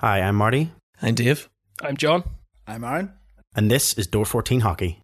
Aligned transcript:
Hi, 0.00 0.20
I'm 0.20 0.36
Marty, 0.36 0.72
I'm 1.02 1.14
Dave. 1.14 1.48
I'm 1.82 1.96
John. 1.96 2.24
I'm 2.66 2.84
Aaron. 2.84 3.12
and 3.56 3.70
this 3.70 3.94
is 3.94 4.06
Door 4.06 4.26
14 4.26 4.60
Hockey. 4.60 5.02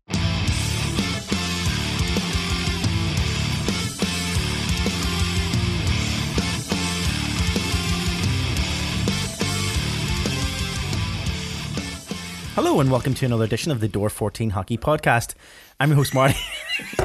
Hello, 12.54 12.80
and 12.80 12.90
welcome 12.90 13.12
to 13.14 13.26
another 13.26 13.44
edition 13.44 13.70
of 13.70 13.80
the 13.80 13.88
Door 13.88 14.08
14 14.10 14.50
Hockey 14.50 14.78
Podcast. 14.78 15.34
I'm 15.78 15.90
your 15.90 15.96
host, 15.96 16.14
Marty. 16.14 16.34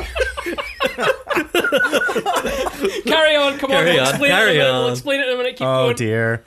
Carry 3.06 3.36
on, 3.36 3.58
come 3.60 3.70
Carry 3.70 3.92
on. 3.92 3.96
We'll 3.96 4.02
on, 4.02 4.10
explain 4.10 4.32
carry 4.32 4.52
it 4.52 4.56
in 4.56 4.62
a 4.62 4.64
minute. 4.64 4.72
We'll 4.74 4.86
on. 4.86 4.92
explain 4.92 5.20
it 5.20 5.28
in 5.28 5.34
a 5.34 5.38
minute. 5.38 5.56
Keep 5.58 5.68
Oh, 5.68 5.84
going. 5.88 5.96
dear. 5.98 6.44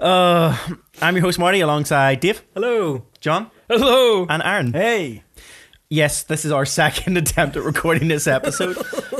Uh, 0.00 0.56
I'm 1.02 1.14
your 1.14 1.22
host, 1.22 1.38
Marty, 1.38 1.60
alongside 1.60 2.20
Dave, 2.20 2.42
Hello. 2.54 3.04
John, 3.20 3.50
Hello. 3.68 4.26
and 4.28 4.42
Aaron. 4.42 4.72
Hey. 4.72 5.24
Yes, 5.92 6.22
this 6.22 6.44
is 6.44 6.52
our 6.52 6.64
second 6.80 7.16
attempt 7.18 7.56
at 7.56 7.64
recording 7.64 8.08
this 8.08 8.26
episode. 8.26 8.78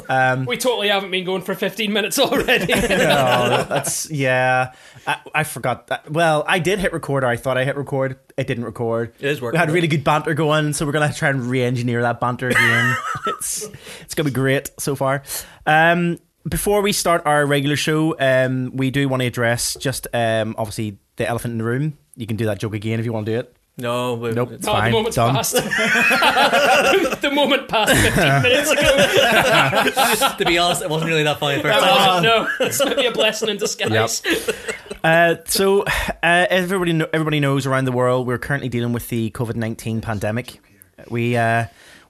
Um, 0.08 0.46
We 0.46 0.56
totally 0.56 0.88
haven't 0.88 1.10
been 1.10 1.24
going 1.24 1.42
for 1.42 1.54
15 1.54 1.92
minutes 1.92 2.18
already. 2.18 2.72
Oh, 3.10 3.66
that's 3.68 4.10
yeah. 4.10 4.72
I, 5.06 5.16
I 5.34 5.44
forgot 5.44 5.88
that. 5.88 6.10
Well, 6.10 6.44
I 6.48 6.60
did 6.60 6.78
hit 6.78 6.92
record, 6.92 7.24
or 7.24 7.26
I 7.26 7.36
thought 7.36 7.58
I 7.58 7.64
hit 7.64 7.76
record. 7.76 8.18
It 8.36 8.46
didn't 8.46 8.64
record. 8.64 9.12
It 9.18 9.28
is 9.28 9.40
working. 9.42 9.58
We 9.58 9.60
had 9.60 9.70
really 9.70 9.88
good 9.88 10.04
banter 10.04 10.32
going, 10.34 10.72
so 10.72 10.86
we're 10.86 10.92
gonna 10.92 11.12
try 11.12 11.28
and 11.30 11.42
re-engineer 11.42 12.02
that 12.02 12.20
banter 12.20 12.48
again. 12.48 12.96
it's 13.26 13.68
it's 14.02 14.14
gonna 14.14 14.28
be 14.30 14.34
great 14.34 14.70
so 14.78 14.94
far. 14.94 15.22
Um, 15.66 16.18
before 16.48 16.80
we 16.82 16.92
start 16.92 17.22
our 17.26 17.44
regular 17.46 17.76
show, 17.76 18.16
um, 18.18 18.70
we 18.74 18.90
do 18.90 19.08
want 19.08 19.20
to 19.22 19.26
address 19.26 19.76
just 19.80 20.06
um, 20.14 20.54
obviously 20.58 20.98
the 21.16 21.26
elephant 21.28 21.52
in 21.52 21.58
the 21.58 21.64
room. 21.64 21.98
You 22.16 22.26
can 22.26 22.36
do 22.36 22.46
that 22.46 22.58
joke 22.58 22.74
again 22.74 22.98
if 22.98 23.04
you 23.06 23.12
want 23.12 23.26
to 23.26 23.32
do 23.32 23.38
it. 23.40 23.56
No, 23.78 24.14
we, 24.14 24.32
Nope. 24.32 24.52
it's- 24.52 24.66
Oh, 24.68 24.72
Fine, 24.72 24.90
the 24.90 24.96
moment's 24.98 25.16
done. 25.16 25.34
passed. 25.34 25.52
the 25.54 27.30
moment 27.32 27.68
passed 27.68 27.92
15 28.14 28.42
minutes 28.42 28.70
ago. 28.70 28.82
to 30.38 30.44
be 30.46 30.58
honest, 30.58 30.82
it 30.82 30.90
wasn't 30.90 31.08
really 31.08 31.22
that 31.22 31.38
funny 31.38 31.56
the 31.56 31.62
first 31.62 31.78
time. 31.80 32.06
wasn't, 32.06 32.24
no, 32.24 32.48
it's 32.66 32.84
maybe 32.84 33.06
a 33.06 33.12
blessing 33.12 33.48
in 33.48 33.56
disguise. 33.56 34.22
Uh, 35.02 35.36
so, 35.46 35.82
uh, 35.82 36.46
everybody 36.50 36.92
kno- 36.92 37.08
everybody 37.12 37.40
knows 37.40 37.64
around 37.66 37.86
the 37.86 37.92
world 37.92 38.26
we're 38.26 38.38
currently 38.38 38.68
dealing 38.68 38.92
with 38.92 39.08
the 39.08 39.30
COVID 39.30 39.54
nineteen 39.56 40.00
pandemic. 40.02 40.60
We 41.08 41.36
uh, 41.38 41.66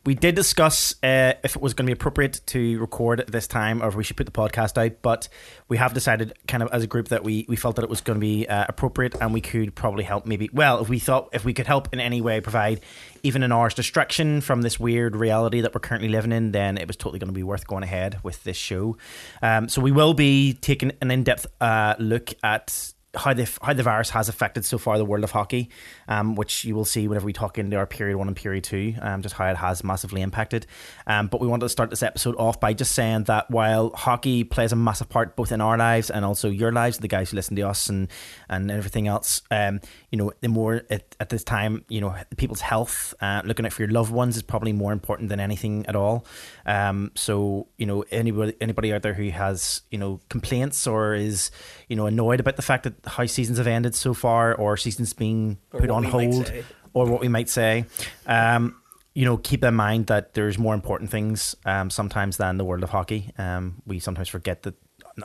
we 0.07 0.15
did 0.15 0.35
discuss 0.35 0.95
uh, 1.03 1.35
if 1.45 1.57
it 1.57 1.63
was 1.63 1.75
going 1.75 1.85
to 1.85 1.91
be 1.91 1.93
appropriate 1.93 2.41
to 2.47 2.79
record 2.81 3.25
this 3.29 3.47
time 3.47 3.83
or 3.83 3.89
if 3.89 3.95
we 3.95 4.03
should 4.03 4.17
put 4.17 4.25
the 4.25 4.33
podcast 4.33 4.79
out, 4.79 5.03
but 5.03 5.29
we 5.69 5.77
have 5.77 5.93
decided, 5.93 6.33
kind 6.49 6.63
of 6.63 6.71
as 6.73 6.83
a 6.83 6.87
group, 6.87 7.09
that 7.09 7.23
we, 7.23 7.45
we 7.49 7.57
felt 7.57 7.77
that 7.77 7.83
it 7.83 7.91
was 7.91 8.01
going 8.01 8.17
to 8.17 8.21
be 8.21 8.49
uh, 8.49 8.65
appropriate 8.69 9.15
and 9.21 9.35
we 9.35 9.43
could 9.43 9.75
probably 9.75 10.05
help. 10.05 10.25
Maybe, 10.25 10.49
well, 10.53 10.81
if 10.81 10.89
we 10.89 10.99
thought 10.99 11.29
if 11.33 11.45
we 11.45 11.53
could 11.53 11.67
help 11.67 11.93
in 11.93 12.01
any 12.01 12.23
way, 12.23 12.41
provide 12.41 12.81
even 13.23 13.43
an 13.43 13.53
hour's 13.53 13.75
distraction 13.75 14.41
from 14.41 14.63
this 14.63 14.81
weird 14.81 15.15
reality 15.15 15.61
that 15.61 15.75
we're 15.75 15.81
currently 15.81 16.09
living 16.09 16.33
in, 16.33 16.53
then 16.53 16.79
it 16.79 16.87
was 16.87 16.97
totally 16.97 17.19
going 17.19 17.29
to 17.29 17.35
be 17.35 17.43
worth 17.43 17.67
going 17.67 17.83
ahead 17.83 18.19
with 18.23 18.43
this 18.45 18.57
show. 18.57 18.97
Um, 19.43 19.69
so 19.69 19.83
we 19.83 19.93
will 19.93 20.15
be 20.15 20.55
taking 20.55 20.93
an 21.03 21.11
in 21.11 21.25
depth 21.25 21.47
uh, 21.61 21.95
look 21.99 22.33
at 22.43 22.95
how 23.15 23.35
the 23.35 23.51
how 23.63 23.73
the 23.73 23.83
virus 23.83 24.11
has 24.11 24.29
affected 24.29 24.65
so 24.65 24.79
far 24.79 24.97
the 24.99 25.05
world 25.05 25.25
of 25.25 25.31
hockey, 25.31 25.71
um, 26.11 26.35
which 26.35 26.65
you 26.65 26.75
will 26.75 26.85
see 26.85 27.07
whenever 27.09 27.25
we 27.25 27.33
talk 27.33 27.57
into 27.57 27.77
our 27.77 27.87
period 27.87 28.17
one 28.17 28.27
and 28.27 28.37
period 28.37 28.65
two, 28.65 28.95
um, 29.01 29.23
just 29.23 29.37
how 29.37 29.47
it 29.47 29.57
has 29.57 29.85
massively 29.85 30.21
impacted. 30.21 30.67
Um, 31.07 31.29
but 31.29 31.41
we 31.41 31.47
wanted 31.47 31.65
to 31.65 31.69
start 31.69 31.89
this 31.89 32.03
episode 32.03 32.35
off 32.37 32.59
by 32.59 32.75
just 32.75 32.93
saying 32.93 33.25
that 33.25 33.49
while 33.51 33.91
hockey 33.91 34.43
plays 34.43 34.73
a 34.73 34.77
massive 34.77 35.09
part 35.09 35.37
both 35.37 35.53
in 35.53 35.61
our 35.61 35.79
lives 35.79 36.11
and 36.11 36.25
also 36.25 36.51
your 36.51 36.73
lives, 36.73 36.99
the 36.99 37.09
guys 37.09 37.31
who 37.31 37.37
listen 37.37 37.55
to 37.57 37.63
us 37.63 37.89
and 37.89 38.09
and 38.49 38.71
everything 38.73 39.07
else, 39.07 39.43
um, 39.53 39.81
you 40.11 40.19
know, 40.19 40.33
the 40.41 40.49
more 40.49 40.83
at, 40.91 41.15
at 41.21 41.29
this 41.29 41.45
time, 41.45 41.85
you 41.89 42.01
know, 42.01 42.15
people's 42.37 42.61
health, 42.61 43.15
uh, 43.21 43.43
looking 43.45 43.65
out 43.65 43.73
for 43.73 43.83
your 43.83 43.93
loved 43.93 44.13
ones 44.13 44.37
is 44.37 44.43
probably 44.43 44.73
more 44.73 44.93
important 44.93 45.29
than 45.29 45.39
anything 45.39 45.87
at 45.87 45.95
all. 45.95 46.27
Um, 46.67 47.13
so 47.15 47.69
you 47.77 47.87
know, 47.87 48.05
anybody 48.11 48.57
anybody 48.61 48.93
out 48.93 49.03
there 49.03 49.15
who 49.15 49.31
has 49.31 49.83
you 49.93 49.99
know 49.99 50.19
complaints 50.29 50.89
or 50.89 51.15
is 51.15 51.53
you 51.89 51.95
know 51.95 52.07
annoyed 52.07 52.41
about 52.41 52.57
the 52.57 52.63
fact 52.63 52.83
that 52.83 52.95
how 53.07 53.27
seasons 53.27 53.59
have 53.59 53.69
ended 53.69 53.95
so 53.95 54.13
far 54.13 54.57
or 54.57 54.77
seasons 54.77 55.13
being 55.13 55.59
Or 55.73 55.79
put 55.79 55.91
what 55.91 56.00
on 56.05 56.11
hold 56.11 56.53
or 56.93 57.07
what 57.07 57.21
we 57.21 57.29
might 57.29 57.49
say. 57.49 57.85
Um, 58.27 58.77
you 59.15 59.25
know, 59.25 59.37
keep 59.37 59.65
in 59.65 59.75
mind 59.75 60.07
that 60.07 60.35
there's 60.35 60.59
more 60.59 60.75
important 60.75 61.11
things 61.11 61.57
um, 61.65 61.91
sometimes 61.91 62.37
than 62.37 62.59
the 62.59 62.65
world 62.65 62.83
of 62.83 62.91
hockey. 62.91 63.33
Um, 63.39 63.83
we 63.87 63.99
sometimes 63.99 64.29
forget 64.29 64.63
that 64.63 64.75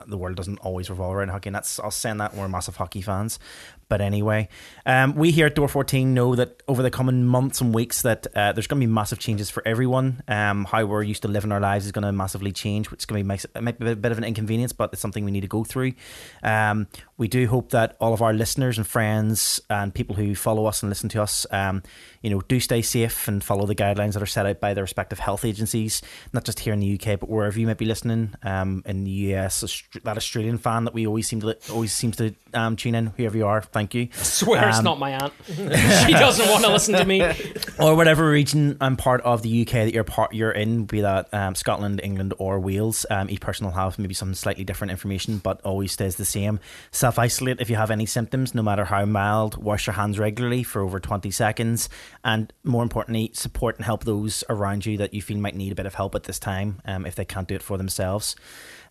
the 0.07 0.17
world 0.17 0.35
doesn't 0.35 0.57
always 0.59 0.89
revolve 0.89 1.15
around 1.15 1.29
hockey, 1.29 1.49
and 1.49 1.55
that's 1.55 1.79
I'll 1.79 1.91
saying 1.91 2.17
that 2.17 2.33
we're 2.33 2.47
massive 2.47 2.75
hockey 2.75 3.01
fans. 3.01 3.39
But 3.87 4.01
anyway, 4.01 4.49
um, 4.85 5.15
we 5.15 5.31
here 5.31 5.45
at 5.45 5.55
Door 5.55 5.67
14 5.69 6.13
know 6.13 6.35
that 6.35 6.63
over 6.67 6.81
the 6.81 6.89
coming 6.89 7.23
months 7.23 7.61
and 7.61 7.73
weeks 7.73 8.01
that 8.01 8.25
uh, 8.35 8.51
there's 8.51 8.67
going 8.67 8.81
to 8.81 8.87
be 8.87 8.91
massive 8.91 9.19
changes 9.19 9.49
for 9.49 9.65
everyone. 9.67 10.23
Um, 10.27 10.65
how 10.65 10.85
we're 10.85 11.03
used 11.03 11.21
to 11.21 11.27
living 11.27 11.51
our 11.51 11.59
lives 11.59 11.85
is 11.85 11.91
going 11.91 12.03
to 12.03 12.11
massively 12.11 12.51
change, 12.51 12.89
which 12.89 13.01
is 13.01 13.05
going 13.05 13.23
to 13.23 13.27
be 13.27 13.35
it 13.55 13.61
might 13.63 13.79
be 13.79 13.91
a 13.91 13.95
bit 13.95 14.11
of 14.11 14.17
an 14.17 14.23
inconvenience, 14.23 14.73
but 14.73 14.91
it's 14.91 15.01
something 15.01 15.23
we 15.23 15.31
need 15.31 15.41
to 15.41 15.47
go 15.47 15.63
through. 15.63 15.93
Um, 16.41 16.87
we 17.17 17.27
do 17.27 17.47
hope 17.47 17.69
that 17.71 17.95
all 17.99 18.13
of 18.13 18.21
our 18.21 18.33
listeners 18.33 18.77
and 18.77 18.87
friends 18.87 19.59
and 19.69 19.93
people 19.93 20.15
who 20.15 20.35
follow 20.35 20.65
us 20.65 20.81
and 20.81 20.89
listen 20.89 21.09
to 21.09 21.21
us, 21.21 21.45
um, 21.51 21.83
you 22.21 22.29
know, 22.29 22.41
do 22.41 22.59
stay 22.59 22.81
safe 22.81 23.27
and 23.27 23.43
follow 23.43 23.65
the 23.65 23.75
guidelines 23.75 24.13
that 24.13 24.23
are 24.23 24.27
set 24.27 24.45
out 24.45 24.59
by 24.59 24.73
their 24.73 24.83
respective 24.83 25.19
health 25.19 25.45
agencies, 25.45 26.01
not 26.33 26.43
just 26.43 26.59
here 26.59 26.73
in 26.73 26.79
the 26.79 26.99
UK, 26.99 27.19
but 27.19 27.29
wherever 27.29 27.59
you 27.59 27.67
might 27.67 27.77
be 27.77 27.85
listening. 27.85 28.33
Um, 28.43 28.83
in 28.85 29.03
the 29.03 29.11
US, 29.11 29.83
that 30.03 30.17
Australian 30.17 30.57
fan 30.57 30.85
that 30.85 30.93
we 30.93 31.05
always 31.05 31.27
seem 31.27 31.41
to 31.41 31.55
always 31.71 31.93
seems 31.93 32.17
to 32.17 32.35
um, 32.53 32.75
tune 32.75 32.95
in, 32.95 33.07
whoever 33.17 33.37
you 33.37 33.45
are, 33.45 33.61
thank 33.75 33.93
you. 33.93 34.07
I 34.17 34.23
swear 34.23 34.69
it's 34.69 34.77
Um, 34.79 34.85
not 34.85 34.99
my 34.99 35.11
aunt. 35.11 35.33
she 35.45 36.13
doesn't 36.13 36.49
want 36.49 36.63
to 36.63 36.71
listen 36.71 36.95
to 36.95 37.03
me. 37.05 37.21
or 37.79 37.93
whatever 37.95 38.29
region 38.29 38.77
and 38.79 38.97
part 38.97 39.19
of 39.21 39.41
the 39.41 39.61
UK 39.63 39.71
that 39.85 39.93
you're 39.93 40.05
part 40.05 40.33
you're 40.33 40.51
in, 40.51 40.85
be 40.85 41.01
that 41.01 41.31
um, 41.33 41.55
Scotland, 41.55 41.99
England, 42.01 42.33
or 42.39 42.59
Wales. 42.59 43.05
Um, 43.09 43.29
each 43.29 43.41
person 43.41 43.65
will 43.65 43.73
have 43.73 43.99
maybe 43.99 44.13
some 44.13 44.33
slightly 44.33 44.63
different 44.63 44.91
information, 44.91 45.39
but 45.39 45.59
always 45.63 45.91
stays 45.91 46.15
the 46.15 46.23
same. 46.25 46.59
Self 46.91 47.19
isolate 47.19 47.59
if 47.59 47.69
you 47.69 47.75
have 47.75 47.91
any 47.91 48.05
symptoms, 48.05 48.55
no 48.55 48.63
matter 48.63 48.85
how 48.85 49.03
mild. 49.05 49.61
Wash 49.61 49.87
your 49.87 49.93
hands 49.95 50.17
regularly 50.17 50.63
for 50.63 50.81
over 50.81 50.99
twenty 51.01 51.29
seconds, 51.31 51.89
and 52.23 52.53
more 52.63 52.81
importantly, 52.83 53.31
support 53.33 53.75
and 53.75 53.83
help 53.85 54.05
those 54.05 54.43
around 54.49 54.85
you 54.85 54.97
that 54.97 55.13
you 55.13 55.21
feel 55.21 55.37
might 55.37 55.55
need 55.55 55.73
a 55.73 55.75
bit 55.75 55.85
of 55.85 55.95
help 55.95 56.15
at 56.15 56.23
this 56.23 56.39
time, 56.39 56.81
um, 56.85 57.05
if 57.05 57.15
they 57.15 57.25
can't 57.25 57.47
do 57.49 57.55
it 57.55 57.61
for 57.61 57.77
themselves. 57.77 58.35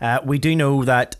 Uh, 0.00 0.18
we 0.24 0.38
do 0.38 0.54
know 0.54 0.84
that 0.84 1.16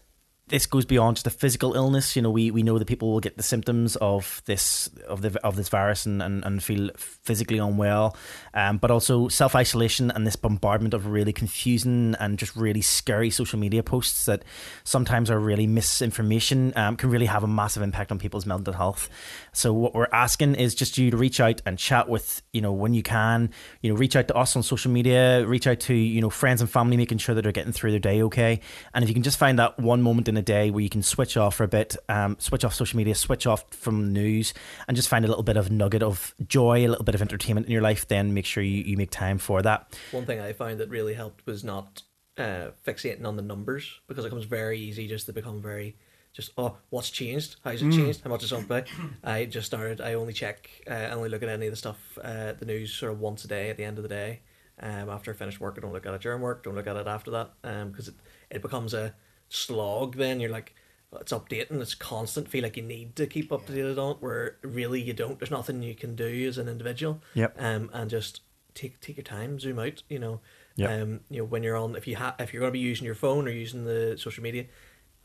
this 0.49 0.67
goes 0.67 0.85
beyond 0.85 1.17
just 1.17 1.27
a 1.27 1.31
physical 1.31 1.75
illness. 1.75 2.17
You 2.17 2.23
know, 2.23 2.31
we, 2.31 2.51
we 2.51 2.63
know 2.63 2.79
that 2.79 2.87
people 2.87 3.11
will 3.11 3.21
get 3.21 3.37
the 3.39 3.43
symptoms 3.43 3.97
of 3.97 4.43
this 4.45 4.89
of 5.09 5.23
the 5.23 5.41
of 5.43 5.57
this 5.57 5.71
virus 5.71 6.05
and, 6.05 6.23
and, 6.23 6.45
and 6.45 6.63
feel 6.63 6.91
physically 6.97 7.57
unwell, 7.57 8.15
um, 8.53 8.77
but 8.77 8.91
also 8.91 9.29
self 9.29 9.55
isolation 9.57 10.11
and 10.11 10.27
this 10.27 10.37
bombardment 10.37 10.93
of 10.93 11.07
really 11.07 11.33
confusing 11.33 12.15
and 12.21 12.39
just 12.39 12.55
really 12.57 12.83
scary 12.83 13.31
social 13.31 13.59
media 13.59 13.83
posts 13.83 14.27
that 14.27 14.45
sometimes 14.85 15.31
are 15.31 15.39
really 15.39 15.67
misinformation 15.67 16.75
um, 16.77 16.97
can 16.97 17.09
really 17.09 17.27
have 17.27 17.43
a 17.43 17.49
massive 17.49 17.83
impact 17.83 18.13
on 18.13 18.19
people's 18.19 18.45
mental 18.45 18.75
health. 18.75 19.09
So 19.53 19.73
what 19.73 19.95
we're 19.95 20.09
asking 20.13 20.57
is 20.57 20.75
just 20.75 20.99
you 20.99 21.11
to 21.11 21.17
reach 21.17 21.41
out 21.41 21.63
and 21.65 21.79
chat 21.79 22.07
with 22.07 22.43
you 22.53 22.61
know 22.61 22.73
when 22.73 22.93
you 22.93 23.03
can. 23.03 23.51
You 23.81 23.93
know, 23.93 23.97
reach 23.97 24.15
out 24.15 24.29
to 24.29 24.37
us 24.37 24.57
on 24.57 24.63
social 24.63 24.91
media, 24.91 25.47
reach 25.47 25.67
out 25.67 25.81
to 25.81 25.95
you 25.95 26.21
know 26.21 26.31
friends 26.31 26.61
and 26.61 26.69
family, 26.69 26.99
making 26.99 27.19
sure 27.19 27.35
that 27.35 27.43
they're 27.43 27.53
getting 27.53 27.73
through 27.73 27.93
their 27.93 28.01
day 28.01 28.23
okay. 28.25 28.61
And 28.93 29.03
if 29.03 29.09
you 29.09 29.15
can 29.15 29.23
just 29.23 29.39
find 29.39 29.59
that 29.59 29.79
one 29.79 30.03
moment 30.03 30.29
in 30.29 30.34
a 30.37 30.43
day 30.43 30.71
where 30.71 30.83
you 30.83 30.91
can 30.91 31.03
switch 31.03 31.37
off 31.37 31.57
for 31.57 31.65
a 31.65 31.69
bit, 31.69 31.97
um, 32.09 32.37
switch 32.39 32.65
off 32.65 32.75
social 32.75 32.97
media, 32.97 33.15
switch 33.15 33.47
off 33.47 33.65
from 33.71 34.13
news, 34.13 34.55
and 34.89 34.97
just 34.97 35.09
find 35.09 35.25
a 35.25 35.29
little 35.29 35.43
bit 35.43 35.57
of 35.57 35.71
nugget 35.71 36.03
of 36.03 36.35
joy, 36.47 36.87
a 36.87 36.89
little 36.89 37.05
bit 37.05 37.15
of 37.15 37.23
entertainment 37.23 37.67
in 37.67 37.73
your 37.73 37.83
life, 37.83 38.07
then 38.09 38.35
make 38.35 38.47
sure 38.47 38.63
you, 38.63 38.83
you 38.83 38.97
make 38.97 39.11
time 39.11 39.39
for 39.39 39.63
that. 39.63 39.99
One 40.13 40.27
thing 40.27 40.41
I 40.41 40.53
found 40.53 40.81
that 40.81 40.89
really 40.89 41.15
helped 41.15 41.47
was 41.47 41.65
not 41.65 42.03
uh, 42.37 42.71
fixating 42.87 43.25
on 43.25 43.37
the 43.37 43.43
numbers 43.43 44.01
because 44.07 44.25
it 44.25 44.29
becomes 44.29 44.45
very 44.45 44.79
easy 44.79 45.07
just 45.07 45.27
to 45.27 45.33
become 45.33 45.63
very 45.63 45.97
just 46.33 46.51
oh 46.59 46.77
what's 46.91 47.11
changed? 47.11 47.57
How's 47.63 47.81
it 47.81 47.93
changed? 47.93 48.23
How 48.25 48.31
much 48.31 48.43
is 48.43 48.53
on 48.53 48.65
play 48.65 48.85
I 49.23 49.45
just 49.45 49.67
started 49.67 50.01
I 50.01 50.15
only 50.15 50.33
check 50.33 50.69
uh, 50.91 50.95
I 50.95 51.11
only 51.11 51.29
look 51.29 51.43
at 51.43 51.49
any 51.49 51.67
of 51.67 51.73
the 51.73 51.77
stuff 51.77 52.19
uh, 52.23 52.55
the 52.55 52.67
news 52.67 52.93
sort 52.93 53.13
of 53.13 53.21
once 53.21 53.45
a 53.45 53.49
day 53.49 53.71
at 53.71 53.77
the 53.77 53.85
end 53.85 53.99
of 53.99 54.03
the 54.03 54.09
day 54.09 54.41
um, 54.81 55.09
after 55.09 55.31
I 55.31 55.35
finish 55.35 55.61
work 55.61 55.77
I 55.79 55.81
don't 55.81 55.93
look 55.93 56.07
at 56.07 56.15
it 56.15 56.21
during 56.23 56.43
work 56.43 56.65
don't 56.65 56.75
look 56.75 56.89
at 56.89 56.97
it 56.97 57.07
after 57.07 57.31
that 57.31 57.53
because 57.93 58.09
it, 58.09 58.15
it 58.51 58.63
becomes 58.63 58.95
a 58.95 59.15
slog 59.55 60.17
then 60.17 60.41
you're 60.41 60.51
like 60.51 60.75
"Oh, 61.13 61.19
it's 61.19 61.33
updating 61.33 61.81
it's 61.81 61.95
constant 61.95 62.49
feel 62.49 62.63
like 62.63 62.77
you 62.77 62.83
need 62.83 63.15
to 63.17 63.27
keep 63.27 63.53
up 63.53 63.67
to 63.67 63.73
date 63.73 63.99
on 63.99 64.13
it 64.13 64.17
where 64.21 64.57
really 64.63 65.01
you 65.01 65.13
don't 65.13 65.39
there's 65.39 65.51
nothing 65.51 65.83
you 65.83 65.95
can 65.95 66.15
do 66.17 66.47
as 66.49 66.59
an 66.59 66.69
individual 66.69 67.21
Yep. 67.35 67.57
um, 67.59 67.91
and 67.93 68.11
just 68.11 68.41
take 68.75 69.01
take 69.01 69.17
your 69.17 69.25
time 69.25 69.59
zoom 69.61 69.79
out 69.79 70.03
you 70.09 70.19
know 70.19 70.41
Yep. 70.77 70.91
um, 70.91 71.21
you 71.31 71.39
know 71.39 71.45
when 71.45 71.63
you're 71.63 71.77
on 71.77 71.95
if 71.95 72.07
you 72.09 72.17
have 72.17 72.35
if 72.41 72.53
you're 72.53 72.61
going 72.61 72.73
to 72.73 72.79
be 72.79 72.81
using 72.81 73.05
your 73.07 73.15
phone 73.15 73.47
or 73.47 73.53
using 73.53 73.85
the 73.85 74.17
social 74.19 74.43
media 74.43 74.67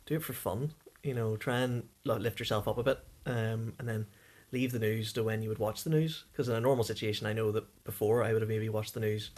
do 0.05 0.15
it 0.15 0.23
for 0.23 0.33
fun 0.33 0.73
you 1.03 1.13
know 1.15 1.35
try 1.35 1.59
and 1.59 1.87
li- 2.03 2.19
lift 2.19 2.39
yourself 2.39 2.67
up 2.67 2.77
a 2.77 2.83
bit 2.83 2.99
um, 3.25 3.73
and 3.79 3.87
then 3.87 4.05
leave 4.51 4.71
the 4.71 4.79
news 4.79 5.13
to 5.13 5.23
when 5.23 5.41
you 5.41 5.49
would 5.49 5.57
watch 5.59 5.83
the 5.83 5.89
news 5.89 6.25
because 6.31 6.47
in 6.49 6.55
a 6.55 6.59
normal 6.61 6.83
situation 6.83 7.25
I 7.25 7.33
know 7.33 7.51
that 7.51 7.83
before 7.83 8.23
I 8.23 8.33
would 8.33 8.41
have 8.41 8.49
maybe 8.49 8.69
watched 8.69 8.93
the 8.93 8.99
news 8.99 9.31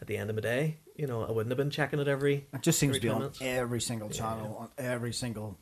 at 0.00 0.06
the 0.06 0.16
end 0.16 0.30
of 0.30 0.36
my 0.36 0.42
day 0.42 0.78
you 0.98 1.06
know 1.06 1.22
I 1.24 1.30
wouldn't 1.32 1.50
have 1.50 1.56
been 1.56 1.70
checking 1.70 1.98
it 2.00 2.08
every 2.08 2.46
It 2.52 2.60
just 2.62 2.78
seems 2.78 2.96
to 2.96 3.00
be 3.00 3.08
on 3.08 3.20
minutes. 3.20 3.38
every 3.40 3.80
single 3.80 4.10
channel, 4.10 4.56
on 4.58 4.68
every 4.76 5.12
single 5.14 5.56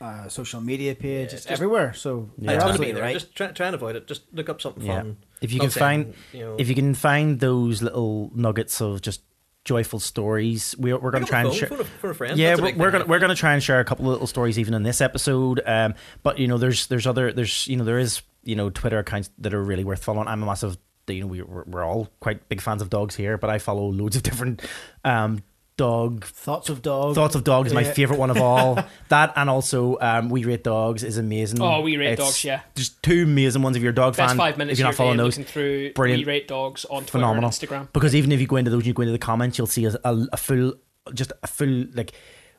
uh, 0.00 0.28
social 0.28 0.60
media 0.60 0.94
page. 0.94 1.28
Yeah, 1.28 1.34
it's 1.36 1.44
just- 1.44 1.50
everywhere. 1.50 1.92
So 1.92 2.30
Yeah. 2.38 2.52
you're 2.52 2.54
it's 2.54 2.64
going 2.64 2.74
to 2.74 2.78
be 2.80 2.84
absolutely 2.88 3.00
right. 3.02 3.12
Just 3.12 3.34
try, 3.36 3.46
try 3.48 3.66
and 3.66 3.74
avoid 3.76 3.94
it. 3.94 4.06
Just 4.08 4.22
look 4.32 4.48
up 4.48 4.60
something 4.60 4.82
Yeah. 4.84 5.02
fun. 5.02 5.16
If 5.40 5.52
you 5.52 5.58
Not 5.58 5.64
can 5.64 5.70
find 5.78 6.14
you 6.32 6.40
know, 6.40 6.56
if 6.58 6.68
you 6.68 6.74
can 6.74 6.94
find 6.94 7.38
those 7.38 7.82
little 7.82 8.30
nuggets 8.34 8.80
of 8.80 9.02
just 9.02 9.22
joyful 9.64 10.00
stories, 10.00 10.74
we're 10.78 10.98
we're 10.98 11.10
going 11.12 11.22
to 11.24 11.28
try 11.30 11.42
and 11.42 11.52
share. 11.52 11.68
phone 11.68 11.80
a- 12.02 12.08
a 12.08 12.14
friend. 12.14 12.38
Yeah, 12.38 12.50
That's 12.50 12.60
we're, 12.62 12.66
big 12.68 12.76
we're 12.78 12.90
gonna 12.90 13.04
we're 13.06 13.18
gonna 13.20 13.34
try 13.36 13.52
and 13.54 13.62
share 13.62 13.78
a 13.80 13.84
couple 13.84 14.06
of 14.06 14.12
little 14.12 14.26
stories 14.26 14.58
even 14.58 14.74
in 14.74 14.82
this 14.82 15.00
episode. 15.00 15.60
Um, 15.66 15.94
but 16.22 16.38
you 16.38 16.48
know, 16.48 16.58
there's 16.58 16.86
there's 16.88 17.06
other 17.06 17.32
there's 17.32 17.68
you 17.68 17.76
know 17.76 17.84
there 17.84 17.98
is 17.98 18.22
you 18.42 18.56
know 18.56 18.70
Twitter 18.70 18.98
accounts 18.98 19.30
that 19.38 19.52
are 19.54 19.62
really 19.62 19.84
worth 19.84 20.02
following. 20.02 20.26
I'm 20.26 20.42
a 20.42 20.46
massive 20.46 20.78
you 21.14 21.20
know 21.22 21.26
we 21.28 21.42
we're, 21.42 21.64
we're 21.66 21.84
all 21.84 22.08
quite 22.20 22.48
big 22.48 22.60
fans 22.60 22.82
of 22.82 22.90
dogs 22.90 23.14
here, 23.16 23.36
but 23.38 23.50
I 23.50 23.58
follow 23.58 23.86
loads 23.90 24.16
of 24.16 24.22
different 24.22 24.62
um 25.04 25.42
dog 25.78 26.24
Thoughts 26.26 26.68
of 26.68 26.82
dog. 26.82 27.14
thoughts 27.14 27.34
of 27.34 27.44
dogs 27.44 27.68
is 27.68 27.72
my 27.74 27.80
Yeah. 27.80 27.92
favorite 27.92 28.18
one 28.18 28.30
of 28.30 28.36
all. 28.36 28.78
that 29.08 29.32
and 29.36 29.48
also 29.48 29.96
um 30.00 30.28
we 30.28 30.44
rate 30.44 30.62
dogs 30.64 31.02
is 31.02 31.16
amazing. 31.16 31.62
Oh, 31.62 31.80
We 31.80 31.96
Rate 31.96 32.12
It's 32.12 32.20
Dogs, 32.22 32.44
yeah. 32.44 32.60
just 32.74 33.02
two 33.02 33.22
amazing 33.22 33.62
ones. 33.62 33.76
If 33.76 33.82
you're 33.82 33.92
a 33.92 33.94
dog 33.94 34.14
Best 34.16 34.30
fan, 34.30 34.36
five 34.36 34.58
minutes 34.58 34.74
if 34.74 34.80
you're 34.80 34.88
not 34.88 34.94
following 34.94 35.16
those, 35.16 35.38
through 35.38 35.92
brilliant. 35.94 36.26
We 36.26 36.32
Rate 36.32 36.46
Dogs 36.46 36.84
on 36.84 37.02
Twitter 37.04 37.12
phenomenal. 37.12 37.44
and 37.44 37.52
Instagram. 37.54 37.92
because 37.92 38.14
even 38.14 38.32
if 38.32 38.40
you 38.40 38.46
go 38.46 38.56
into 38.56 38.70
those, 38.70 38.86
you 38.86 38.92
go 38.92 39.02
into 39.02 39.12
the 39.12 39.18
comments, 39.18 39.56
you'll 39.56 39.66
see 39.66 39.86
a, 39.86 39.94
a, 40.04 40.26
a 40.34 40.36
full, 40.36 40.74
just 41.14 41.32
a 41.42 41.46
full 41.46 41.86
like 41.94 42.12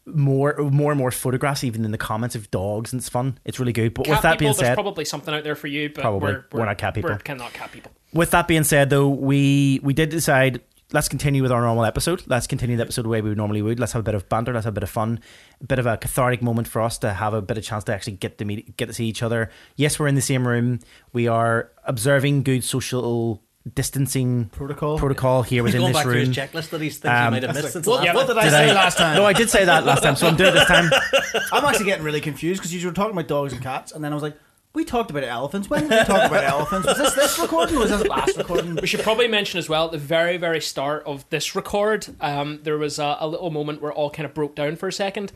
more, 0.06 0.56
more 0.58 0.92
and 0.92 1.00
more 1.00 1.12
photographs 1.12 1.64
even 1.64 1.86
in 1.86 1.92
the 1.92 1.98
comments 1.98 2.36
of 2.36 2.52
dogs, 2.52 2.92
and 2.94 3.00
it's 3.00 3.10
fun. 3.10 3.38
It's 3.46 3.60
really 3.60 3.74
good. 3.74 3.94
But 3.94 4.06
Cat 4.06 4.12
with 4.16 4.22
that 4.24 4.32
people, 4.34 4.40
being 4.40 4.48
there's 4.54 4.58
said, 4.58 4.74
probably 4.76 5.06
something 5.06 5.34
out 5.34 5.44
there 5.44 5.56
for 5.56 5.68
you, 5.68 5.90
but 5.90 6.02
Probably. 6.02 6.34
We're, 6.34 6.46
We're 6.52 6.66
not 6.66 6.78
cat 6.78 6.94
people. 6.94 7.12
We're 7.12 7.18
cannot 7.20 7.54
cat 7.54 7.72
people. 7.72 7.92
with 8.14 8.32
that 8.32 8.48
being 8.48 8.64
said, 8.64 8.90
though, 8.90 9.10
we 9.10 9.80
we 9.84 9.94
did 9.94 10.10
decide. 10.10 10.62
Let's 10.92 11.10
continue 11.10 11.42
with 11.42 11.52
our 11.52 11.62
normal 11.62 11.86
episode. 11.86 12.22
Let's 12.28 12.46
continue 12.46 12.78
the 12.78 12.84
episode 12.84 13.02
the 13.02 13.10
way 13.10 13.20
we 13.20 13.34
normally 13.34 13.64
would. 13.64 13.80
Let's 13.80 13.94
have 13.94 14.02
a 14.02 14.04
bit 14.04 14.14
of 14.14 14.30
banter. 14.30 14.54
Let's 14.54 14.66
have 14.66 14.74
a 14.74 14.76
bit 14.76 14.84
of 14.84 14.92
fun, 14.92 15.22
a 15.60 15.66
bit 15.66 15.80
of 15.80 15.88
a 15.88 15.98
cathartic 15.98 16.44
moment 16.44 16.68
for 16.68 16.84
us 16.84 17.00
to 17.00 17.14
have 17.14 17.34
a 17.34 17.42
bit 17.42 17.58
of 17.58 17.64
chance 17.64 17.84
to 17.86 17.94
actually 17.96 18.14
get 18.14 18.38
to 18.38 18.46
meet, 18.46 18.78
get 18.78 18.86
to 18.88 18.94
see 18.94 19.08
each 19.08 19.24
other. 19.24 19.50
Yes, 19.76 19.98
we're 19.98 20.08
in 20.08 20.14
the 20.14 20.22
same 20.22 20.48
room. 20.48 20.82
We 21.12 21.28
are 21.28 21.72
observing 21.86 22.44
good 22.44 22.64
social 22.64 23.42
distancing 23.75 24.45
Protocol. 24.50 24.98
protocol 24.98 25.42
here 25.44 25.63
He's 25.63 25.74
within 25.74 25.81
going 25.81 25.94
this 25.94 25.98
back 25.98 26.04
through 26.04 26.13
room. 26.13 26.25
his 26.27 26.36
checklist 26.38 26.69
that 26.71 26.81
he's 26.81 26.98
thinks 26.98 27.15
Um, 27.18 27.25
he 27.25 27.31
might 27.31 27.44
have 27.44 27.51
missed 27.56 27.63
like, 27.63 27.74
since 27.74 27.88
what, 27.88 28.04
last 28.04 28.15
what 28.15 28.27
one. 28.27 28.36
did 28.36 28.38
I 28.38 28.44
Did 28.44 28.51
say 28.51 28.69
I- 28.69 28.74
last 28.74 28.98
time? 28.98 29.15
No, 29.15 29.25
I 29.25 29.33
did 29.33 29.50
say 29.50 29.65
that 29.65 29.86
last 29.86 30.04
time, 30.04 30.15
so 30.15 30.27
I'm 30.27 30.36
doing 30.36 30.50
it 30.50 30.54
this 30.54 30.68
time. 30.68 30.92
I'm 31.51 31.63
actually 31.65 31.86
getting 31.86 32.04
really 32.04 32.21
confused 32.21 32.62
because 32.62 32.74
you 32.74 32.86
were 32.88 32.94
talking 32.94 33.13
about 33.13 33.27
dogs 33.27 33.54
and 33.54 33.62
cats, 33.62 33.92
and 33.94 34.04
then 34.04 34.12
I 34.12 34.15
was 34.15 34.24
like, 34.24 34.38
we 34.74 34.83
talked 34.83 35.12
about 35.12 35.24
elephants. 35.24 35.69
When 35.69 35.81
did 35.88 35.92
we 35.92 35.98
talk 36.04 36.30
about 36.31 36.44
elephants? 36.44 36.88
Was 36.88 36.98
this 36.98 37.13
this 37.13 37.39
recording 37.39 37.75
or 37.75 37.81
was 37.81 37.92
this 37.92 38.07
last 38.07 38.36
recording? 38.38 38.75
We 38.75 38.88
should 38.88 39.01
probably 39.01 39.27
mention 39.27 39.60
as 39.60 39.69
well 39.69 39.86
at 39.86 39.92
the 39.92 40.00
very, 40.00 40.38
very 40.38 40.60
start 40.62 41.04
of 41.06 41.30
this 41.30 41.56
record, 41.56 42.07
um, 42.19 42.60
there 42.63 42.80
was 42.80 42.98
a, 42.98 43.18
a 43.19 43.27
little 43.27 43.51
moment 43.51 43.81
where 43.81 43.92
it 43.92 43.95
all 43.95 44.10
kind 44.10 44.25
of 44.25 44.33
broke 44.33 44.56
down 44.56 44.75
for 44.75 44.88
a 44.88 44.94
second. 44.94 45.31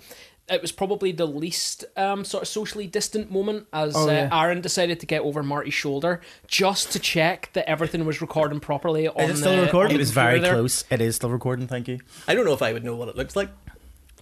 It 0.50 0.62
was 0.62 0.72
probably 0.72 1.12
the 1.12 1.26
least 1.28 1.84
um, 1.98 2.24
sort 2.24 2.44
of 2.44 2.48
socially 2.48 2.88
distant 2.88 3.30
moment 3.30 3.68
as 3.74 3.94
Oh, 3.98 4.08
uh. 4.10 4.30
Aaron 4.32 4.62
decided 4.62 5.00
to 5.02 5.06
get 5.06 5.22
over 5.22 5.44
Marty's 5.44 5.74
shoulder 5.74 6.22
just 6.48 6.92
to 6.94 7.00
check 7.00 7.50
that 7.54 7.70
everything 7.70 8.06
was 8.06 8.22
recording 8.22 8.62
properly. 8.62 9.10
On 9.10 9.20
it 9.30 9.36
still 9.36 9.56
the, 9.58 9.64
recording? 9.64 9.92
on 9.92 9.96
It 9.96 10.00
was 10.00 10.12
very 10.12 10.40
there. 10.40 10.54
close. 10.54 10.86
It 10.90 11.02
is 11.02 11.18
still 11.18 11.32
recording. 11.32 11.68
Thank 11.68 11.90
you. 11.90 12.00
I 12.30 12.34
don't 12.34 12.46
know 12.46 12.54
if 12.54 12.62
I 12.62 12.72
would 12.72 12.86
know 12.86 12.96
what 12.96 13.10
it 13.10 13.18
looks 13.18 13.36
like. 13.36 13.50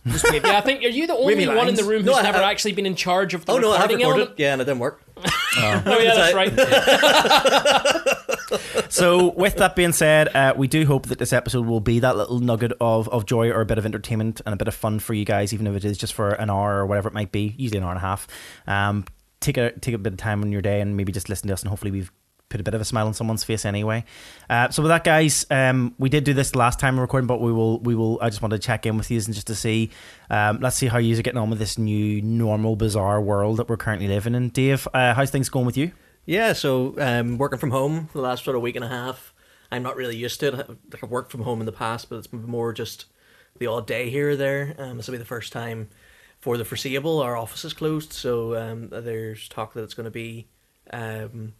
Yeah, 0.04 0.58
I 0.58 0.62
think 0.62 0.84
are 0.84 0.88
you 0.88 1.06
the 1.08 1.14
only 1.18 1.34
Wavy 1.36 1.48
one 1.48 1.68
in 1.68 1.76
the 1.76 1.84
room 1.84 2.04
who's 2.04 2.12
No, 2.12 2.14
I- 2.20 2.22
never 2.24 2.40
I- 2.40 2.50
actually 2.52 2.74
been 2.74 2.86
in 2.88 2.96
charge 2.96 3.34
of 3.36 3.46
the 3.46 3.54
Oh 3.54 3.58
no, 3.60 3.72
I 3.72 3.78
have 3.78 3.90
recording 3.90 3.98
recorded. 4.00 4.20
element? 4.22 4.40
Yeah, 4.40 4.54
and 4.54 4.62
it 4.62 4.66
didn't 4.66 4.80
work. 4.80 5.02
Oh 5.58 6.00
yeah, 6.00 6.14
that's 6.16 6.34
right. 8.06 8.15
So, 8.90 9.32
with 9.32 9.58
that 9.58 9.76
being 9.76 9.94
said, 9.94 10.34
uh, 10.36 10.54
we 10.56 10.68
do 10.68 10.86
hope 10.86 11.08
that 11.08 11.20
this 11.20 11.34
episode 11.34 11.66
will 11.66 11.80
be 11.80 12.00
that 12.00 12.16
little 12.16 12.40
nugget 12.40 12.74
of, 12.80 13.10
of 13.10 13.26
joy 13.26 13.50
or 13.50 13.62
a 13.62 13.66
bit 13.66 13.78
of 13.78 13.86
entertainment 13.86 14.42
and 14.46 14.54
a 14.54 14.58
bit 14.58 14.68
of 14.68 14.76
fun 14.76 15.00
for 15.00 15.14
you 15.14 15.26
guys, 15.26 15.54
even 15.54 15.68
if 15.68 15.76
it 15.76 15.86
is 15.86 15.98
just 15.98 16.14
for 16.14 16.32
an 16.32 16.50
hour 16.50 16.78
or 16.78 16.86
whatever 16.86 17.08
it 17.08 17.14
might 17.14 17.32
be, 17.32 17.56
usually 17.58 17.78
an 17.78 17.84
hour 17.84 17.92
and 17.92 17.98
a 17.98 18.02
half. 18.02 18.28
Um, 18.68 19.06
take 19.40 19.58
a 19.58 19.72
take 19.80 19.96
a 19.96 19.98
bit 19.98 20.14
of 20.14 20.18
time 20.18 20.42
on 20.42 20.52
your 20.52 20.62
day 20.62 20.82
and 20.82 20.98
maybe 20.98 21.12
just 21.12 21.30
listen 21.30 21.48
to 21.48 21.54
us, 21.54 21.62
and 21.62 21.70
hopefully 21.70 21.92
we've 21.92 22.12
put 22.50 22.60
a 22.60 22.64
bit 22.64 22.74
of 22.74 22.82
a 22.82 22.86
smile 22.86 23.08
on 23.08 23.14
someone's 23.14 23.44
face 23.44 23.66
anyway. 23.66 24.04
Uh, 24.50 24.70
so 24.70 24.82
with 24.84 24.90
that, 24.90 25.04
guys, 25.04 25.46
um, 25.50 25.96
we 25.98 26.10
did 26.10 26.24
do 26.24 26.34
this 26.34 26.56
last 26.56 26.80
time 26.80 27.00
recording, 27.00 27.28
but 27.28 27.42
we 27.42 27.52
will 27.52 27.80
we 27.80 27.96
will. 27.96 28.20
I 28.22 28.30
just 28.30 28.42
wanted 28.42 28.62
to 28.62 28.66
check 28.66 28.86
in 28.86 28.98
with 28.98 29.10
you 29.12 29.18
and 29.18 29.34
just 29.34 29.48
to 29.48 29.56
see. 29.56 29.92
Um, 30.30 30.60
let's 30.62 30.76
see 30.76 30.88
how 30.88 30.98
you 30.98 31.18
are 31.18 31.22
getting 31.22 31.40
on 31.40 31.50
with 31.50 31.60
this 31.60 31.78
new 31.78 32.22
normal, 32.22 32.76
bizarre 32.76 33.22
world 33.22 33.58
that 33.58 33.70
we're 33.70 33.78
currently 33.78 34.08
living 34.08 34.36
in. 34.36 34.50
Dave, 34.50 34.88
uh, 34.94 35.14
how's 35.14 35.32
things 35.32 35.50
going 35.50 35.66
with 35.66 35.78
you? 35.78 35.92
Yeah, 36.26 36.54
so 36.54 36.96
um, 36.98 37.38
working 37.38 37.60
from 37.60 37.70
home 37.70 38.10
the 38.14 38.22
last 38.22 38.44
sort 38.44 38.56
of 38.56 38.64
week 38.64 38.76
and 38.76 38.84
a 38.84 38.90
half. 38.90 39.34
I'm 39.72 39.84
not 39.84 39.96
really 39.96 40.16
used 40.16 40.40
to 40.40 40.60
it. 40.60 40.70
I've 41.04 41.10
worked 41.10 41.32
from 41.32 41.42
home 41.42 41.60
in 41.60 41.68
the 41.68 41.72
past, 41.72 42.10
but 42.10 42.18
it's 42.18 42.34
more 42.34 42.74
just 42.74 43.06
the 43.60 43.68
odd 43.68 43.86
day 43.86 44.10
here 44.10 44.32
or 44.32 44.36
there. 44.36 44.76
Um, 44.80 44.98
this 44.98 45.08
will 45.08 45.14
be 45.14 45.20
the 45.20 45.26
first 45.26 45.54
time 45.54 45.90
for 46.40 46.58
the 46.58 46.66
foreseeable. 46.66 47.22
Our 47.22 47.38
office 47.38 47.64
is 47.64 47.74
closed, 47.74 48.12
so 48.12 48.56
um, 48.56 48.90
there's 48.90 49.48
talk 49.50 49.74
that 49.74 49.84
it's 49.84 49.94
going 49.94 50.06
to 50.06 50.12
be 50.12 50.48
um, 50.92 51.54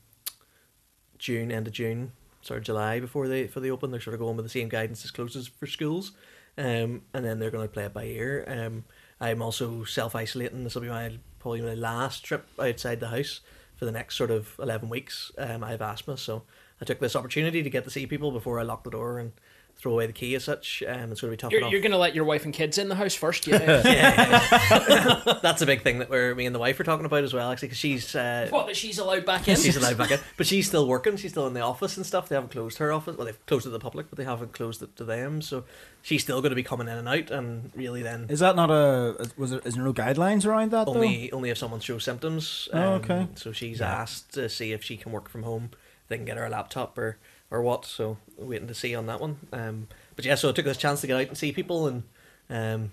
June, 1.20 1.52
end 1.52 1.68
of 1.68 1.74
June, 1.74 2.12
sort 2.42 2.60
of 2.60 2.64
July 2.64 3.00
before 3.00 3.28
they 3.28 3.46
for 3.48 3.60
they 3.60 3.70
open. 3.70 3.92
They're 3.92 4.02
sort 4.02 4.16
of 4.16 4.20
going 4.20 4.36
with 4.36 4.46
the 4.46 4.50
same 4.50 4.70
guidance 4.70 5.06
as 5.06 5.12
closes 5.12 5.48
for 5.48 5.68
schools, 5.68 6.14
um, 6.58 7.04
and 7.14 7.24
then 7.24 7.38
they're 7.38 7.52
going 7.52 7.68
to 7.68 7.74
play 7.74 7.86
it 7.86 7.94
by 7.94 8.06
ear. 8.06 8.44
Um, 8.48 8.86
I'm 9.22 9.44
also 9.44 9.84
self 9.84 10.16
isolating. 10.16 10.64
This 10.64 10.74
will 10.74 10.82
be 10.82 10.90
my 10.90 11.12
probably 11.40 11.62
my 11.62 11.76
last 11.76 12.26
trip 12.26 12.48
outside 12.60 13.00
the 13.00 13.10
house 13.10 13.42
for 13.76 13.86
the 13.86 13.92
next 13.92 14.16
sort 14.16 14.32
of 14.32 14.56
eleven 14.60 14.90
weeks. 14.90 15.32
Um, 15.38 15.64
I 15.64 15.72
have 15.72 15.82
asthma, 15.82 16.18
so 16.18 16.44
I 16.82 16.86
took 16.86 17.00
this 17.00 17.16
opportunity 17.16 17.64
to 17.64 17.70
get 17.70 17.84
to 17.84 17.90
see 17.90 18.06
people 18.06 18.32
before 18.32 18.60
I 18.60 18.64
locked 18.64 18.84
the 18.84 18.92
door 18.92 19.20
and 19.20 19.34
throw 19.78 19.92
away 19.92 20.08
the 20.08 20.14
key 20.14 20.34
as 20.36 20.44
such. 20.44 20.82
Um, 20.88 21.12
it's 21.12 21.22
going 21.22 21.30
to 21.30 21.32
be 21.32 21.38
tough 21.38 21.52
You're, 21.52 21.62
enough. 21.62 21.72
you're 21.72 21.82
gonna 21.82 21.98
let 21.98 22.16
your 22.16 22.26
wife 22.26 22.46
and 22.46 22.54
kids 22.54 22.78
in 22.78 22.90
the 22.90 22.96
house 22.96 23.14
first, 23.14 23.46
yeah? 23.48 23.82
yeah, 23.86 25.38
that's 25.42 25.62
a 25.62 25.66
big 25.66 25.82
thing 25.82 26.00
that 26.00 26.10
we're 26.10 26.34
me 26.34 26.46
and 26.46 26.56
the 26.56 26.60
wife 26.60 26.80
are 26.80 26.84
talking 26.84 27.06
about 27.06 27.24
as 27.24 27.34
well. 27.34 27.52
Actually, 27.52 27.68
because 27.68 27.78
she's 27.78 28.16
uh, 28.16 28.48
what 28.50 28.68
that 28.68 28.76
she's 28.76 28.98
allowed 28.98 29.26
back 29.26 29.48
in? 29.48 29.56
she's 29.56 29.78
allowed 29.78 29.98
back 29.98 30.12
in, 30.12 30.20
but 30.38 30.48
she's 30.48 30.68
still 30.68 30.88
working. 30.88 31.18
She's 31.18 31.32
still 31.32 31.48
in 31.48 31.54
the 31.54 31.62
office 31.62 31.98
and 31.98 32.06
stuff. 32.06 32.30
They 32.30 32.36
haven't 32.36 32.52
closed 32.52 32.78
her 32.80 32.92
office. 32.92 33.18
Well, 33.18 33.26
they've 33.26 33.46
closed 33.46 33.66
it 33.66 33.70
to 33.70 33.74
the 33.74 33.80
public, 33.80 34.10
but 34.10 34.18
they 34.18 34.24
haven't 34.24 34.54
closed 34.54 34.82
it 34.82 34.96
to 34.96 35.04
them. 35.04 35.42
So 35.42 35.66
she's 36.02 36.24
still 36.24 36.42
going 36.42 36.52
to 36.52 36.56
be 36.56 36.64
coming 36.64 36.88
in 36.88 36.98
and 36.98 37.08
out, 37.08 37.30
and 37.32 37.72
really 37.76 38.02
then 38.02 38.26
Is 38.30 38.40
that 38.40 38.56
not 38.56 38.72
a? 38.72 39.30
Was 39.38 39.52
there? 39.52 39.62
Is 39.66 39.76
there 39.76 39.84
no 39.84 39.94
guidelines 39.94 40.46
around 40.46 40.72
that? 40.72 40.88
only 40.88 41.32
only 41.32 41.50
if 41.50 41.58
someone 41.58 41.80
shows 41.80 42.04
symptoms. 42.04 42.70
Um, 42.74 42.82
Oh, 42.82 42.94
okay. 42.96 43.28
So 43.36 43.52
she's 43.52 43.82
asked 43.82 44.34
to 44.34 44.48
see 44.50 44.72
if 44.72 44.84
she 44.84 44.98
can 44.98 45.12
work 45.12 45.30
from 45.30 45.44
home. 45.44 45.72
They 46.08 46.18
can 46.18 46.26
get 46.26 46.38
her 46.38 46.46
a 46.46 46.50
laptop 46.50 46.98
or 46.98 47.18
or 47.52 47.62
what. 47.62 47.86
So 47.86 48.18
waiting 48.38 48.68
to 48.68 48.74
see 48.74 48.96
on 48.96 49.06
that 49.08 49.20
one. 49.22 49.38
Um, 49.52 49.88
but 50.16 50.26
yeah, 50.26 50.36
so 50.36 50.50
I 50.50 50.52
took 50.52 50.66
this 50.66 50.78
chance 50.78 51.02
to 51.02 51.08
get 51.08 51.20
out 51.20 51.28
and 51.28 51.38
see 51.38 51.52
people, 51.52 51.88
and 51.88 52.04
um, 52.50 52.92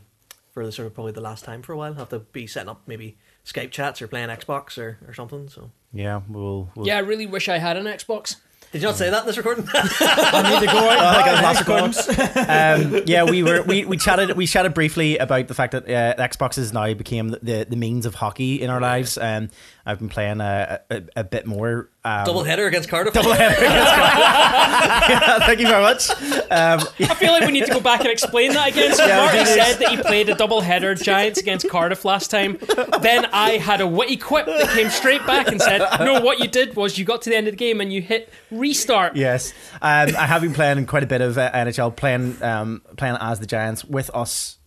for 0.53 0.65
the 0.65 0.73
sort 0.73 0.87
of 0.87 0.95
probably 0.95 1.13
the 1.13 1.21
last 1.21 1.45
time 1.45 1.63
for 1.63 1.73
a 1.73 1.77
while, 1.77 1.95
have 1.95 2.09
to 2.11 2.21
be 2.21 2.47
setting 2.47 2.69
up 2.69 2.83
maybe 2.87 3.17
Skype 3.45 3.71
chats 3.71 4.03
or 4.03 4.09
playing 4.09 4.29
Xbox 4.29 4.79
or, 4.79 4.99
or 5.07 5.15
something. 5.15 5.49
So 5.49 5.71
Yeah, 5.93 6.21
we'll. 6.29 6.71
we'll 6.75 6.87
Yeah, 6.87 6.97
I 6.97 7.01
really 7.01 7.27
wish 7.27 7.49
I 7.49 7.59
had 7.59 7.77
an 7.77 7.87
Xbox. 7.87 8.37
did 8.73 8.83
you 8.83 8.89
not 8.89 8.97
say 8.97 9.11
that 9.11 9.21
in 9.23 9.27
this 9.27 9.37
recording? 9.37 9.67
I 9.75 10.51
need 10.61 10.67
to 10.67 10.73
go 10.73 10.89
out. 10.91 10.99
I 10.99 11.15
think 11.15 11.27
and 11.27 11.37
I 11.37 11.51
was 11.51 11.67
last 11.67 12.07
Xbox. 12.07 12.97
um, 12.99 13.03
yeah, 13.07 13.25
we 13.25 13.43
were 13.43 13.63
we, 13.63 13.85
we 13.85 13.97
chatted 13.97 14.37
we 14.37 14.47
chatted 14.47 14.75
briefly 14.75 15.19
about 15.19 15.49
the 15.49 15.55
fact 15.55 15.73
that 15.73 15.85
uh, 15.89 16.23
Xboxes 16.29 16.73
now 16.73 16.93
became 16.95 17.29
the, 17.31 17.39
the, 17.43 17.67
the 17.71 17.77
means 17.77 18.07
of 18.07 18.15
hockey 18.17 18.61
in 18.63 18.71
our 18.71 18.81
lives. 18.81 19.19
Um, 19.19 19.51
I've 19.85 19.99
been 19.99 20.09
playing 20.09 20.41
a, 20.41 20.81
a, 20.91 21.03
a 21.17 21.25
bit 21.25 21.47
more. 21.47 21.91
Um, 22.05 22.25
Double 22.25 22.45
header 22.45 22.67
against 22.67 22.89
Cardiff. 22.89 23.15
double 23.15 23.33
header 23.33 23.57
against 23.57 23.73
yeah, 23.73 25.39
Thank 25.41 25.61
you 25.61 25.67
very 25.67 25.83
much. 25.83 26.11
Um, 26.11 26.81
I 27.01 27.15
feel 27.15 27.33
like 27.33 27.45
we 27.47 27.53
need 27.53 27.67
to 27.67 27.73
go 27.73 27.81
back 27.81 28.01
and 28.01 28.09
explain 28.11 28.53
that 28.53 28.69
again. 28.69 28.95
So 28.95 29.05
Yeah, 29.05 29.19
Marty 29.19 29.45
said 29.45 29.75
that 29.79 29.89
he 29.91 29.97
played 29.97 30.29
a 30.29 30.35
double 30.35 30.61
header 30.61 30.95
Giants 30.95 31.41
against 31.41 31.69
Cardiff 31.69 32.05
last 32.05 32.31
time. 32.31 32.59
Then 33.01 33.27
I 33.27 33.59
had 33.61 33.81
a 33.81 33.87
witty 33.87 34.17
quip 34.17 34.47
that 34.47 34.69
came 34.71 34.89
straight 34.91 35.25
back 35.27 35.49
and 35.49 35.61
said, 35.61 35.81
"No, 36.01 36.21
what 36.21 36.39
you 36.39 36.49
did 36.49 36.77
was 36.77 36.99
you 36.99 37.05
got 37.05 37.23
to 37.23 37.31
the 37.31 37.37
end 37.37 37.49
of 37.49 37.53
the 37.53 37.59
game 37.59 37.81
and 37.81 37.93
you 37.93 38.03
hit 38.03 38.33
restart." 38.51 39.17
yes, 39.17 39.53
um, 39.81 40.15
I 40.17 40.27
have 40.27 40.43
been 40.43 40.55
playing 40.55 40.87
quite 40.87 41.03
a 41.03 41.07
bit 41.07 41.21
of 41.21 41.39
uh, 41.39 41.51
NHL, 41.53 41.95
playing 41.97 42.43
um, 42.43 42.83
playing 42.97 43.17
as 43.21 43.41
the 43.41 43.47
Giants 43.47 43.85
with 43.85 44.11
us 44.15 44.59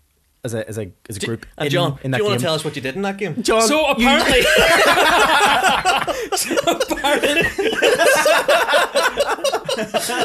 as 0.46 0.54
a 0.54 0.68
as 0.70 0.78
a 0.78 0.92
as 1.10 1.18
a 1.18 1.20
group. 1.26 1.46
And 1.58 1.66
in- 1.68 1.72
John, 1.72 2.00
in 2.04 2.12
do 2.12 2.12
that 2.12 2.18
you 2.20 2.24
want 2.24 2.32
game. 2.34 2.40
to 2.40 2.44
tell 2.46 2.54
us 2.54 2.64
what 2.64 2.76
you 2.78 2.82
did 2.82 2.96
in 2.96 3.02
that 3.02 3.18
game? 3.18 3.42
John, 3.44 3.62
So 3.64 3.80
you- 3.98 4.08
apparently, 4.08 4.42
so 6.38 6.56
apparently, 6.66 7.42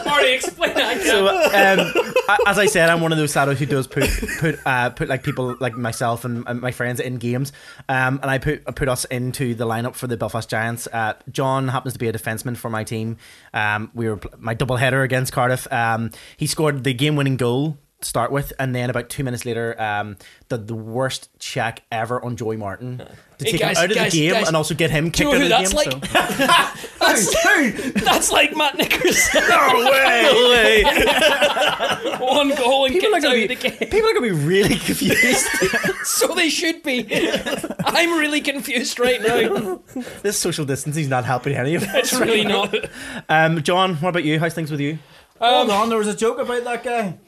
Marty, 0.06 0.32
explain 0.32 0.74
that 0.74 0.96
again. 0.96 1.06
So, 1.06 1.26
um, 1.28 1.92
as 2.46 2.58
I 2.58 2.66
said, 2.66 2.88
I'm 2.90 3.00
one 3.00 3.12
of 3.12 3.18
those 3.18 3.32
saddles 3.32 3.58
who 3.58 3.66
does 3.66 3.86
put 3.86 4.08
put 4.38 4.58
uh, 4.66 4.90
put 4.90 5.08
like 5.08 5.22
people 5.22 5.56
like 5.60 5.76
myself 5.76 6.24
and, 6.24 6.44
and 6.46 6.60
my 6.60 6.70
friends 6.70 7.00
in 7.00 7.16
games, 7.16 7.52
um, 7.88 8.20
and 8.22 8.30
I 8.30 8.38
put 8.38 8.62
I 8.66 8.72
put 8.72 8.88
us 8.88 9.04
into 9.06 9.54
the 9.54 9.66
lineup 9.66 9.94
for 9.94 10.06
the 10.06 10.16
Belfast 10.16 10.48
Giants. 10.48 10.86
Uh, 10.92 11.14
John 11.30 11.68
happens 11.68 11.94
to 11.94 11.98
be 11.98 12.08
a 12.08 12.12
defenseman 12.12 12.56
for 12.56 12.70
my 12.70 12.84
team. 12.84 13.16
Um, 13.54 13.90
we 13.94 14.08
were 14.08 14.20
my 14.38 14.54
double 14.54 14.76
header 14.76 15.02
against 15.02 15.32
Cardiff. 15.32 15.70
Um, 15.72 16.10
he 16.36 16.46
scored 16.46 16.84
the 16.84 16.92
game 16.94 17.16
winning 17.16 17.36
goal. 17.36 17.78
Start 18.02 18.32
with, 18.32 18.52
and 18.58 18.74
then 18.74 18.90
about 18.90 19.08
two 19.08 19.22
minutes 19.24 19.44
later, 19.44 19.80
um, 19.80 20.16
the 20.48 20.56
the 20.58 20.74
worst 20.74 21.28
check 21.38 21.82
ever 21.92 22.22
on 22.24 22.36
Joey 22.36 22.56
Martin 22.56 22.98
to 22.98 23.44
Hey, 23.44 23.52
take 23.52 23.60
guys, 23.60 23.76
him 23.78 23.84
out 23.84 23.90
of 23.90 23.96
guys, 23.96 24.12
the 24.12 24.18
game 24.20 24.32
guys. 24.32 24.48
and 24.48 24.56
also 24.56 24.74
get 24.74 24.90
him 24.90 25.10
kicked 25.10 25.28
out 25.28 25.34
of 25.36 25.40
the 25.42 25.48
that's 25.48 25.72
game. 25.72 26.00
like? 26.00 26.06
so. 26.06 26.78
that's, 27.00 28.02
that's 28.04 28.30
like 28.32 28.56
Matt 28.56 28.76
Nickerson. 28.78 29.42
no 29.48 29.90
way! 29.90 30.82
One 32.20 32.54
goal 32.54 32.84
and 32.86 32.94
People 32.94 33.10
kicked 33.10 33.14
out 33.16 33.22
gonna 33.22 33.28
of 33.42 33.48
be 33.48 33.54
the 33.54 33.54
game. 33.56 33.78
people 33.90 34.08
are 34.10 34.14
gonna 34.14 34.20
be 34.26 34.30
really 34.32 34.76
confused. 34.76 35.46
So 36.04 36.34
they 36.34 36.48
should 36.50 36.82
be. 36.82 37.06
I'm 37.84 38.18
really 38.18 38.40
confused 38.40 38.98
right 38.98 39.20
now. 39.22 39.80
this 40.22 40.38
social 40.38 40.64
distancing 40.64 41.02
is 41.04 41.08
not 41.08 41.24
helping 41.24 41.54
any 41.56 41.74
of 41.74 41.82
us. 41.84 42.12
It's 42.12 42.12
really 42.20 42.44
not. 42.44 42.74
Um, 43.28 43.62
John, 43.62 43.96
what 43.96 44.10
about 44.10 44.24
you? 44.24 44.38
How's 44.38 44.54
things 44.54 44.70
with 44.70 44.80
you? 44.80 44.98
Hold 45.40 45.70
on, 45.70 45.88
there 45.88 45.98
was 45.98 46.06
a 46.08 46.14
joke 46.16 46.38
about 46.38 46.64
that 46.64 46.82
guy. 46.82 47.18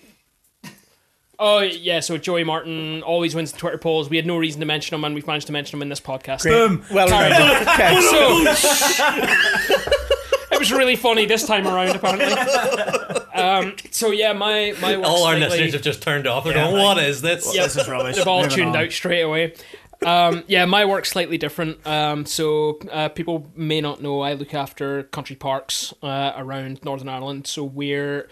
Oh 1.45 1.59
yeah, 1.59 1.99
so 1.99 2.19
Joey 2.19 2.45
Martin 2.45 3.03
always 3.03 3.35
wins 3.35 3.51
the 3.51 3.59
Twitter 3.59 3.77
polls. 3.79 4.09
We 4.09 4.17
had 4.17 4.27
no 4.27 4.37
reason 4.37 4.61
to 4.61 4.67
mention 4.67 4.95
him, 4.95 5.03
and 5.03 5.13
we've 5.13 5.27
managed 5.27 5.49
to 5.49 5.53
mention 5.53 5.77
him 5.79 5.83
in 5.83 5.89
this 5.89 6.01
podcast. 6.01 6.45
Boom. 6.45 6.85
Well 6.93 7.07
remembered. 7.07 7.69
okay. 7.69 8.01
So 8.01 9.77
it 10.53 10.59
was 10.59 10.71
really 10.71 10.95
funny 10.97 11.27
this 11.27 11.45
time 11.47 11.67
around, 11.67 11.97
apparently. 11.97 12.33
Um, 13.35 13.75
so 13.91 14.11
yeah, 14.13 14.33
my 14.33 14.75
my 14.81 14.95
All 14.95 15.25
our 15.25 15.33
slightly- 15.37 15.41
listeners 15.49 15.73
have 15.73 15.83
just 15.83 16.01
turned 16.03 16.27
off. 16.29 16.45
They're 16.45 16.55
going, 16.55 16.73
"What 16.81 16.99
is 16.99 17.23
this?" 17.23 17.53
Yep. 17.55 17.65
This 17.65 17.77
is 17.77 17.89
rubbish. 17.89 18.17
They've 18.17 18.27
all 18.29 18.43
Moving 18.43 18.57
tuned 18.57 18.77
on. 18.77 18.85
out 18.85 18.93
straight 18.93 19.23
away. 19.23 19.55
Um, 20.05 20.43
yeah, 20.49 20.65
my 20.65 20.85
work's 20.85 21.11
slightly 21.11 21.39
different. 21.39 21.85
Um, 21.87 22.27
so 22.27 22.79
uh, 22.91 23.09
people 23.09 23.51
may 23.57 23.81
not 23.81 24.03
know 24.03 24.21
I 24.21 24.35
look 24.35 24.53
after 24.55 25.05
country 25.05 25.37
parks 25.37 25.95
uh, 26.03 26.33
around 26.37 26.85
Northern 26.85 27.09
Ireland. 27.09 27.47
So 27.47 27.63
we're 27.65 28.29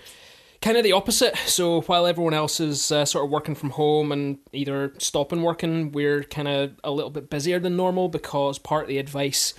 kind 0.61 0.77
of 0.77 0.85
the 0.85 0.93
opposite. 0.93 1.37
So 1.47 1.81
while 1.83 2.07
everyone 2.07 2.35
else 2.35 2.61
is 2.61 2.93
uh, 2.93 3.05
sort 3.05 3.25
of 3.25 3.31
working 3.31 3.55
from 3.55 3.71
home 3.71 4.13
and 4.13 4.39
either 4.53 4.93
stopping 4.99 5.43
working, 5.43 5.93
we're 5.93 6.23
kind 6.25 6.49
of 6.49 6.73
a 6.85 6.91
little 6.91 7.11
bit 7.11 7.31
busier 7.31 7.59
than 7.59 7.77
normal 7.77 8.09
because 8.09 8.59
part 8.59 8.85
of 8.85 8.89
the 8.89 8.99
advice. 8.99 9.55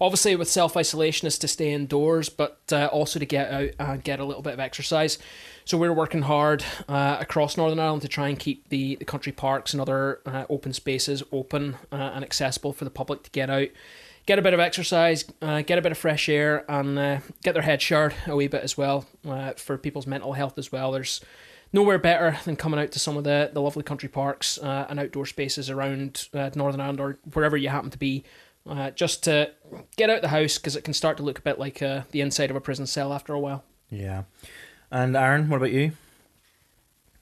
Obviously, 0.00 0.34
with 0.34 0.48
self 0.48 0.76
isolation, 0.76 1.26
is 1.26 1.38
to 1.38 1.48
stay 1.48 1.72
indoors, 1.72 2.28
but 2.28 2.58
uh, 2.72 2.86
also 2.86 3.18
to 3.18 3.26
get 3.26 3.50
out 3.50 3.70
and 3.78 4.04
get 4.04 4.20
a 4.20 4.24
little 4.24 4.42
bit 4.42 4.52
of 4.52 4.60
exercise. 4.60 5.18
So 5.64 5.78
we're 5.78 5.92
working 5.92 6.22
hard 6.22 6.64
uh, 6.88 7.16
across 7.20 7.56
Northern 7.56 7.78
Ireland 7.78 8.02
to 8.02 8.08
try 8.08 8.28
and 8.28 8.38
keep 8.38 8.68
the, 8.68 8.96
the 8.96 9.04
country 9.04 9.32
parks 9.32 9.72
and 9.72 9.80
other 9.80 10.20
uh, 10.26 10.44
open 10.50 10.72
spaces 10.72 11.22
open 11.32 11.76
uh, 11.92 12.12
and 12.14 12.24
accessible 12.24 12.72
for 12.72 12.84
the 12.84 12.90
public 12.90 13.22
to 13.22 13.30
get 13.30 13.48
out, 13.48 13.68
get 14.26 14.38
a 14.38 14.42
bit 14.42 14.54
of 14.54 14.60
exercise, 14.60 15.24
uh, 15.42 15.62
get 15.62 15.78
a 15.78 15.82
bit 15.82 15.92
of 15.92 15.98
fresh 15.98 16.28
air, 16.28 16.64
and 16.68 16.98
uh, 16.98 17.20
get 17.42 17.52
their 17.52 17.62
head 17.62 17.82
showered 17.82 18.14
a 18.26 18.36
wee 18.36 18.48
bit 18.48 18.62
as 18.62 18.76
well 18.76 19.06
uh, 19.28 19.52
for 19.52 19.76
people's 19.76 20.06
mental 20.06 20.32
health 20.32 20.58
as 20.58 20.72
well. 20.72 20.92
There's 20.92 21.20
nowhere 21.72 21.98
better 21.98 22.38
than 22.44 22.56
coming 22.56 22.80
out 22.80 22.92
to 22.92 22.98
some 22.98 23.16
of 23.16 23.24
the, 23.24 23.50
the 23.52 23.60
lovely 23.60 23.82
country 23.82 24.08
parks 24.08 24.58
uh, 24.58 24.86
and 24.88 25.00
outdoor 25.00 25.26
spaces 25.26 25.68
around 25.68 26.28
uh, 26.32 26.50
Northern 26.54 26.80
Ireland 26.80 27.00
or 27.00 27.18
wherever 27.32 27.56
you 27.56 27.68
happen 27.68 27.90
to 27.90 27.98
be. 27.98 28.24
Uh, 28.66 28.90
just 28.92 29.22
to 29.24 29.50
get 29.96 30.08
out 30.08 30.22
the 30.22 30.28
house 30.28 30.56
because 30.56 30.74
it 30.74 30.84
can 30.84 30.94
start 30.94 31.18
to 31.18 31.22
look 31.22 31.38
a 31.38 31.42
bit 31.42 31.58
like 31.58 31.80
the 31.80 32.20
inside 32.20 32.48
of 32.48 32.56
a 32.56 32.60
prison 32.62 32.86
cell 32.86 33.12
after 33.12 33.34
a 33.34 33.38
while. 33.38 33.62
Yeah. 33.90 34.22
And 34.90 35.14
Aaron, 35.14 35.50
what 35.50 35.58
about 35.58 35.72
you? 35.72 35.92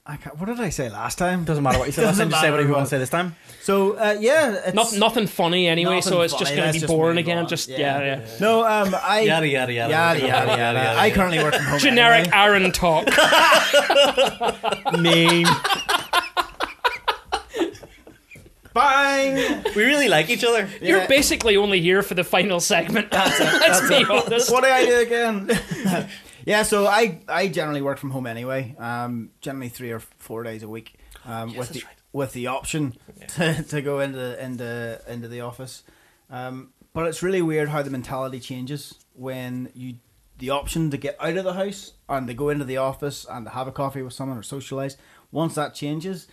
I 0.05 0.17
can't, 0.17 0.37
what 0.37 0.47
did 0.47 0.59
I 0.59 0.71
say 0.71 0.89
last 0.89 1.17
time? 1.17 1.45
Doesn't 1.45 1.63
matter 1.63 1.79
what 1.79 1.87
you 1.87 1.93
say 1.93 2.05
last 2.07 2.19
time. 2.19 2.29
Just 2.29 2.41
say 2.41 2.47
matter 2.47 2.53
whatever 2.53 2.69
you 2.69 2.75
want 2.75 2.87
to 2.87 2.91
say 2.91 2.99
this 2.99 3.09
time. 3.11 3.37
So 3.63 3.93
uh, 3.93 4.17
yeah, 4.19 4.61
it's 4.67 4.75
Not, 4.75 4.93
nothing 4.95 5.29
funny 5.29 5.69
anyway, 5.69 6.01
so 6.01 6.11
nothing 6.11 6.25
it's 6.25 6.35
just 6.35 6.51
going 6.51 6.63
let's 6.65 6.73
to 6.73 6.73
be 6.73 6.81
just 6.81 6.89
boring 6.93 7.15
move 7.15 7.25
again. 7.25 7.39
on. 7.39 7.49
Just 7.49 7.69
Yeah. 7.69 7.79
yeah, 7.79 8.01
yeah. 8.27 8.27
No, 8.41 8.67
um, 8.67 8.97
I 9.01 9.21
Yada 9.21 9.47
yada 9.47 9.73
yada 9.73 9.93
yada 9.93 10.27
yada 10.27 10.57
yada. 10.59 10.99
I 10.99 11.11
currently 11.13 11.39
work 11.41 11.55
from 11.55 11.65
home. 11.67 11.79
Generic 11.79 12.33
anyway. 12.33 12.37
Aaron 12.37 12.73
talk. 12.73 13.07
Meme. 14.99 15.47
Bang. 18.75 19.63
We 19.77 19.85
really 19.85 20.09
like 20.09 20.31
each 20.31 20.45
other. 20.45 20.67
You're 20.81 21.07
basically 21.07 21.57
only 21.59 21.81
here 21.81 22.03
for 22.03 22.15
the 22.15 22.25
final 22.25 22.59
segment. 22.59 23.09
Let's 23.13 23.87
be 23.89 24.03
honest. 24.05 24.51
what 24.51 24.63
did 24.65 24.73
I 24.73 24.85
do 24.87 24.99
again? 24.99 26.09
Yeah, 26.47 26.63
so 26.63 26.87
I 26.87 27.21
I 27.29 27.49
generally 27.49 27.83
work 27.83 27.99
from 27.99 28.11
home 28.11 28.27
anyway. 28.27 28.75
Um, 28.79 29.31
generally 29.41 29.69
three 29.69 29.91
or 29.93 30.01
four 30.01 30.43
days 30.43 30.63
a 30.63 30.69
week. 30.69 30.95
Um, 31.25 31.55
with 31.57 31.71
the 31.71 31.81
right. 31.85 31.97
with 32.13 32.33
the 32.33 32.49
option 32.49 32.97
to, 33.29 33.63
to 33.63 33.83
go 33.83 34.01
into 34.01 34.43
into 34.43 35.01
into 35.07 35.29
the 35.29 35.41
office. 35.43 35.83
Um, 36.31 36.73
but 36.95 37.07
it's 37.07 37.23
really 37.23 37.43
weird 37.43 37.69
how 37.69 37.83
the 37.83 37.91
mentality 37.91 38.41
changes 38.41 38.95
when 39.15 39.71
you 39.75 39.95
the 40.39 40.51
option 40.51 40.91
to 40.91 40.97
get 40.97 41.17
out 41.21 41.37
of 41.37 41.45
the 41.45 41.53
house 41.55 41.93
and 42.09 42.27
to 42.27 42.35
go 42.35 42.49
into 42.49 42.65
the 42.65 42.79
office 42.79 43.25
and 43.31 43.47
to 43.47 43.51
have 43.53 43.69
a 43.69 43.73
coffee 43.73 44.03
with 44.03 44.13
someone 44.15 44.37
or 44.39 44.43
socialize. 44.43 44.97
Once 45.31 45.55
that 45.55 45.75
changes, 45.75 46.27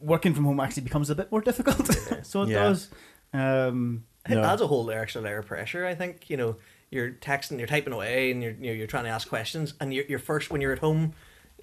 working 0.00 0.34
from 0.34 0.44
home 0.44 0.60
actually 0.60 0.82
becomes 0.82 1.10
a 1.10 1.14
bit 1.14 1.30
more 1.32 1.40
difficult. 1.50 1.86
so 2.24 2.42
it 2.42 2.50
Yeah. 2.50 2.62
does. 2.64 2.88
Um, 3.32 4.04
It 4.28 4.36
No. 4.36 4.42
adds 4.44 4.62
a 4.62 4.66
whole 4.66 4.90
extra 4.90 5.20
layer 5.20 5.38
of 5.40 5.46
pressure. 5.46 5.84
I 5.84 5.94
think 5.94 6.30
you 6.30 6.36
know 6.36 6.56
you're 6.94 7.10
texting, 7.10 7.58
you're 7.58 7.66
typing 7.66 7.92
away, 7.92 8.30
and 8.30 8.42
you're 8.42 8.52
you 8.52 8.66
know, 8.68 8.72
you're 8.72 8.86
trying 8.86 9.04
to 9.04 9.10
ask 9.10 9.28
questions, 9.28 9.74
and 9.80 9.92
your 9.92 10.04
your 10.06 10.18
first 10.18 10.50
when 10.50 10.60
you're 10.60 10.72
at 10.72 10.78
home, 10.78 11.12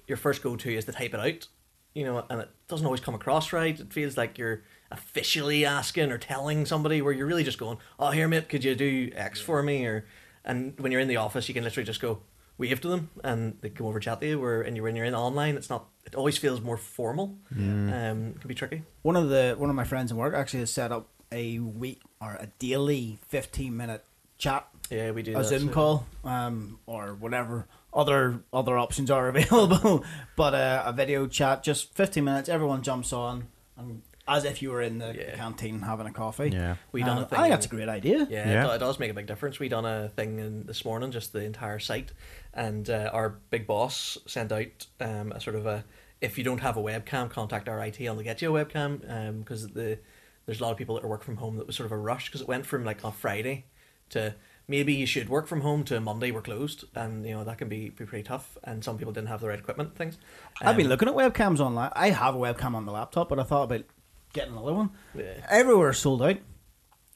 your 0.06 0.16
first 0.16 0.42
go 0.42 0.54
to 0.56 0.74
is 0.74 0.84
to 0.84 0.92
type 0.92 1.14
it 1.14 1.20
out. 1.20 1.48
You 1.94 2.04
know, 2.04 2.24
and 2.30 2.40
it 2.40 2.50
doesn't 2.68 2.86
always 2.86 3.00
come 3.02 3.14
across 3.14 3.52
right. 3.52 3.78
It 3.78 3.92
feels 3.92 4.16
like 4.16 4.38
you're 4.38 4.62
officially 4.90 5.64
asking 5.66 6.10
or 6.10 6.16
telling 6.18 6.64
somebody 6.64 7.02
where 7.02 7.12
you're 7.12 7.26
really 7.26 7.44
just 7.44 7.58
going, 7.58 7.78
"Oh, 7.98 8.10
here, 8.10 8.28
mate, 8.28 8.48
could 8.48 8.64
you 8.64 8.74
do 8.74 9.10
X 9.14 9.40
for 9.40 9.62
me?" 9.62 9.84
Or 9.86 10.06
and 10.44 10.78
when 10.78 10.92
you're 10.92 11.00
in 11.00 11.08
the 11.08 11.16
office, 11.16 11.48
you 11.48 11.54
can 11.54 11.64
literally 11.64 11.84
just 11.86 12.00
go 12.00 12.20
wave 12.58 12.80
to 12.80 12.88
them, 12.88 13.10
and 13.24 13.58
they 13.60 13.70
come 13.70 13.86
over 13.86 14.00
chat 14.00 14.20
to 14.20 14.26
you. 14.26 14.40
Where 14.40 14.62
and 14.62 14.76
you 14.76 14.82
when 14.82 14.96
you're 14.96 15.04
in 15.04 15.14
online, 15.14 15.56
it's 15.56 15.68
not. 15.70 15.88
It 16.06 16.14
always 16.14 16.38
feels 16.38 16.60
more 16.60 16.76
formal. 16.76 17.36
Um, 17.50 18.32
it 18.36 18.40
can 18.40 18.48
be 18.48 18.54
tricky. 18.54 18.82
one 19.02 19.16
of 19.16 19.28
the 19.28 19.54
one 19.58 19.70
of 19.70 19.76
my 19.76 19.84
friends 19.84 20.10
in 20.10 20.16
work 20.16 20.34
actually 20.34 20.60
has 20.60 20.72
set 20.72 20.92
up 20.92 21.08
a 21.30 21.58
week 21.58 22.00
or 22.20 22.34
a 22.34 22.48
daily 22.58 23.18
15 23.28 23.76
minute 23.76 24.04
chat 24.38 24.66
Yeah, 24.90 25.10
we 25.12 25.22
do 25.22 25.32
a 25.32 25.38
that, 25.38 25.44
zoom 25.44 25.68
so- 25.68 25.72
call 25.74 26.06
um, 26.24 26.78
or 26.86 27.14
whatever 27.14 27.66
other 27.94 28.40
other 28.52 28.76
options 28.78 29.10
are 29.10 29.28
available 29.34 30.04
but 30.36 30.54
uh, 30.54 30.82
a 30.86 30.92
video 30.92 31.26
chat 31.26 31.62
just 31.62 31.94
15 31.94 32.24
minutes 32.24 32.48
everyone 32.48 32.82
jumps 32.82 33.12
on 33.12 33.48
and 33.76 34.02
as 34.28 34.44
if 34.44 34.62
you 34.62 34.70
were 34.70 34.80
in 34.80 34.98
the 34.98 35.14
Yeah. 35.14 35.34
canteen 35.36 35.80
having 35.80 36.06
a 36.06 36.12
coffee 36.12 36.48
Yeah. 36.50 36.76
We 36.92 37.02
done 37.02 37.18
Uh, 37.18 37.22
a 37.22 37.24
thing 37.26 37.38
I 37.38 37.42
think 37.42 37.52
that's 37.54 37.66
a 37.66 37.68
great 37.68 37.88
idea 37.88 38.26
Yeah, 38.30 38.48
Yeah. 38.50 38.70
It, 38.72 38.76
it 38.76 38.78
does 38.78 38.98
make 38.98 39.10
a 39.10 39.14
big 39.14 39.26
difference. 39.26 39.58
We 39.58 39.68
done 39.68 39.84
a 39.84 40.08
thing 40.10 40.38
in 40.38 40.64
this 40.66 40.84
morning, 40.84 41.10
just 41.10 41.32
the 41.32 41.42
entire 41.44 41.78
site, 41.78 42.12
and 42.54 42.88
uh, 42.88 43.10
our 43.12 43.38
big 43.50 43.66
boss 43.66 44.16
sent 44.26 44.52
out 44.52 44.86
um, 45.00 45.32
a 45.32 45.40
sort 45.40 45.56
of 45.56 45.66
a 45.66 45.84
if 46.20 46.38
you 46.38 46.44
don't 46.44 46.60
have 46.60 46.76
a 46.76 46.80
webcam, 46.82 47.28
contact 47.28 47.68
our 47.68 47.84
IT 47.84 47.98
and 47.98 48.16
they'll 48.16 48.22
get 48.22 48.40
you 48.40 48.56
a 48.56 48.64
webcam 48.64 49.40
because 49.40 49.68
the 49.70 49.98
there's 50.46 50.60
a 50.60 50.62
lot 50.62 50.70
of 50.70 50.76
people 50.78 50.94
that 50.94 51.04
are 51.04 51.08
work 51.08 51.24
from 51.24 51.36
home 51.36 51.56
that 51.56 51.66
was 51.66 51.74
sort 51.76 51.86
of 51.86 51.92
a 51.92 51.96
rush 51.98 52.26
because 52.28 52.40
it 52.40 52.48
went 52.48 52.64
from 52.64 52.84
like 52.84 53.04
on 53.04 53.12
Friday 53.12 53.64
to 54.10 54.34
maybe 54.68 54.94
you 54.94 55.06
should 55.06 55.28
work 55.28 55.46
from 55.46 55.60
home 55.60 55.84
to 55.84 56.00
Monday 56.00 56.30
we're 56.30 56.42
closed 56.42 56.84
and 56.94 57.26
you 57.26 57.32
know 57.34 57.44
that 57.44 57.58
can 57.58 57.68
be, 57.68 57.90
be 57.90 58.04
pretty 58.06 58.22
tough 58.22 58.56
and 58.64 58.82
some 58.84 58.96
people 58.98 59.12
didn't 59.12 59.28
have 59.28 59.40
the 59.40 59.48
right 59.48 59.58
equipment 59.58 59.94
things. 59.96 60.18
I've 60.60 60.76
been 60.76 60.86
Um, 60.86 60.90
looking 60.90 61.08
at 61.08 61.14
webcams 61.14 61.60
online 61.60 61.90
I 61.94 62.10
have 62.10 62.34
a 62.34 62.38
webcam 62.38 62.74
on 62.74 62.86
the 62.86 62.92
laptop 62.92 63.28
but 63.28 63.38
I 63.38 63.42
thought 63.42 63.64
about 63.64 63.84
getting 64.32 64.52
another 64.52 64.72
one 64.74 64.90
Yeah. 65.14 65.44
everywhere 65.48 65.92
sold 65.92 66.22
out 66.22 66.36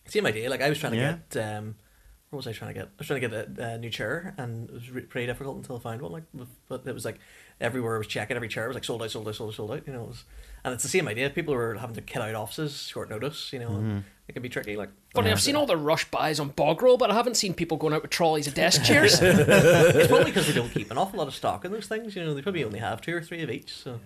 Same 0.06 0.26
idea. 0.26 0.50
Like 0.50 0.60
I 0.62 0.68
was 0.68 0.78
trying 0.78 0.92
to 0.92 0.98
Yeah. 0.98 1.18
get, 1.30 1.56
um, 1.56 1.74
what 2.36 2.44
was 2.44 2.46
I 2.46 2.52
trying 2.52 2.74
to 2.74 2.80
get? 2.80 2.88
I 2.88 2.92
was 2.98 3.06
trying 3.06 3.20
to 3.22 3.28
get 3.28 3.58
a, 3.58 3.74
a 3.74 3.78
new 3.78 3.88
chair, 3.88 4.34
and 4.36 4.68
it 4.68 4.72
was 4.72 4.90
re- 4.90 5.02
pretty 5.02 5.26
difficult 5.26 5.56
until 5.56 5.76
I 5.76 5.78
found 5.80 6.02
one. 6.02 6.12
Like, 6.12 6.24
but 6.68 6.82
it 6.86 6.92
was 6.92 7.06
like 7.06 7.18
everywhere 7.60 7.94
I 7.94 7.98
was 7.98 8.06
checking, 8.06 8.36
every 8.36 8.48
chair 8.48 8.68
was 8.68 8.74
like 8.74 8.84
sold 8.84 9.02
out, 9.02 9.10
sold 9.10 9.26
out, 9.26 9.34
sold 9.34 9.50
out, 9.50 9.54
sold 9.54 9.70
out. 9.70 9.86
You 9.86 9.94
know, 9.94 10.02
it 10.02 10.08
was, 10.08 10.24
and 10.62 10.74
it's 10.74 10.82
the 10.82 10.90
same 10.90 11.08
idea. 11.08 11.30
People 11.30 11.54
were 11.54 11.74
having 11.76 11.96
to 11.96 12.02
kit 12.02 12.20
out 12.20 12.34
offices 12.34 12.82
short 12.82 13.08
notice. 13.08 13.52
You 13.54 13.60
know, 13.60 13.68
and 13.68 13.82
mm-hmm. 13.82 13.98
it 14.28 14.32
can 14.34 14.42
be 14.42 14.50
tricky. 14.50 14.76
Like, 14.76 14.90
Funny, 15.14 15.30
I've 15.30 15.40
seen 15.40 15.56
all 15.56 15.64
the 15.64 15.78
rush 15.78 16.10
buys 16.10 16.38
on 16.38 16.50
bog 16.50 16.82
roll, 16.82 16.98
but 16.98 17.10
I 17.10 17.14
haven't 17.14 17.36
seen 17.36 17.54
people 17.54 17.78
going 17.78 17.94
out 17.94 18.02
with 18.02 18.10
trolleys 18.10 18.46
of 18.46 18.52
desk 18.52 18.82
chairs. 18.84 19.18
it's 19.20 20.08
probably 20.08 20.26
because 20.26 20.46
they 20.46 20.52
don't 20.52 20.70
keep 20.70 20.90
an 20.90 20.98
awful 20.98 21.18
lot 21.18 21.28
of 21.28 21.34
stock 21.34 21.64
in 21.64 21.72
those 21.72 21.86
things. 21.86 22.14
You 22.14 22.22
know, 22.22 22.34
they 22.34 22.42
probably 22.42 22.64
only 22.64 22.80
have 22.80 23.00
two 23.00 23.16
or 23.16 23.22
three 23.22 23.42
of 23.42 23.50
each. 23.50 23.74
So. 23.74 23.92
'cause 23.92 24.00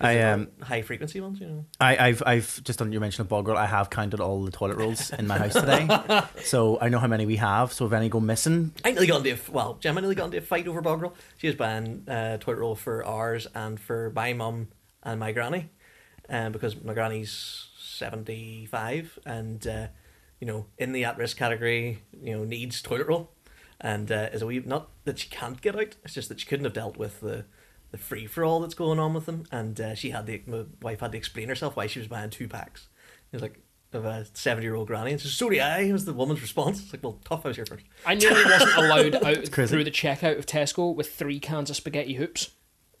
I, 0.00 0.14
they're 0.14 0.34
um, 0.34 0.48
high 0.62 0.82
frequency 0.82 1.20
ones, 1.20 1.40
you 1.40 1.46
know. 1.46 1.64
I, 1.78 2.08
I've 2.08 2.22
I've 2.24 2.62
just 2.64 2.80
on 2.80 2.90
your 2.90 3.00
mention 3.00 3.20
of 3.20 3.28
bog 3.28 3.48
roll, 3.48 3.58
I 3.58 3.66
have 3.66 3.90
counted 3.90 4.20
all 4.20 4.42
the 4.42 4.50
toilet 4.50 4.78
rolls 4.78 5.10
in 5.10 5.26
my 5.26 5.36
house 5.36 5.52
today, 5.52 5.88
so 6.42 6.78
I 6.80 6.88
know 6.88 6.98
how 6.98 7.06
many 7.06 7.26
we 7.26 7.36
have. 7.36 7.72
So 7.72 7.86
if 7.86 7.92
any 7.92 8.08
go 8.08 8.18
missing, 8.18 8.72
I 8.84 8.92
nearly 8.92 9.06
got 9.06 9.26
into 9.26 9.32
a, 9.32 9.52
well, 9.52 9.74
Gemma 9.74 10.00
nearly 10.00 10.14
got 10.14 10.26
into 10.26 10.38
a 10.38 10.42
fight 10.42 10.66
over 10.66 10.80
bog 10.80 11.02
roll. 11.02 11.14
She 11.36 11.48
was 11.48 11.56
buying 11.56 12.08
uh, 12.08 12.38
toilet 12.38 12.60
roll 12.60 12.74
for 12.76 13.04
ours 13.04 13.46
and 13.54 13.78
for 13.78 14.10
my 14.14 14.32
mum 14.32 14.68
and 15.02 15.20
my 15.20 15.32
granny, 15.32 15.68
um, 16.30 16.52
because 16.52 16.82
my 16.82 16.94
granny's 16.94 17.68
seventy 17.78 18.64
five 18.64 19.18
and 19.26 19.66
uh, 19.66 19.88
you 20.40 20.46
know 20.46 20.66
in 20.78 20.92
the 20.92 21.04
at 21.04 21.18
risk 21.18 21.36
category, 21.36 22.02
you 22.22 22.36
know 22.36 22.44
needs 22.44 22.80
toilet 22.80 23.06
roll, 23.06 23.32
and 23.78 24.10
uh, 24.10 24.30
is 24.32 24.40
a 24.40 24.46
wee 24.46 24.62
not 24.64 24.88
that 25.04 25.18
she 25.18 25.28
can't 25.28 25.60
get 25.60 25.76
out. 25.76 25.96
It's 26.04 26.14
just 26.14 26.30
that 26.30 26.40
she 26.40 26.46
couldn't 26.46 26.64
have 26.64 26.72
dealt 26.72 26.96
with 26.96 27.20
the 27.20 27.44
the 27.90 27.98
free 27.98 28.26
for 28.26 28.44
all 28.44 28.60
that's 28.60 28.74
going 28.74 28.98
on 28.98 29.14
with 29.14 29.26
them, 29.26 29.44
and 29.50 29.80
uh, 29.80 29.94
she 29.94 30.10
had 30.10 30.26
the 30.26 30.42
my 30.46 30.64
wife 30.82 31.00
had 31.00 31.12
to 31.12 31.18
explain 31.18 31.48
herself 31.48 31.76
why 31.76 31.86
she 31.86 31.98
was 31.98 32.08
buying 32.08 32.30
two 32.30 32.48
packs. 32.48 32.88
It 33.32 33.36
was 33.36 33.42
like. 33.42 33.58
Of 33.92 34.04
a 34.04 34.24
seventy-year-old 34.34 34.86
granny, 34.86 35.10
and 35.10 35.20
she 35.20 35.26
said, 35.26 35.34
"So 35.34 35.50
do 35.50 35.58
I." 35.58 35.90
Was 35.90 36.04
the 36.04 36.12
woman's 36.12 36.40
response? 36.40 36.80
It's 36.80 36.92
like, 36.92 37.02
"Well, 37.02 37.18
tough. 37.24 37.44
I 37.44 37.48
was 37.48 37.56
here 37.56 37.66
first. 37.66 37.82
I 38.06 38.14
nearly 38.14 38.44
wasn't 38.44 38.76
allowed 38.76 39.14
out 39.24 39.50
crazy. 39.50 39.74
through 39.74 39.82
the 39.82 39.90
checkout 39.90 40.38
of 40.38 40.46
Tesco 40.46 40.94
with 40.94 41.12
three 41.12 41.40
cans 41.40 41.70
of 41.70 41.74
spaghetti 41.74 42.14
hoops. 42.14 42.52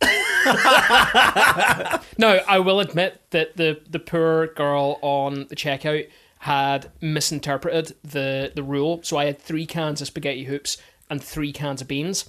no, 2.18 2.40
I 2.48 2.58
will 2.58 2.80
admit 2.80 3.20
that 3.30 3.56
the, 3.56 3.80
the 3.88 3.98
poor 3.98 4.48
girl 4.48 4.98
on 5.02 5.46
the 5.48 5.54
checkout 5.54 6.08
had 6.40 6.90
misinterpreted 7.00 7.94
the, 8.02 8.50
the 8.54 8.62
rule. 8.62 9.00
So 9.02 9.16
I 9.16 9.26
had 9.26 9.38
three 9.38 9.66
cans 9.66 10.00
of 10.00 10.06
spaghetti 10.08 10.44
hoops 10.44 10.76
and 11.08 11.22
three 11.22 11.52
cans 11.52 11.80
of 11.82 11.88
beans. 11.88 12.28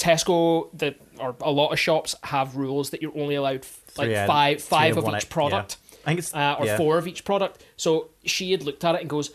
Tesco, 0.00 0.70
the, 0.76 0.94
or 1.18 1.36
a 1.42 1.50
lot 1.50 1.72
of 1.72 1.78
shops 1.78 2.16
have 2.24 2.56
rules 2.56 2.90
that 2.90 3.02
you're 3.02 3.16
only 3.16 3.34
allowed 3.34 3.66
like 3.98 4.08
Three, 4.08 4.26
five 4.26 4.62
three 4.62 4.68
five 4.68 4.92
of 4.92 4.98
of 4.98 5.04
one, 5.04 5.16
each 5.16 5.24
yeah. 5.24 5.30
product, 5.30 5.76
I 6.04 6.06
think 6.06 6.18
it's 6.20 6.34
uh, 6.34 6.56
or 6.58 6.66
yeah. 6.66 6.76
four 6.76 6.96
of 6.96 7.06
each 7.06 7.24
product. 7.24 7.62
So 7.76 8.08
she 8.24 8.50
had 8.52 8.62
looked 8.62 8.84
at 8.84 8.94
it 8.94 9.02
and 9.02 9.10
goes, 9.10 9.30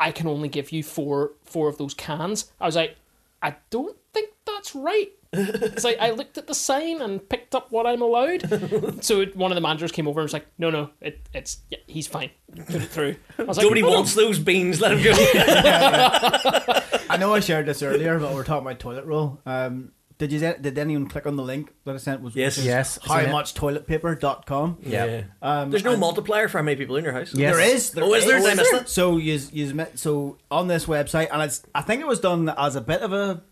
"I 0.00 0.10
can 0.10 0.26
only 0.26 0.48
give 0.48 0.72
you 0.72 0.82
four 0.82 1.32
four 1.44 1.68
of 1.68 1.78
those 1.78 1.94
cans." 1.94 2.50
I 2.60 2.66
was 2.66 2.74
like, 2.74 2.96
"I 3.42 3.56
don't 3.70 3.96
think 4.12 4.30
that's 4.44 4.74
right." 4.74 5.10
It's 5.32 5.84
like 5.84 5.98
I 6.00 6.10
looked 6.10 6.38
at 6.38 6.46
the 6.46 6.54
sign 6.54 7.02
and 7.02 7.26
picked 7.28 7.54
up 7.54 7.70
what 7.70 7.86
I'm 7.86 8.00
allowed. 8.00 9.02
so 9.04 9.26
one 9.26 9.52
of 9.52 9.56
the 9.56 9.60
managers 9.60 9.92
came 9.92 10.08
over 10.08 10.20
and 10.20 10.24
was 10.24 10.32
like, 10.32 10.46
"No, 10.58 10.70
no, 10.70 10.90
it, 11.00 11.20
it's 11.32 11.58
yeah, 11.70 11.78
he's 11.86 12.06
fine. 12.06 12.30
Put 12.66 12.76
it 12.76 12.88
through." 12.88 13.16
I 13.38 13.44
was 13.44 13.58
like, 13.58 13.64
Nobody 13.64 13.82
"Oh, 13.82 13.90
no." 13.90 13.94
wants 13.96 14.14
those 14.14 14.38
beans. 14.38 14.80
Let 14.80 14.92
him 14.92 15.02
go. 15.04 15.12
I 17.10 17.16
know 17.18 17.34
I 17.34 17.40
shared 17.40 17.66
this 17.66 17.82
earlier, 17.82 18.18
but 18.18 18.34
we're 18.34 18.44
talking 18.44 18.66
about 18.66 18.80
toilet 18.80 19.04
roll. 19.04 19.38
Um, 19.46 19.92
did 20.18 20.32
you 20.32 20.38
did 20.40 20.76
anyone 20.78 21.06
click 21.08 21.26
on 21.26 21.36
the 21.36 21.42
link 21.42 21.72
that 21.84 21.94
I 21.94 21.98
sent? 21.98 22.20
Was 22.22 22.34
Yes. 22.36 22.56
which 22.56 22.58
is 22.60 22.66
Yes, 22.66 22.98
I've 23.08 23.20
seen 23.22 23.30
it. 23.30 23.34
howmuchtoiletpaper.com. 23.34 24.78
Yeah. 24.82 25.22
Um, 25.40 25.70
There's 25.70 25.84
no 25.84 25.96
multiplier 25.96 26.48
for 26.48 26.58
how 26.58 26.64
many 26.64 26.76
people 26.76 26.96
in 26.96 27.04
your 27.04 27.12
house. 27.12 27.32
Yes. 27.34 27.54
There 27.56 27.64
is. 27.74 27.90
There 27.90 28.04
Oh, 28.04 28.14
is 28.14 28.26
there? 28.26 28.40
Did 28.40 28.50
I 28.50 28.54
miss 28.54 28.70
that? 28.72 28.88
So 28.88 29.16
you 29.16 29.38
you 29.52 29.72
met 29.74 29.98
so 29.98 30.38
on 30.50 30.68
this 30.68 30.86
website, 30.86 31.28
and 31.32 31.42
it's 31.42 31.62
I 31.74 31.82
think 31.82 32.00
it 32.00 32.06
was 32.06 32.20
done 32.20 32.48
as 32.56 32.76
a 32.76 32.80
bit 32.80 33.00
of 33.02 33.12
a 33.12 33.42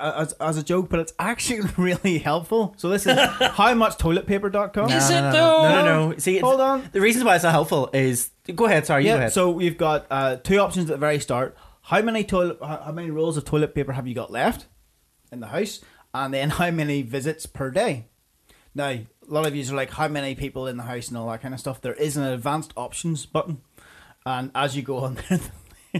as, 0.00 0.32
as 0.40 0.56
a 0.58 0.62
joke, 0.64 0.88
but 0.90 0.98
it's 0.98 1.12
actually 1.18 1.60
really 1.76 2.18
helpful. 2.18 2.74
So 2.76 2.88
this 2.88 3.06
is 3.06 3.16
howmuchtoiletpaper.com. 3.96 4.90
Is 4.90 5.10
no, 5.10 5.16
it 5.18 5.20
no, 5.20 5.32
though? 5.32 5.62
No, 5.68 5.84
no, 5.84 6.10
no. 6.10 6.18
See, 6.18 6.38
Hold 6.38 6.60
on. 6.60 6.88
The 6.92 7.00
reasons 7.00 7.24
why 7.24 7.34
it's 7.36 7.42
so 7.42 7.50
helpful 7.50 7.90
is 7.92 8.30
go 8.54 8.64
ahead. 8.66 8.86
Sorry, 8.86 9.04
you 9.04 9.08
go 9.10 9.14
Yeah, 9.14 9.18
ahead. 9.18 9.32
so 9.32 9.50
we've 9.50 9.78
got 9.78 10.06
uh, 10.10 10.36
two 10.36 10.58
options 10.58 10.90
at 10.90 10.94
the 10.94 10.98
very 10.98 11.20
start. 11.20 11.56
How 11.82 12.02
many 12.02 12.24
toilet? 12.24 12.58
How 12.60 12.82
how 12.86 12.92
many 12.92 13.10
rolls 13.10 13.36
of 13.36 13.44
toilet 13.44 13.74
paper 13.74 13.92
have 13.92 14.06
you 14.06 14.14
got 14.14 14.30
left 14.30 14.66
in 15.30 15.40
the 15.40 15.46
house? 15.46 15.80
And 16.24 16.32
then 16.32 16.50
how 16.50 16.70
many 16.70 17.02
visits 17.02 17.44
per 17.44 17.70
day? 17.70 18.06
Now, 18.74 18.88
a 18.88 19.06
lot 19.26 19.46
of 19.46 19.54
you 19.54 19.70
are 19.70 19.76
like, 19.76 19.90
how 19.90 20.08
many 20.08 20.34
people 20.34 20.66
in 20.66 20.76
the 20.76 20.82
house 20.84 21.08
and 21.08 21.16
all 21.16 21.28
that 21.30 21.42
kind 21.42 21.52
of 21.52 21.60
stuff. 21.60 21.80
There 21.80 21.94
is 21.94 22.16
an 22.16 22.24
advanced 22.24 22.72
options 22.76 23.26
button, 23.26 23.60
and 24.24 24.50
as 24.54 24.76
you 24.76 24.82
go 24.82 24.98
on 24.98 25.18
there, 25.28 25.40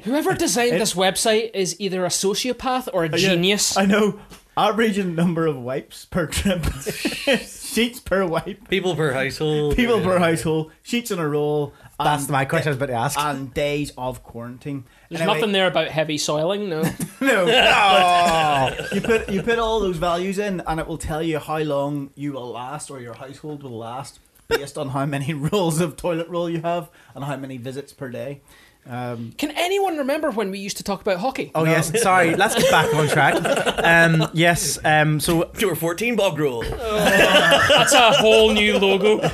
Whoever 0.04 0.34
designed 0.34 0.80
this 0.80 0.94
website 0.94 1.50
is 1.54 1.78
either 1.80 2.04
a 2.04 2.08
sociopath 2.08 2.88
or 2.92 3.04
a 3.04 3.08
genius. 3.08 3.76
I 3.76 3.86
know. 3.86 4.20
Average 4.58 5.04
number 5.04 5.46
of 5.46 5.58
wipes 5.58 6.06
per 6.06 6.26
trip, 6.26 6.64
sheets 6.82 8.00
per 8.00 8.24
wipe, 8.24 8.70
People 8.70 8.96
per 8.96 9.12
household. 9.12 9.76
people 9.76 10.00
per 10.00 10.18
household, 10.18 10.72
sheets 10.82 11.10
in 11.10 11.18
a 11.18 11.28
roll. 11.28 11.74
That's 11.98 12.22
and, 12.22 12.30
my 12.30 12.46
question 12.46 12.68
I 12.68 12.70
was 12.70 12.76
about 12.78 12.86
to 12.86 12.92
ask. 12.94 13.18
And 13.18 13.52
days 13.52 13.92
of 13.98 14.22
quarantine. 14.22 14.84
There's 15.08 15.20
Anyway, 15.20 15.34
nothing 15.38 15.52
there 15.52 15.66
about 15.68 15.88
heavy 15.88 16.18
soiling. 16.18 16.68
No. 16.68 16.82
No. 17.18 17.46
you 18.92 19.00
put 19.00 19.28
you 19.30 19.42
put 19.42 19.58
all 19.58 19.80
those 19.80 19.96
values 19.96 20.38
in, 20.38 20.62
and 20.66 20.78
it 20.78 20.86
will 20.86 20.98
tell 20.98 21.22
you 21.22 21.38
how 21.38 21.58
long 21.58 22.10
you 22.14 22.32
will 22.34 22.50
last, 22.50 22.90
or 22.90 23.00
your 23.00 23.14
household 23.14 23.62
will 23.62 23.78
last, 23.78 24.18
based 24.48 24.76
on 24.76 24.90
how 24.90 25.06
many 25.06 25.32
rolls 25.52 25.80
of 25.80 25.96
toilet 25.96 26.28
roll 26.28 26.50
you 26.50 26.60
have 26.60 26.90
and 27.14 27.24
how 27.24 27.36
many 27.38 27.56
visits 27.56 27.92
per 27.94 28.10
day. 28.10 28.42
Um, 28.88 29.32
Can 29.38 29.50
anyone 29.52 29.96
remember 29.96 30.30
when 30.30 30.50
we 30.50 30.58
used 30.58 30.76
to 30.76 30.82
talk 30.84 31.00
about 31.00 31.18
hockey? 31.18 31.50
Oh 31.54 31.64
yes, 31.64 31.90
sorry. 32.02 32.36
Let's 32.36 32.54
get 32.54 32.70
back 32.70 32.92
on 32.94 33.08
track. 33.08 33.34
Um, 33.82 34.28
yes. 34.34 34.78
Um, 34.84 35.18
so 35.18 35.50
were 35.68 35.74
14, 35.74 36.16
Bog 36.16 36.38
Roll. 36.38 36.62
That's 36.62 37.92
a 37.94 38.12
whole 38.12 38.52
new 38.52 38.78
logo. 38.78 39.18
good, 39.20 39.30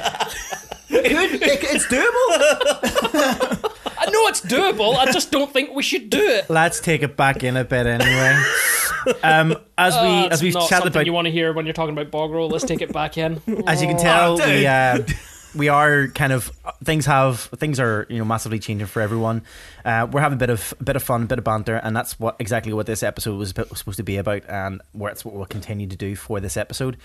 it- 0.89 1.65
it's 1.65 1.87
doable. 1.87 3.72
I 4.03 4.11
know 4.11 4.27
it's 4.27 4.41
doable. 4.41 4.97
I 4.97 5.13
just 5.13 5.31
don't 5.31 5.53
think 5.53 5.75
we 5.75 5.83
should 5.83 6.11
do 6.11 6.19
it. 6.21 6.51
let's 6.51 6.81
take 6.81 7.03
it 7.03 7.17
back 7.17 7.45
in 7.45 7.57
a 7.57 7.65
bit 7.65 7.87
anyway. 7.87 8.43
Um, 9.23 9.57
as 9.77 9.95
we 9.95 10.01
Uh, 10.01 10.29
as 10.29 10.43
we've 10.43 10.55
not 10.55 10.69
chatted 10.69 10.71
something 10.85 10.89
about, 10.93 11.07
you 11.07 11.13
want 11.13 11.27
to 11.27 11.33
hear 11.33 11.53
when 11.53 11.67
you're 11.67 11.73
talking 11.73 11.93
about 11.93 12.11
bog 12.11 12.31
roll. 12.31 12.49
Let's 12.49 12.65
take 12.65 12.83
it 12.83 12.93
back 12.93 13.19
in. 13.19 13.41
as 13.67 13.81
you 13.83 13.89
can 13.89 13.97
tell, 13.99 14.37
we 14.39 14.67
uh, 14.67 14.99
we 15.55 15.69
are 15.69 16.09
kind 16.09 16.33
of 16.33 16.47
things 16.83 17.07
have 17.07 17.41
things 17.41 17.79
are 17.79 18.07
you 18.09 18.19
know 18.19 18.25
massively 18.25 18.59
changing 18.59 18.87
for 18.87 19.01
everyone. 19.01 19.43
Uh, 19.85 20.07
we're 20.11 20.21
having 20.21 20.37
a 20.37 20.39
bit 20.39 20.51
of 20.51 20.75
a 20.81 20.85
bit 20.85 20.97
of 20.97 21.03
fun, 21.03 21.23
a 21.23 21.27
bit 21.27 21.39
of 21.39 21.45
banter, 21.45 21.77
and 21.77 21.95
that's 21.95 22.19
what 22.19 22.37
exactly 22.39 22.73
what 22.73 22.87
this 22.87 23.03
episode 23.03 23.39
was 23.39 23.51
supposed 23.51 23.97
to 23.97 24.03
be 24.03 24.17
about, 24.17 24.43
and 24.49 24.81
it's 24.95 25.25
what 25.25 25.35
we'll 25.35 25.47
continue 25.47 25.87
to 25.87 25.97
do 25.97 26.17
for 26.17 26.41
this 26.41 26.57
episode. 26.57 26.97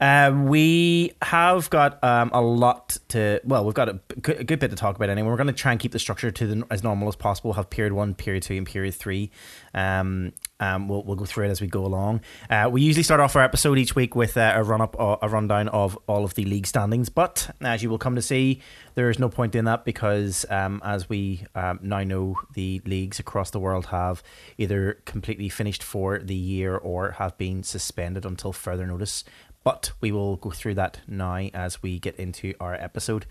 Um, 0.00 0.46
we 0.46 1.12
have 1.22 1.70
got 1.70 2.02
um, 2.04 2.30
a 2.32 2.40
lot 2.40 2.98
to. 3.08 3.40
Well, 3.44 3.64
we've 3.64 3.74
got 3.74 3.88
a, 3.88 3.92
good 4.20 4.58
bit 4.58 4.70
to 4.70 4.76
talk 4.76 4.96
about 4.96 5.08
anyway. 5.08 5.28
We're 5.28 5.36
going 5.36 5.48
to 5.48 5.52
try 5.52 5.72
and 5.72 5.80
keep 5.80 5.92
the 5.92 5.98
structure 5.98 6.30
to 6.30 6.46
the, 6.46 6.66
as 6.70 6.84
normal 6.84 7.08
as 7.08 7.16
possible. 7.16 7.54
Have 7.54 7.68
period 7.70 7.92
one, 7.92 8.14
period 8.14 8.44
two, 8.44 8.54
and 8.54 8.66
period 8.66 8.94
three. 8.94 9.30
Um, 9.74 10.32
um, 10.60 10.88
we'll 10.88 11.02
we'll 11.04 11.16
go 11.16 11.24
through 11.24 11.46
it 11.46 11.50
as 11.50 11.60
we 11.60 11.66
go 11.66 11.84
along. 11.84 12.20
Uh, 12.50 12.68
we 12.70 12.82
usually 12.82 13.02
start 13.02 13.20
off 13.20 13.36
our 13.36 13.42
episode 13.42 13.78
each 13.78 13.94
week 13.94 14.14
with 14.14 14.36
uh, 14.36 14.52
a 14.54 14.62
run 14.62 14.80
up, 14.80 14.96
a 14.98 15.28
rundown 15.28 15.68
of 15.68 15.98
all 16.06 16.24
of 16.24 16.34
the 16.34 16.44
league 16.44 16.66
standings. 16.66 17.08
But 17.08 17.54
as 17.60 17.82
you 17.82 17.90
will 17.90 17.98
come 17.98 18.14
to 18.16 18.22
see, 18.22 18.60
there 18.94 19.10
is 19.10 19.18
no 19.18 19.28
point 19.28 19.54
in 19.54 19.64
that 19.66 19.84
because 19.84 20.44
um, 20.50 20.80
as 20.84 21.08
we 21.08 21.44
um, 21.54 21.78
now 21.82 22.02
know, 22.02 22.36
the 22.54 22.82
leagues 22.84 23.18
across 23.18 23.50
the 23.50 23.60
world 23.60 23.86
have 23.86 24.22
either 24.56 25.00
completely 25.04 25.48
finished 25.48 25.82
for 25.82 26.18
the 26.18 26.34
year 26.34 26.76
or 26.76 27.12
have 27.12 27.38
been 27.38 27.62
suspended 27.62 28.24
until 28.24 28.52
further 28.52 28.86
notice. 28.86 29.24
But 29.64 29.92
we 30.00 30.12
will 30.12 30.36
go 30.36 30.50
through 30.50 30.74
that 30.74 31.00
now 31.06 31.36
as 31.52 31.82
we 31.82 31.98
get 31.98 32.16
into 32.16 32.54
our 32.60 32.74
episode. 32.74 33.26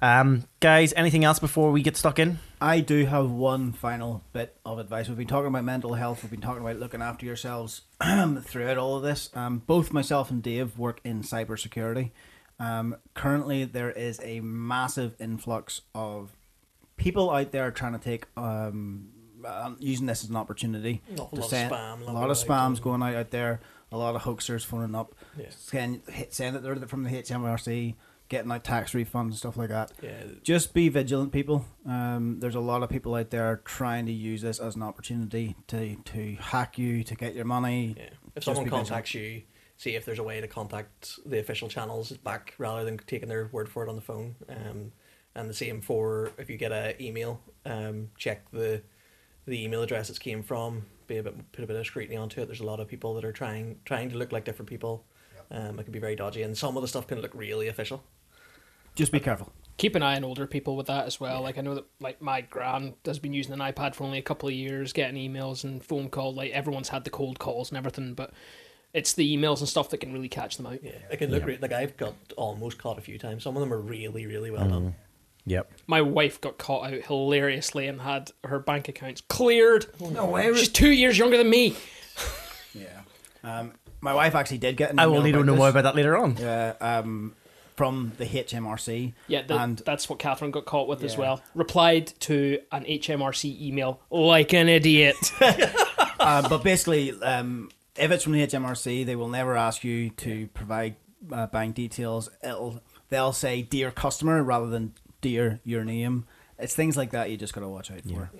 Um, 0.00 0.44
guys, 0.60 0.92
anything 0.94 1.24
else 1.24 1.38
before 1.38 1.70
we 1.70 1.82
get 1.82 1.96
stuck 1.96 2.18
in? 2.18 2.38
I 2.60 2.80
do 2.80 3.04
have 3.04 3.30
one 3.30 3.72
final 3.72 4.22
bit 4.32 4.56
of 4.64 4.78
advice. 4.78 5.08
We've 5.08 5.18
been 5.18 5.26
talking 5.26 5.48
about 5.48 5.64
mental 5.64 5.94
health. 5.94 6.22
We've 6.22 6.30
been 6.30 6.40
talking 6.40 6.62
about 6.62 6.78
looking 6.78 7.02
after 7.02 7.26
yourselves 7.26 7.82
throughout 8.42 8.78
all 8.78 8.96
of 8.96 9.02
this. 9.02 9.28
Um, 9.34 9.58
both 9.66 9.92
myself 9.92 10.30
and 10.30 10.42
Dave 10.42 10.78
work 10.78 11.00
in 11.04 11.22
cybersecurity. 11.22 12.12
Um, 12.58 12.96
currently, 13.14 13.64
there 13.64 13.90
is 13.90 14.20
a 14.22 14.40
massive 14.40 15.14
influx 15.20 15.80
of 15.94 16.30
people 16.96 17.30
out 17.30 17.50
there 17.50 17.70
trying 17.72 17.92
to 17.94 17.98
take 17.98 18.26
um, 18.36 19.08
uh, 19.44 19.72
using 19.80 20.06
this 20.06 20.22
as 20.22 20.30
an 20.30 20.36
opportunity. 20.36 21.02
Awful 21.18 21.38
to 21.38 21.40
lot 21.40 21.52
of 21.52 21.58
spam, 21.58 22.00
A 22.00 22.04
lot 22.04 22.14
lot 22.14 22.30
of 22.30 22.38
of 22.38 22.46
spams 22.46 22.80
going 22.80 23.02
out 23.02 23.14
out 23.14 23.30
there. 23.30 23.60
A 23.92 23.96
lot 23.96 24.14
of 24.16 24.22
hoaxers 24.22 24.64
phoning 24.64 24.94
up, 24.94 25.14
Yeah. 25.38 25.46
send, 25.50 26.02
hit- 26.08 26.32
send 26.32 26.56
it 26.56 26.88
from 26.88 27.02
the 27.04 27.10
HMRC, 27.10 27.94
getting 28.28 28.48
like 28.48 28.62
tax 28.62 28.92
refunds 28.92 29.24
and 29.26 29.36
stuff 29.36 29.56
like 29.58 29.68
that 29.68 29.92
Yeah. 30.02 30.24
just 30.42 30.72
be 30.72 30.88
vigilant, 30.88 31.32
people. 31.32 31.66
Um, 31.86 32.40
there's 32.40 32.54
a 32.54 32.60
lot 32.60 32.82
of 32.82 32.88
people 32.88 33.14
out 33.14 33.28
there 33.30 33.60
trying 33.66 34.06
to 34.06 34.12
use 34.12 34.40
this 34.40 34.58
as 34.58 34.74
an 34.76 34.82
opportunity 34.82 35.54
to 35.66 35.96
to 35.96 36.36
hack 36.36 36.78
you, 36.78 37.04
to 37.04 37.14
get 37.14 37.34
your 37.34 37.44
money. 37.44 37.94
yeah. 37.98 38.04
If 38.04 38.36
Just 38.36 38.44
someone 38.46 38.64
be 38.64 38.70
vigilant. 38.70 38.88
contacts 38.88 39.12
you, 39.14 39.42
see 39.76 39.94
if 39.96 40.06
there's 40.06 40.18
a 40.18 40.22
way 40.22 40.40
to 40.40 40.48
contact 40.48 41.18
the 41.26 41.38
official 41.38 41.68
channels 41.68 42.12
back 42.12 42.54
rather 42.56 42.84
than 42.84 42.96
taking 42.98 43.28
their 43.28 43.48
word 43.52 43.68
for 43.68 43.84
it 43.84 43.90
on 43.90 43.96
the 43.96 44.00
phone. 44.00 44.36
Um, 44.48 44.92
and 45.34 45.50
the 45.50 45.54
same 45.54 45.82
for 45.82 46.30
if 46.38 46.48
you 46.48 46.56
get 46.56 46.72
an 46.72 46.94
email, 47.00 47.40
um, 47.66 48.08
check 48.16 48.50
the 48.52 48.82
the 49.44 49.62
email 49.64 49.82
address 49.82 50.08
it 50.08 50.18
came 50.20 50.42
from. 50.42 50.86
Be 51.06 51.18
a 51.18 51.22
bit, 51.22 51.52
put 51.52 51.64
a 51.64 51.66
bit 51.66 51.76
of 51.76 51.86
scrutiny 51.86 52.16
onto 52.16 52.40
it. 52.40 52.46
There's 52.46 52.60
a 52.60 52.64
lot 52.66 52.80
of 52.80 52.88
people 52.88 53.14
that 53.14 53.24
are 53.24 53.32
trying 53.32 53.78
trying 53.84 54.10
to 54.10 54.16
look 54.18 54.32
like 54.32 54.44
different 54.44 54.68
people. 54.68 55.04
Um, 55.50 55.78
it 55.78 55.84
can 55.84 55.92
be 55.92 55.98
very 55.98 56.16
dodgy, 56.16 56.42
and 56.42 56.56
some 56.56 56.76
of 56.76 56.82
the 56.82 56.88
stuff 56.88 57.06
can 57.06 57.20
look 57.20 57.34
really 57.34 57.68
official. 57.68 58.02
Just 58.94 59.12
be 59.12 59.20
careful. 59.20 59.52
Keep 59.78 59.94
an 59.96 60.02
eye 60.02 60.16
on 60.16 60.24
older 60.24 60.46
people 60.46 60.76
with 60.76 60.86
that 60.86 61.06
as 61.06 61.18
well. 61.18 61.42
Like 61.42 61.58
I 61.58 61.62
know 61.62 61.74
that 61.74 61.84
like 62.00 62.20
my 62.20 62.42
gran 62.42 62.94
has 63.04 63.18
been 63.18 63.32
using 63.32 63.52
an 63.52 63.58
iPad 63.58 63.94
for 63.94 64.04
only 64.04 64.18
a 64.18 64.22
couple 64.22 64.48
of 64.48 64.54
years, 64.54 64.92
getting 64.92 65.16
emails 65.16 65.64
and 65.64 65.82
phone 65.84 66.08
call. 66.10 66.34
Like 66.34 66.52
everyone's 66.52 66.90
had 66.90 67.04
the 67.04 67.10
cold 67.10 67.38
calls 67.38 67.70
and 67.70 67.78
everything, 67.78 68.14
but 68.14 68.32
it's 68.92 69.14
the 69.14 69.36
emails 69.36 69.60
and 69.60 69.68
stuff 69.68 69.88
that 69.90 69.98
can 69.98 70.12
really 70.12 70.28
catch 70.28 70.58
them 70.58 70.66
out. 70.66 70.82
Yeah, 70.82 70.92
it 71.10 71.16
can 71.16 71.30
look 71.30 71.40
Yeah. 71.40 71.44
great. 71.46 71.62
Like 71.62 71.72
I've 71.72 71.96
got 71.96 72.14
almost 72.36 72.78
caught 72.78 72.98
a 72.98 73.00
few 73.02 73.18
times. 73.18 73.42
Some 73.42 73.56
of 73.56 73.60
them 73.60 73.72
are 73.72 73.80
really, 73.80 74.26
really 74.26 74.50
well 74.50 74.68
done. 74.68 74.94
Yep. 75.46 75.72
My 75.86 76.02
wife 76.02 76.40
got 76.40 76.58
caught 76.58 76.92
out 76.92 77.02
hilariously 77.02 77.88
and 77.88 78.00
had 78.00 78.30
her 78.44 78.58
bank 78.58 78.88
accounts 78.88 79.20
cleared. 79.22 79.86
No 80.00 80.26
way. 80.26 80.52
She's 80.54 80.68
two 80.68 80.92
years 80.92 81.18
younger 81.18 81.36
than 81.36 81.50
me. 81.50 81.76
Yeah. 82.74 83.02
Um, 83.44 83.72
my 84.00 84.14
wife 84.14 84.34
actually 84.34 84.56
did 84.56 84.78
get. 84.78 84.92
An 84.92 84.98
I 84.98 85.06
will 85.06 85.16
email 85.16 85.24
need 85.24 85.32
to 85.32 85.44
know 85.44 85.56
more 85.56 85.68
about 85.68 85.82
that 85.82 85.94
later 85.94 86.16
on. 86.16 86.38
Uh, 86.38 86.74
um, 86.80 87.34
from 87.76 88.12
the 88.18 88.24
HMRC. 88.24 89.12
Yeah, 89.28 89.42
the, 89.42 89.58
and 89.58 89.78
that's 89.78 90.08
what 90.08 90.18
Catherine 90.18 90.50
got 90.50 90.64
caught 90.66 90.88
with 90.88 91.02
as 91.02 91.16
well. 91.16 91.42
Replied 91.54 92.06
to 92.20 92.60
an 92.70 92.84
HMRC 92.84 93.60
email 93.60 94.00
like 94.10 94.52
an 94.52 94.68
idiot. 94.68 95.16
uh, 95.40 96.48
but 96.48 96.62
basically, 96.62 97.12
um, 97.22 97.70
if 97.96 98.10
it's 98.10 98.24
from 98.24 98.32
the 98.32 98.46
HMRC, 98.46 99.04
they 99.04 99.16
will 99.16 99.28
never 99.28 99.56
ask 99.56 99.84
you 99.84 100.10
to 100.10 100.46
provide 100.48 100.96
uh, 101.30 101.46
bank 101.46 101.74
details. 101.74 102.28
It'll 102.42 102.80
they'll 103.08 103.32
say 103.32 103.62
"dear 103.62 103.90
customer" 103.90 104.42
rather 104.42 104.66
than 104.68 104.94
"dear 105.22 105.60
your 105.64 105.84
name." 105.84 106.26
it's 106.62 106.74
things 106.74 106.96
like 106.96 107.10
that 107.10 107.30
you 107.30 107.36
just 107.36 107.52
got 107.52 107.60
to 107.62 107.68
watch 107.68 107.90
out 107.90 108.02
for. 108.02 108.30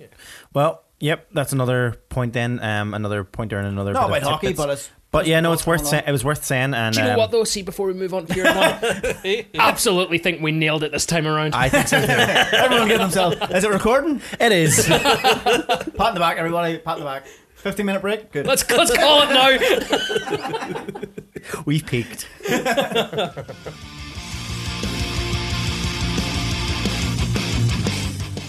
Well, 0.53 0.83
yep, 0.99 1.27
that's 1.33 1.51
another 1.51 2.01
point 2.09 2.33
then. 2.33 2.59
Um, 2.63 2.93
another 2.93 3.23
pointer 3.23 3.57
and 3.57 3.67
another. 3.67 3.93
Not 3.93 4.09
bit 4.09 4.17
about 4.17 4.23
of 4.23 4.27
hockey, 4.33 4.47
tidbits. 4.47 4.65
but 4.65 4.69
it's 4.69 4.89
But 5.11 5.27
yeah, 5.27 5.39
no, 5.41 5.51
it's 5.53 5.67
worth 5.67 5.81
going 5.81 5.91
saying. 5.91 6.03
It 6.07 6.11
was 6.11 6.23
worth 6.23 6.43
saying. 6.43 6.73
And 6.73 6.95
Do 6.95 7.01
you 7.01 7.07
know 7.07 7.13
um, 7.13 7.17
what 7.19 7.31
though? 7.31 7.43
See, 7.43 7.61
before 7.61 7.87
we 7.87 7.93
move 7.93 8.13
on 8.13 8.25
to 8.27 8.33
your 8.33 8.45
one, 8.55 9.45
absolutely 9.55 10.17
think 10.17 10.41
we 10.41 10.51
nailed 10.51 10.83
it 10.83 10.91
this 10.91 11.05
time 11.05 11.27
around. 11.27 11.53
I 11.53 11.69
think 11.69 11.87
so 11.87 11.99
too. 11.99 12.07
Everyone 12.07 12.87
get 12.87 12.99
themselves. 12.99 13.37
Is 13.51 13.63
it 13.63 13.69
recording? 13.69 14.21
it 14.39 14.51
is. 14.51 14.85
Pat 14.87 14.97
in 14.97 15.93
the 15.95 16.19
back, 16.19 16.37
everybody. 16.37 16.77
Pat 16.79 16.97
in 16.97 17.03
the 17.03 17.09
back. 17.09 17.27
15 17.55 17.85
minute 17.85 18.01
break. 18.01 18.31
Good. 18.31 18.45
let's 18.45 18.69
let's 18.69 18.95
call 18.95 19.21
it 19.23 19.29
now. 19.29 20.85
We've 21.65 21.85
peaked. 21.85 22.27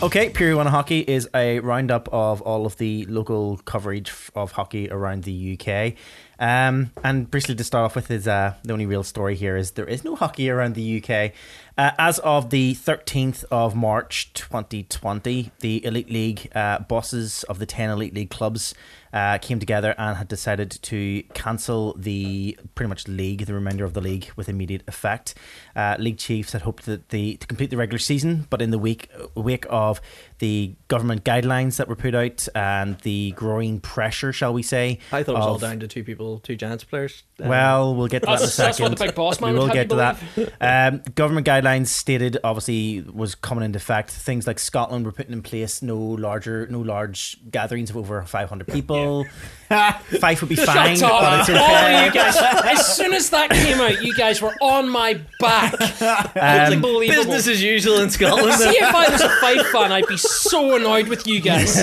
Okay, 0.05 0.29
Period 0.29 0.59
One 0.59 0.67
Hockey 0.67 1.01
is 1.01 1.31
a 1.35 1.61
roundup 1.61 2.11
of 2.13 2.43
all 2.43 2.67
of 2.67 2.77
the 2.77 3.07
local 3.07 3.57
coverage 3.65 4.13
of 4.35 4.53
hockey 4.53 4.91
around 4.91 5.25
the 5.25 5.59
UK. 5.59 5.95
Um, 6.39 6.91
and 7.03 7.31
briefly 7.31 7.55
to 7.55 7.65
start 7.65 7.87
off 7.87 7.97
with 7.97 8.11
is 8.11 8.29
uh, 8.29 8.53
the 8.65 8.75
only 8.75 8.85
real 8.85 9.03
story 9.03 9.35
here 9.35 9.57
is 9.57 9.71
there 9.71 9.87
is 9.87 10.05
no 10.05 10.15
hockey 10.15 10.51
around 10.51 10.75
the 10.75 11.03
UK. 11.03 11.33
Uh, 11.79 11.93
as 11.99 12.19
of 12.19 12.51
the 12.51 12.75
13th 12.75 13.47
of 13.51 13.75
March 13.75 14.31
2020, 14.35 15.53
the 15.61 15.83
Elite 15.83 16.11
League 16.11 16.51
uh, 16.55 16.81
bosses 16.81 17.43
of 17.45 17.59
the 17.59 17.65
10 17.65 17.89
Elite 17.89 18.13
League 18.13 18.31
clubs 18.31 18.75
uh, 19.15 19.39
came 19.39 19.59
together 19.59 19.95
and 19.97 20.17
had 20.19 20.29
decided 20.29 20.71
to 20.83 21.23
cancel 21.33 21.95
the 21.97 22.59
pretty 22.75 22.89
much 22.89 23.09
league, 23.09 23.47
the 23.47 23.55
remainder 23.55 23.85
of 23.87 23.95
the 23.95 24.01
league, 24.03 24.31
with 24.37 24.49
immediate 24.51 24.83
effect. 24.89 25.35
Uh, 25.75 25.97
league 25.99 26.19
chiefs 26.19 26.53
had 26.53 26.63
hoped 26.63 26.85
that 26.85 27.09
the 27.11 27.37
to 27.37 27.47
complete 27.47 27.71
the 27.71 27.77
regular 27.77 27.99
season, 27.99 28.47
but 28.51 28.61
in 28.61 28.71
the 28.71 28.79
week 28.79 29.09
wake 29.35 29.65
of 29.71 30.01
the 30.41 30.75
government 30.89 31.25
guidelines 31.25 31.77
that 31.77 31.89
were 31.89 31.97
put 31.97 32.15
out 32.15 32.47
and 32.55 32.99
the 33.01 33.31
growing 33.37 33.81
pressure, 33.81 34.33
shall 34.33 34.53
we 34.53 34.63
say? 34.63 34.99
I 35.13 35.23
thought 35.23 35.37
it 35.37 35.39
was 35.39 35.47
all 35.47 35.59
down 35.59 35.79
to 35.81 35.89
two 35.89 36.03
people, 36.05 36.41
two 36.41 36.57
Giants 36.57 36.83
players. 36.85 37.23
Um, 37.41 37.49
Well, 37.49 37.95
we'll 37.95 38.09
get 38.09 38.23
to 38.23 38.27
that 38.27 38.33
in 38.33 38.37
a 38.37 38.41
That's, 38.41 38.57
that's 38.57 38.77
second. 38.77 38.91
what 38.91 38.99
the 38.99 39.05
big 39.07 39.15
boss 39.15 39.41
man 39.41 39.53
we 39.55 39.61
will 39.61 39.69
get 39.69 39.85
you 39.85 39.89
to 39.91 39.95
that. 39.97 40.19
Um, 40.61 41.03
government 41.15 41.47
guidelines 41.47 41.87
stated 41.89 42.39
obviously 42.43 43.03
was 43.03 43.35
coming 43.37 43.65
into 43.65 43.77
effect. 43.77 44.11
Things 44.11 44.47
like 44.47 44.59
Scotland 44.59 45.07
were 45.07 45.13
putting 45.13 45.33
in 45.33 45.43
place 45.43 45.83
no 45.83 45.97
larger, 45.97 46.67
no 46.69 46.81
large 46.81 47.39
gatherings 47.51 47.91
of 47.91 47.97
over 47.97 48.21
five 48.23 48.49
hundred 48.49 48.69
people. 49.05 49.27
Five 50.21 50.41
would 50.41 50.51
be 50.51 50.57
fine, 50.57 50.97
Shut 50.97 51.11
up. 51.11 51.21
but 51.23 51.41
it's 51.41 51.49
All 51.59 51.75
of 51.75 51.83
okay. 51.85 52.05
you 52.07 52.13
guys, 52.13 52.37
as 52.37 52.97
soon 52.97 53.13
as 53.15 53.31
that 53.31 53.51
came 53.51 53.81
out, 53.81 54.03
you 54.05 54.15
guys 54.15 54.41
were 54.41 54.55
on 54.61 54.89
my 54.89 55.21
back. 55.41 55.75
Um, 56.37 56.75
Unbelievable. 56.75 57.33
business 57.33 57.49
as 57.49 57.63
usual 57.63 57.99
in 58.01 58.11
Scotland. 58.11 58.53
See 58.55 58.69
if 58.69 58.95
I 58.95 59.09
was 59.09 59.21
a 59.21 59.29
fight 59.41 59.65
fan, 59.67 59.93
I'd 59.93 60.07
be 60.07 60.17
so 60.17 60.77
annoyed 60.77 61.09
with 61.09 61.27
you 61.27 61.41
guys. 61.41 61.81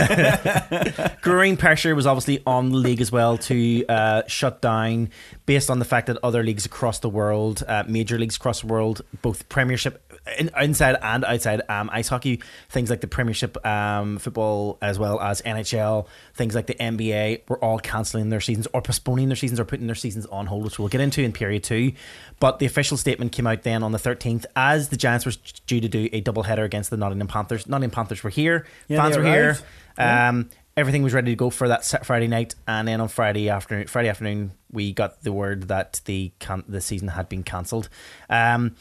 growing 1.21 1.57
pressure 1.57 1.95
was 1.95 2.05
obviously 2.05 2.43
on 2.45 2.69
the 2.69 2.77
league 2.77 3.01
as 3.01 3.12
well 3.12 3.38
to 3.39 3.86
uh, 3.88 4.21
shut 4.27 4.62
down 4.62 5.10
based 5.45 5.69
on 5.69 5.79
the 5.79 5.86
fact 5.86 6.07
that 6.07 6.17
other 6.21 6.43
leagues 6.43 6.65
across 6.65 6.99
the 6.99 7.10
world, 7.10 7.63
uh, 7.67 7.84
major 7.88 8.19
leagues 8.19 8.36
across 8.36 8.62
the 8.62 8.67
world, 8.67 9.01
both 9.21 9.47
Premiership 9.49 10.11
in, 10.38 10.49
inside 10.60 10.97
and 11.01 11.25
outside 11.25 11.62
um, 11.69 11.89
ice 11.91 12.07
hockey, 12.07 12.41
things 12.69 12.89
like 12.89 13.01
the 13.01 13.07
Premiership 13.07 13.63
um, 13.65 14.17
football 14.17 14.77
as 14.81 14.99
well 14.99 15.19
as 15.19 15.41
NHL, 15.41 16.07
things 16.36 16.55
like 16.55 16.67
the 16.67 16.75
NBA, 16.75 17.49
were 17.49 17.57
all 17.63 17.79
cancelling 17.79 18.29
their 18.29 18.41
seasons 18.41 18.67
or 18.73 18.81
postponing 18.81 19.29
their 19.29 19.36
seasons 19.36 19.60
or 19.60 19.65
putting 19.65 19.88
their 19.88 19.95
seasons 19.95 20.25
on 20.27 20.45
hold, 20.45 20.63
which 20.63 20.77
we'll 20.79 20.88
get 20.89 21.01
into 21.01 21.21
in 21.21 21.31
period 21.31 21.63
two. 21.63 21.93
But 22.39 22.60
the 22.60 22.65
official 22.65 22.97
statement 22.97 23.31
came 23.31 23.47
out 23.47 23.63
then 23.63 23.84
on 23.84 23.91
the 23.91 23.97
13th 23.99 24.45
as 24.55 24.89
the 24.89 24.97
Giants 24.97 25.25
were 25.25 25.34
due 25.67 25.81
to 25.81 25.88
do 25.89 26.10
a 26.13 26.21
double 26.21 26.43
header 26.43 26.63
against 26.63 26.89
the 26.89 26.97
Nottingham 26.97 27.27
Panthers. 27.27 27.67
Nottingham 27.67 27.91
Panthers 27.91 28.23
were 28.23 28.29
here, 28.29 28.65
Yeah, 28.88 28.97
fans 28.97 29.17
were 29.17 29.23
here. 29.23 29.57
Yeah. 29.97 30.29
Um, 30.29 30.49
everything 30.77 31.03
was 31.03 31.13
ready 31.13 31.31
to 31.31 31.36
go 31.36 31.49
for 31.49 31.67
that 31.67 31.84
set 31.84 32.05
Friday 32.05 32.27
night, 32.27 32.55
and 32.67 32.88
then 32.88 33.01
on 33.01 33.07
Friday 33.10 33.49
afternoon, 33.49 33.88
Friday 33.88 34.10
afternoon, 34.10 34.51
we 34.71 34.93
got 34.93 35.21
the 35.23 35.31
word 35.34 35.67
that 35.67 35.99
the 36.05 36.31
can- 36.39 36.63
the 36.67 36.79
season 36.79 37.10
had 37.10 37.27
been 37.27 37.43
cancelled. 37.43 37.89
Um, 38.29 38.75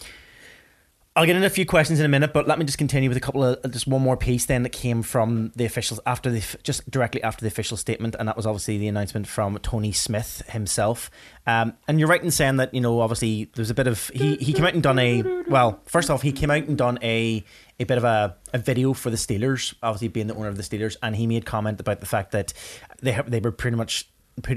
I'll 1.17 1.27
get 1.27 1.35
into 1.35 1.47
a 1.47 1.51
few 1.51 1.67
questions 1.67 1.99
in 1.99 2.07
a 2.07 2.09
minute, 2.09 2.33
but 2.33 2.47
let 2.47 2.57
me 2.61 2.65
just 2.65 2.79
continue 2.79 3.09
with 3.09 3.19
a 3.19 3.21
couple 3.21 3.43
of 3.43 3.59
just 3.73 3.89
one 3.89 4.01
more 4.01 4.17
piece 4.17 4.47
then 4.47 4.63
that 4.63 4.71
came 4.71 5.03
from 5.03 5.51
the 5.57 5.65
officials 5.65 5.99
after 6.07 6.31
the 6.31 6.41
just 6.63 6.89
directly 6.89 7.21
after 7.25 7.41
the 7.41 7.49
official 7.49 7.77
statement, 7.77 8.15
and 8.17 8.29
that 8.29 8.37
was 8.37 8.47
obviously 8.47 8.79
the 8.79 8.87
announcement 8.87 9.27
from 9.27 9.59
Tony 9.59 9.91
Smith 9.91 10.43
himself. 10.51 11.11
Um, 11.49 11.73
and 11.89 11.99
you're 11.99 12.09
right 12.09 12.23
in 12.23 12.31
saying 12.31 12.59
that 12.59 12.73
you 12.73 12.81
know 12.81 13.01
obviously 13.01 13.51
there's 13.57 13.71
a 13.71 13.75
bit 13.75 13.89
of 13.89 14.09
he 14.11 14.37
he 14.37 14.53
came 14.53 14.65
out 14.65 14.75
and 14.75 14.85
done 14.85 15.01
a 15.01 15.25
well 15.49 15.81
first 15.85 16.11
off 16.11 16.23
he 16.23 16.31
came 16.31 16.51
out 16.51 16.63
and 16.69 16.79
done 16.79 16.97
a 17.03 17.45
a 17.81 17.85
bit 17.85 17.99
of 17.99 18.05
a, 18.05 18.37
a 18.53 18.59
video 18.59 18.93
for 18.93 19.11
the 19.11 19.17
Steelers, 19.17 19.75
obviously 19.83 20.07
being 20.07 20.29
the 20.29 20.35
owner 20.37 20.49
of 20.49 20.57
the 20.57 20.63
Steelers, 20.63 20.97
and 21.03 21.17
he 21.17 21.27
made 21.27 21.45
comment 21.45 21.81
about 21.81 21.99
the 21.99 22.07
fact 22.07 22.31
that 22.31 22.53
they 23.03 23.11
have, 23.11 23.29
they 23.29 23.41
were 23.41 23.51
pretty 23.51 23.77
much 23.77 24.09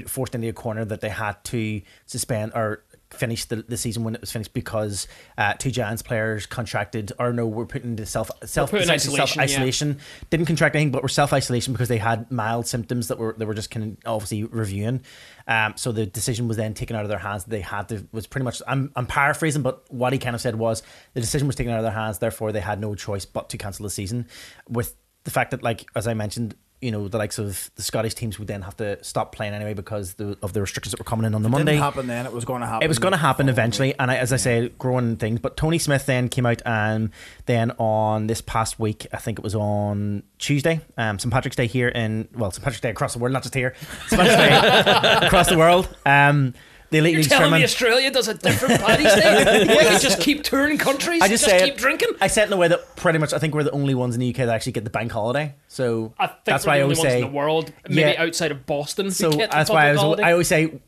forced 0.06 0.36
into 0.36 0.48
a 0.48 0.52
corner 0.52 0.84
that 0.84 1.00
they 1.00 1.08
had 1.08 1.42
to 1.44 1.82
suspend 2.06 2.52
or 2.54 2.84
finish 3.14 3.44
the, 3.46 3.56
the 3.56 3.76
season 3.76 4.04
when 4.04 4.14
it 4.14 4.20
was 4.20 4.32
finished 4.32 4.52
because 4.52 5.06
uh, 5.38 5.54
two 5.54 5.70
Giants 5.70 6.02
players 6.02 6.46
contracted 6.46 7.12
or 7.18 7.32
no 7.32 7.46
were 7.46 7.66
put 7.66 7.84
into 7.84 8.06
self 8.06 8.30
self 8.44 8.72
in 8.74 8.90
isolation, 8.90 9.88
yeah. 9.88 10.24
didn't 10.30 10.46
contract 10.46 10.74
anything 10.74 10.92
but 10.92 11.02
were 11.02 11.08
self 11.08 11.32
isolation 11.32 11.72
because 11.72 11.88
they 11.88 11.98
had 11.98 12.30
mild 12.30 12.66
symptoms 12.66 13.08
that 13.08 13.18
were 13.18 13.34
they 13.38 13.44
were 13.44 13.54
just 13.54 13.70
kind 13.70 13.96
of 14.04 14.12
obviously 14.12 14.44
reviewing. 14.44 15.02
Um, 15.46 15.74
so 15.76 15.92
the 15.92 16.06
decision 16.06 16.48
was 16.48 16.56
then 16.56 16.74
taken 16.74 16.96
out 16.96 17.02
of 17.02 17.08
their 17.08 17.18
hands. 17.18 17.44
They 17.44 17.60
had 17.60 17.88
to 17.88 18.06
was 18.12 18.26
pretty 18.26 18.44
much 18.44 18.62
I'm 18.66 18.92
I'm 18.96 19.06
paraphrasing, 19.06 19.62
but 19.62 19.84
what 19.92 20.12
he 20.12 20.18
kind 20.18 20.34
of 20.34 20.40
said 20.40 20.56
was 20.56 20.82
the 21.14 21.20
decision 21.20 21.46
was 21.46 21.56
taken 21.56 21.72
out 21.72 21.78
of 21.78 21.84
their 21.84 21.92
hands. 21.92 22.18
Therefore, 22.18 22.52
they 22.52 22.60
had 22.60 22.80
no 22.80 22.94
choice 22.94 23.24
but 23.24 23.48
to 23.50 23.58
cancel 23.58 23.84
the 23.84 23.90
season. 23.90 24.26
With 24.68 24.94
the 25.24 25.30
fact 25.30 25.50
that, 25.52 25.62
like 25.62 25.86
as 25.94 26.06
I 26.06 26.14
mentioned. 26.14 26.54
You 26.84 26.90
know 26.90 27.08
the 27.08 27.18
likes 27.18 27.38
of 27.38 27.70
the 27.76 27.82
Scottish 27.82 28.14
teams 28.14 28.38
would 28.38 28.48
then 28.48 28.62
have 28.62 28.76
to 28.76 29.02
stop 29.02 29.34
playing 29.34 29.54
anyway 29.54 29.74
because 29.74 30.14
the, 30.14 30.36
of 30.42 30.52
the 30.52 30.60
restrictions 30.60 30.90
that 30.92 31.00
were 31.00 31.04
coming 31.04 31.24
in 31.24 31.34
on 31.34 31.42
the 31.42 31.48
Monday. 31.48 31.72
Didn't 31.72 31.82
happen 31.82 32.06
then. 32.06 32.26
It 32.26 32.32
was 32.32 32.44
going 32.44 32.60
to 32.60 32.66
happen. 32.66 32.84
It 32.84 32.88
was 32.88 32.98
going 32.98 33.12
to 33.12 33.18
happen 33.18 33.48
eventually, 33.48 33.98
and 33.98 34.10
I, 34.10 34.16
as 34.16 34.32
I 34.32 34.36
say, 34.36 34.68
growing 34.78 35.16
things. 35.16 35.40
But 35.40 35.56
Tony 35.56 35.78
Smith 35.78 36.06
then 36.06 36.28
came 36.28 36.46
out, 36.46 36.60
and 36.66 37.10
then 37.46 37.70
on 37.78 38.26
this 38.26 38.40
past 38.40 38.78
week, 38.78 39.06
I 39.12 39.16
think 39.16 39.38
it 39.38 39.42
was 39.42 39.54
on 39.54 40.22
Tuesday, 40.38 40.80
um, 40.98 41.18
St 41.18 41.32
Patrick's 41.32 41.56
Day 41.56 41.66
here 41.66 41.88
in 41.88 42.28
well, 42.34 42.50
St 42.50 42.62
Patrick's 42.62 42.82
Day 42.82 42.90
across 42.90 43.14
the 43.14 43.18
world, 43.18 43.32
not 43.32 43.42
just 43.42 43.54
here, 43.54 43.74
St 44.08 44.20
Patrick's 44.20 45.20
Day 45.20 45.26
across 45.26 45.48
the 45.48 45.58
world. 45.58 45.88
Um, 46.04 46.54
the 46.94 47.00
elite 47.00 47.14
You're 47.14 47.22
telling 47.24 47.42
chairman. 47.46 47.58
me 47.60 47.64
Australia 47.64 48.10
does 48.10 48.28
a 48.28 48.34
different 48.34 48.80
Paddy's 48.80 49.14
Day? 49.14 49.64
We 49.68 49.76
can 49.76 50.00
just 50.00 50.20
keep 50.20 50.44
touring 50.44 50.78
countries, 50.78 51.20
I 51.22 51.26
just, 51.28 51.44
just, 51.44 51.58
say 51.58 51.64
keep 51.64 51.74
it, 51.74 51.80
drinking. 51.80 52.10
I 52.20 52.28
said 52.28 52.46
in 52.46 52.52
a 52.52 52.56
way 52.56 52.68
that 52.68 52.94
pretty 52.94 53.18
much 53.18 53.32
I 53.32 53.38
think 53.38 53.52
we're 53.54 53.64
the 53.64 53.72
only 53.72 53.94
ones 53.96 54.14
in 54.14 54.20
the 54.20 54.28
UK 54.30 54.36
that 54.36 54.48
actually 54.50 54.72
get 54.72 54.84
the 54.84 54.90
bank 54.90 55.10
holiday. 55.10 55.54
So 55.66 56.14
I 56.18 56.28
think 56.28 56.38
that's 56.44 56.64
why 56.64 56.74
I 56.74 56.78
the 56.78 56.84
only 56.84 56.94
always 56.94 56.98
ones 56.98 57.10
say 57.10 57.20
in 57.22 57.26
the 57.26 57.32
world, 57.36 57.72
maybe 57.88 58.12
Yeah. 58.12 58.22
outside 58.22 58.52
of 58.52 58.64
Boston, 58.64 59.10
So 59.10 59.30
who 59.32 59.38
get 59.38 59.50
the 59.50 59.56
that's 59.56 59.70
why 59.70 59.88
I, 59.88 59.92
was. 59.94 60.20
I 60.20 60.30
always 60.32 60.46
say 60.48 60.80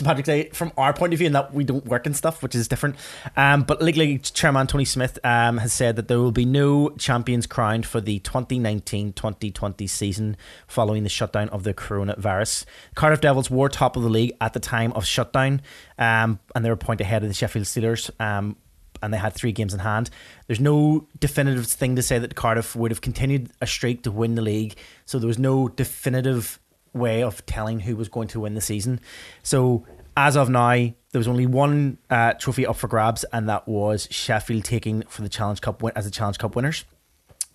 Patrick's 0.00 0.26
Day 0.26 0.48
from 0.50 0.72
our 0.76 0.92
point 0.92 1.12
of 1.12 1.18
view, 1.18 1.26
and 1.26 1.34
that 1.34 1.52
we 1.52 1.64
don't 1.64 1.84
work 1.84 2.06
and 2.06 2.16
stuff, 2.16 2.42
which 2.42 2.54
is 2.54 2.68
different. 2.68 2.96
Um, 3.36 3.62
but 3.62 3.82
League 3.82 3.96
League 3.96 4.22
Chairman 4.22 4.66
Tony 4.66 4.84
Smith 4.84 5.18
um, 5.24 5.58
has 5.58 5.72
said 5.72 5.96
that 5.96 6.08
there 6.08 6.18
will 6.18 6.32
be 6.32 6.44
no 6.44 6.90
champions 6.90 7.46
crowned 7.46 7.84
for 7.84 8.00
the 8.00 8.20
2019-2020 8.20 9.88
season 9.88 10.36
following 10.66 11.02
the 11.02 11.08
shutdown 11.08 11.48
of 11.50 11.64
the 11.64 11.74
coronavirus. 11.74 12.64
Cardiff 12.94 13.20
Devils 13.20 13.50
were 13.50 13.68
top 13.68 13.96
of 13.96 14.02
the 14.02 14.08
league 14.08 14.32
at 14.40 14.54
the 14.54 14.60
time 14.60 14.92
of 14.92 15.04
shutdown, 15.04 15.60
um, 15.98 16.38
and 16.54 16.64
they 16.64 16.70
were 16.70 16.74
a 16.74 16.78
point 16.78 17.00
ahead 17.00 17.22
of 17.22 17.28
the 17.28 17.34
Sheffield 17.34 17.66
Steelers. 17.66 18.10
Um, 18.20 18.56
and 19.02 19.12
they 19.12 19.18
had 19.18 19.34
three 19.34 19.52
games 19.52 19.74
in 19.74 19.80
hand. 19.80 20.10
There's 20.46 20.60
no 20.60 21.08
definitive 21.18 21.66
thing 21.66 21.96
to 21.96 22.02
say 22.02 22.20
that 22.20 22.36
Cardiff 22.36 22.76
would 22.76 22.92
have 22.92 23.00
continued 23.00 23.50
a 23.60 23.66
streak 23.66 24.04
to 24.04 24.12
win 24.12 24.36
the 24.36 24.42
league. 24.42 24.76
So 25.06 25.18
there 25.18 25.26
was 25.26 25.40
no 25.40 25.68
definitive 25.68 26.60
way 26.92 27.22
of 27.22 27.44
telling 27.46 27.80
who 27.80 27.96
was 27.96 28.08
going 28.08 28.28
to 28.28 28.40
win 28.40 28.54
the 28.54 28.60
season. 28.60 29.00
So 29.42 29.86
as 30.16 30.36
of 30.36 30.50
now, 30.50 30.74
there 30.74 31.18
was 31.18 31.28
only 31.28 31.46
one 31.46 31.98
uh, 32.10 32.34
trophy 32.34 32.66
up 32.66 32.76
for 32.76 32.88
grabs, 32.88 33.24
and 33.32 33.48
that 33.48 33.66
was 33.68 34.08
Sheffield 34.10 34.64
taking 34.64 35.02
for 35.02 35.22
the 35.22 35.28
Challenge 35.28 35.60
Cup 35.60 35.82
win- 35.82 35.92
as 35.96 36.04
the 36.04 36.10
Challenge 36.10 36.38
Cup 36.38 36.56
winners. 36.56 36.84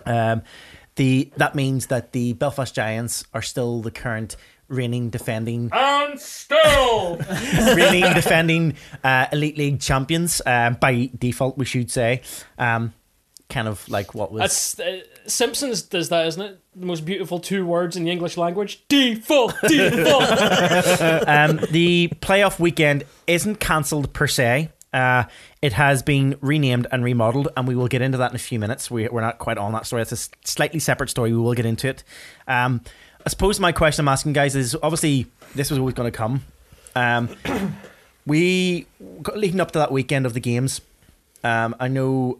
Um, 0.05 0.43
the 0.95 1.31
that 1.37 1.55
means 1.55 1.87
that 1.87 2.11
the 2.11 2.33
Belfast 2.33 2.73
Giants 2.73 3.25
are 3.33 3.41
still 3.41 3.81
the 3.81 3.91
current 3.91 4.35
reigning 4.67 5.09
defending 5.09 5.69
and 5.71 6.19
still, 6.19 7.17
reigning 7.75 8.13
defending 8.13 8.75
uh, 9.03 9.27
elite 9.31 9.57
league 9.57 9.79
champions 9.79 10.41
um, 10.45 10.73
by 10.73 11.09
default 11.17 11.57
we 11.57 11.65
should 11.65 11.89
say 11.89 12.21
um, 12.57 12.93
kind 13.49 13.67
of 13.67 13.87
like 13.87 14.13
what 14.13 14.31
was 14.31 14.79
uh, 14.79 14.99
Simpsons 15.25 15.81
does 15.81 16.09
that, 16.09 16.27
isn't 16.27 16.41
it? 16.41 16.59
The 16.75 16.85
most 16.85 17.05
beautiful 17.05 17.39
two 17.39 17.65
words 17.65 17.95
in 17.95 18.03
the 18.03 18.11
English 18.11 18.37
language: 18.37 18.83
default, 18.87 19.55
default. 19.67 20.23
um, 21.27 21.59
the 21.71 22.09
playoff 22.21 22.59
weekend 22.59 23.03
isn't 23.25 23.59
cancelled 23.59 24.13
per 24.13 24.27
se. 24.27 24.69
Uh, 24.93 25.25
it 25.61 25.73
has 25.73 26.01
been 26.01 26.37
renamed 26.41 26.87
and 26.91 27.03
remodeled, 27.03 27.49
and 27.57 27.67
we 27.67 27.75
will 27.75 27.87
get 27.87 28.01
into 28.01 28.17
that 28.17 28.31
in 28.31 28.35
a 28.35 28.39
few 28.39 28.57
minutes. 28.57 28.89
We, 28.89 29.07
we're 29.07 29.21
not 29.21 29.37
quite 29.37 29.57
on 29.57 29.73
that 29.73 29.85
story. 29.85 30.01
It's 30.01 30.11
a 30.11 30.47
slightly 30.47 30.79
separate 30.79 31.09
story. 31.09 31.31
We 31.31 31.37
will 31.37 31.53
get 31.53 31.65
into 31.65 31.87
it. 31.87 32.03
Um, 32.47 32.81
I 33.25 33.29
suppose 33.29 33.59
my 33.59 33.71
question 33.71 34.03
I'm 34.03 34.09
asking 34.09 34.33
guys 34.33 34.55
is 34.55 34.75
obviously 34.81 35.27
this 35.53 35.69
was 35.69 35.79
always 35.79 35.93
going 35.93 36.09
to 36.11 36.17
come. 36.17 36.45
Um, 36.95 37.29
we 38.25 38.87
got 39.21 39.37
leading 39.37 39.59
up 39.59 39.71
to 39.71 39.79
that 39.79 39.91
weekend 39.91 40.25
of 40.25 40.33
the 40.33 40.39
games. 40.39 40.81
Um, 41.43 41.75
I 41.79 41.89
know 41.89 42.39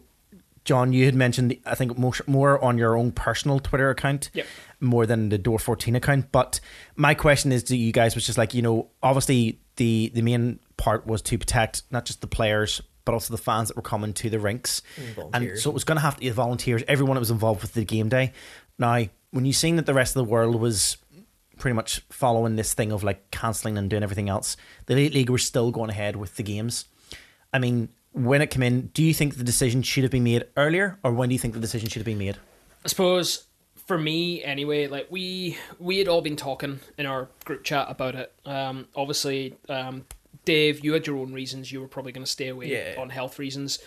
John, 0.68 0.92
you 0.92 1.06
had 1.06 1.14
mentioned 1.14 1.56
I 1.64 1.74
think 1.74 1.96
more, 1.96 2.12
more 2.26 2.62
on 2.62 2.76
your 2.76 2.94
own 2.96 3.10
personal 3.12 3.58
Twitter 3.58 3.88
account, 3.88 4.28
Yep. 4.34 4.46
more 4.80 5.06
than 5.06 5.30
the 5.30 5.38
Door 5.38 5.60
fourteen 5.60 5.96
account. 5.96 6.30
But 6.30 6.60
my 6.94 7.14
question 7.14 7.52
is 7.52 7.62
to 7.64 7.76
you 7.76 7.90
guys 7.90 8.14
was 8.14 8.26
just 8.26 8.36
like 8.36 8.52
you 8.52 8.60
know, 8.62 8.88
obviously 9.02 9.58
the 9.76 10.10
the 10.14 10.20
main 10.22 10.58
part 10.76 11.06
was 11.06 11.22
to 11.22 11.38
protect 11.38 11.84
not 11.90 12.04
just 12.04 12.20
the 12.20 12.26
players 12.26 12.82
but 13.06 13.14
also 13.14 13.32
the 13.34 13.42
fans 13.42 13.68
that 13.68 13.76
were 13.76 13.82
coming 13.82 14.12
to 14.12 14.28
the 14.28 14.38
rinks, 14.38 14.82
And 15.32 15.34
and 15.48 15.58
so 15.58 15.70
it 15.70 15.72
was 15.72 15.84
going 15.84 15.96
to 15.96 16.02
have 16.02 16.16
to 16.16 16.20
be 16.20 16.28
the 16.28 16.34
volunteers, 16.34 16.82
everyone 16.86 17.14
that 17.14 17.20
was 17.20 17.30
involved 17.30 17.62
with 17.62 17.72
the 17.72 17.82
game 17.86 18.10
day. 18.10 18.32
Now, 18.78 19.06
when 19.30 19.46
you 19.46 19.54
seen 19.54 19.76
that 19.76 19.86
the 19.86 19.94
rest 19.94 20.14
of 20.14 20.26
the 20.26 20.30
world 20.30 20.56
was 20.60 20.98
pretty 21.56 21.74
much 21.74 22.02
following 22.10 22.56
this 22.56 22.74
thing 22.74 22.92
of 22.92 23.02
like 23.02 23.30
cancelling 23.30 23.78
and 23.78 23.88
doing 23.88 24.02
everything 24.02 24.28
else, 24.28 24.58
the 24.84 24.92
Elite 24.92 25.14
League 25.14 25.30
were 25.30 25.38
still 25.38 25.70
going 25.70 25.88
ahead 25.88 26.16
with 26.16 26.36
the 26.36 26.42
games. 26.42 26.84
I 27.50 27.58
mean, 27.58 27.88
when 28.18 28.42
it 28.42 28.50
came 28.50 28.62
in, 28.62 28.88
do 28.88 29.02
you 29.02 29.14
think 29.14 29.36
the 29.36 29.44
decision 29.44 29.82
should 29.82 30.02
have 30.04 30.10
been 30.12 30.24
made 30.24 30.44
earlier, 30.56 30.98
or 31.02 31.12
when 31.12 31.28
do 31.28 31.34
you 31.34 31.38
think 31.38 31.54
the 31.54 31.60
decision 31.60 31.88
should 31.88 32.00
have 32.00 32.06
been 32.06 32.18
made? 32.18 32.36
I 32.84 32.88
suppose 32.88 33.44
for 33.86 33.96
me 33.98 34.42
anyway, 34.44 34.86
like 34.86 35.06
we 35.10 35.56
we 35.78 35.98
had 35.98 36.08
all 36.08 36.20
been 36.20 36.36
talking 36.36 36.80
in 36.98 37.06
our 37.06 37.28
group 37.44 37.64
chat 37.64 37.86
about 37.88 38.14
it. 38.14 38.32
Um, 38.44 38.86
obviously, 38.94 39.56
um, 39.68 40.04
Dave, 40.44 40.84
you 40.84 40.92
had 40.92 41.06
your 41.06 41.16
own 41.18 41.32
reasons. 41.32 41.72
You 41.72 41.80
were 41.80 41.88
probably 41.88 42.12
going 42.12 42.24
to 42.24 42.30
stay 42.30 42.48
away 42.48 42.70
Yeah. 42.70 43.00
on 43.00 43.10
health 43.10 43.38
reasons. 43.38 43.78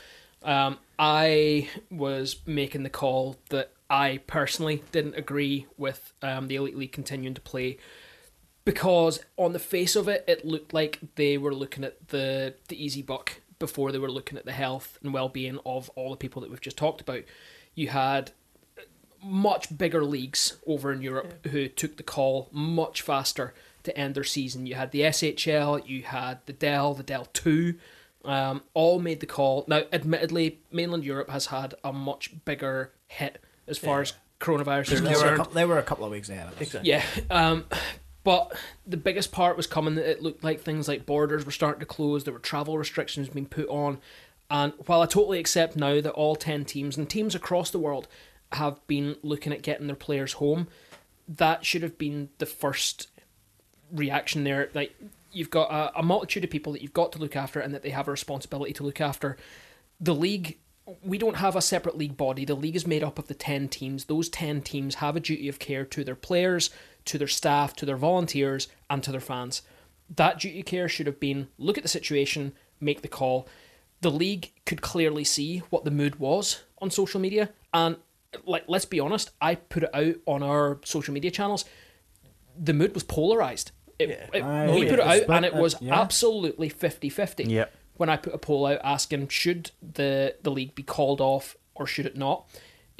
Um, 0.43 0.79
I 0.97 1.69
was 1.91 2.37
making 2.47 2.81
the 2.83 2.89
call 2.89 3.37
that 3.49 3.71
I 3.89 4.21
personally 4.25 4.83
didn't 4.91 5.15
agree 5.15 5.67
with 5.77 6.13
um, 6.23 6.47
the 6.47 6.55
Elite 6.55 6.77
League 6.77 6.91
continuing 6.93 7.35
to 7.35 7.41
play 7.41 7.77
because 8.65 9.23
on 9.37 9.53
the 9.53 9.59
face 9.59 9.95
of 9.95 10.07
it, 10.07 10.23
it 10.27 10.45
looked 10.45 10.73
like 10.73 10.99
they 11.15 11.37
were 11.37 11.53
looking 11.53 11.83
at 11.83 12.07
the 12.09 12.55
the 12.67 12.83
easy 12.83 13.01
buck 13.01 13.40
before 13.61 13.93
they 13.93 13.97
were 13.97 14.11
looking 14.11 14.37
at 14.37 14.43
the 14.43 14.51
health 14.51 14.99
and 15.01 15.13
well 15.13 15.29
being 15.29 15.57
of 15.65 15.89
all 15.95 16.11
the 16.11 16.17
people 16.17 16.41
that 16.41 16.49
we've 16.51 16.59
just 16.59 16.77
talked 16.77 16.99
about. 16.99 17.23
You 17.75 17.87
had 17.87 18.31
much 19.23 19.77
bigger 19.77 20.03
leagues 20.03 20.57
over 20.67 20.91
in 20.91 21.01
Europe 21.01 21.45
who 21.47 21.67
took 21.69 21.95
the 21.97 22.03
call 22.03 22.49
much 22.51 23.01
faster 23.01 23.53
to 23.83 23.95
end 23.97 24.15
their 24.15 24.23
season. 24.23 24.65
You 24.65 24.75
had 24.75 24.91
the 24.91 25.01
SHL, 25.01 25.87
you 25.87 26.03
had 26.03 26.39
the 26.45 26.53
DEL, 26.53 26.95
the 26.95 27.03
DEL 27.03 27.25
Two, 27.31 27.75
um, 28.25 28.63
all 28.73 28.99
made 28.99 29.19
the 29.19 29.25
call. 29.25 29.63
Now, 29.67 29.83
admittedly, 29.93 30.59
mainland 30.71 31.05
Europe 31.05 31.29
has 31.29 31.47
had 31.47 31.75
a 31.83 31.93
much 31.93 32.43
bigger 32.45 32.91
hit 33.07 33.41
as 33.67 33.77
far 33.77 34.01
as 34.01 34.13
coronavirus 34.39 34.91
is 34.91 35.01
They 35.01 35.09
were, 35.09 35.11
a 35.11 35.13
concerned. 35.13 35.37
couple, 35.37 35.53
they 35.53 35.65
were 35.65 35.77
a 35.77 35.83
couple 35.83 36.05
of 36.05 36.11
weeks 36.11 36.29
ahead 36.29 36.47
of 36.47 36.53
us. 36.55 36.61
Exactly. 36.61 36.89
Yeah, 36.89 37.03
um, 37.29 37.65
but 38.23 38.55
the 38.85 38.97
biggest 38.97 39.31
part 39.31 39.57
was 39.57 39.67
coming 39.67 39.95
that 39.95 40.09
it 40.09 40.21
looked 40.21 40.43
like 40.43 40.61
things 40.61 40.87
like 40.87 41.05
borders 41.05 41.45
were 41.45 41.51
starting 41.51 41.79
to 41.79 41.85
close. 41.85 42.23
There 42.23 42.33
were 42.33 42.39
travel 42.39 42.77
restrictions 42.77 43.29
being 43.29 43.47
put 43.47 43.67
on, 43.69 43.99
and 44.49 44.73
while 44.85 45.01
I 45.01 45.05
totally 45.05 45.39
accept 45.39 45.75
now 45.75 46.01
that 46.01 46.11
all 46.11 46.35
ten 46.35 46.65
teams 46.65 46.97
and 46.97 47.09
teams 47.09 47.35
across 47.35 47.71
the 47.71 47.79
world 47.79 48.07
have 48.53 48.85
been 48.87 49.15
looking 49.23 49.53
at 49.53 49.61
getting 49.61 49.87
their 49.87 49.95
players 49.95 50.33
home, 50.33 50.67
that 51.27 51.65
should 51.65 51.83
have 51.83 51.97
been 51.97 52.29
the 52.37 52.45
first 52.45 53.07
reaction 53.91 54.43
there. 54.43 54.69
Like 54.73 54.95
you've 55.31 55.49
got 55.49 55.71
a, 55.71 55.99
a 55.99 56.03
multitude 56.03 56.43
of 56.43 56.49
people 56.49 56.73
that 56.73 56.81
you've 56.81 56.93
got 56.93 57.11
to 57.13 57.19
look 57.19 57.35
after, 57.35 57.59
and 57.59 57.73
that 57.73 57.81
they 57.81 57.89
have 57.91 58.07
a 58.07 58.11
responsibility 58.11 58.73
to 58.73 58.83
look 58.83 59.01
after. 59.01 59.37
The 59.99 60.15
league 60.15 60.57
we 61.03 61.17
don't 61.17 61.37
have 61.37 61.55
a 61.55 61.61
separate 61.61 61.97
league 61.97 62.17
body. 62.17 62.45
The 62.45 62.55
league 62.55 62.75
is 62.75 62.87
made 62.87 63.03
up 63.03 63.19
of 63.19 63.27
the 63.27 63.33
10 63.33 63.69
teams. 63.69 64.05
Those 64.05 64.29
10 64.29 64.61
teams 64.61 64.95
have 64.95 65.15
a 65.15 65.19
duty 65.19 65.47
of 65.47 65.59
care 65.59 65.85
to 65.85 66.03
their 66.03 66.15
players, 66.15 66.69
to 67.05 67.17
their 67.17 67.27
staff, 67.27 67.75
to 67.77 67.85
their 67.85 67.97
volunteers, 67.97 68.67
and 68.89 69.03
to 69.03 69.11
their 69.11 69.19
fans. 69.21 69.61
That 70.15 70.39
duty 70.39 70.59
of 70.59 70.65
care 70.65 70.89
should 70.89 71.07
have 71.07 71.19
been 71.19 71.47
look 71.57 71.77
at 71.77 71.83
the 71.83 71.89
situation, 71.89 72.53
make 72.79 73.01
the 73.01 73.07
call. 73.07 73.47
The 74.01 74.11
league 74.11 74.51
could 74.65 74.81
clearly 74.81 75.23
see 75.23 75.59
what 75.69 75.85
the 75.85 75.91
mood 75.91 76.17
was 76.19 76.63
on 76.79 76.89
social 76.91 77.19
media. 77.19 77.49
And, 77.73 77.97
like, 78.45 78.63
let's 78.67 78.85
be 78.85 78.99
honest, 78.99 79.31
I 79.41 79.55
put 79.55 79.83
it 79.83 79.89
out 79.93 80.15
on 80.25 80.43
our 80.43 80.79
social 80.83 81.13
media 81.13 81.31
channels. 81.31 81.65
The 82.57 82.73
mood 82.73 82.93
was 82.93 83.03
polarized. 83.03 83.71
It, 83.99 84.09
Yeah. 84.09 84.27
it- 84.33 84.43
Aye, 84.43 84.73
we 84.73 84.83
yeah, 84.83 84.89
put 84.89 84.99
it 84.99 85.05
out, 85.05 85.29
and 85.35 85.45
it 85.45 85.53
uh, 85.55 85.59
was 85.61 85.75
yeah. 85.79 85.99
absolutely 86.01 86.69
50 86.69 87.09
50 87.09 87.43
Yep. 87.45 87.73
when 87.97 88.09
I 88.09 88.17
put 88.17 88.33
a 88.33 88.37
poll 88.39 88.65
out 88.65 88.79
asking 88.83 89.27
should 89.29 89.71
the 89.81 90.35
the 90.41 90.49
league 90.51 90.73
be 90.75 90.81
called 90.83 91.21
off 91.21 91.55
or 91.75 91.85
should 91.85 92.05
it 92.07 92.17
not. 92.17 92.47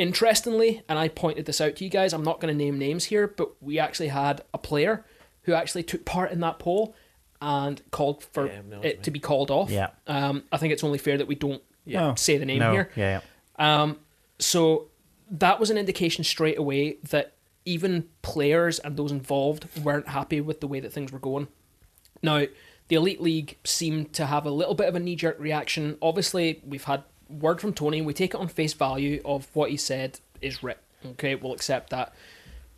Interestingly, 0.02 0.82
and 0.90 0.98
I 0.98 1.10
pointed 1.10 1.46
this 1.46 1.62
out 1.62 1.76
to 1.76 1.84
you 1.84 1.90
guys, 1.92 2.12
I'm 2.12 2.24
not 2.24 2.40
going 2.42 2.52
to 2.52 2.58
name 2.58 2.80
names 2.80 3.06
here, 3.06 3.28
but 3.28 3.52
we 3.62 3.78
actually 3.78 4.08
had 4.08 4.42
a 4.52 4.58
player 4.58 5.06
who 5.44 5.54
actually 5.54 5.84
took 5.84 6.06
part 6.06 6.32
in 6.32 6.40
that 6.40 6.58
poll 6.58 6.96
and 7.40 7.80
called 7.92 8.24
for 8.24 8.48
Yeah, 8.48 8.62
no, 8.68 8.82
it 8.82 9.04
to 9.04 9.12
be 9.12 9.20
called 9.20 9.52
off. 9.52 9.70
Yeah. 9.70 9.90
Um, 10.08 10.44
I 10.52 10.58
think 10.58 10.74
it's 10.74 10.84
only 10.84 10.98
fair 10.98 11.20
that 11.20 11.28
we 11.28 11.36
don't 11.36 11.62
Yeah. 11.86 12.16
say 12.16 12.38
the 12.40 12.48
name 12.48 12.58
no, 12.58 12.72
here. 12.72 12.90
yeah, 12.96 13.22
yeah. 13.60 13.82
Um, 13.84 14.00
so 14.40 14.88
that 15.30 15.60
was 15.60 15.70
an 15.70 15.78
indication 15.78 16.24
straight 16.24 16.58
away 16.58 16.98
that 17.12 17.34
even 17.66 18.10
players 18.24 18.80
and 18.80 18.98
those 18.98 19.12
involved 19.12 19.68
weren't 19.84 20.08
happy 20.08 20.42
with 20.42 20.62
the 20.62 20.68
way 20.68 20.80
that 20.80 20.92
things 20.92 21.12
were 21.12 21.20
going. 21.20 21.48
Now, 22.24 22.46
the 22.88 22.96
Elite 22.96 23.22
League 23.22 23.60
seemed 23.64 24.14
to 24.14 24.26
have 24.26 24.48
a 24.48 24.52
little 24.52 24.74
bit 24.74 24.88
of 24.88 24.96
a 24.96 25.00
knee 25.00 25.16
jerk 25.16 25.40
reaction. 25.40 26.00
Obviously, 26.02 26.60
we've 26.66 26.86
had 26.86 27.04
word 27.40 27.62
from 27.62 27.74
Tony, 27.74 27.98
and 28.00 28.08
we 28.08 28.14
take 28.14 28.34
it 28.34 28.40
on 28.40 28.48
face 28.48 28.74
value 28.74 29.22
of 29.26 29.48
what 29.54 29.70
he 29.70 29.78
said 29.78 30.20
is 30.42 30.62
right. 30.64 30.78
Okay, 31.06 31.36
we'll 31.36 31.54
accept 31.54 31.90
that. 31.92 32.14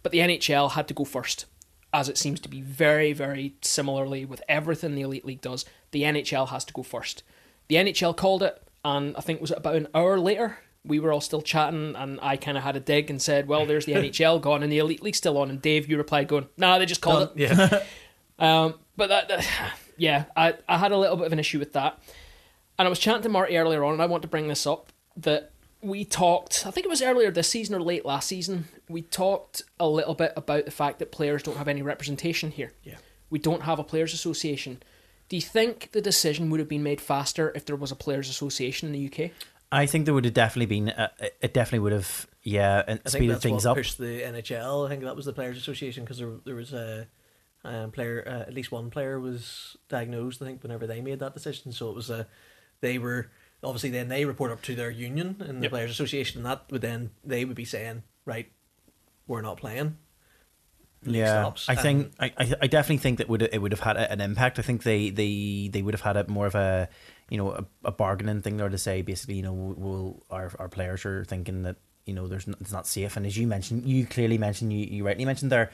But 0.01 0.11
the 0.11 0.19
NHL 0.19 0.71
had 0.71 0.87
to 0.89 0.93
go 0.93 1.05
first, 1.05 1.45
as 1.93 2.09
it 2.09 2.17
seems 2.17 2.39
to 2.41 2.49
be 2.49 2.61
very, 2.61 3.13
very 3.13 3.53
similarly 3.61 4.25
with 4.25 4.41
everything 4.49 4.95
the 4.95 5.01
Elite 5.01 5.25
League 5.25 5.41
does. 5.41 5.65
The 5.91 6.03
NHL 6.03 6.49
has 6.49 6.63
to 6.65 6.73
go 6.73 6.83
first. 6.83 7.23
The 7.67 7.75
NHL 7.75 8.15
called 8.15 8.43
it, 8.43 8.61
and 8.85 9.15
I 9.17 9.21
think 9.21 9.37
it 9.37 9.41
was 9.41 9.51
about 9.51 9.75
an 9.75 9.87
hour 9.95 10.19
later. 10.19 10.59
We 10.85 10.99
were 10.99 11.13
all 11.13 11.21
still 11.21 11.41
chatting, 11.41 11.95
and 11.95 12.19
I 12.21 12.35
kind 12.35 12.57
of 12.57 12.63
had 12.63 12.75
a 12.75 12.79
dig 12.81 13.09
and 13.09 13.21
said, 13.21 13.47
"Well, 13.47 13.65
there's 13.65 13.85
the 13.85 13.93
NHL 13.95 14.41
gone, 14.41 14.63
and 14.63 14.71
the 14.71 14.79
Elite 14.79 15.01
League 15.03 15.15
still 15.15 15.37
on." 15.37 15.49
And 15.49 15.61
Dave, 15.61 15.89
you 15.89 15.97
replied, 15.97 16.27
"Going, 16.27 16.47
nah, 16.57 16.77
they 16.77 16.85
just 16.85 17.01
called 17.01 17.31
it." 17.35 17.37
Yeah. 17.37 17.83
Um, 18.39 18.73
but 18.97 19.09
that, 19.09 19.27
that- 19.29 19.47
yeah, 19.97 20.25
I, 20.35 20.55
I 20.67 20.79
had 20.79 20.91
a 20.91 20.97
little 20.97 21.15
bit 21.15 21.27
of 21.27 21.33
an 21.33 21.39
issue 21.39 21.59
with 21.59 21.73
that. 21.73 21.99
And 22.83 22.87
I 22.87 22.89
was 22.89 22.99
chatting 22.99 23.21
to 23.21 23.29
Marty 23.29 23.55
earlier 23.55 23.81
on, 23.85 23.93
and 23.93 24.01
I 24.01 24.07
want 24.07 24.23
to 24.23 24.27
bring 24.27 24.49
this 24.49 24.67
up 24.67 24.91
that 25.15 25.53
we 25.81 26.03
talked, 26.03 26.65
I 26.67 26.71
think 26.71 26.85
it 26.85 26.89
was 26.89 27.01
earlier 27.01 27.31
this 27.31 27.47
season 27.47 27.75
or 27.75 27.81
late 27.81 28.03
last 28.03 28.27
season, 28.27 28.65
we 28.89 29.03
talked 29.03 29.61
a 29.79 29.87
little 29.87 30.15
bit 30.15 30.33
about 30.35 30.65
the 30.65 30.71
fact 30.71 30.99
that 30.99 31.09
players 31.09 31.41
don't 31.43 31.55
have 31.55 31.69
any 31.69 31.81
representation 31.81 32.51
here. 32.51 32.73
Yeah. 32.83 32.97
We 33.29 33.39
don't 33.39 33.61
have 33.61 33.79
a 33.79 33.85
players' 33.85 34.13
association. 34.13 34.83
Do 35.29 35.37
you 35.37 35.41
think 35.41 35.91
the 35.93 36.01
decision 36.01 36.49
would 36.49 36.59
have 36.59 36.67
been 36.67 36.83
made 36.83 36.99
faster 36.99 37.53
if 37.55 37.63
there 37.63 37.77
was 37.77 37.89
a 37.89 37.95
players' 37.95 38.29
association 38.29 38.87
in 38.87 38.91
the 38.91 39.07
UK? 39.07 39.31
I 39.71 39.85
think 39.85 40.03
there 40.03 40.13
would 40.13 40.25
have 40.25 40.33
definitely 40.33 40.65
been. 40.65 40.89
Uh, 40.89 41.07
it 41.39 41.53
definitely 41.53 41.79
would 41.79 41.93
have, 41.93 42.27
yeah, 42.41 42.83
and 42.85 42.99
I 43.05 43.09
think 43.09 43.21
speeded 43.21 43.35
that's 43.35 43.43
things 43.43 43.63
what 43.63 43.71
up. 43.71 43.77
pushed 43.77 43.97
the 43.97 44.23
NHL. 44.23 44.85
I 44.85 44.89
think 44.89 45.03
that 45.03 45.15
was 45.15 45.23
the 45.23 45.31
Players 45.31 45.57
Association 45.57 46.03
because 46.03 46.17
there, 46.17 46.31
there 46.43 46.55
was 46.55 46.73
a 46.73 47.07
um, 47.63 47.91
player, 47.91 48.25
uh, 48.27 48.41
at 48.41 48.53
least 48.53 48.73
one 48.73 48.89
player 48.89 49.21
was 49.21 49.77
diagnosed. 49.87 50.41
I 50.41 50.45
think 50.47 50.63
whenever 50.63 50.85
they 50.85 50.99
made 50.99 51.19
that 51.19 51.33
decision, 51.33 51.71
so 51.71 51.89
it 51.89 51.95
was 51.95 52.09
a 52.09 52.27
they 52.83 52.99
were 52.99 53.31
obviously 53.63 53.89
then 53.89 54.09
they 54.09 54.25
report 54.25 54.51
up 54.51 54.61
to 54.61 54.75
their 54.75 54.91
union 54.91 55.37
and 55.39 55.57
the 55.59 55.63
Yep. 55.63 55.71
Players 55.71 55.91
Association, 55.91 56.39
and 56.39 56.45
that 56.45 56.69
would 56.69 56.81
then 56.81 57.11
they 57.23 57.45
would 57.45 57.55
be 57.55 57.65
saying, 57.65 58.03
right, 58.25 58.51
we're 59.25 59.41
not 59.41 59.57
playing. 59.57 59.97
League 61.05 61.15
yeah, 61.17 61.41
stops. 61.41 61.67
I 61.69 61.73
And- 61.73 61.81
think 61.81 62.13
I, 62.19 62.25
I 62.37 62.53
I 62.63 62.67
definitely 62.67 62.97
think 63.05 63.17
that 63.17 63.27
would 63.27 63.41
it 63.41 63.59
would 63.61 63.71
have 63.73 63.81
had 63.81 63.97
an 63.97 64.21
impact. 64.21 64.59
I 64.59 64.61
think 64.61 64.83
they 64.83 65.09
they 65.09 65.69
they 65.71 65.81
would 65.81 65.93
have 65.93 66.01
had 66.09 66.15
a 66.17 66.27
more 66.29 66.45
of 66.47 66.55
a 66.55 66.87
you 67.29 67.37
know 67.37 67.51
a, 67.51 67.65
a 67.85 67.91
bargaining 67.91 68.41
thing 68.41 68.55
there 68.57 68.69
to 68.69 68.77
say 68.77 69.01
basically 69.01 69.35
you 69.35 69.43
know 69.43 69.53
we'll 69.53 70.23
our 70.29 70.51
our 70.59 70.69
players 70.69 71.05
are 71.05 71.25
thinking 71.25 71.63
that 71.63 71.75
you 72.05 72.13
know 72.13 72.27
there's 72.27 72.47
it's 72.47 72.71
not 72.71 72.87
safe. 72.87 73.15
And 73.17 73.25
as 73.25 73.37
you 73.37 73.47
mentioned 73.47 73.85
you 73.85 74.05
clearly 74.05 74.37
mentioned 74.37 74.73
you, 74.73 74.85
you 74.85 75.05
rightly 75.05 75.25
mentioned 75.25 75.51
there 75.51 75.71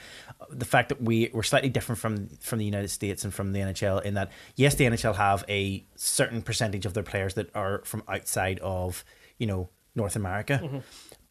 the 0.50 0.66
fact 0.66 0.90
that 0.90 1.02
we 1.02 1.30
we're 1.34 1.44
slightly 1.44 1.70
different 1.70 2.00
from 2.00 2.28
from 2.40 2.60
the 2.60 2.66
United 2.66 2.90
States 2.90 3.24
and 3.24 3.34
from 3.34 3.54
the 3.54 3.60
NHL 3.60 4.04
in 4.04 4.14
that 4.14 4.32
yes 4.56 4.76
the 4.76 4.86
NHL 4.86 5.16
have 5.16 5.44
a 5.50 5.84
certain 5.96 6.42
percentage 6.42 6.86
of 6.86 6.94
their 6.94 7.04
players 7.04 7.34
that 7.34 7.54
are 7.56 7.82
from 7.86 8.04
outside 8.08 8.60
of 8.60 9.04
you 9.38 9.48
know 9.48 9.70
North 9.96 10.16
America. 10.16 10.60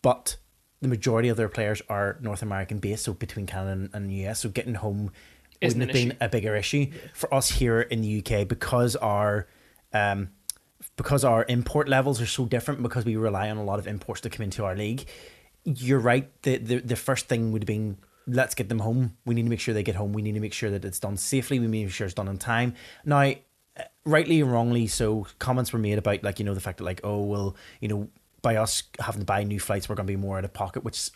But 0.03 0.37
the 0.81 0.89
majority 0.89 1.29
of 1.29 1.37
their 1.37 1.49
players 1.49 1.83
are 1.89 2.19
North 2.21 2.43
American 2.43 2.79
based, 2.79 3.05
so 3.05 3.13
between 3.13 3.47
Canada 3.47 3.73
and, 3.73 3.91
and 3.93 4.13
US. 4.13 4.41
So 4.41 4.49
getting 4.49 4.75
home 4.75 5.11
Isn't 5.61 5.79
wouldn't 5.81 5.97
have 5.97 6.09
been 6.09 6.17
a 6.21 6.29
bigger 6.29 6.57
issue 6.57 6.91
for 7.15 7.33
us 7.33 7.51
here 7.51 7.81
in 7.81 8.03
the 8.03 8.19
UK 8.25 8.47
because 8.47 8.97
our 8.97 9.47
um 9.93 10.31
because 10.99 11.25
our 11.25 11.47
import 11.49 11.89
levels 11.89 12.21
are 12.21 12.27
so 12.27 12.45
different 12.45 12.83
because 12.83 13.07
we 13.07 13.17
rely 13.17 13.49
on 13.49 13.57
a 13.57 13.65
lot 13.65 13.79
of 13.79 13.87
imports 13.87 14.21
to 14.23 14.29
come 14.29 14.45
into 14.45 14.65
our 14.65 14.77
league. 14.77 15.07
You're 15.65 16.01
right. 16.01 16.31
The 16.43 16.59
the, 16.59 16.81
the 16.81 16.97
first 16.97 17.29
thing 17.29 17.53
would 17.53 17.63
have 17.63 17.67
been 17.67 17.97
let's 18.27 18.55
get 18.55 18.69
them 18.69 18.81
home. 18.81 19.17
We 19.25 19.35
need 19.35 19.45
to 19.45 19.49
make 19.49 19.61
sure 19.61 19.73
they 19.73 19.83
get 19.83 19.95
home. 19.95 20.13
We 20.13 20.21
need 20.21 20.35
to 20.35 20.41
make 20.41 20.53
sure 20.53 20.71
that 20.71 20.85
it's 20.85 21.01
done 21.01 21.17
safely. 21.17 21.59
We 21.59 21.67
need 21.67 21.79
to 21.79 21.87
make 21.87 21.95
sure 21.95 22.05
it's 22.05 22.13
done 22.13 22.29
on 22.29 22.37
time. 22.37 22.75
Now, 23.07 23.33
rightly 24.05 24.41
and 24.41 24.53
wrongly, 24.53 24.87
so 24.87 25.27
comments 25.39 25.73
were 25.73 25.79
made 25.79 25.97
about 25.97 26.23
like 26.23 26.39
you 26.39 26.45
know 26.45 26.55
the 26.55 26.61
fact 26.61 26.79
that 26.79 26.85
like 26.85 27.01
oh 27.05 27.23
well 27.23 27.57
you 27.81 27.89
know 27.89 28.09
by 28.43 28.57
us 28.57 28.83
having 29.01 29.21
to 29.21 29.25
buy 29.25 29.43
new 29.45 29.59
flights 29.59 29.89
we're 29.89 29.97
going 29.97 30.07
to 30.07 30.13
be 30.13 30.17
more 30.17 30.39
out 30.39 30.45
of 30.45 30.53
pocket, 30.53 30.85
which 30.85 31.11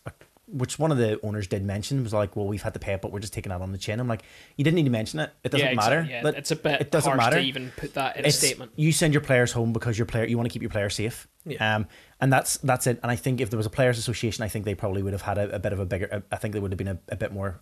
which 0.53 0.79
one 0.79 0.93
of 0.93 0.99
the 0.99 1.19
owners 1.25 1.47
did 1.47 1.65
mention 1.65 2.03
was 2.03 2.13
like, 2.13 2.37
well, 2.37 2.47
we've 2.47 2.63
had 2.63 2.75
to 2.75 2.79
pay 2.79 2.93
it, 2.93 3.03
but 3.03 3.11
we're 3.11 3.21
just 3.21 3.33
taking 3.33 3.51
that 3.51 3.61
on 3.61 3.73
the 3.73 3.79
chin. 3.79 3.99
I'm 3.99 4.09
like, 4.09 4.23
you 4.57 4.65
didn't 4.65 4.77
need 4.77 4.85
to 4.85 4.91
mention 4.91 5.21
it. 5.21 5.31
It 5.43 5.51
doesn't 5.51 5.67
yeah, 5.67 5.75
matter. 5.75 6.07
yeah. 6.09 6.23
That- 6.23 6.37
it's 6.37 6.51
a 6.51 6.57
bit 6.57 6.81
it 6.81 6.91
doesn't 6.91 7.17
matter. 7.17 7.37
to 7.37 7.43
even 7.43 7.73
put 7.77 7.95
that 7.95 8.17
in 8.17 8.27
a 8.27 8.31
statement. 8.31 8.73
You 8.77 8.93
send 8.93 9.15
your 9.15 9.23
players 9.23 9.53
home 9.53 9.73
because 9.73 9.99
your 9.99 10.07
player 10.07 10.27
you 10.27 10.37
want 10.37 10.49
to 10.49 10.53
keep 10.53 10.63
your 10.63 10.71
players 10.71 10.95
safe. 10.95 11.27
Yeah. 11.45 11.77
Um, 11.77 11.87
and 12.21 12.33
that's 12.33 12.59
that's 12.59 12.87
it. 12.87 13.01
And 13.03 13.11
I 13.11 13.17
think 13.17 13.41
if 13.41 13.51
there 13.51 13.57
was 13.57 13.67
a 13.67 13.71
players' 13.71 13.99
association, 13.99 14.45
I 14.45 14.49
think 14.49 14.65
they 14.65 14.75
probably 14.75 15.03
would 15.03 15.13
have 15.13 15.23
had 15.23 15.39
a, 15.39 15.57
a 15.57 15.59
bit 15.59 15.73
of 15.73 15.81
a 15.81 15.87
bigger. 15.87 16.23
I 16.31 16.37
think 16.37 16.55
they 16.55 16.61
would 16.61 16.71
have 16.71 16.79
been 16.79 16.89
a, 16.89 16.99
a 17.09 17.17
bit 17.17 17.33
more 17.33 17.61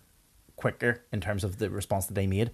quicker 0.61 1.03
in 1.11 1.19
terms 1.19 1.43
of 1.43 1.57
the 1.57 1.69
response 1.69 2.05
that 2.05 2.13
they 2.13 2.27
made. 2.27 2.51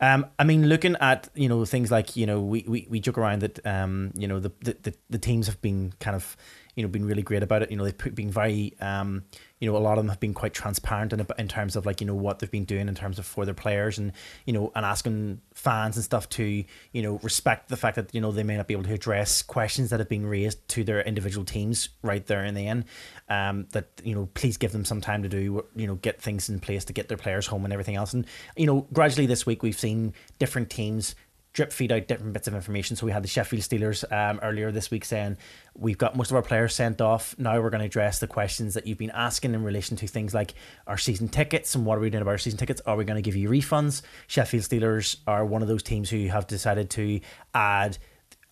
Um, 0.00 0.26
I 0.38 0.44
mean, 0.44 0.68
looking 0.68 0.94
at 1.00 1.28
you 1.34 1.48
know 1.48 1.64
things 1.64 1.90
like 1.90 2.14
you 2.14 2.26
know 2.26 2.40
we, 2.40 2.64
we, 2.68 2.86
we 2.90 3.00
joke 3.00 3.18
around 3.18 3.40
that 3.40 3.66
um, 3.66 4.12
you 4.14 4.28
know 4.28 4.38
the, 4.38 4.52
the, 4.60 4.76
the, 4.82 4.94
the 5.10 5.18
teams 5.18 5.46
have 5.46 5.60
been 5.62 5.94
kind 5.98 6.14
of 6.14 6.36
you 6.74 6.82
know 6.82 6.88
been 6.88 7.06
really 7.06 7.22
great 7.22 7.42
about 7.42 7.62
it. 7.62 7.70
You 7.70 7.78
know 7.78 7.84
they've 7.84 8.14
been 8.14 8.30
very 8.30 8.74
um, 8.80 9.24
you 9.60 9.70
know 9.70 9.76
a 9.76 9.78
lot 9.78 9.96
of 9.96 10.04
them 10.04 10.08
have 10.08 10.20
been 10.20 10.34
quite 10.34 10.52
transparent 10.52 11.12
in, 11.12 11.26
in 11.38 11.48
terms 11.48 11.76
of 11.76 11.86
like 11.86 12.00
you 12.00 12.06
know 12.06 12.14
what 12.14 12.38
they've 12.38 12.50
been 12.50 12.64
doing 12.64 12.88
in 12.88 12.94
terms 12.94 13.18
of 13.18 13.24
for 13.24 13.44
their 13.44 13.54
players 13.54 13.98
and 13.98 14.12
you 14.44 14.52
know 14.52 14.70
and 14.74 14.84
asking 14.84 15.40
fans 15.54 15.96
and 15.96 16.04
stuff 16.04 16.28
to 16.28 16.64
you 16.92 17.02
know 17.02 17.18
respect 17.22 17.68
the 17.68 17.76
fact 17.76 17.96
that 17.96 18.14
you 18.14 18.20
know 18.20 18.32
they 18.32 18.42
may 18.42 18.56
not 18.56 18.66
be 18.66 18.74
able 18.74 18.84
to 18.84 18.92
address 18.92 19.42
questions 19.42 19.90
that 19.90 20.00
have 20.00 20.08
been 20.08 20.26
raised 20.26 20.66
to 20.68 20.84
their 20.84 21.00
individual 21.02 21.44
teams 21.44 21.88
right 22.02 22.26
there 22.26 22.44
in 22.44 22.54
the 22.54 22.66
end. 22.66 22.84
Um, 23.28 23.66
that 23.72 23.88
you 24.04 24.14
know 24.14 24.28
please 24.34 24.56
give 24.56 24.72
them 24.72 24.84
some 24.84 25.00
time 25.00 25.22
to 25.22 25.28
do 25.28 25.64
you 25.74 25.86
know 25.86 25.96
get 25.96 26.20
things 26.20 26.48
in 26.48 26.60
place 26.60 26.84
to 26.84 26.92
get 26.92 27.08
their 27.08 27.16
players 27.16 27.46
home 27.46 27.64
and 27.64 27.72
everything 27.72 27.96
else. 27.96 28.12
And 28.12 28.26
you 28.56 28.66
know 28.66 28.86
gradually 28.92 29.26
this 29.26 29.46
week 29.46 29.62
we've 29.62 29.78
seen 29.78 30.12
different 30.38 30.70
teams 30.70 31.14
drip 31.56 31.72
feed 31.72 31.90
out 31.90 32.06
different 32.06 32.34
bits 32.34 32.46
of 32.46 32.54
information. 32.54 32.96
So 32.96 33.06
we 33.06 33.12
had 33.12 33.24
the 33.24 33.28
Sheffield 33.28 33.62
Steelers 33.62 34.04
um, 34.12 34.38
earlier 34.42 34.70
this 34.70 34.90
week 34.90 35.06
saying 35.06 35.38
we've 35.74 35.96
got 35.96 36.14
most 36.14 36.30
of 36.30 36.36
our 36.36 36.42
players 36.42 36.74
sent 36.74 37.00
off. 37.00 37.34
Now 37.38 37.58
we're 37.58 37.70
going 37.70 37.80
to 37.80 37.86
address 37.86 38.18
the 38.18 38.26
questions 38.26 38.74
that 38.74 38.86
you've 38.86 38.98
been 38.98 39.10
asking 39.10 39.54
in 39.54 39.64
relation 39.64 39.96
to 39.96 40.06
things 40.06 40.34
like 40.34 40.52
our 40.86 40.98
season 40.98 41.28
tickets 41.28 41.74
and 41.74 41.86
what 41.86 41.96
are 41.96 42.02
we 42.02 42.10
doing 42.10 42.20
about 42.20 42.32
our 42.32 42.38
season 42.38 42.58
tickets? 42.58 42.82
Are 42.84 42.94
we 42.94 43.06
going 43.06 43.16
to 43.16 43.22
give 43.22 43.36
you 43.36 43.48
refunds? 43.48 44.02
Sheffield 44.26 44.64
Steelers 44.64 45.16
are 45.26 45.46
one 45.46 45.62
of 45.62 45.68
those 45.68 45.82
teams 45.82 46.10
who 46.10 46.26
have 46.26 46.46
decided 46.46 46.90
to 46.90 47.20
add 47.54 47.96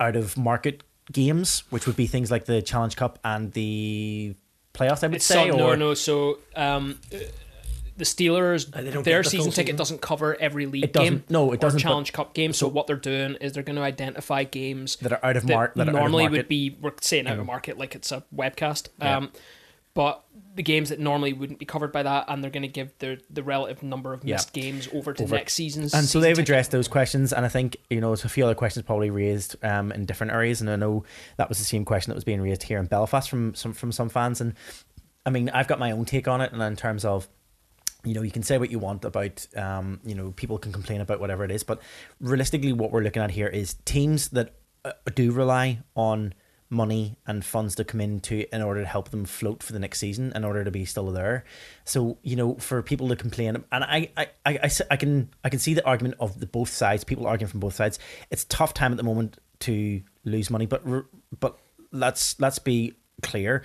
out 0.01 0.17
of 0.17 0.39
market 0.39 0.83
games, 1.13 1.65
which 1.69 1.87
would 1.87 1.97
be 1.97 2.07
things 2.07 2.31
like 2.31 2.47
the 2.47 2.63
Challenge 2.63 2.97
Cup 2.97 3.19
and 3.23 3.53
the 3.53 4.35
playoffs. 4.73 5.05
I 5.05 5.09
would 5.09 5.17
It's 5.17 5.27
say, 5.27 5.51
some, 5.51 5.59
no, 5.59 5.69
or 5.69 5.77
no. 5.77 5.93
So 5.93 6.39
um, 6.57 6.99
uh, 7.13 7.19
the 7.97 8.05
Steelers, 8.05 8.69
Uh, 8.75 9.03
their 9.03 9.23
the 9.23 9.29
season 9.31 9.51
ticket 9.53 9.67
season? 9.67 9.77
doesn't 9.77 10.01
cover 10.01 10.37
every 10.41 10.67
league 10.67 10.93
game. 10.93 11.23
no, 11.29 11.53
it 11.53 11.55
or 11.55 11.57
doesn't, 11.59 11.81
Challenge 11.81 12.13
Cup 12.13 12.35
game. 12.35 12.53
So, 12.53 12.67
what 12.69 12.87
they're 12.87 12.97
doing 12.97 13.35
is 13.41 13.53
they're 13.53 13.63
going 13.63 13.77
to 13.77 13.83
identify 13.83 14.45
games 14.45 14.97
that 14.97 15.13
are 15.13 15.25
out 15.25 15.37
of 15.37 15.47
that 15.47 15.55
mark 15.55 15.75
that 15.75 15.87
are 15.89 15.91
out 15.91 15.95
of 15.95 16.01
normally 16.01 16.25
market. 16.25 16.37
would 16.39 16.49
be 16.49 16.77
we're 16.81 16.93
saying 17.01 17.27
out 17.27 17.39
of 17.39 17.47
market 17.47 17.79
like 17.79 17.95
it's 17.95 18.11
a 18.13 18.25
webcast. 18.35 18.89
Um, 19.01 19.31
but 19.95 20.25
the 20.57 20.63
games 20.65 20.89
that 20.89 20.99
normally 20.99 21.33
wouldn't 21.33 21.59
be 21.61 21.65
covered 21.65 21.93
by 21.93 22.03
that, 22.03 22.25
and 22.29 22.43
they're 22.43 22.51
going 22.51 22.63
to 22.63 22.69
give 22.69 22.93
the 22.99 23.21
the 23.31 23.43
relative 23.45 23.83
number 23.85 24.13
of 24.13 24.25
Yeah. 24.25 24.35
missed 24.35 24.53
games 24.53 24.89
over 24.93 25.13
to 25.13 25.23
Over. 25.23 25.37
next 25.37 25.55
season's. 25.55 25.95
and 25.95 26.03
so 26.03 26.07
season 26.07 26.21
they've 26.23 26.31
ticket. 26.37 26.49
addressed 26.49 26.71
those 26.73 26.89
questions 26.89 27.33
and 27.33 27.45
i 27.47 27.49
think 27.49 27.77
you 27.91 28.01
know 28.01 28.09
there's 28.09 28.25
a 28.25 28.29
few 28.29 28.45
other 28.45 28.55
questions 28.57 28.85
probably 28.85 29.11
raised 29.11 29.55
um, 29.65 29.93
in 29.93 30.05
different 30.05 30.33
areas 30.33 30.61
and 30.61 30.69
i 30.71 30.75
know 30.77 31.05
that 31.37 31.49
was 31.49 31.59
the 31.59 31.65
same 31.65 31.85
question 31.85 32.11
that 32.11 32.15
was 32.17 32.25
being 32.25 32.41
raised 32.41 32.65
here 32.65 32.79
in 32.79 32.87
belfast 32.87 33.29
from 33.31 33.55
some 33.55 33.73
from 33.73 33.91
some 33.93 34.09
fans 34.09 34.41
and 34.41 34.55
i 35.27 35.31
mean 35.31 35.49
i've 35.51 35.67
got 35.69 35.79
my 35.79 35.91
own 35.93 36.05
take 36.05 36.27
on 36.29 36.41
it 36.41 36.53
and 36.53 36.61
in 36.63 36.77
terms 36.77 37.05
of 37.05 37.29
you 38.05 38.15
know 38.15 38.23
you 38.23 38.31
can 38.31 38.43
say 38.43 38.59
what 38.59 38.71
you 38.71 38.79
want 38.79 39.05
about 39.05 39.47
um, 39.57 40.01
you 40.05 40.15
know 40.15 40.33
people 40.33 40.59
can 40.59 40.73
complain 40.73 41.01
about 41.01 41.21
whatever 41.21 41.45
it 41.45 41.51
is 41.51 41.63
but 41.63 41.81
realistically 42.21 42.73
what 42.73 42.91
we're 42.91 43.03
looking 43.03 43.23
at 43.23 43.31
here 43.31 43.49
is 43.49 43.75
teams 43.85 44.29
that 44.29 44.55
uh, 44.85 44.93
do 45.15 45.33
rely 45.33 45.81
on 45.97 46.35
money 46.71 47.17
and 47.27 47.45
funds 47.45 47.75
to 47.77 47.85
come 47.85 48.01
into 48.01 48.45
in 48.55 48.63
order 48.63 48.81
to 48.81 48.87
help 48.87 49.11
them 49.11 49.25
float 49.25 49.63
for 49.63 49.73
the 49.73 49.79
next 49.79 49.99
season 49.99 50.33
in 50.35 50.45
order 50.45 50.65
to 50.65 50.71
be 50.71 50.85
still 50.85 51.11
there. 51.11 51.45
So 51.85 52.19
you 52.23 52.37
know 52.37 52.57
for 52.57 52.83
people 52.83 53.09
to 53.09 53.17
complain 53.17 53.65
and 53.71 53.85
I, 53.85 54.11
I, 54.17 54.29
I, 54.45 54.71
I 54.91 54.97
can 54.97 55.31
i 55.45 55.49
can 55.49 55.59
see 55.59 55.75
the 55.75 55.85
argument 55.87 56.17
of 56.21 56.41
the 56.41 56.47
both 56.47 56.71
sides 56.71 57.05
people 57.05 57.27
arguing 57.27 57.51
from 57.51 57.61
both 57.61 57.75
sides. 57.75 57.99
It's 58.31 58.45
tough 58.45 58.75
time 58.75 58.93
at 58.93 58.97
the 58.97 59.05
moment 59.05 59.39
to 59.61 60.03
lose 60.25 60.51
money 60.51 60.67
but 60.67 60.83
but 61.39 61.59
let's 61.93 62.39
let's 62.41 62.59
be 62.59 62.95
clear. 63.23 63.63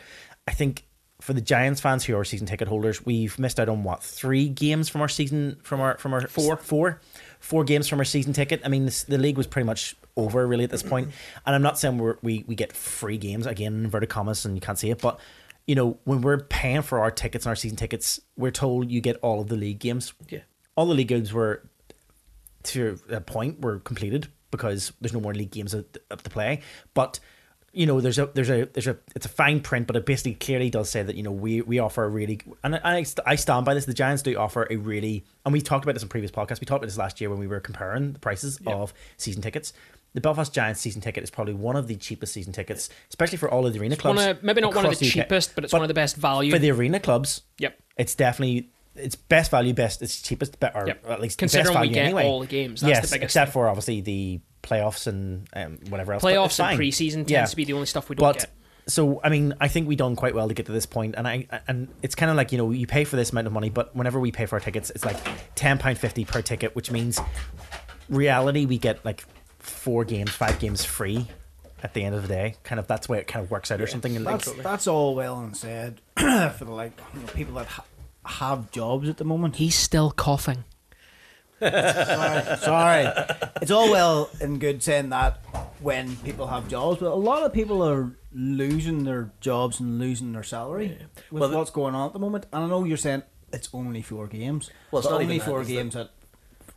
I 0.47 0.51
think 0.51 0.85
for 1.29 1.33
the 1.35 1.41
Giants 1.41 1.79
fans 1.79 2.03
who 2.05 2.17
are 2.17 2.23
season 2.23 2.47
ticket 2.47 2.67
holders, 2.67 3.05
we've 3.05 3.37
missed 3.37 3.59
out 3.59 3.69
on 3.69 3.83
what 3.83 4.01
three 4.01 4.49
games 4.49 4.89
from 4.89 5.01
our 5.01 5.07
season 5.07 5.57
from 5.61 5.79
our 5.79 5.95
from 5.99 6.11
our 6.11 6.27
Four. 6.27 6.57
four 6.57 7.01
four 7.39 7.63
games 7.63 7.87
from 7.87 7.99
our 7.99 8.03
season 8.03 8.33
ticket. 8.33 8.61
I 8.65 8.67
mean, 8.67 8.85
this, 8.85 9.03
the 9.03 9.19
league 9.19 9.37
was 9.37 9.45
pretty 9.45 9.67
much 9.67 9.95
over 10.17 10.47
really 10.47 10.63
at 10.63 10.71
this 10.71 10.81
point. 10.81 11.09
point, 11.09 11.15
and 11.45 11.53
I'm 11.53 11.61
not 11.61 11.77
saying 11.77 11.99
we're, 11.99 12.15
we 12.23 12.45
we 12.47 12.55
get 12.55 12.73
free 12.73 13.19
games 13.19 13.45
again 13.45 13.73
inverted 13.85 14.09
commas 14.09 14.43
and 14.43 14.55
you 14.55 14.61
can't 14.61 14.79
see 14.79 14.89
it, 14.89 15.01
but 15.01 15.19
you 15.67 15.75
know 15.75 15.99
when 16.03 16.21
we're 16.21 16.39
paying 16.39 16.81
for 16.81 16.97
our 16.97 17.11
tickets 17.11 17.45
and 17.45 17.51
our 17.51 17.55
season 17.55 17.77
tickets, 17.77 18.19
we're 18.35 18.49
told 18.49 18.89
you 18.89 18.99
get 18.99 19.17
all 19.17 19.39
of 19.39 19.49
the 19.49 19.55
league 19.55 19.77
games. 19.77 20.13
Yeah. 20.29 20.39
all 20.75 20.87
the 20.87 20.95
league 20.95 21.09
games 21.09 21.31
were 21.31 21.61
to 22.63 22.99
a 23.11 23.21
point 23.21 23.61
were 23.61 23.77
completed 23.77 24.29
because 24.49 24.93
there's 24.99 25.13
no 25.13 25.19
more 25.19 25.35
league 25.35 25.51
games 25.51 25.75
up 25.75 25.95
up 26.09 26.23
to 26.23 26.29
play, 26.31 26.61
but 26.95 27.19
you 27.79 27.85
know 27.85 28.01
there's 28.01 28.19
a 28.19 28.25
there's 28.35 28.49
a 28.49 28.65
there's 28.73 28.87
a 28.87 28.97
it's 29.15 29.25
a 29.25 29.29
fine 29.29 29.59
print 29.61 29.87
but 29.87 29.95
it 29.95 30.05
basically 30.05 30.33
clearly 30.33 30.69
does 30.69 30.89
say 30.89 31.01
that 31.01 31.15
you 31.15 31.23
know 31.23 31.31
we 31.31 31.61
we 31.61 31.79
offer 31.79 32.03
a 32.03 32.09
really 32.09 32.41
and 32.63 32.75
I, 32.75 33.05
I 33.25 33.35
stand 33.35 33.63
by 33.65 33.73
this 33.73 33.85
the 33.85 33.93
giants 33.93 34.21
do 34.21 34.35
offer 34.37 34.67
a 34.69 34.75
really 34.75 35.23
and 35.45 35.53
we 35.53 35.61
talked 35.61 35.85
about 35.85 35.93
this 35.93 36.03
in 36.03 36.09
previous 36.09 36.29
podcasts 36.31 36.59
we 36.59 36.65
talked 36.65 36.83
about 36.83 36.87
this 36.87 36.97
last 36.97 37.21
year 37.21 37.29
when 37.29 37.39
we 37.39 37.47
were 37.47 37.61
comparing 37.61 38.11
the 38.13 38.19
prices 38.19 38.59
of 38.67 38.93
season 39.15 39.41
tickets 39.41 39.71
the 40.13 40.19
belfast 40.19 40.53
giants 40.53 40.81
season 40.81 40.99
ticket 41.01 41.23
is 41.23 41.29
probably 41.29 41.53
one 41.53 41.77
of 41.77 41.87
the 41.87 41.95
cheapest 41.95 42.33
season 42.33 42.51
tickets 42.51 42.89
especially 43.09 43.37
for 43.37 43.49
all 43.49 43.65
of 43.65 43.71
the 43.73 43.79
arena 43.79 43.95
clubs 43.95 44.25
of, 44.25 44.43
maybe 44.43 44.59
not 44.59 44.75
one 44.75 44.85
of 44.85 44.99
the 44.99 45.05
UK. 45.07 45.11
cheapest, 45.13 45.55
but 45.55 45.63
it's 45.63 45.71
But 45.71 45.77
one 45.77 45.83
of 45.83 45.87
the 45.87 45.93
best 45.93 46.17
value. 46.17 46.51
for 46.51 46.59
the 46.59 46.71
arena 46.71 46.99
clubs 46.99 47.43
yep. 47.59 47.79
it's 47.97 48.13
definitely 48.13 48.69
it's 48.95 49.15
best 49.15 49.51
value 49.51 49.73
best 49.73 50.01
it's 50.01 50.21
cheapest 50.21 50.59
be- 50.59 50.67
or 50.75 50.85
Yep. 50.87 51.05
at 51.09 51.21
least 51.21 51.37
Considering 51.37 51.73
best 51.75 51.81
we 51.87 51.93
get 51.93 52.05
anyway. 52.05 52.25
all 52.25 52.41
the 52.41 52.47
games, 52.47 52.81
that's 52.81 52.89
yes 52.89 53.09
the 53.09 53.15
biggest 53.15 53.23
except 53.23 53.49
thing. 53.49 53.53
for 53.53 53.69
obviously 53.69 54.01
the 54.01 54.41
playoffs 54.63 55.07
and 55.07 55.47
um, 55.53 55.77
whatever 55.89 56.13
else 56.13 56.23
Playoffs 56.23 56.59
and 56.59 56.69
fine. 56.69 56.77
preseason 56.79 57.13
tends 57.15 57.31
Yeah. 57.31 57.45
to 57.45 57.55
be 57.55 57.65
the 57.65 57.73
only 57.73 57.85
stuff 57.85 58.09
we 58.09 58.15
don't 58.15 58.27
but 58.27 58.39
get. 58.39 58.49
so 58.87 59.21
I 59.23 59.29
mean, 59.29 59.53
I 59.61 59.67
think 59.67 59.87
we 59.87 59.95
done 59.95 60.15
quite 60.15 60.33
well 60.35 60.47
to 60.47 60.53
get 60.53 60.65
to 60.67 60.71
this 60.71 60.85
point, 60.85 61.15
and 61.17 61.27
I 61.27 61.47
and 61.67 61.87
it's 62.01 62.15
kind 62.15 62.29
of 62.29 62.37
like 62.37 62.51
you 62.51 62.57
know 62.57 62.71
you 62.71 62.87
pay 62.87 63.03
for 63.03 63.15
this 63.15 63.31
amount 63.31 63.47
of 63.47 63.53
money, 63.53 63.69
but 63.69 63.95
whenever 63.95 64.19
we 64.19 64.31
pay 64.31 64.45
for 64.45 64.55
our 64.55 64.59
tickets, 64.59 64.89
it's 64.89 65.05
like 65.05 65.17
ten 65.55 65.77
pound 65.77 65.97
fifty 65.97 66.25
per 66.25 66.41
ticket, 66.41 66.75
which 66.75 66.91
means 66.91 67.19
reality 68.09 68.65
we 68.65 68.77
get 68.77 69.03
like 69.05 69.23
four 69.59 70.03
games, 70.05 70.31
five 70.31 70.59
games 70.59 70.83
free 70.85 71.27
at 71.83 71.93
the 71.93 72.03
end 72.03 72.15
of 72.15 72.21
the 72.21 72.27
day. 72.27 72.55
Kind 72.63 72.79
of 72.79 72.87
that's 72.87 73.07
where 73.07 73.19
it 73.19 73.27
kind 73.27 73.43
of 73.43 73.51
works 73.51 73.71
out 73.71 73.79
or 73.81 73.87
something. 73.87 74.15
And 74.15 74.25
That's 74.25 74.51
that's 74.53 74.87
all 74.87 75.15
well 75.15 75.39
and 75.39 75.55
said 75.55 76.01
for 76.17 76.65
the 76.65 76.71
like 76.71 76.99
you 77.13 77.21
know, 77.21 77.27
people 77.27 77.53
that 77.55 77.67
ha- 77.67 77.85
have 78.25 78.71
jobs 78.71 79.07
at 79.09 79.17
the 79.17 79.23
moment. 79.25 79.57
He's 79.57 79.75
still 79.75 80.11
coughing. 80.11 80.63
Sorry, 81.59 82.57
sorry. 82.57 83.25
It's 83.61 83.71
all 83.71 83.89
well 83.91 84.29
and 84.41 84.59
good 84.59 84.81
saying 84.83 85.09
that 85.09 85.39
when 85.81 86.15
people 86.17 86.47
have 86.47 86.67
jobs, 86.67 86.99
but 86.99 87.11
a 87.11 87.15
lot 87.15 87.43
of 87.43 87.53
people 87.53 87.81
are 87.87 88.11
losing 88.33 89.03
their 89.05 89.31
jobs 89.41 89.79
and 89.79 89.99
losing 89.99 90.33
their 90.33 90.43
salary 90.43 90.97
with 91.31 91.41
Well, 91.41 91.51
what's 91.57 91.71
going 91.71 91.95
on 91.95 92.07
at 92.07 92.13
the 92.13 92.19
moment. 92.19 92.45
And 92.53 92.63
I 92.65 92.67
know 92.67 92.83
you're 92.83 92.97
saying 92.97 93.23
it's 93.51 93.69
only 93.73 94.01
four 94.01 94.27
games. 94.27 94.69
Well, 94.91 94.99
it's 94.99 95.07
but 95.07 95.13
not 95.15 95.21
only 95.21 95.35
even 95.35 95.45
that, 95.45 95.51
four 95.51 95.61
is 95.61 95.69
it? 95.69 95.73
games 95.73 95.95
at 95.95 96.09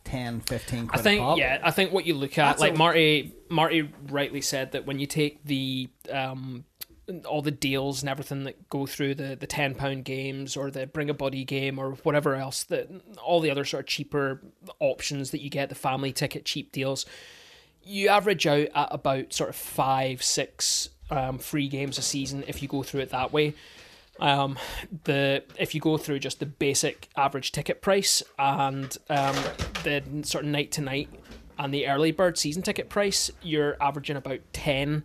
10, 0.05 0.41
15 0.41 0.89
I 0.91 0.97
think 0.97 1.19
a 1.19 1.23
pop. 1.23 1.37
yeah, 1.37 1.59
I 1.63 1.71
think 1.71 1.93
what 1.93 2.05
you 2.05 2.13
look 2.13 2.37
at, 2.37 2.45
That's 2.51 2.61
like 2.61 2.73
a- 2.73 2.77
Marty, 2.77 3.33
Marty 3.49 3.89
rightly 4.09 4.41
said 4.41 4.73
that 4.73 4.85
when 4.85 4.99
you 4.99 5.07
take 5.07 5.43
the 5.45 5.89
um, 6.11 6.65
all 7.25 7.41
the 7.41 7.51
deals 7.51 8.01
and 8.01 8.09
everything 8.09 8.43
that 8.45 8.69
go 8.69 8.85
through 8.85 9.15
the 9.15 9.35
the 9.35 9.47
ten 9.47 9.75
pound 9.75 10.05
games 10.05 10.55
or 10.55 10.71
the 10.71 10.87
bring 10.87 11.09
a 11.09 11.13
buddy 11.13 11.43
game 11.43 11.77
or 11.77 11.91
whatever 12.03 12.35
else 12.35 12.63
that 12.63 12.89
all 13.21 13.41
the 13.41 13.51
other 13.51 13.65
sort 13.65 13.81
of 13.81 13.87
cheaper 13.87 14.41
options 14.79 15.31
that 15.31 15.41
you 15.41 15.49
get, 15.49 15.69
the 15.69 15.75
family 15.75 16.13
ticket 16.13 16.45
cheap 16.45 16.71
deals, 16.71 17.05
you 17.83 18.07
average 18.07 18.47
out 18.47 18.67
at 18.73 18.87
about 18.91 19.33
sort 19.33 19.49
of 19.49 19.55
five 19.55 20.23
six 20.23 20.89
um, 21.09 21.37
free 21.37 21.67
games 21.67 21.97
a 21.97 22.01
season 22.01 22.43
if 22.47 22.61
you 22.61 22.67
go 22.67 22.83
through 22.83 23.01
it 23.01 23.09
that 23.09 23.33
way. 23.33 23.53
Um, 24.19 24.57
the 25.03 25.43
if 25.57 25.75
you 25.75 25.81
go 25.81 25.97
through 25.97 26.19
just 26.19 26.39
the 26.39 26.45
basic 26.45 27.09
average 27.17 27.51
ticket 27.51 27.81
price 27.81 28.23
and 28.39 28.95
um, 29.09 29.35
the 29.83 30.03
sort 30.23 30.45
of 30.45 30.51
night 30.51 30.71
to 30.73 30.81
night 30.81 31.09
and 31.57 31.73
the 31.73 31.87
early 31.87 32.11
bird 32.11 32.37
season 32.37 32.61
ticket 32.61 32.89
price, 32.89 33.29
you're 33.41 33.75
averaging 33.81 34.15
about 34.15 34.39
ten 34.53 35.03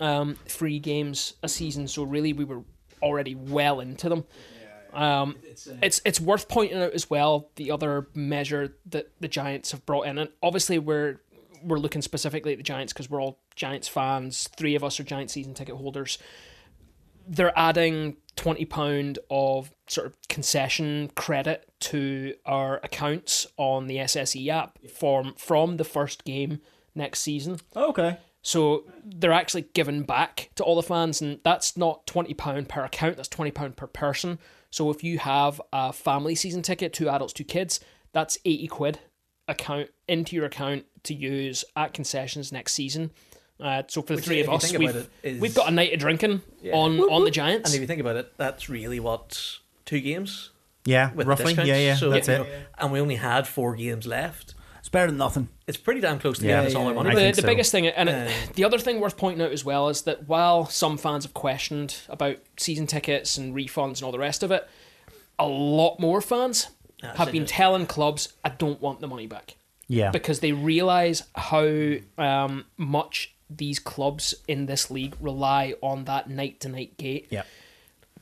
um, 0.00 0.36
free 0.48 0.78
games 0.78 1.34
a 1.42 1.48
season. 1.48 1.88
So 1.88 2.02
really, 2.02 2.32
we 2.32 2.44
were 2.44 2.62
already 3.02 3.34
well 3.34 3.80
into 3.80 4.08
them. 4.08 4.24
Um, 4.92 5.36
it's 5.82 6.00
it's 6.04 6.20
worth 6.20 6.48
pointing 6.48 6.78
out 6.78 6.92
as 6.92 7.10
well 7.10 7.50
the 7.56 7.70
other 7.70 8.08
measure 8.14 8.76
that 8.86 9.10
the 9.20 9.28
Giants 9.28 9.72
have 9.72 9.84
brought 9.84 10.06
in, 10.06 10.18
and 10.18 10.30
obviously 10.42 10.78
we're 10.78 11.20
we're 11.62 11.78
looking 11.78 12.02
specifically 12.02 12.52
at 12.52 12.58
the 12.58 12.64
Giants 12.64 12.92
because 12.92 13.10
we're 13.10 13.20
all 13.20 13.38
Giants 13.54 13.88
fans. 13.88 14.48
Three 14.56 14.74
of 14.74 14.82
us 14.82 14.98
are 14.98 15.04
Giant 15.04 15.30
season 15.30 15.52
ticket 15.52 15.76
holders. 15.76 16.18
They're 17.28 17.56
adding 17.58 18.16
twenty 18.36 18.64
pound 18.64 19.18
of 19.30 19.70
sort 19.86 20.06
of 20.06 20.16
concession 20.28 21.10
credit 21.14 21.70
to 21.80 22.34
our 22.46 22.80
accounts 22.82 23.46
on 23.58 23.88
the 23.88 23.96
SSE 23.98 24.48
app 24.48 24.78
from 24.88 25.34
from 25.34 25.76
the 25.76 25.84
first 25.84 26.24
game 26.24 26.60
next 26.94 27.20
season. 27.20 27.58
Okay. 27.74 28.16
So 28.46 28.84
they're 29.04 29.32
actually 29.32 29.66
giving 29.74 30.04
back 30.04 30.50
to 30.54 30.62
all 30.62 30.76
the 30.76 30.82
fans, 30.84 31.20
and 31.20 31.40
that's 31.42 31.76
not 31.76 32.06
twenty 32.06 32.32
pound 32.32 32.68
per 32.68 32.84
account. 32.84 33.16
That's 33.16 33.28
twenty 33.28 33.50
pound 33.50 33.76
per 33.76 33.88
person. 33.88 34.38
So 34.70 34.88
if 34.90 35.02
you 35.02 35.18
have 35.18 35.60
a 35.72 35.92
family 35.92 36.36
season 36.36 36.62
ticket, 36.62 36.92
two 36.92 37.08
adults, 37.08 37.32
two 37.32 37.42
kids, 37.42 37.80
that's 38.12 38.38
eighty 38.44 38.68
quid 38.68 39.00
account 39.48 39.88
into 40.06 40.36
your 40.36 40.44
account 40.44 40.84
to 41.02 41.12
use 41.14 41.64
at 41.74 41.92
concessions 41.92 42.52
next 42.52 42.74
season. 42.74 43.10
Uh, 43.58 43.82
so 43.88 44.00
for 44.00 44.08
the 44.08 44.14
Which, 44.16 44.24
three 44.26 44.40
of 44.42 44.48
us, 44.48 44.70
we've, 44.70 44.90
about 44.90 45.02
it, 45.02 45.10
is- 45.24 45.40
we've 45.40 45.54
got 45.54 45.66
a 45.66 45.72
night 45.72 45.92
of 45.92 45.98
drinking 45.98 46.40
on 46.72 47.00
on 47.00 47.24
the 47.24 47.32
Giants. 47.32 47.70
And 47.70 47.74
if 47.74 47.80
you 47.80 47.88
think 47.88 48.00
about 48.00 48.14
it, 48.14 48.32
that's 48.36 48.68
really 48.68 49.00
what 49.00 49.58
two 49.86 49.98
games 50.00 50.50
Yeah, 50.84 51.12
with 51.14 51.26
roughly. 51.26 51.54
Yeah, 51.54 51.78
yeah. 51.78 51.96
So, 51.96 52.10
that's 52.10 52.28
you 52.28 52.34
it. 52.34 52.68
and 52.78 52.92
we 52.92 53.00
only 53.00 53.16
had 53.16 53.48
four 53.48 53.74
games 53.74 54.06
left. 54.06 54.54
It's 54.86 54.92
better 54.92 55.08
than 55.08 55.16
nothing. 55.18 55.48
It's 55.66 55.76
pretty 55.76 56.00
damn 56.00 56.20
close 56.20 56.38
to 56.38 56.44
Yeah. 56.46 56.60
getting 56.60 56.66
us 56.68 56.74
all 56.76 56.82
Yeah, 56.84 56.88
our 56.90 56.94
money. 56.94 57.10
I 57.10 57.14
the, 57.32 57.32
the 57.32 57.42
so. 57.42 57.48
biggest 57.48 57.72
thing, 57.72 57.88
and 57.88 58.08
it, 58.08 58.28
Uh, 58.28 58.52
the 58.54 58.62
other 58.62 58.78
thing 58.78 59.00
worth 59.00 59.16
pointing 59.16 59.44
out 59.44 59.50
as 59.50 59.64
well 59.64 59.88
is 59.88 60.02
that 60.02 60.28
while 60.28 60.66
some 60.66 60.96
fans 60.96 61.24
have 61.24 61.34
questioned 61.34 61.96
about 62.08 62.36
season 62.56 62.86
tickets 62.86 63.36
and 63.36 63.52
refunds 63.52 63.94
and 63.96 64.02
all 64.04 64.12
the 64.12 64.18
rest 64.20 64.44
of 64.44 64.52
it, 64.52 64.64
a 65.40 65.46
lot 65.48 65.98
more 65.98 66.20
fans 66.20 66.68
That's 67.02 67.18
have 67.18 67.32
been 67.32 67.46
telling 67.46 67.86
clubs, 67.86 68.32
"I 68.44 68.50
don't 68.50 68.80
want 68.80 69.00
the 69.00 69.08
money 69.08 69.26
back," 69.26 69.56
Yeah. 69.88 70.12
because 70.12 70.38
they 70.38 70.52
realise 70.52 71.24
how 71.34 71.66
um, 72.16 72.66
much 72.76 73.34
these 73.50 73.80
clubs 73.80 74.36
in 74.46 74.66
this 74.66 74.88
league 74.88 75.16
rely 75.20 75.74
on 75.82 76.04
that 76.04 76.30
night 76.30 76.60
to 76.60 76.68
night 76.68 76.96
gate. 76.96 77.26
Yeah. 77.30 77.42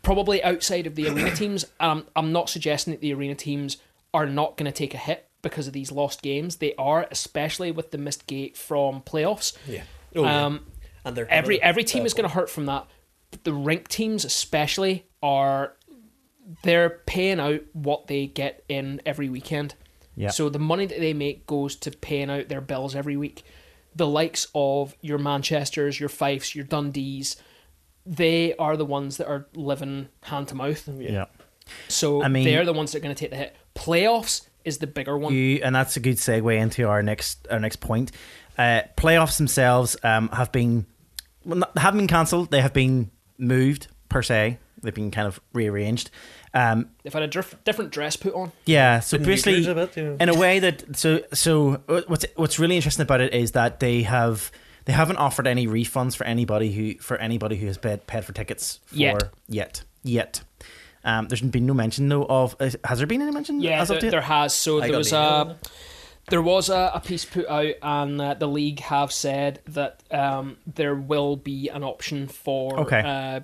Probably 0.02 0.42
outside 0.42 0.86
of 0.86 0.94
the 0.94 1.08
arena 1.08 1.36
teams, 1.36 1.64
and 1.78 1.90
I'm, 1.90 2.06
I'm 2.16 2.32
not 2.32 2.48
suggesting 2.48 2.92
that 2.94 3.02
the 3.02 3.12
arena 3.12 3.34
teams 3.34 3.76
are 4.14 4.24
not 4.26 4.56
going 4.56 4.70
to 4.72 4.72
take 4.76 4.94
a 4.94 4.98
hit 4.98 5.28
because 5.44 5.68
of 5.68 5.72
these 5.72 5.92
lost 5.92 6.22
games. 6.22 6.56
They 6.56 6.74
are, 6.76 7.06
especially 7.12 7.70
with 7.70 7.92
the 7.92 7.98
missed 7.98 8.26
gate 8.26 8.56
from 8.56 9.00
playoffs. 9.02 9.56
Yeah. 9.68 9.84
Oh, 10.16 10.24
yeah. 10.24 10.46
Um, 10.46 10.66
and 11.04 11.14
they're 11.16 11.30
every 11.30 11.62
every 11.62 11.84
team 11.84 12.04
is 12.06 12.14
going 12.14 12.28
to 12.28 12.34
hurt 12.34 12.50
from 12.50 12.66
that. 12.66 12.88
But 13.30 13.44
the 13.44 13.52
rink 13.52 13.86
teams, 13.88 14.24
especially, 14.24 15.06
are 15.22 15.76
they're 16.62 17.00
paying 17.06 17.38
out 17.40 17.62
what 17.72 18.06
they 18.08 18.26
get 18.26 18.64
in 18.68 19.00
every 19.06 19.28
weekend. 19.28 19.74
Yeah. 20.16 20.30
So 20.30 20.48
the 20.48 20.58
money 20.58 20.86
that 20.86 20.98
they 21.00 21.12
make 21.12 21.46
goes 21.46 21.76
to 21.76 21.90
paying 21.90 22.30
out 22.30 22.48
their 22.48 22.60
bills 22.60 22.94
every 22.94 23.16
week. 23.16 23.44
The 23.96 24.06
likes 24.06 24.48
of 24.54 24.94
your 25.00 25.18
Manchester's, 25.18 25.98
your 26.00 26.08
Fifes, 26.08 26.54
your 26.54 26.64
Dundees, 26.64 27.36
they 28.04 28.54
are 28.56 28.76
the 28.76 28.84
ones 28.84 29.16
that 29.18 29.28
are 29.28 29.46
living 29.54 30.08
hand 30.22 30.48
to 30.48 30.54
mouth. 30.54 30.88
yeah. 30.98 31.26
So 31.88 32.22
I 32.22 32.28
mean- 32.28 32.44
they're 32.44 32.64
the 32.64 32.72
ones 32.72 32.92
that 32.92 32.98
are 32.98 33.02
going 33.02 33.14
to 33.14 33.18
take 33.18 33.30
the 33.30 33.36
hit. 33.36 33.56
Playoffs 33.74 34.42
is 34.64 34.78
the 34.78 34.86
bigger 34.86 35.16
one. 35.16 35.32
You, 35.34 35.60
and 35.62 35.74
that's 35.74 35.96
a 35.96 36.00
good 36.00 36.16
segue 36.16 36.56
into 36.58 36.88
our 36.88 37.02
next 37.02 37.46
our 37.50 37.60
next 37.60 37.76
point. 37.76 38.12
Uh, 38.56 38.82
playoffs 38.96 39.36
themselves 39.36 39.96
um, 40.02 40.28
have 40.30 40.52
been 40.52 40.86
well, 41.44 41.58
not, 41.58 41.76
haven't 41.78 41.98
been 41.98 42.06
cancelled. 42.08 42.50
They 42.50 42.60
have 42.60 42.72
been 42.72 43.10
moved 43.38 43.88
per 44.08 44.22
se. 44.22 44.58
They've 44.82 44.94
been 44.94 45.10
kind 45.10 45.26
of 45.26 45.40
rearranged. 45.52 46.10
Um, 46.52 46.90
They've 47.02 47.12
had 47.12 47.22
a 47.22 47.26
diff- 47.26 47.56
different 47.64 47.90
dress 47.90 48.16
put 48.16 48.34
on. 48.34 48.52
yeah, 48.64 49.00
so 49.00 49.16
Been 49.18 49.26
basically, 49.26 49.66
a 49.66 49.74
bit, 49.74 49.96
yeah. 49.96 50.14
in 50.20 50.28
a 50.28 50.34
way 50.38 50.60
that 50.60 50.96
so 50.96 51.22
so 51.32 51.82
uh, 51.88 52.02
what's 52.06 52.26
what's 52.36 52.58
really 52.58 52.76
interesting 52.76 53.02
about 53.02 53.20
it 53.20 53.34
is 53.34 53.52
that 53.52 53.80
they 53.80 54.02
have 54.02 54.52
they 54.84 54.92
haven't 54.92 55.16
offered 55.16 55.46
any 55.46 55.66
refunds 55.66 56.14
for 56.14 56.24
anybody 56.24 56.70
who 56.72 56.94
for 56.98 57.16
anybody 57.16 57.56
who 57.56 57.66
has 57.66 57.78
paid, 57.78 58.06
paid 58.06 58.24
for 58.24 58.32
tickets 58.32 58.78
for 58.86 58.96
Yet. 58.96 59.22
yet 59.48 59.82
yet. 60.04 60.42
Um, 61.04 61.28
there's 61.28 61.40
been 61.42 61.66
no 61.66 61.74
mention 61.74 62.08
though 62.08 62.24
of 62.24 62.56
uh, 62.60 62.70
has 62.84 62.98
there 62.98 63.06
been 63.06 63.20
any 63.22 63.30
mention? 63.30 63.60
Yeah, 63.60 63.82
as 63.82 63.90
of 63.90 64.00
there, 64.00 64.10
there 64.10 64.20
has. 64.22 64.54
So 64.54 64.78
I 64.78 64.80
there 64.82 64.90
got 64.92 64.98
was 64.98 65.10
the 65.10 65.16
email, 65.16 65.50
a 65.50 65.56
there 66.30 66.42
was 66.42 66.68
a, 66.70 66.90
a 66.94 67.00
piece 67.00 67.24
put 67.26 67.46
out, 67.46 67.74
and 67.82 68.20
uh, 68.20 68.34
the 68.34 68.48
league 68.48 68.80
have 68.80 69.12
said 69.12 69.60
that 69.66 70.02
um, 70.10 70.56
there 70.66 70.94
will 70.94 71.36
be 71.36 71.68
an 71.68 71.84
option 71.84 72.28
for 72.28 72.80
Okay. 72.80 73.00
uh, 73.00 73.40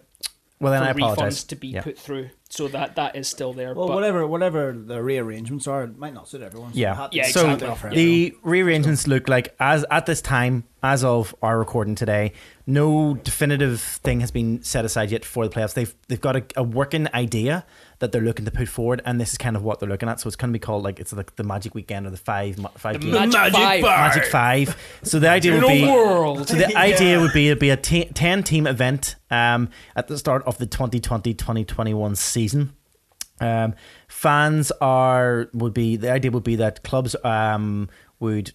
well 0.60 0.72
then 0.72 0.82
for 0.82 0.88
I 0.88 0.90
apologize 0.92 1.44
refunds 1.44 1.48
to 1.48 1.56
be 1.56 1.68
Yeah. 1.68 1.82
put 1.82 1.98
through. 1.98 2.30
So 2.52 2.66
that 2.68 2.96
that 2.96 3.14
is 3.14 3.28
still 3.28 3.52
there. 3.52 3.74
Well, 3.74 3.86
but 3.86 3.94
whatever 3.94 4.26
whatever 4.26 4.72
the 4.72 5.00
rearrangements 5.02 5.68
are, 5.68 5.84
it 5.84 5.96
might 5.96 6.12
not 6.12 6.28
suit 6.28 6.42
everyone. 6.42 6.72
So 6.72 6.78
Yeah. 6.80 6.92
it 6.92 6.96
had 6.96 7.10
to 7.12 7.16
Yeah, 7.16 7.26
be 7.26 7.32
so 7.32 7.50
exactly. 7.50 7.94
the 7.94 8.34
rearrangements 8.42 9.06
look 9.06 9.28
like 9.28 9.54
as 9.60 9.84
at 9.90 10.06
this 10.06 10.20
time 10.20 10.64
as 10.82 11.04
of 11.04 11.34
our 11.42 11.58
recording 11.58 11.94
today 11.94 12.32
no 12.66 13.14
definitive 13.14 13.80
thing 13.80 14.20
has 14.20 14.30
been 14.30 14.62
set 14.62 14.84
aside 14.84 15.10
yet 15.10 15.24
for 15.26 15.46
the 15.46 15.54
playoffs 15.54 15.74
they've 15.74 15.94
they've 16.08 16.20
got 16.22 16.36
a, 16.36 16.42
a 16.56 16.62
working 16.62 17.06
idea 17.14 17.64
that 18.00 18.12
they're 18.12 18.20
looking 18.20 18.44
to 18.46 18.50
put 18.50 18.66
forward 18.68 19.00
and 19.04 19.20
this 19.20 19.30
is 19.32 19.38
kind 19.38 19.56
of 19.56 19.62
what 19.62 19.78
they're 19.78 19.88
looking 19.88 20.08
at. 20.08 20.18
So 20.20 20.26
it's 20.26 20.36
going 20.36 20.50
to 20.50 20.52
be 20.52 20.58
called 20.58 20.82
like 20.82 20.98
it's 20.98 21.12
like 21.12 21.36
the 21.36 21.44
magic 21.44 21.74
weekend 21.74 22.06
or 22.06 22.10
the 22.10 22.16
five 22.16 22.56
five 22.76 23.00
the 23.00 23.12
game- 23.12 23.30
Magic, 23.30 23.52
Five. 23.52 23.82
Magic 23.82 24.24
five. 24.26 24.76
So 25.04 25.18
the 25.18 25.28
idea 25.30 25.52
would 25.52 25.66
be 25.68 25.86
world. 25.86 26.48
so 26.48 26.56
the 26.56 26.76
idea 26.90 27.20
would 27.20 27.32
be 27.32 27.46
it'd 27.48 27.58
be 27.60 27.70
a 27.70 27.76
t- 27.76 28.06
10 28.06 28.42
team 28.42 28.66
event 28.66 29.16
um, 29.30 29.68
at 29.94 30.08
the 30.08 30.18
start 30.18 30.42
of 30.44 30.58
the 30.58 30.66
2020-2021 30.66 32.16
season. 32.16 32.72
Um, 33.40 33.74
fans 34.08 34.70
are 34.82 35.48
would 35.54 35.72
be 35.72 35.96
the 35.96 36.10
idea 36.12 36.30
would 36.30 36.44
be 36.44 36.56
that 36.56 36.82
clubs 36.82 37.16
um, 37.24 37.88
would 38.18 38.52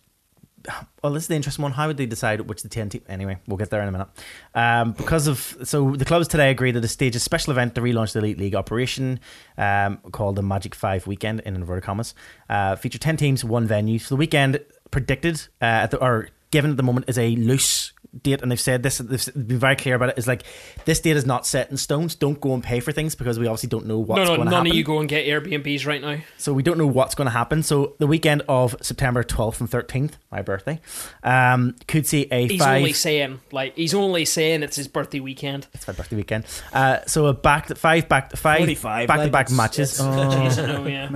well, 1.01 1.13
this 1.13 1.23
is 1.23 1.27
the 1.27 1.35
interesting 1.35 1.63
one. 1.63 1.71
How 1.71 1.87
would 1.87 1.97
they 1.97 2.05
decide 2.05 2.41
which 2.41 2.63
the 2.63 2.69
team? 2.69 2.89
Anyway, 3.07 3.37
we'll 3.47 3.57
get 3.57 3.69
there 3.69 3.81
in 3.81 3.87
a 3.87 3.91
minute. 3.91 4.07
Um, 4.53 4.93
because 4.93 5.27
of 5.27 5.57
so 5.63 5.95
the 5.95 6.05
clubs 6.05 6.27
today 6.27 6.51
agreed 6.51 6.71
that 6.71 6.81
to 6.81 6.87
stage 6.87 7.15
a 7.15 7.19
special 7.19 7.51
event 7.51 7.75
to 7.75 7.81
relaunch 7.81 8.13
the 8.13 8.19
elite 8.19 8.37
league 8.37 8.55
operation 8.55 9.19
um, 9.57 9.97
called 10.11 10.35
the 10.35 10.43
Magic 10.43 10.75
Five 10.75 11.07
Weekend 11.07 11.41
in 11.41 11.55
inverted 11.55 11.83
commas. 11.83 12.13
Uh, 12.49 12.75
feature 12.75 12.99
ten 12.99 13.17
teams, 13.17 13.43
one 13.43 13.67
venue. 13.67 13.99
So 13.99 14.15
the 14.15 14.19
weekend 14.19 14.59
predicted 14.91 15.47
uh, 15.61 15.65
at 15.85 15.91
the, 15.91 15.97
or 15.97 16.29
given 16.51 16.71
at 16.71 16.77
the 16.77 16.83
moment 16.83 17.09
is 17.09 17.17
a 17.17 17.35
loose 17.35 17.91
date, 18.21 18.41
and 18.41 18.51
they've 18.51 18.59
said 18.59 18.83
this. 18.83 18.97
They've 18.99 19.47
been 19.47 19.59
very 19.59 19.75
clear 19.75 19.95
about 19.95 20.09
it. 20.09 20.17
Is 20.17 20.27
like 20.27 20.43
this 20.85 20.99
date 20.99 21.17
is 21.17 21.25
not 21.25 21.45
set 21.45 21.71
in 21.71 21.77
stones. 21.77 22.15
Don't 22.15 22.39
go 22.39 22.53
and 22.53 22.63
pay 22.63 22.79
for 22.79 22.91
things 22.91 23.15
because 23.15 23.39
we 23.39 23.47
obviously 23.47 23.69
don't 23.69 23.85
know 23.85 23.99
what's 23.99 24.17
no, 24.19 24.23
no, 24.23 24.27
going 24.27 24.39
to 24.39 24.45
none 24.45 24.53
happen. 24.53 24.71
of 24.71 24.75
you 24.77 24.83
go 24.83 24.99
and 24.99 25.09
get 25.09 25.25
Airbnbs 25.25 25.85
right 25.85 26.01
now. 26.01 26.17
So 26.37 26.53
we 26.53 26.63
don't 26.63 26.77
know 26.77 26.87
what's 26.87 27.15
going 27.15 27.25
to 27.25 27.31
happen. 27.31 27.63
So 27.63 27.95
the 27.99 28.07
weekend 28.07 28.43
of 28.47 28.75
September 28.81 29.23
12th 29.23 29.59
and 29.61 29.69
13th, 29.69 30.13
my 30.31 30.41
birthday, 30.41 30.79
um, 31.23 31.75
could 31.87 32.05
see 32.07 32.27
a 32.31 32.47
He's 32.47 32.61
five. 32.61 32.77
only 32.77 32.93
saying 32.93 33.39
like 33.51 33.75
he's 33.75 33.93
only 33.93 34.25
saying 34.25 34.63
it's 34.63 34.75
his 34.75 34.87
birthday 34.87 35.19
weekend. 35.19 35.67
it's 35.73 35.87
my 35.87 35.93
birthday 35.93 36.15
weekend. 36.15 36.45
Uh, 36.73 36.99
so 37.07 37.27
a 37.27 37.33
back 37.33 37.67
five 37.77 38.07
back 38.09 38.35
five 38.35 38.57
45, 38.59 39.07
back 39.07 39.21
to 39.21 39.29
back 39.29 39.51
matches. 39.51 39.99
it's- 39.99 40.05
Oh. 40.05 40.35
Jeez, 40.35 40.57
no, 40.67 40.85
yeah. 40.87 41.09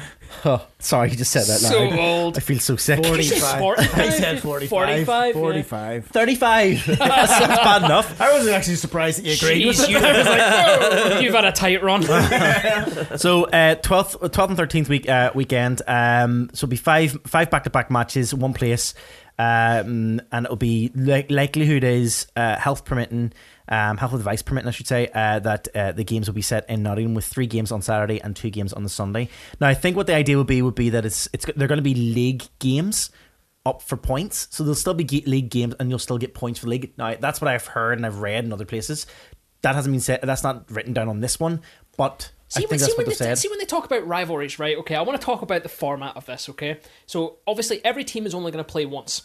Oh, 0.44 0.66
sorry, 0.78 1.10
you 1.10 1.16
just 1.16 1.30
said 1.32 1.42
that. 1.46 1.58
so 1.58 1.82
loud. 1.84 1.98
old. 1.98 2.36
I 2.36 2.40
feel 2.40 2.58
so 2.60 2.76
sick. 2.76 3.02
Did 3.02 3.16
you 3.16 3.22
say 3.22 3.38
45. 3.40 3.60
45? 3.60 3.98
I 3.98 4.08
said 4.10 4.40
45. 4.40 4.68
45, 4.70 5.26
yeah. 5.34 5.40
45. 5.40 6.06
35. 6.06 6.86
That's 6.98 6.98
bad 6.98 7.82
enough. 7.84 8.20
I 8.20 8.32
wasn't 8.32 8.54
actually 8.56 8.76
surprised 8.76 9.18
that 9.18 9.26
you 9.26 9.34
agreed 9.34 9.66
with 9.66 9.76
Jeez, 9.76 9.84
it. 9.84 9.90
you, 9.90 9.98
I 9.98 10.16
was 10.18 10.26
like, 10.26 11.12
whoa, 11.12 11.18
you've 11.20 11.34
had 11.34 11.44
a 11.44 11.52
tight 11.52 11.82
run. 11.82 12.02
So 13.18 13.44
uh, 13.44 13.74
12th, 13.76 14.18
12th 14.30 14.48
and 14.48 14.58
13th 14.58 14.88
week 14.88 15.08
uh, 15.08 15.30
weekend. 15.34 15.82
Um, 15.86 16.50
so 16.52 16.64
it'll 16.64 16.68
be 16.70 16.76
five 16.76 17.18
five 17.26 17.50
back 17.50 17.64
to 17.64 17.70
back 17.70 17.90
matches, 17.90 18.32
one 18.34 18.54
place. 18.54 18.94
Um, 19.38 20.20
and 20.32 20.44
it'll 20.44 20.56
be 20.56 20.90
li- 20.94 21.26
likelihood 21.30 21.82
is 21.84 22.26
uh, 22.36 22.56
health 22.56 22.84
permitting, 22.84 23.32
um, 23.70 23.96
health 23.96 24.14
advice 24.14 24.42
permitting, 24.42 24.68
I 24.68 24.72
should 24.72 24.88
say, 24.88 25.08
uh, 25.14 25.38
that 25.38 25.68
uh, 25.74 25.92
the 25.92 26.04
games 26.04 26.28
will 26.28 26.34
be 26.34 26.42
set 26.42 26.68
in 26.68 26.82
Nottingham 26.82 27.14
with 27.14 27.24
three 27.24 27.46
games 27.46 27.70
on 27.70 27.82
Saturday 27.82 28.20
and 28.20 28.34
two 28.34 28.50
games 28.50 28.72
on 28.72 28.82
the 28.82 28.88
Sunday. 28.88 29.28
Now, 29.60 29.68
I 29.68 29.74
think 29.74 29.96
what 29.96 30.06
the 30.06 30.14
idea 30.14 30.36
would 30.36 30.46
be 30.46 30.60
would 30.60 30.74
be 30.74 30.90
that 30.90 31.06
it's 31.06 31.28
it's 31.32 31.46
they're 31.56 31.68
going 31.68 31.78
to 31.78 31.82
be 31.82 31.94
league 31.94 32.42
games 32.58 33.10
up 33.64 33.82
for 33.82 33.96
points, 33.96 34.48
so 34.50 34.64
there'll 34.64 34.74
still 34.74 34.94
be 34.94 35.04
league 35.26 35.50
games 35.50 35.74
and 35.78 35.88
you'll 35.88 35.98
still 35.98 36.18
get 36.18 36.34
points 36.34 36.58
for 36.58 36.66
league. 36.66 36.92
Now, 36.98 37.14
that's 37.14 37.40
what 37.40 37.48
I've 37.48 37.66
heard 37.66 37.98
and 37.98 38.06
I've 38.06 38.18
read 38.18 38.44
in 38.44 38.52
other 38.52 38.64
places. 38.64 39.06
That 39.62 39.74
hasn't 39.74 39.92
been 39.92 40.00
said. 40.00 40.20
That's 40.22 40.42
not 40.42 40.70
written 40.70 40.92
down 40.92 41.08
on 41.08 41.20
this 41.20 41.38
one, 41.38 41.60
but 41.96 42.32
See, 42.50 42.62
I 42.62 42.62
when, 42.62 42.68
think 42.70 42.80
see, 42.80 42.86
that's 42.86 42.98
when 42.98 43.06
what 43.06 43.18
they 43.18 43.34
see 43.36 43.48
when 43.48 43.58
they 43.60 43.64
talk 43.64 43.84
about 43.84 44.04
rivalries, 44.08 44.58
right? 44.58 44.76
Okay, 44.78 44.96
I 44.96 45.02
want 45.02 45.20
to 45.20 45.24
talk 45.24 45.42
about 45.42 45.62
the 45.62 45.68
format 45.68 46.16
of 46.16 46.26
this. 46.26 46.48
Okay, 46.48 46.80
so 47.06 47.38
obviously 47.46 47.84
every 47.84 48.02
team 48.02 48.26
is 48.26 48.34
only 48.34 48.50
going 48.50 48.64
to 48.64 48.68
play 48.68 48.86
once. 48.86 49.22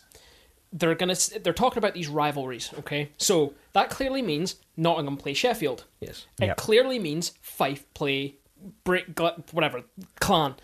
They're 0.78 0.93
gonna 0.93 1.15
they're 1.41 1.53
talking 1.53 1.78
about 1.78 1.93
these 1.93 2.09
rivalries. 2.09 2.69
Okay, 2.80 3.09
so 3.17 3.53
that 3.73 3.89
clearly 3.89 4.21
means 4.21 4.57
Nottingham 4.76 5.15
play 5.15 5.34
Sheffield. 5.34 5.86
Yes. 6.01 6.26
It 6.41 6.47
Yep. 6.47 6.57
clearly 6.57 6.99
means 6.99 7.32
Fife 7.41 7.86
play 7.93 8.36
Brick, 8.84 9.17
whatever 9.51 9.84
Clan. 10.19 10.55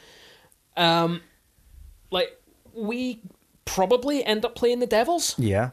Um, 0.76 1.22
like 2.12 2.40
we 2.74 3.22
probably 3.66 4.24
end 4.26 4.44
up 4.44 4.54
playing 4.56 4.80
the 4.80 4.88
Devils. 4.88 5.36
Yeah. 5.38 5.70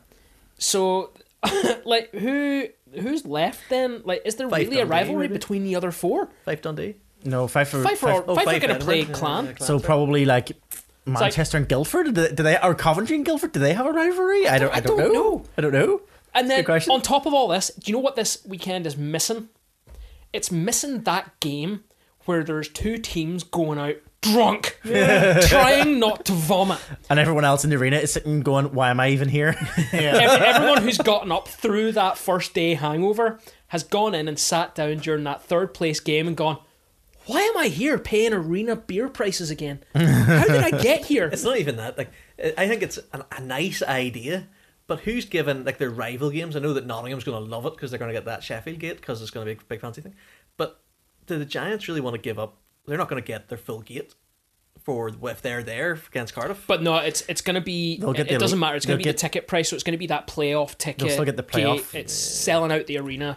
So, 0.57 1.11
like 1.85 2.11
who 2.15 2.67
who's 2.95 3.25
left 3.27 3.61
then? 3.71 4.03
Like, 4.05 4.23
is 4.25 4.37
there 4.37 4.49
Fife 4.49 4.69
really 4.69 4.81
a 4.81 4.87
rivalry 4.87 5.27
maybe? 5.27 5.35
between 5.35 5.65
the 5.65 5.75
other 5.77 5.91
four? 5.91 6.29
Five 6.45 6.63
Dundee. 6.63 6.95
No, 7.25 7.49
five 7.49 7.69
for 7.69 7.83
Fife 7.83 7.99
five- 7.99 8.15
are, 8.15 8.25
oh, 8.29 8.35
Fife 8.37 8.47
are 8.47 8.61
going 8.61 8.79
to 8.79 8.85
play 8.85 9.01
isn't? 9.01 9.13
Clan. 9.15 9.47
Yeah, 9.47 9.53
Clan. 9.55 9.67
So 9.67 9.81
probably 9.81 10.25
like 10.25 10.53
Manchester 11.09 11.57
and 11.57 11.69
Guildford. 11.69 12.07
Do 12.07 12.13
they, 12.13 12.35
do 12.35 12.43
they 12.43 12.59
or 12.61 12.75
Coventry 12.75 13.17
and 13.17 13.25
Guildford? 13.25 13.53
Do 13.53 13.61
they 13.61 13.75
have 13.75 13.87
a 13.87 13.93
rivalry? 13.93 14.49
I 14.49 14.59
don't. 14.59 14.75
I 14.75 14.81
don't, 14.81 14.97
don't 14.97 15.13
know. 15.13 15.23
know. 15.23 15.45
I 15.57 15.61
don't 15.61 15.73
know. 15.73 16.03
And 16.35 16.51
then 16.51 16.65
on 16.67 17.01
top 17.01 17.27
of 17.27 17.35
all 17.35 17.49
this, 17.49 17.71
do 17.71 17.91
you 17.91 17.97
know 17.97 18.03
what 18.03 18.17
this 18.17 18.45
weekend 18.47 18.87
is 18.87 18.97
missing? 18.97 19.49
It's 20.33 20.53
missing 20.53 21.03
that 21.03 21.41
game 21.41 21.85
where 22.27 22.45
there's 22.45 22.69
two 22.69 22.99
teams 22.99 23.43
going 23.43 23.79
out 23.79 23.97
drunk, 24.21 24.79
trying 24.85 25.99
not 25.99 26.25
to 26.27 26.33
vomit. 26.33 26.79
And 27.09 27.19
everyone 27.19 27.45
else 27.45 27.65
in 27.65 27.71
the 27.71 27.77
arena 27.77 27.97
is 27.97 28.13
sitting 28.13 28.41
going, 28.41 28.67
"Why 28.75 28.91
am 28.91 29.01
I 29.01 29.09
even 29.11 29.29
here?" 29.29 29.57
Ev- 29.93 30.43
everyone 30.43 30.83
who's 30.83 30.99
gotten 30.99 31.33
up 31.33 31.49
through 31.49 31.93
that 31.93 32.19
first 32.19 32.55
day 32.55 32.75
hangover 32.75 33.41
has 33.69 33.83
gone 33.83 34.15
in 34.15 34.29
and 34.29 34.39
sat 34.39 34.75
down 34.75 34.99
during 34.99 35.25
that 35.25 35.43
third 35.43 35.75
place 35.75 36.01
game 36.01 36.27
and 36.27 36.37
gone, 36.37 36.59
why 37.29 37.41
am 37.43 37.57
I 37.59 37.69
here 37.69 37.99
paying 37.99 38.33
arena 38.33 38.75
beer 38.77 39.09
prices 39.09 39.51
again? 39.51 39.81
How 39.95 40.45
did 40.45 40.63
I 40.65 40.71
get 40.83 41.05
here? 41.07 41.29
It's 41.33 41.45
not 41.45 41.59
even 41.59 41.77
that. 41.77 41.97
Like, 41.99 42.11
I 42.57 42.67
think 42.67 42.83
it's 42.83 42.99
a, 43.13 43.25
a 43.37 43.41
nice 43.41 43.83
idea, 43.83 44.49
but 44.87 45.01
who's 45.01 45.25
given 45.27 45.65
like 45.65 45.79
their 45.79 45.91
rival 45.91 46.31
games? 46.31 46.57
I 46.57 46.61
know 46.61 46.73
that 46.75 46.87
Nottingham's 46.87 47.25
going 47.25 47.43
to 47.43 47.49
love 47.51 47.67
it 47.67 47.75
because 47.75 47.91
they're 47.91 47.99
going 47.99 48.09
to 48.11 48.15
get 48.15 48.25
that 48.25 48.43
Sheffield 48.43 48.79
gate 48.79 48.97
because 48.97 49.21
it's 49.23 49.31
going 49.31 49.47
to 49.47 49.55
be 49.55 49.61
a 49.61 49.65
big 49.69 49.81
fancy 49.81 50.01
thing. 50.01 50.15
But 50.57 50.81
do 51.27 51.39
the 51.39 51.45
Giants 51.45 51.87
really 51.89 52.01
want 52.01 52.15
to 52.15 52.21
give 52.21 52.39
up? 52.39 52.57
They're 52.87 52.99
not 52.99 53.09
going 53.09 53.23
to 53.23 53.27
get 53.27 53.49
their 53.49 53.59
full 53.59 53.81
gate 53.83 54.15
for 54.85 55.09
if 55.25 55.43
they're 55.43 55.63
there 55.63 55.99
against 56.09 56.35
Cardiff. 56.35 56.65
But 56.67 56.83
no, 56.83 56.97
it's 56.97 57.23
it's 57.29 57.43
going 57.43 57.57
to 57.57 57.61
be. 57.61 57.99
They'll 57.99 58.15
get 58.15 58.27
It 58.29 58.35
the- 58.35 58.39
doesn't 58.39 58.59
matter. 58.59 58.77
It's 58.77 58.87
going 58.87 58.99
to 58.99 59.03
be 59.03 59.05
get- 59.05 59.17
the 59.17 59.21
ticket 59.21 59.47
price, 59.47 59.69
so 59.69 59.75
it's 59.75 59.85
going 59.85 59.93
to 59.93 59.99
be 59.99 60.07
that 60.07 60.27
playoff 60.27 60.79
ticket. 60.79 61.11
still 61.13 61.25
get 61.27 61.37
the 61.37 61.43
gate. 61.43 61.65
playoff. 61.67 61.95
It's 61.95 62.15
selling 62.15 62.73
out 62.73 62.87
the 62.87 62.97
arena. 62.99 63.37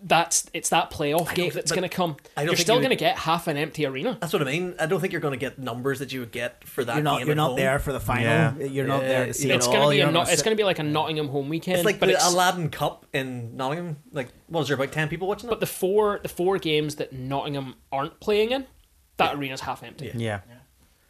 That's 0.00 0.48
it's 0.54 0.68
that 0.68 0.92
playoff 0.92 1.34
gate 1.34 1.52
that's 1.54 1.72
going 1.72 1.82
to 1.82 1.88
come. 1.88 2.16
I 2.36 2.42
don't 2.42 2.52
You're 2.52 2.56
still 2.56 2.76
you 2.76 2.82
going 2.82 2.90
to 2.90 2.96
get 2.96 3.18
half 3.18 3.48
an 3.48 3.56
empty 3.56 3.84
arena. 3.84 4.16
That's 4.20 4.32
what 4.32 4.42
I 4.42 4.44
mean. 4.44 4.76
I 4.78 4.86
don't 4.86 5.00
think 5.00 5.12
you're 5.12 5.20
going 5.20 5.32
to 5.32 5.38
get 5.38 5.58
numbers 5.58 5.98
that 5.98 6.12
you 6.12 6.20
would 6.20 6.30
get 6.30 6.62
for 6.68 6.84
that 6.84 6.94
You're 6.94 7.02
not. 7.02 7.18
game 7.18 7.26
You're 7.26 7.32
at 7.32 7.36
not 7.36 7.48
home. 7.48 7.56
there 7.56 7.78
for 7.80 7.92
the 7.92 7.98
final. 7.98 8.22
Yeah. 8.24 8.58
You're 8.58 8.86
not 8.86 9.02
Yeah, 9.02 9.08
there 9.08 9.26
to 9.26 9.34
see 9.34 9.50
It's 9.50 9.66
it 9.66 9.70
going 9.70 9.82
all. 9.82 9.88
to 9.88 9.94
be 9.94 9.96
a 10.00 10.04
You're 10.04 10.12
no, 10.12 10.20
not 10.20 10.32
it's 10.32 10.42
going 10.42 10.56
to 10.56 10.60
be 10.60 10.64
like 10.64 10.78
a 10.78 10.84
Nottingham 10.84 11.28
home 11.28 11.48
weekend. 11.48 11.78
It's 11.78 11.84
like 11.84 11.98
but 11.98 12.06
the 12.06 12.12
it's, 12.12 12.32
Aladdin 12.32 12.70
Cup 12.70 13.06
in 13.12 13.56
Nottingham. 13.56 13.96
Like, 14.12 14.28
was 14.48 14.68
there 14.68 14.76
about 14.76 14.92
ten 14.92 15.08
people 15.08 15.26
watching 15.26 15.48
it? 15.48 15.50
but 15.50 15.58
the 15.60 15.66
four 15.66 16.20
the 16.22 16.28
four 16.28 16.58
games 16.58 16.94
that 16.96 17.12
Nottingham 17.12 17.74
aren't 17.90 18.20
playing 18.20 18.52
in, 18.52 18.66
that 19.16 19.34
arena's 19.34 19.62
half 19.62 19.82
empty. 19.82 20.12
yeah, 20.14 20.42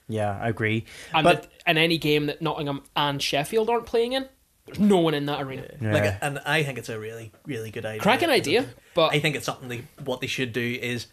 yeah, 0.08 0.38
I 0.40 0.48
agree. 0.48 0.86
And 1.12 1.24
but 1.24 1.42
that, 1.42 1.50
in 1.66 1.76
any 1.76 1.98
game 1.98 2.24
that 2.26 2.40
Nottingham 2.40 2.82
and 2.96 3.20
Sheffield 3.22 3.68
aren't 3.68 3.84
playing 3.84 4.14
in, 4.14 4.28
there's 4.68 4.78
no 4.80 4.98
one 4.98 5.14
in 5.14 5.26
that 5.26 5.42
arena. 5.42 5.66
yeah. 5.80 5.92
Like, 5.92 6.18
and 6.22 6.38
I 6.46 6.62
think 6.62 6.78
it's 6.78 6.88
a 6.88 6.98
really, 6.98 7.32
really 7.46 7.70
good 7.70 7.84
idea. 7.84 8.00
Cracking 8.00 8.30
idea, 8.30 8.66
but 8.94 9.12
I 9.12 9.20
think 9.20 9.36
it's 9.36 9.44
something 9.46 9.68
they 9.68 9.84
what 10.04 10.20
they 10.20 10.26
should 10.26 10.52
do 10.52 10.78
is 10.80 11.06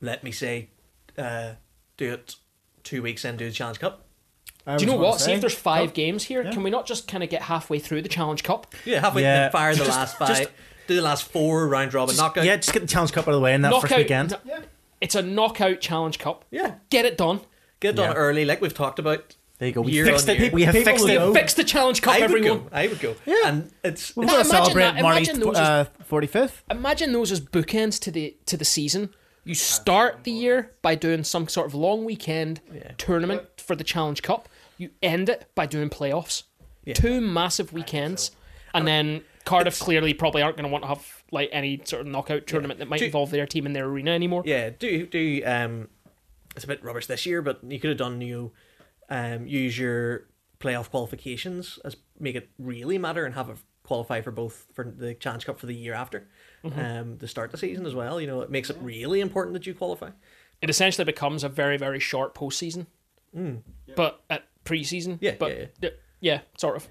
let 0.00 0.22
me 0.24 0.30
say, 0.32 0.68
uh, 1.16 1.52
do 1.96 2.12
it 2.12 2.36
two 2.84 3.02
weeks 3.02 3.24
in, 3.24 3.36
do 3.36 3.46
the 3.46 3.52
Challenge 3.52 3.80
Cup. 3.80 4.04
I 4.66 4.76
do 4.76 4.84
you 4.84 4.90
know 4.90 4.96
what? 4.98 5.20
See 5.20 5.32
if 5.32 5.40
there's 5.40 5.54
five 5.54 5.88
Cup. 5.88 5.94
games 5.94 6.24
here, 6.24 6.42
Yeah. 6.42 6.52
can 6.52 6.62
we 6.62 6.70
not 6.70 6.86
just 6.86 7.08
kind 7.08 7.24
of 7.24 7.30
get 7.30 7.42
halfway 7.42 7.78
through 7.78 8.02
the 8.02 8.08
Challenge 8.08 8.42
Cup? 8.42 8.74
Yeah, 8.84 9.00
halfway 9.00 9.22
Yeah. 9.22 9.42
then 9.44 9.50
fire 9.52 9.72
the 9.74 9.84
Just- 9.84 9.90
last 9.90 10.18
five, 10.18 10.28
just- 10.28 10.50
do 10.86 10.94
the 10.96 11.02
last 11.02 11.24
four 11.24 11.66
round 11.68 11.92
robin 11.94 12.16
knockout. 12.16 12.44
yeah, 12.44 12.56
just 12.56 12.72
get 12.72 12.80
the 12.80 12.86
Challenge 12.88 13.12
Cup 13.12 13.24
out 13.26 13.34
of 13.34 13.34
the 13.34 13.40
way 13.40 13.54
in 13.54 13.62
that 13.62 13.72
first 13.72 13.84
Knockout. 13.84 13.98
weekend. 13.98 14.38
Yeah. 14.44 14.60
It's 15.00 15.14
a 15.14 15.22
knockout 15.22 15.80
Challenge 15.80 16.18
Cup. 16.18 16.44
yeah, 16.50 16.74
Get 16.90 17.04
it 17.04 17.16
done. 17.18 17.40
get 17.80 17.90
it 17.90 17.96
done 17.96 18.10
Yeah. 18.10 18.16
early, 18.16 18.44
like 18.44 18.60
we've 18.60 18.74
talked 18.74 18.98
about. 18.98 19.34
There 19.58 19.68
you 19.68 19.74
go. 19.74 19.80
We 19.80 19.92
Year 19.92 20.04
fixed 20.06 20.28
it. 20.28 20.38
year. 20.38 20.50
We 20.52 20.62
have 20.62 20.74
People 20.74 20.92
fixed 20.92 21.08
it. 21.08 21.32
Fix 21.32 21.54
the 21.54 21.64
Challenge 21.64 22.00
Cup, 22.00 22.14
I 22.14 22.18
would 22.20 22.24
everyone. 22.30 22.58
go. 22.60 22.68
I 22.72 22.86
would 22.86 23.00
go. 23.00 23.16
Yeah. 23.26 23.34
and 23.46 23.72
it's 23.82 24.14
We're 24.16 24.26
going 24.26 24.44
to 24.44 24.48
imagine 24.48 24.64
celebrate 24.64 24.82
that- 24.84 24.98
imagine 24.98 25.02
Marty's 25.02 25.38
those 25.40 25.58
as- 25.58 25.86
uh, 25.86 26.04
45th. 26.08 26.62
Imagine 26.70 27.12
those 27.12 27.32
as 27.32 27.40
bookends 27.40 27.98
to 28.02 28.10
the 28.10 28.36
to 28.46 28.56
the 28.56 28.64
season. 28.64 29.10
You 29.44 29.54
start 29.54 30.24
the 30.24 30.30
year 30.30 30.72
by 30.82 30.94
doing 30.94 31.24
some 31.24 31.48
sort 31.48 31.66
of 31.66 31.74
long 31.74 32.04
weekend 32.04 32.60
Yeah. 32.72 32.92
tournament 32.98 33.42
for 33.56 33.74
the 33.74 33.84
Challenge 33.84 34.22
Cup. 34.22 34.48
You 34.76 34.90
end 35.02 35.28
it 35.28 35.46
by 35.54 35.66
doing 35.66 35.88
playoffs. 35.90 36.44
Yeah. 36.84 36.94
Two 36.94 37.20
massive 37.20 37.72
weekends, 37.72 38.30
and 38.74 38.86
then 38.86 39.22
Cardiff 39.44 39.78
clearly 39.80 40.14
probably 40.14 40.40
aren't 40.42 40.56
going 40.56 40.66
to 40.68 40.72
want 40.72 40.84
to 40.84 40.88
have 40.88 41.22
like 41.32 41.48
any 41.52 41.80
sort 41.84 42.02
of 42.02 42.06
knockout 42.06 42.46
tournament 42.46 42.78
that 42.78 42.88
might 42.88 42.98
Do- 43.00 43.06
involve 43.06 43.30
their 43.30 43.46
team 43.46 43.66
in 43.66 43.72
their 43.72 43.86
arena 43.86 44.12
anymore. 44.12 44.42
Yeah, 44.46 44.70
do 44.70 45.06
do 45.06 45.42
um, 45.44 45.88
it's 46.54 46.64
a 46.64 46.68
bit 46.68 46.84
rubbish 46.84 47.06
this 47.06 47.26
year, 47.26 47.42
but 47.42 47.58
you 47.66 47.80
could 47.80 47.88
have 47.90 47.98
done 47.98 48.20
you, 48.20 48.52
um, 49.08 49.46
use 49.46 49.78
your 49.78 50.28
playoff 50.60 50.90
qualifications 50.90 51.78
as 51.84 51.96
make 52.18 52.34
it 52.34 52.48
really 52.58 52.98
matter 52.98 53.24
and 53.24 53.34
have 53.34 53.48
it 53.50 53.56
qualify 53.84 54.20
for 54.20 54.30
both 54.30 54.66
for 54.74 54.84
the 54.84 55.14
Challenge 55.14 55.46
Cup 55.46 55.58
for 55.58 55.66
the 55.66 55.74
year 55.74 55.94
after, 55.94 56.28
um, 56.76 57.16
to 57.18 57.26
start 57.26 57.50
the 57.50 57.56
season 57.56 57.86
as 57.86 57.94
well. 57.94 58.20
You 58.20 58.26
know, 58.26 58.42
it 58.42 58.50
makes 58.50 58.68
it 58.68 58.76
really 58.82 59.20
important 59.20 59.54
that 59.54 59.66
you 59.66 59.74
qualify. 59.74 60.10
It 60.60 60.68
essentially 60.68 61.04
becomes 61.04 61.42
a 61.44 61.48
very 61.48 61.78
very 61.78 62.00
short 62.00 62.34
postseason, 62.34 62.86
but 63.96 64.22
at 64.28 64.44
preseason. 64.64 65.18
Yeah, 65.20 65.36
but 65.38 65.56
yeah, 65.56 65.66
yeah, 65.80 65.90
yeah, 66.20 66.40
sort 66.58 66.76
of 66.76 66.88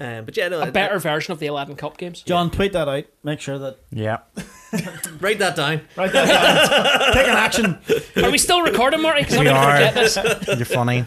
Um, 0.00 0.24
but 0.24 0.36
yeah, 0.36 0.48
no, 0.48 0.60
a 0.60 0.72
better 0.72 0.98
version 0.98 1.30
of 1.32 1.38
the 1.38 1.46
Aladdin 1.46 1.76
Cup 1.76 1.96
games. 1.98 2.22
John, 2.22 2.50
tweet 2.50 2.72
that 2.72 2.88
out. 2.88 3.04
Make 3.22 3.40
sure 3.40 3.58
that. 3.60 3.78
Yeah. 3.90 4.18
write 5.20 5.38
that 5.38 5.54
down. 5.54 5.82
Right 5.96 6.10
there. 6.10 6.26
Take 7.12 7.28
an 7.28 7.36
action. 7.36 7.78
Are 8.16 8.30
we 8.30 8.38
still 8.38 8.62
recording, 8.62 9.00
Marty? 9.02 9.20
Because 9.22 9.34
I'm 9.34 9.40
We 9.40 9.44
going 9.44 9.54
to 9.56 9.60
are. 9.62 9.76
forget 9.76 9.94
this. 9.94 10.48
You're 10.58 10.64
funny. 10.66 11.04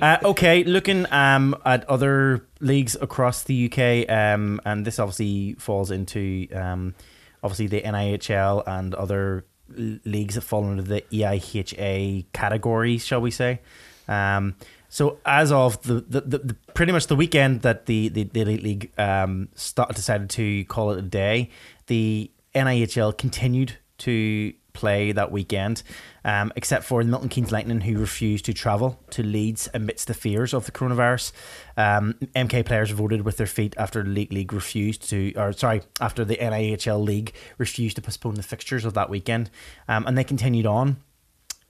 Uh, 0.00 0.16
okay, 0.24 0.64
looking 0.64 1.06
um, 1.12 1.54
at 1.66 1.84
other 1.90 2.46
leagues 2.60 2.96
across 2.98 3.42
the 3.42 3.66
UK, 3.70 4.10
um, 4.10 4.62
and 4.64 4.86
this 4.86 4.98
obviously 4.98 5.52
falls 5.58 5.90
into 5.90 6.48
um, 6.54 6.94
obviously 7.42 7.66
the 7.66 7.82
NIHL 7.82 8.62
and 8.66 8.94
other 8.94 9.44
l- 9.78 9.98
leagues 10.06 10.36
that 10.36 10.40
fall 10.40 10.64
under 10.64 10.82
the 10.82 11.02
EIHA 11.12 12.24
category, 12.32 12.96
shall 12.96 13.20
we 13.20 13.30
say? 13.30 13.60
Um, 14.08 14.54
so 14.92 15.18
as 15.24 15.50
of 15.50 15.80
the, 15.84 16.04
the, 16.06 16.20
the, 16.20 16.56
pretty 16.74 16.92
much 16.92 17.06
the 17.06 17.16
weekend 17.16 17.62
that 17.62 17.86
the 17.86 18.10
the, 18.10 18.24
the 18.24 18.42
elite 18.42 18.62
league 18.62 18.92
um, 18.98 19.48
start, 19.54 19.94
decided 19.94 20.28
to 20.30 20.66
call 20.66 20.90
it 20.90 20.98
a 20.98 21.02
day, 21.02 21.48
the 21.86 22.30
NIHL 22.54 23.16
continued 23.16 23.78
to 23.96 24.52
play 24.74 25.10
that 25.12 25.32
weekend, 25.32 25.82
um, 26.26 26.52
except 26.56 26.84
for 26.84 27.02
the 27.02 27.08
Milton 27.08 27.30
Keynes 27.30 27.50
Lightning, 27.50 27.80
who 27.80 27.98
refused 27.98 28.44
to 28.44 28.52
travel 28.52 29.00
to 29.12 29.22
Leeds 29.22 29.66
amidst 29.72 30.08
the 30.08 30.14
fears 30.14 30.52
of 30.52 30.66
the 30.66 30.72
coronavirus. 30.72 31.32
Um, 31.78 32.12
MK 32.36 32.66
players 32.66 32.90
voted 32.90 33.22
with 33.22 33.38
their 33.38 33.46
feet 33.46 33.74
after 33.78 34.02
the 34.02 34.10
league 34.10 34.52
refused 34.52 35.08
to, 35.08 35.32
or 35.36 35.54
sorry, 35.54 35.80
after 36.02 36.22
the 36.22 36.36
NIHL 36.36 37.02
league 37.02 37.32
refused 37.56 37.96
to 37.96 38.02
postpone 38.02 38.34
the 38.34 38.42
fixtures 38.42 38.84
of 38.84 38.92
that 38.92 39.08
weekend, 39.08 39.48
um, 39.88 40.06
and 40.06 40.18
they 40.18 40.24
continued 40.24 40.66
on. 40.66 40.98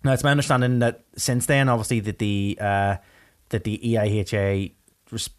Now, 0.03 0.13
it's 0.13 0.25
my 0.25 0.33
understanding 0.33 0.81
that 0.81 1.05
since 1.17 1.47
then, 1.47 1.69
obviously, 1.69 2.01
that 2.01 2.19
the 2.19 2.59
uh, 2.61 2.97
that 3.53 3.65
the 3.65 3.79
EIHA 3.79 4.73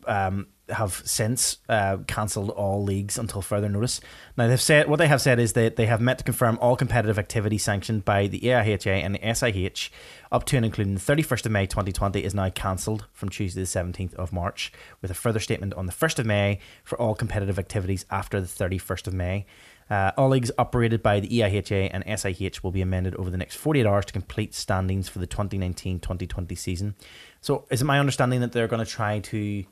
um, 0.08 0.48
have 0.70 1.02
since 1.06 1.58
uh, 1.68 1.98
cancelled 2.08 2.50
all 2.52 2.84
leagues 2.84 3.18
until 3.18 3.42
further 3.42 3.68
notice. 3.68 4.00
Now, 4.38 4.48
they've 4.48 4.62
said 4.62 4.88
what 4.88 4.98
they 4.98 5.08
have 5.08 5.22
said 5.22 5.40
is 5.40 5.54
that 5.54 5.76
they 5.76 5.88
have 5.88 6.00
met 6.00 6.20
to 6.20 6.24
confirm 6.24 6.58
all 6.62 6.76
competitive 6.76 7.20
activity 7.20 7.58
sanctioned 7.58 8.06
by 8.06 8.28
the 8.28 8.40
EIHA 8.40 9.04
and 9.04 9.16
the 9.16 9.34
SIH 9.34 9.90
up 10.32 10.46
to 10.46 10.56
and 10.56 10.66
including 10.66 10.96
the 10.96 11.02
31st 11.02 11.46
of 11.46 11.52
May 11.52 11.66
2020 11.66 12.24
is 12.24 12.34
now 12.34 12.50
cancelled 12.50 13.06
from 13.12 13.30
Tuesday 13.30 13.62
the 13.62 13.68
17th 13.68 14.14
of 14.16 14.32
March, 14.32 14.72
with 15.02 15.12
a 15.12 15.16
further 15.16 15.40
statement 15.40 15.74
on 15.74 15.86
the 15.86 15.92
1st 15.92 16.20
of 16.20 16.26
May 16.26 16.60
for 16.84 17.00
all 17.00 17.14
competitive 17.14 17.60
activities 17.60 18.06
after 18.10 18.40
the 18.40 18.48
31st 18.48 19.08
of 19.08 19.14
May. 19.14 19.46
Uh, 19.90 20.12
all 20.18 20.30
leagues 20.30 20.52
operated 20.58 21.04
by 21.04 21.20
the 21.20 21.28
EIHA 21.28 21.90
and 21.92 22.20
SIH 22.20 22.64
will 22.64 22.72
be 22.72 22.82
amended 22.82 23.16
over 23.16 23.30
the 23.30 23.38
next 23.38 23.56
48 23.58 23.86
hours 23.86 24.06
to 24.06 24.14
complete 24.14 24.54
standings 24.54 25.10
for 25.10 25.20
the 25.20 25.28
2019 25.28 26.00
2020 26.00 26.56
season. 26.56 26.96
So, 27.44 27.66
is 27.70 27.82
it 27.82 27.86
my 27.86 28.00
understanding 28.00 28.40
that 28.40 28.54
they're 28.54 28.70
going 28.70 28.84
to 28.84 28.90
try 28.90 29.20
to 29.20 29.66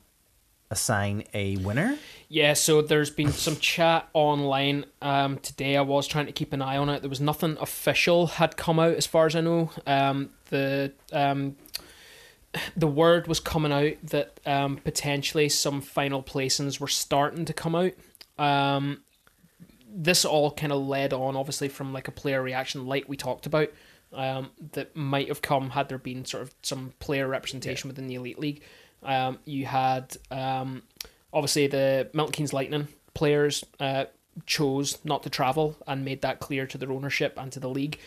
assign 0.70 1.24
a 1.32 1.56
winner? 1.56 1.96
Yeah, 2.28 2.52
so 2.52 2.82
there's 2.82 3.08
been 3.08 3.32
some 3.32 3.56
chat 3.56 4.10
online 4.12 4.84
um, 5.00 5.38
today. 5.38 5.78
I 5.78 5.80
was 5.80 6.06
trying 6.06 6.26
to 6.26 6.32
keep 6.32 6.52
an 6.52 6.60
eye 6.60 6.76
on 6.76 6.90
it. 6.90 7.00
There 7.00 7.08
was 7.08 7.22
nothing 7.22 7.56
official 7.62 8.26
had 8.26 8.58
come 8.58 8.78
out, 8.78 8.96
as 8.96 9.06
far 9.06 9.24
as 9.24 9.34
I 9.34 9.40
know. 9.40 9.70
Um, 9.86 10.28
the 10.50 10.92
um, 11.14 11.56
the 12.76 12.86
word 12.86 13.26
was 13.26 13.40
coming 13.40 13.72
out 13.72 13.94
that 14.02 14.38
um, 14.44 14.76
potentially 14.76 15.48
some 15.48 15.80
final 15.80 16.22
placings 16.22 16.78
were 16.78 16.88
starting 16.88 17.46
to 17.46 17.54
come 17.54 17.74
out. 17.74 17.92
Um, 18.38 19.00
this 19.88 20.26
all 20.26 20.50
kind 20.50 20.74
of 20.74 20.82
led 20.82 21.14
on, 21.14 21.36
obviously, 21.36 21.70
from 21.70 21.94
like 21.94 22.06
a 22.06 22.12
player 22.12 22.42
reaction, 22.42 22.86
like 22.86 23.08
we 23.08 23.16
talked 23.16 23.46
about, 23.46 23.70
um, 24.12 24.50
that 24.72 24.94
might 24.96 25.28
have 25.28 25.42
come 25.42 25.70
had 25.70 25.88
there 25.88 25.98
been 25.98 26.24
sort 26.24 26.42
of 26.42 26.54
some 26.62 26.92
player 26.98 27.28
representation 27.28 27.88
within 27.88 28.06
the 28.06 28.14
elite 28.14 28.38
league. 28.38 28.62
Um, 29.02 29.38
you 29.44 29.66
had 29.66 30.16
um, 30.30 30.82
obviously 31.32 31.66
the 31.66 32.10
Milton 32.12 32.32
Keynes 32.32 32.52
Lightning 32.52 32.88
players 33.14 33.64
uh, 33.80 34.04
chose 34.46 34.98
not 35.04 35.22
to 35.22 35.30
travel 35.30 35.76
and 35.86 36.04
made 36.04 36.22
that 36.22 36.40
clear 36.40 36.66
to 36.66 36.78
their 36.78 36.92
ownership 36.92 37.34
and 37.36 37.52
to 37.52 37.60
the 37.60 37.68
league. 37.68 37.98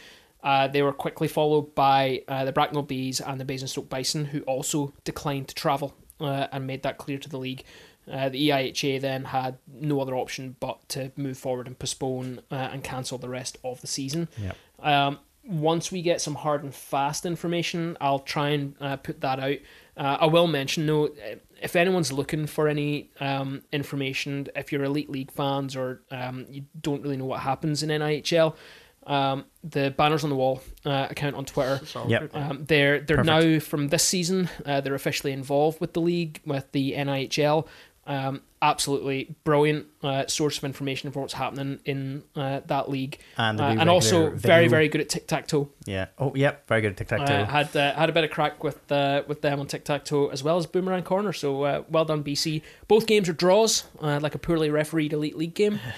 Uh, 0.43 0.67
they 0.67 0.81
were 0.83 0.93
quickly 0.93 1.27
followed 1.27 1.73
by 1.73 2.21
uh, 2.27 2.45
the 2.45 2.51
Bracknell 2.51 2.83
Bees 2.83 3.19
and 3.19 3.39
the 3.39 3.45
Basingstoke 3.45 3.89
Bison, 3.89 4.25
who 4.25 4.41
also 4.41 4.93
declined 5.03 5.47
to 5.47 5.55
travel 5.55 5.95
uh, 6.19 6.47
and 6.51 6.67
made 6.67 6.83
that 6.83 6.97
clear 6.97 7.17
to 7.17 7.29
the 7.29 7.39
league. 7.39 7.63
Uh, 8.11 8.29
the 8.29 8.49
EIHA 8.49 9.01
then 9.01 9.25
had 9.25 9.57
no 9.67 9.99
other 9.99 10.15
option 10.15 10.55
but 10.59 10.87
to 10.89 11.11
move 11.15 11.37
forward 11.37 11.65
and 11.65 11.79
postpone 11.79 12.41
uh, 12.51 12.69
and 12.71 12.83
cancel 12.83 13.17
the 13.17 13.29
rest 13.29 13.57
of 13.63 13.81
the 13.81 13.87
season. 13.87 14.27
Yep. 14.37 14.57
Um, 14.79 15.19
once 15.47 15.91
we 15.91 16.01
get 16.01 16.21
some 16.21 16.35
hard 16.35 16.63
and 16.63 16.73
fast 16.73 17.25
information, 17.25 17.97
I'll 18.01 18.19
try 18.19 18.49
and 18.49 18.75
uh, 18.79 18.97
put 18.97 19.21
that 19.21 19.39
out. 19.39 19.57
Uh, 19.97 20.17
I 20.21 20.25
will 20.25 20.47
mention, 20.47 20.85
though, 20.85 21.09
if 21.61 21.75
anyone's 21.75 22.11
looking 22.11 22.47
for 22.47 22.67
any 22.67 23.11
um, 23.19 23.63
information, 23.71 24.47
if 24.55 24.71
you're 24.71 24.83
Elite 24.83 25.09
League 25.09 25.31
fans 25.31 25.75
or 25.75 26.01
um, 26.11 26.45
you 26.49 26.65
don't 26.81 27.01
really 27.01 27.17
know 27.17 27.25
what 27.25 27.41
happens 27.41 27.83
in 27.83 27.89
NIHL, 27.89 28.55
um, 29.07 29.45
the 29.63 29.91
Banners 29.95 30.23
on 30.23 30.31
the 30.31 30.35
Wall 30.35 30.61
uh, 30.83 31.07
account 31.09 31.35
on 31.35 31.45
Twitter. 31.45 31.79
Solid 31.85 32.09
Yep. 32.09 32.35
Um, 32.35 32.65
they're 32.65 32.99
they're 33.01 33.17
Perfect. 33.17 33.25
now 33.27 33.59
from 33.59 33.89
this 33.89 34.03
season. 34.03 34.49
Uh, 34.65 34.81
they're 34.81 34.95
officially 34.95 35.31
involved 35.31 35.79
with 35.79 35.93
the 35.93 36.01
league, 36.01 36.41
with 36.45 36.71
the 36.71 36.93
NIHL. 36.93 37.67
Um, 38.07 38.41
absolutely 38.69 39.35
brilliant 39.43 39.85
uh, 40.03 40.25
source 40.27 40.57
of 40.57 40.63
information 40.63 41.11
for 41.11 41.21
what's 41.21 41.33
happening 41.33 41.79
in 41.85 42.23
uh, 42.35 42.61
that 42.67 42.89
league, 42.89 43.19
And, 43.37 43.59
uh, 43.61 43.65
and 43.79 43.89
also 43.89 44.17
regular 44.23 44.37
very 44.37 44.67
very 44.67 44.87
good 44.89 45.01
at 45.01 45.09
tic 45.09 45.27
tac 45.27 45.47
toe. 45.47 45.69
Yeah. 45.85 46.07
Oh, 46.17 46.33
yep. 46.35 46.67
Very 46.67 46.81
good 46.81 46.91
at 46.91 46.97
tic 46.97 47.07
tac 47.07 47.25
toe. 47.25 47.33
Uh, 47.33 47.45
had 47.45 47.75
uh, 47.75 47.93
had 47.93 48.09
a 48.09 48.13
bit 48.13 48.23
of 48.23 48.31
crack 48.31 48.63
with 48.63 48.91
uh, 48.91 49.23
with 49.27 49.41
them 49.41 49.59
on 49.59 49.67
tic 49.67 49.85
tac 49.85 50.05
toe 50.05 50.27
as 50.29 50.43
well 50.43 50.57
as 50.57 50.65
Boomerang 50.65 51.03
Corner. 51.03 51.33
So 51.33 51.63
uh, 51.63 51.83
well 51.89 52.05
done, 52.05 52.23
BC. 52.23 52.61
Both 52.87 53.07
games 53.07 53.29
are 53.29 53.33
draws, 53.33 53.83
uh, 54.01 54.19
like 54.21 54.35
a 54.35 54.39
poorly 54.39 54.69
refereed 54.69 55.13
elite 55.13 55.37
league 55.37 55.53
game. 55.55 55.79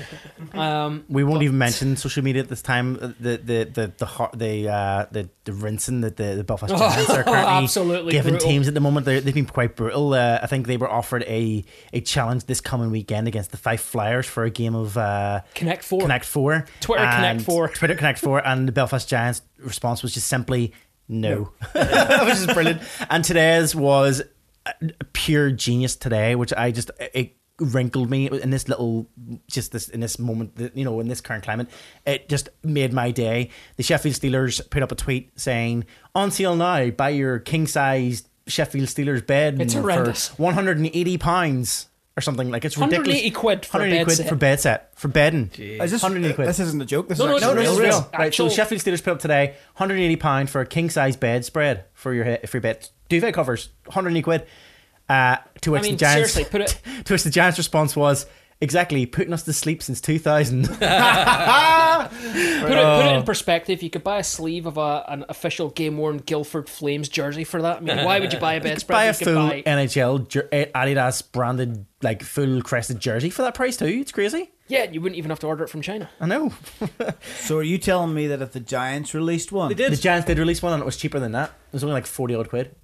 Um, 0.53 1.03
we 1.09 1.24
won't 1.24 1.39
but- 1.39 1.43
even 1.43 1.57
mention 1.57 1.97
social 1.97 2.24
media 2.24 2.41
at 2.41 2.47
this 2.49 2.61
time. 2.61 2.95
The 3.20 3.38
the 3.38 3.63
the 3.65 3.93
the 3.97 4.30
the 4.34 4.70
uh, 4.70 5.05
the, 5.11 5.30
the 5.43 5.53
rinsing 5.53 6.01
that 6.01 6.15
the, 6.18 6.36
the 6.36 6.43
Belfast 6.43 6.74
Giants 6.78 7.09
are 7.09 7.24
currently 7.24 7.63
absolutely 7.63 8.11
giving 8.13 8.34
brutal. 8.34 8.49
teams 8.49 8.68
at 8.68 8.74
the 8.74 8.80
moment. 8.80 9.05
They're, 9.05 9.22
they've 9.22 9.34
been 9.34 9.45
quite 9.45 9.76
brutal. 9.76 10.13
Uh, 10.13 10.39
I 10.41 10.47
think 10.47 10.68
they 10.68 10.78
were 10.78 10.89
offered 10.89 11.24
a 11.24 11.63
a 11.93 12.01
challenge 12.01 12.45
this 12.45 12.57
coming 12.62 12.91
weekend 12.91 13.28
against 13.28 13.51
the 13.51 13.58
Fife 13.58 13.82
Flyers 13.82 14.26
for 14.26 14.43
a 14.43 14.49
game 14.49 14.76
of 14.76 14.97
uh, 14.97 15.41
Connect 15.55 15.84
Four. 15.84 16.01
Connect 16.01 16.26
Four. 16.26 16.66
Twitter 16.80 17.03
Connect 17.03 17.41
Four. 17.41 17.70
Twitter 17.74 17.95
Connect 17.95 18.20
Four, 18.20 18.45
and 18.45 18.68
the 18.68 18.72
Belfast 18.72 19.08
Giants' 19.08 19.41
response 19.60 20.03
was 20.03 20.14
just 20.14 20.28
simply 20.28 20.74
no, 21.08 21.51
which 21.74 22.34
is 22.34 22.47
brilliant. 22.53 22.82
And 23.10 23.24
today's 23.24 23.76
was 23.76 24.22
pure 25.14 25.51
genius 25.51 25.95
today, 25.95 26.36
which 26.36 26.53
I 26.53 26.72
just 26.72 26.91
it 26.99 27.36
wrinkled 27.60 28.10
me 28.10 28.30
in 28.30 28.51
this 28.51 28.68
little 28.68 29.10
just 29.47 29.72
this 29.72 29.89
in 29.89 29.99
this 29.99 30.20
moment 30.20 30.55
that, 30.58 30.78
you 30.78 30.86
know 30.86 30.99
in 30.99 31.08
this 31.08 31.22
current 31.22 31.43
climate 31.43 31.68
it 32.05 32.30
just 32.30 32.49
made 32.64 32.93
my 32.93 33.10
day 33.10 33.49
the 33.78 33.84
sheffield 33.84 34.14
steelers 34.14 34.68
put 34.70 34.84
up 34.84 34.91
a 34.91 34.95
tweet 34.95 35.32
saying 35.39 35.84
on 36.14 36.30
sale 36.30 36.55
now 36.55 36.88
buy 36.91 37.10
your 37.10 37.39
king 37.39 37.66
sized 37.66 38.30
sheffield 38.45 38.88
steelers 38.88 39.26
bed 39.26 39.60
It's 39.60 39.74
horrendous. 39.74 40.38
180 40.38 41.18
pounds 41.18 41.88
or 42.18 42.22
something 42.22 42.49
like 42.49 42.65
it's 42.65 42.76
ridiculous 42.78 43.07
180 43.07 43.32
quid 43.32 43.65
for 43.65 43.78
a 43.78 43.82
180 43.82 43.99
bed 43.99 44.05
quid 44.05 44.18
set. 44.18 44.28
for 44.30 44.36
bed 44.36 44.59
set 44.59 44.99
for 44.99 45.07
bedding 45.07 45.49
Jeez. 45.49 45.84
Is 45.84 45.91
this, 45.91 46.01
180 46.01 46.34
quid. 46.34 46.47
this 46.47 46.59
isn't 46.59 46.82
a 46.82 46.86
joke. 46.86 47.07
This 47.07 47.20
No, 47.20 47.26
is 47.36 47.41
no, 47.41 47.49
actually 47.49 47.49
no, 47.49 47.53
no, 47.53 47.61
real. 47.61 47.70
it's 47.70 47.80
It's 47.80 47.80
real. 47.95 47.99
Right, 48.20 48.34
so 48.34 48.45
actual- 48.45 48.49
Sheffield 48.49 48.82
Steelers 48.82 49.03
put 49.03 49.13
up 49.13 49.20
today 49.20 49.55
180 49.76 50.15
pound 50.15 50.49
for 50.49 50.59
a 50.61 50.65
king 50.65 50.89
size 50.89 51.15
bed 51.15 51.45
spread 51.45 51.86
for 51.93 52.13
your 52.13 52.26
he- 52.26 52.47
for 52.47 52.57
your 52.57 52.61
bed. 52.61 52.89
Duvet 53.09 53.34
covers 53.34 53.70
180 53.86 54.22
quid. 54.24 54.47
Uh, 55.07 55.38
to 55.61 55.72
which 55.72 55.80
I 55.80 55.84
mean, 55.84 55.91
the 55.93 55.97
Giants 55.99 56.34
seriously, 56.34 56.51
put 56.51 56.61
it. 56.61 56.82
to 57.05 57.13
which 57.13 57.24
the 57.24 57.30
Giants' 57.30 57.57
response 57.57 57.95
was 57.95 58.26
exactly 58.62 59.05
putting 59.05 59.34
us 59.34 59.43
to 59.43 59.53
sleep 59.53 59.82
since 59.84 60.01
2000. 60.01 60.68
Put 60.78 62.12
it, 62.12 62.62
put 62.62 62.72
it 62.72 62.78
Oh. 62.78 63.18
in 63.18 63.24
perspective. 63.24 63.82
You 63.84 63.89
could 63.89 64.03
buy 64.03 64.20
a 64.20 64.24
sleeve 64.24 64.66
of 64.66 64.78
a, 64.78 65.03
an 65.08 65.26
official 65.30 65.70
game 65.70 65.97
worn 65.97 66.18
Guildford 66.18 66.70
Flames 66.70 67.10
jersey 67.10 67.43
for 67.43 67.62
that. 67.62 67.78
I 67.78 67.80
mean, 67.82 68.05
why 68.05 68.20
would 68.20 68.32
you 68.34 68.39
buy 68.39 68.53
a 68.53 68.62
bedspread? 68.62 68.95
buy 68.95 69.03
a 69.05 69.12
You 69.12 69.18
could 69.18 69.26
full 69.26 69.47
buy- 69.49 69.62
NHL 69.64 70.28
jer- 70.30 70.49
eh, 70.51 70.66
Adidas 70.74 71.30
branded 71.32 71.86
like 72.01 72.24
full 72.24 72.62
crested 72.62 72.99
jersey 72.99 73.30
for 73.30 73.41
that 73.43 73.53
price 73.55 73.78
too. 73.78 73.86
It's 73.86 74.12
crazy. 74.12 74.51
yeah, 74.68 74.84
you 74.89 75.01
wouldn't 75.01 75.18
even 75.18 75.30
have 75.30 75.39
to 75.39 75.47
order 75.47 75.64
it 75.64 75.70
from 75.70 75.82
China. 75.82 76.10
I 76.20 76.26
know. 76.28 76.53
So 77.41 77.58
are 77.58 77.64
you 77.64 77.78
telling 77.78 78.14
me 78.14 78.28
that 78.28 78.41
if 78.41 78.51
the 78.51 78.60
Giants 78.60 79.14
released 79.14 79.51
one, 79.51 79.70
They 79.70 79.76
did. 79.76 79.91
The 79.91 79.97
Giants 79.97 80.28
did 80.28 80.38
release 80.38 80.62
one 80.62 80.74
and 80.74 80.82
it 80.82 80.86
was 80.86 80.97
cheaper 80.97 81.20
than 81.20 81.32
that. 81.34 81.49
It 81.49 81.74
was 81.74 81.84
only 81.84 81.93
like 81.93 82.05
40 82.05 82.36
odd 82.36 82.49
quid. 82.49 82.76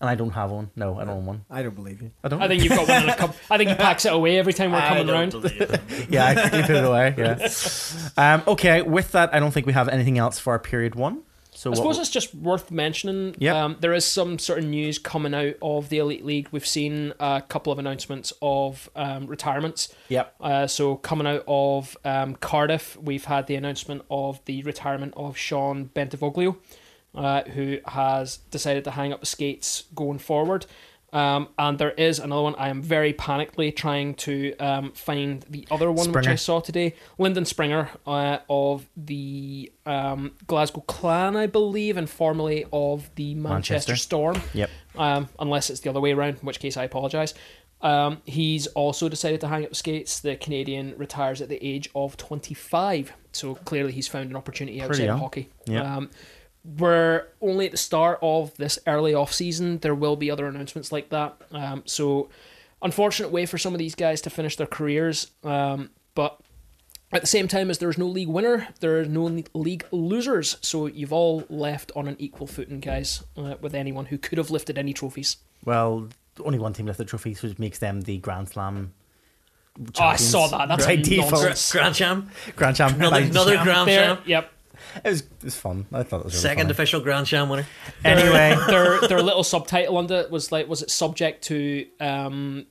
And 0.00 0.10
I 0.10 0.14
don't 0.14 0.30
have 0.30 0.50
one. 0.50 0.70
No, 0.76 0.98
I 0.98 1.04
don't 1.04 1.16
own 1.16 1.26
one. 1.26 1.44
I 1.50 1.62
don't 1.62 1.74
believe 1.74 2.02
you. 2.02 2.10
I 2.22 2.28
don't. 2.28 2.42
I 2.42 2.48
think 2.48 2.62
you've 2.62 2.74
got 2.74 2.86
one 2.86 3.04
in 3.04 3.08
a 3.08 3.16
cup. 3.16 3.34
I 3.50 3.56
think 3.56 3.70
he 3.70 3.76
packs 3.76 4.04
it 4.04 4.12
away 4.12 4.38
every 4.38 4.52
time 4.52 4.72
we're 4.72 4.80
coming 4.80 5.08
around. 5.08 5.32
yeah, 6.10 6.26
I 6.26 6.34
quickly 6.34 6.62
put 6.62 6.70
it 6.76 6.84
away. 6.84 7.14
Yeah. 7.16 7.48
Um, 8.18 8.42
okay, 8.46 8.82
with 8.82 9.12
that, 9.12 9.34
I 9.34 9.40
don't 9.40 9.50
think 9.52 9.66
we 9.66 9.72
have 9.72 9.88
anything 9.88 10.16
else 10.18 10.38
for 10.38 10.52
our 10.52 10.58
period 10.58 10.94
one. 10.94 11.22
So 11.52 11.70
I 11.70 11.72
what- 11.72 11.76
suppose 11.78 11.98
it's 11.98 12.10
just 12.10 12.34
worth 12.34 12.70
mentioning. 12.70 13.34
Yep. 13.38 13.54
Um, 13.56 13.76
there 13.80 13.94
is 13.94 14.04
some 14.04 14.38
sort 14.38 14.58
of 14.58 14.66
news 14.66 14.98
coming 14.98 15.32
out 15.34 15.54
of 15.62 15.88
the 15.88 15.98
Elite 15.98 16.24
League. 16.24 16.48
We've 16.52 16.66
seen 16.66 17.14
a 17.18 17.42
couple 17.48 17.72
of 17.72 17.78
announcements 17.78 18.32
of 18.42 18.90
um, 18.94 19.26
retirements. 19.26 19.94
Yep. 20.08 20.34
Uh, 20.40 20.66
so 20.66 20.96
coming 20.96 21.26
out 21.26 21.44
of 21.48 21.96
um, 22.04 22.36
Cardiff, 22.36 22.96
we've 23.00 23.24
had 23.24 23.46
the 23.46 23.54
announcement 23.54 24.02
of 24.10 24.44
the 24.44 24.62
retirement 24.64 25.14
of 25.16 25.36
Sean 25.38 25.90
Bentivoglio, 25.94 26.56
uh, 27.16 27.42
who 27.44 27.78
has 27.86 28.36
decided 28.50 28.84
to 28.84 28.90
hang 28.92 29.12
up 29.12 29.20
the 29.20 29.26
skates 29.26 29.84
going 29.94 30.18
forward. 30.18 30.66
Um, 31.12 31.48
and 31.58 31.78
there 31.78 31.92
is 31.92 32.18
another 32.18 32.42
one. 32.42 32.54
I 32.56 32.68
am 32.68 32.82
very 32.82 33.14
panically 33.14 33.74
trying 33.74 34.14
to 34.16 34.54
um, 34.58 34.92
find 34.92 35.42
the 35.48 35.66
other 35.70 35.90
one 35.90 36.12
which 36.12 36.26
I 36.26 36.34
saw 36.34 36.60
today. 36.60 36.94
Lyndon 37.16 37.46
Springer 37.46 37.88
uh, 38.06 38.38
of 38.50 38.86
the 38.96 39.72
um, 39.86 40.32
Glasgow 40.46 40.82
Clan, 40.82 41.36
I 41.36 41.46
believe, 41.46 41.96
and 41.96 42.10
formerly 42.10 42.66
of 42.72 43.08
the 43.14 43.34
Manchester, 43.34 43.92
Manchester. 43.92 43.96
Storm 43.96 44.42
Yep. 44.52 44.70
um, 44.96 45.28
unless 45.38 45.70
it's 45.70 45.80
the 45.80 45.88
other 45.90 46.00
way 46.00 46.12
around, 46.12 46.34
in 46.40 46.40
which 46.46 46.58
case 46.60 46.76
I 46.76 46.84
apologise. 46.84 47.32
Um, 47.80 48.20
he's 48.24 48.66
also 48.68 49.08
decided 49.08 49.40
to 49.42 49.48
hang 49.48 49.64
up 49.64 49.74
skates. 49.76 50.20
The 50.20 50.36
Canadian 50.36 50.94
retires 50.98 51.40
at 51.40 51.48
the 51.48 51.64
age 51.64 51.88
of 51.94 52.16
25, 52.16 53.12
so 53.32 53.54
clearly 53.54 53.92
he's 53.92 54.08
found 54.08 54.28
an 54.30 54.36
opportunity 54.36 54.82
outside 54.82 55.04
young. 55.04 55.14
of 55.14 55.20
hockey. 55.20 55.50
Yeah. 55.66 55.96
We're 56.78 57.26
only 57.40 57.66
at 57.66 57.70
the 57.70 57.76
start 57.76 58.18
of 58.22 58.56
this 58.56 58.78
early 58.86 59.14
off 59.14 59.32
season. 59.32 59.78
There 59.78 59.94
will 59.94 60.16
be 60.16 60.30
other 60.30 60.46
announcements 60.46 60.90
like 60.90 61.10
that. 61.10 61.36
Um, 61.52 61.82
so, 61.86 62.28
unfortunate 62.82 63.30
way 63.30 63.46
for 63.46 63.56
some 63.58 63.72
of 63.74 63.78
these 63.78 63.94
guys 63.94 64.20
to 64.22 64.30
finish 64.30 64.56
their 64.56 64.66
careers. 64.66 65.30
Um, 65.44 65.90
but 66.14 66.40
at 67.12 67.20
the 67.20 67.26
same 67.26 67.46
time 67.46 67.70
as 67.70 67.78
there's 67.78 67.98
no 67.98 68.06
league 68.06 68.28
winner, 68.28 68.68
there 68.80 68.98
are 69.00 69.04
no 69.04 69.24
league 69.54 69.84
losers. 69.92 70.56
So 70.60 70.86
you've 70.86 71.12
all 71.12 71.44
left 71.48 71.92
on 71.94 72.08
an 72.08 72.16
equal 72.18 72.46
footing, 72.46 72.80
guys, 72.80 73.22
uh, 73.36 73.54
with 73.60 73.74
anyone 73.74 74.06
who 74.06 74.18
could 74.18 74.38
have 74.38 74.50
lifted 74.50 74.76
any 74.76 74.92
trophies. 74.92 75.36
Well, 75.64 76.08
only 76.44 76.58
one 76.58 76.72
team 76.72 76.86
lifted 76.86 77.06
trophies, 77.08 77.42
which 77.42 77.58
makes 77.58 77.78
them 77.78 78.00
the 78.02 78.18
Grand 78.18 78.48
Slam. 78.48 78.92
Oh, 80.00 80.04
I 80.04 80.16
saw 80.16 80.46
that. 80.48 80.68
That's 80.68 80.86
by 80.86 80.96
nonsense. 80.96 81.08
default. 81.30 81.70
Grand 81.72 81.96
Sham. 81.96 82.30
Grand 82.56 82.76
Champ. 82.76 82.96
Another, 82.96 83.20
another 83.20 83.62
Grand 83.62 83.88
There, 83.88 84.16
Sham. 84.16 84.18
yep. 84.26 84.50
It 85.04 85.08
was, 85.08 85.20
it 85.20 85.44
was 85.44 85.56
fun. 85.56 85.86
I 85.92 86.02
thought 86.02 86.20
it 86.20 86.24
was 86.24 86.34
really 86.34 86.42
Second 86.42 86.58
funny. 86.64 86.70
official 86.72 87.00
Grand 87.00 87.26
Sham 87.28 87.48
winner. 87.48 87.66
Anyway, 88.04 88.56
their 88.68 89.00
their 89.08 89.22
little 89.22 89.44
subtitle 89.44 89.96
under 89.98 90.16
it 90.16 90.30
was 90.30 90.52
like, 90.52 90.68
was 90.68 90.82
it 90.82 90.90
subject 90.90 91.44
to 91.44 91.86
um, 92.00 92.66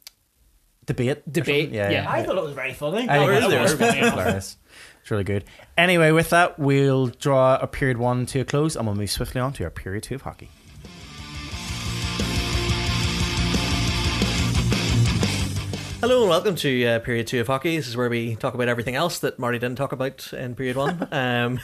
debate. 0.85 1.31
Debate. 1.31 1.71
Yeah, 1.71 1.89
yeah. 1.89 2.03
yeah. 2.03 2.11
I 2.11 2.23
thought 2.23 2.37
it 2.37 2.43
was 2.43 2.53
very 2.53 2.73
funny. 2.73 3.07
I 3.09 3.17
think 3.19 3.29
it 3.29 3.33
was- 3.33 3.43
really? 3.43 3.55
it 3.55 3.61
was 3.61 3.71
It 3.73 3.79
was 3.79 3.89
funny. 3.89 4.09
hilarious. 4.09 4.57
It's 5.01 5.11
really 5.11 5.23
good. 5.23 5.43
Anyway, 5.77 6.11
with 6.11 6.31
that, 6.31 6.57
we'll 6.57 7.07
draw 7.07 7.57
a 7.61 7.67
period 7.67 7.97
one 7.97 8.25
to 8.27 8.39
a 8.39 8.45
close, 8.45 8.75
and 8.75 8.87
we'll 8.87 8.95
move 8.95 9.11
swiftly 9.11 9.39
on 9.39 9.53
to 9.53 9.63
our 9.63 9.69
period 9.69 10.03
two 10.03 10.15
of 10.15 10.23
hockey. 10.23 10.49
Hello 16.05 16.21
and 16.21 16.29
welcome 16.29 16.55
to 16.57 16.85
uh, 16.85 16.99
Period 16.99 17.25
2 17.25 17.41
of 17.41 17.47
Hockey. 17.47 17.75
This 17.77 17.87
is 17.87 17.97
where 17.97 18.11
we 18.11 18.35
talk 18.35 18.53
about 18.53 18.67
everything 18.67 18.93
else 18.93 19.17
that 19.19 19.39
Marty 19.39 19.57
didn't 19.57 19.79
talk 19.79 19.91
about 19.91 20.31
in 20.33 20.53
Period 20.53 20.77
1. 20.77 21.07
Um, 21.11 21.59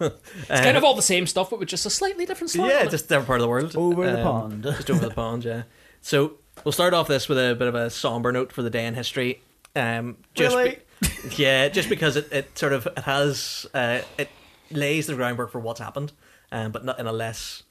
it's 0.00 0.48
kind 0.48 0.78
of 0.78 0.82
all 0.82 0.94
the 0.94 1.02
same 1.02 1.26
stuff, 1.26 1.50
but 1.50 1.58
with 1.58 1.68
just 1.68 1.84
a 1.84 1.90
slightly 1.90 2.24
different 2.24 2.48
slant. 2.52 2.72
yeah, 2.72 2.86
just 2.86 3.04
a 3.04 3.08
different 3.08 3.26
part 3.26 3.40
of 3.40 3.42
the 3.42 3.48
world. 3.50 3.76
Over 3.76 4.10
the 4.10 4.18
Um, 4.20 4.22
pond. 4.24 4.62
Just 4.62 4.90
over 4.90 5.06
the 5.06 5.14
pond, 5.14 5.44
yeah. 5.44 5.64
So 6.00 6.38
we'll 6.64 6.72
start 6.72 6.94
off 6.94 7.06
this 7.06 7.28
with 7.28 7.36
a 7.36 7.54
bit 7.54 7.68
of 7.68 7.74
a 7.74 7.90
somber 7.90 8.32
note 8.32 8.50
for 8.50 8.62
the 8.62 8.70
day 8.70 8.86
in 8.86 8.94
history. 8.94 9.42
Um, 9.76 10.16
just 10.32 10.56
Really? 10.56 10.78
be- 11.02 11.08
yeah, 11.36 11.68
just 11.68 11.90
because 11.90 12.16
it, 12.16 12.32
it 12.32 12.56
sort 12.58 12.72
of 12.72 12.86
it 12.86 13.00
has 13.00 13.66
uh, 13.74 14.00
it 14.16 14.30
lays 14.70 15.06
the 15.06 15.14
groundwork 15.16 15.52
for 15.52 15.60
what's 15.60 15.80
happened, 15.80 16.12
um, 16.50 16.72
but 16.72 16.82
not 16.82 16.98
in 16.98 17.06
a 17.06 17.12
less 17.12 17.62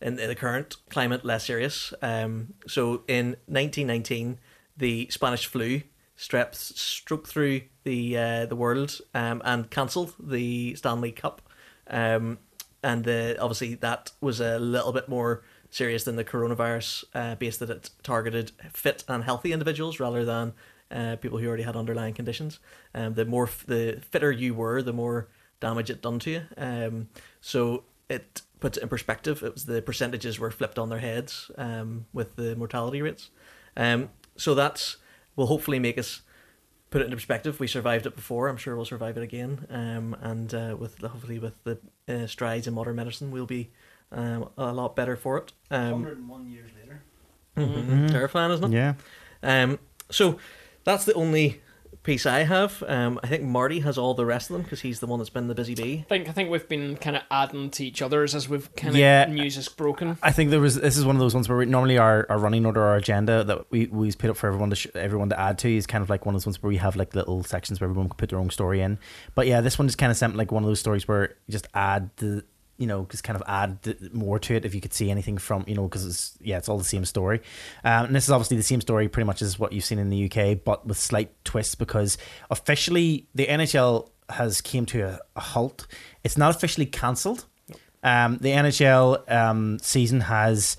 in, 0.00 0.18
in 0.18 0.28
the 0.28 0.34
current 0.34 0.76
climate 0.88 1.22
less 1.22 1.44
serious. 1.44 1.92
Um, 2.00 2.54
so 2.66 3.02
in 3.08 3.36
1919, 3.46 4.38
the 4.76 5.08
Spanish 5.10 5.46
flu 5.46 5.82
strep 6.16 6.54
struck 6.54 7.26
through 7.26 7.62
the 7.84 8.16
uh, 8.16 8.46
the 8.46 8.56
world 8.56 9.00
um, 9.14 9.42
and 9.44 9.70
cancelled 9.70 10.14
the 10.18 10.74
Stanley 10.74 11.12
Cup. 11.12 11.42
Um, 11.88 12.38
and 12.82 13.04
the, 13.04 13.36
obviously 13.40 13.74
that 13.76 14.12
was 14.20 14.40
a 14.40 14.58
little 14.58 14.92
bit 14.92 15.08
more 15.08 15.42
serious 15.70 16.04
than 16.04 16.16
the 16.16 16.24
coronavirus, 16.24 17.04
uh, 17.14 17.34
based 17.34 17.60
that 17.60 17.70
it 17.70 17.90
targeted 18.02 18.52
fit 18.72 19.04
and 19.08 19.24
healthy 19.24 19.52
individuals 19.52 19.98
rather 19.98 20.24
than 20.24 20.52
uh, 20.90 21.16
people 21.16 21.38
who 21.38 21.46
already 21.48 21.64
had 21.64 21.76
underlying 21.76 22.14
conditions. 22.14 22.60
Um, 22.94 23.14
the 23.14 23.24
more 23.24 23.44
f- 23.44 23.64
the 23.66 24.00
fitter 24.10 24.30
you 24.30 24.54
were, 24.54 24.82
the 24.82 24.92
more 24.92 25.28
damage 25.60 25.90
it 25.90 26.00
done 26.02 26.18
to 26.20 26.30
you. 26.30 26.42
Um, 26.56 27.08
so 27.40 27.84
it 28.08 28.42
puts 28.60 28.78
it 28.78 28.82
in 28.82 28.88
perspective. 28.88 29.42
It 29.42 29.54
was 29.54 29.66
the 29.66 29.82
percentages 29.82 30.38
were 30.38 30.50
flipped 30.50 30.78
on 30.78 30.88
their 30.88 31.00
heads 31.00 31.50
um, 31.58 32.06
with 32.12 32.36
the 32.36 32.54
mortality 32.56 33.02
rates. 33.02 33.30
Um, 33.76 34.10
so 34.36 34.54
that's 34.54 34.96
will 35.36 35.46
hopefully 35.46 35.78
make 35.78 35.98
us 35.98 36.22
put 36.90 37.00
it 37.02 37.04
into 37.06 37.16
perspective. 37.16 37.60
We 37.60 37.66
survived 37.66 38.06
it 38.06 38.14
before. 38.16 38.48
I'm 38.48 38.56
sure 38.56 38.76
we'll 38.76 38.84
survive 38.84 39.16
it 39.16 39.22
again. 39.22 39.66
Um, 39.70 40.16
and 40.20 40.54
uh, 40.54 40.76
with 40.78 40.98
the, 40.98 41.08
hopefully 41.08 41.38
with 41.38 41.62
the 41.64 41.78
uh, 42.08 42.26
strides 42.26 42.66
in 42.66 42.74
modern 42.74 42.96
medicine, 42.96 43.30
we'll 43.30 43.46
be 43.46 43.70
um, 44.12 44.48
a 44.56 44.72
lot 44.72 44.96
better 44.96 45.16
for 45.16 45.36
it. 45.38 45.52
Um, 45.70 46.02
101 46.04 46.46
years 46.50 46.70
later. 46.80 47.02
mhm, 47.56 48.10
Terrifying, 48.10 48.52
isn't 48.52 48.72
it? 48.72 48.76
Yeah. 48.76 48.94
Um, 49.42 49.78
so 50.10 50.38
that's 50.84 51.04
the 51.04 51.14
only 51.14 51.60
piece 52.06 52.24
I 52.24 52.44
have. 52.44 52.82
Um, 52.86 53.20
I 53.22 53.26
think 53.26 53.42
Marty 53.42 53.80
has 53.80 53.98
all 53.98 54.14
the 54.14 54.24
rest 54.24 54.48
of 54.48 54.54
them 54.54 54.62
because 54.62 54.80
he's 54.80 55.00
the 55.00 55.06
one 55.06 55.18
that's 55.18 55.28
been 55.30 55.48
the 55.48 55.54
busy 55.54 55.74
bee. 55.74 55.98
I 56.06 56.08
think 56.08 56.28
I 56.28 56.32
think 56.32 56.48
we've 56.50 56.66
been 56.68 56.96
kind 56.96 57.16
of 57.16 57.22
adding 57.30 57.68
to 57.72 57.84
each 57.84 58.00
other's 58.00 58.34
as 58.34 58.48
we've 58.48 58.74
kind 58.76 58.94
of 58.94 58.98
Yeah. 58.98 59.26
news 59.26 59.56
is 59.58 59.68
broken. 59.68 60.16
I 60.22 60.32
think 60.32 60.50
there 60.50 60.60
was. 60.60 60.76
This 60.80 60.96
is 60.96 61.04
one 61.04 61.16
of 61.16 61.20
those 61.20 61.34
ones 61.34 61.48
where 61.48 61.58
we, 61.58 61.66
normally 61.66 61.98
our, 61.98 62.24
our 62.30 62.38
running 62.38 62.64
order, 62.64 62.82
our 62.82 62.96
agenda 62.96 63.44
that 63.44 63.70
we 63.70 63.86
we 63.86 64.10
put 64.12 64.30
up 64.30 64.36
for 64.36 64.46
everyone 64.46 64.70
to 64.70 64.76
sh- 64.76 64.86
everyone 64.94 65.28
to 65.30 65.38
add 65.38 65.58
to 65.58 65.76
is 65.76 65.86
kind 65.86 66.02
of 66.02 66.08
like 66.08 66.24
one 66.24 66.34
of 66.34 66.40
those 66.40 66.46
ones 66.46 66.62
where 66.62 66.68
we 66.68 66.76
have 66.78 66.96
like 66.96 67.14
little 67.14 67.42
sections 67.42 67.80
where 67.80 67.90
everyone 67.90 68.08
can 68.08 68.16
put 68.16 68.30
their 68.30 68.38
own 68.38 68.50
story 68.50 68.80
in. 68.80 68.98
But 69.34 69.46
yeah, 69.48 69.60
this 69.60 69.78
one 69.78 69.88
just 69.88 69.98
kind 69.98 70.10
of 70.12 70.16
sent 70.16 70.36
like 70.36 70.52
one 70.52 70.62
of 70.62 70.68
those 70.68 70.80
stories 70.80 71.06
where 71.08 71.30
you 71.46 71.52
just 71.52 71.66
add 71.74 72.10
the 72.16 72.44
you 72.78 72.86
know 72.86 73.06
just 73.10 73.24
kind 73.24 73.36
of 73.36 73.42
add 73.46 73.78
more 74.12 74.38
to 74.38 74.54
it 74.54 74.64
if 74.64 74.74
you 74.74 74.80
could 74.80 74.92
see 74.92 75.10
anything 75.10 75.38
from 75.38 75.64
you 75.66 75.74
know 75.74 75.84
because 75.84 76.06
it's 76.06 76.38
yeah 76.40 76.58
it's 76.58 76.68
all 76.68 76.78
the 76.78 76.84
same 76.84 77.04
story. 77.04 77.40
Um, 77.84 78.06
and 78.06 78.16
this 78.16 78.24
is 78.24 78.30
obviously 78.30 78.56
the 78.56 78.62
same 78.62 78.80
story 78.80 79.08
pretty 79.08 79.26
much 79.26 79.42
as 79.42 79.58
what 79.58 79.72
you've 79.72 79.84
seen 79.84 79.98
in 79.98 80.10
the 80.10 80.30
UK, 80.30 80.58
but 80.64 80.86
with 80.86 80.98
slight 80.98 81.32
twists 81.44 81.74
because 81.74 82.18
officially 82.50 83.26
the 83.34 83.46
NHL 83.46 84.10
has 84.30 84.60
came 84.60 84.86
to 84.86 85.02
a, 85.02 85.20
a 85.36 85.40
halt. 85.40 85.86
It's 86.24 86.36
not 86.36 86.54
officially 86.54 86.86
cancelled. 86.86 87.46
Um, 88.02 88.38
the 88.38 88.50
NHL 88.50 89.30
um, 89.30 89.78
season 89.80 90.20
has 90.22 90.76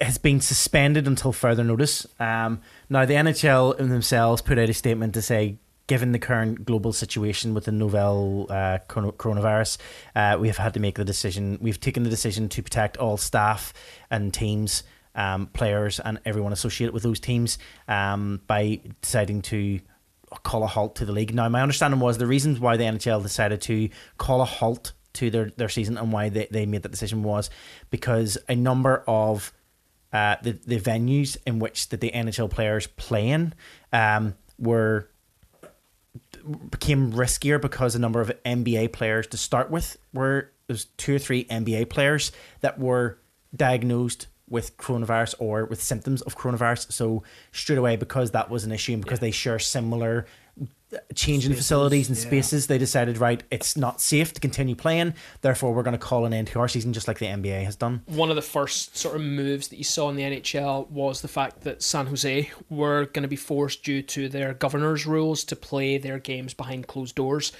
has 0.00 0.18
been 0.18 0.40
suspended 0.40 1.06
until 1.06 1.32
further 1.32 1.64
notice. 1.64 2.06
Um, 2.18 2.60
now, 2.88 3.04
the 3.04 3.14
NHL 3.14 3.76
themselves 3.78 4.42
put 4.42 4.58
out 4.58 4.68
a 4.68 4.74
statement 4.74 5.14
to 5.14 5.22
say, 5.22 5.56
given 5.88 6.12
the 6.12 6.18
current 6.18 6.64
global 6.64 6.92
situation 6.92 7.54
with 7.54 7.64
the 7.64 7.72
novel 7.72 8.46
uh, 8.50 8.78
coronavirus, 8.88 9.78
uh, 10.14 10.36
we 10.38 10.46
have 10.46 10.58
had 10.58 10.74
to 10.74 10.80
make 10.80 10.94
the 10.94 11.04
decision. 11.04 11.58
We've 11.60 11.80
taken 11.80 12.04
the 12.04 12.10
decision 12.10 12.48
to 12.50 12.62
protect 12.62 12.96
all 12.98 13.16
staff 13.16 13.74
and 14.10 14.32
teams. 14.32 14.84
Um, 15.14 15.46
players 15.46 15.98
and 15.98 16.20
everyone 16.24 16.52
associated 16.52 16.94
with 16.94 17.02
those 17.02 17.18
teams 17.18 17.58
um, 17.88 18.40
by 18.46 18.80
deciding 19.02 19.42
to 19.42 19.80
call 20.44 20.62
a 20.62 20.68
halt 20.68 20.94
to 20.96 21.04
the 21.04 21.10
league. 21.10 21.34
Now, 21.34 21.48
my 21.48 21.60
understanding 21.60 21.98
was 21.98 22.18
the 22.18 22.26
reasons 22.26 22.60
why 22.60 22.76
the 22.76 22.84
NHL 22.84 23.20
decided 23.20 23.60
to 23.62 23.88
call 24.16 24.42
a 24.42 24.44
halt 24.44 24.92
to 25.14 25.30
their, 25.30 25.50
their 25.56 25.68
season 25.68 25.98
and 25.98 26.12
why 26.12 26.28
they, 26.28 26.46
they 26.52 26.66
made 26.66 26.82
that 26.82 26.90
decision 26.90 27.24
was 27.24 27.50
because 27.90 28.38
a 28.48 28.54
number 28.54 29.02
of 29.08 29.52
uh, 30.12 30.36
the, 30.42 30.52
the 30.52 30.78
venues 30.78 31.36
in 31.46 31.58
which 31.58 31.88
that 31.88 32.00
the 32.00 32.12
NHL 32.12 32.50
players 32.50 32.86
play 32.86 33.28
in 33.28 33.54
um, 33.92 34.34
were 34.58 35.10
became 36.70 37.12
riskier 37.12 37.60
because 37.60 37.94
a 37.94 37.98
number 37.98 38.20
of 38.20 38.30
NBA 38.44 38.92
players 38.92 39.26
to 39.28 39.36
start 39.36 39.70
with 39.70 39.96
were 40.12 40.52
there's 40.66 40.84
two 40.96 41.16
or 41.16 41.18
three 41.18 41.44
NBA 41.44 41.88
players 41.88 42.30
that 42.60 42.78
were 42.78 43.18
diagnosed 43.54 44.26
with 44.48 44.76
coronavirus 44.76 45.34
or 45.38 45.64
with 45.66 45.82
symptoms 45.82 46.22
of 46.22 46.36
coronavirus. 46.36 46.92
So 46.92 47.22
straight 47.52 47.78
away, 47.78 47.96
because 47.96 48.30
that 48.32 48.50
was 48.50 48.64
an 48.64 48.72
issue 48.72 48.92
and 48.92 49.02
because 49.02 49.20
they 49.20 49.30
share 49.30 49.58
similar 49.58 50.26
change 51.14 51.44
in 51.44 51.52
Spaces, 51.52 51.66
facilities 51.66 52.08
and 52.08 52.16
yeah. 52.16 52.24
spaces, 52.24 52.66
they 52.66 52.78
decided 52.78 53.18
right, 53.18 53.42
it's 53.50 53.76
not 53.76 54.00
safe 54.00 54.32
to 54.32 54.40
continue 54.40 54.74
playing. 54.74 55.14
Therefore, 55.40 55.74
we're 55.74 55.82
going 55.82 55.92
to 55.92 55.98
call 55.98 56.24
an 56.24 56.32
end 56.32 56.48
to 56.48 56.60
our 56.60 56.68
season, 56.68 56.92
just 56.92 57.08
like 57.08 57.18
the 57.18 57.26
NBA 57.26 57.64
has 57.64 57.76
done. 57.76 58.02
One 58.06 58.30
of 58.30 58.36
the 58.36 58.42
first 58.42 58.96
sort 58.96 59.16
of 59.16 59.22
moves 59.22 59.68
that 59.68 59.76
you 59.76 59.84
saw 59.84 60.08
in 60.08 60.16
the 60.16 60.22
NHL 60.22 60.88
was 60.90 61.20
the 61.20 61.28
fact 61.28 61.62
that 61.62 61.82
San 61.82 62.06
Jose 62.06 62.50
were 62.70 63.06
going 63.06 63.22
to 63.22 63.28
be 63.28 63.36
forced 63.36 63.84
due 63.84 64.02
to 64.02 64.28
their 64.28 64.54
governor's 64.54 65.06
rules 65.06 65.44
to 65.44 65.56
play 65.56 65.98
their 65.98 66.18
games 66.18 66.54
behind 66.54 66.86
closed 66.86 67.14
doors. 67.14 67.52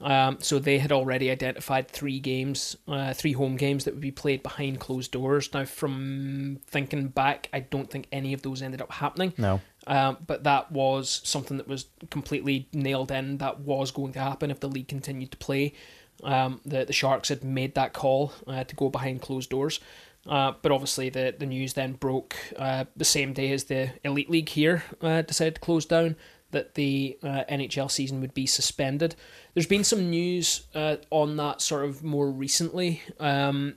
Um, 0.00 0.38
so 0.40 0.58
they 0.58 0.78
had 0.78 0.92
already 0.92 1.30
identified 1.30 1.88
three 1.88 2.20
games, 2.20 2.76
uh, 2.86 3.14
three 3.14 3.32
home 3.32 3.56
games 3.56 3.84
that 3.84 3.94
would 3.94 4.02
be 4.02 4.10
played 4.10 4.42
behind 4.42 4.78
closed 4.78 5.10
doors. 5.10 5.52
Now, 5.54 5.64
from 5.64 6.58
thinking 6.66 7.08
back, 7.08 7.48
I 7.52 7.60
don't 7.60 7.90
think 7.90 8.06
any 8.12 8.34
of 8.34 8.42
those 8.42 8.60
ended 8.60 8.82
up 8.82 8.92
happening. 8.92 9.32
No. 9.38 9.60
Um, 9.86 10.18
but 10.26 10.44
that 10.44 10.72
was 10.72 11.20
something 11.24 11.58
that 11.58 11.68
was 11.68 11.86
completely 12.10 12.68
nailed 12.72 13.10
in. 13.10 13.38
That 13.38 13.60
was 13.60 13.90
going 13.90 14.12
to 14.14 14.18
happen 14.18 14.50
if 14.50 14.60
the 14.60 14.68
league 14.68 14.88
continued 14.88 15.30
to 15.30 15.36
play. 15.36 15.74
Um, 16.22 16.60
the 16.64 16.84
the 16.84 16.92
Sharks 16.92 17.28
had 17.28 17.44
made 17.44 17.74
that 17.74 17.92
call 17.92 18.32
uh, 18.46 18.64
to 18.64 18.76
go 18.76 18.88
behind 18.88 19.22
closed 19.22 19.50
doors. 19.50 19.80
Uh, 20.28 20.52
but 20.60 20.72
obviously, 20.72 21.08
the, 21.08 21.34
the 21.38 21.46
news 21.46 21.74
then 21.74 21.92
broke 21.92 22.36
uh, 22.56 22.84
the 22.96 23.04
same 23.04 23.32
day 23.32 23.52
as 23.52 23.64
the 23.64 23.90
Elite 24.02 24.28
League 24.28 24.48
here 24.48 24.82
uh, 25.00 25.22
decided 25.22 25.54
to 25.54 25.60
close 25.60 25.86
down 25.86 26.16
that 26.50 26.74
the 26.74 27.18
uh, 27.22 27.44
NHL 27.48 27.90
season 27.90 28.20
would 28.20 28.34
be 28.34 28.46
suspended. 28.46 29.14
There's 29.54 29.66
been 29.66 29.84
some 29.84 30.10
news 30.10 30.66
uh, 30.74 30.96
on 31.10 31.36
that 31.36 31.60
sort 31.60 31.84
of 31.84 32.02
more 32.02 32.28
recently. 32.30 33.02
Um, 33.20 33.76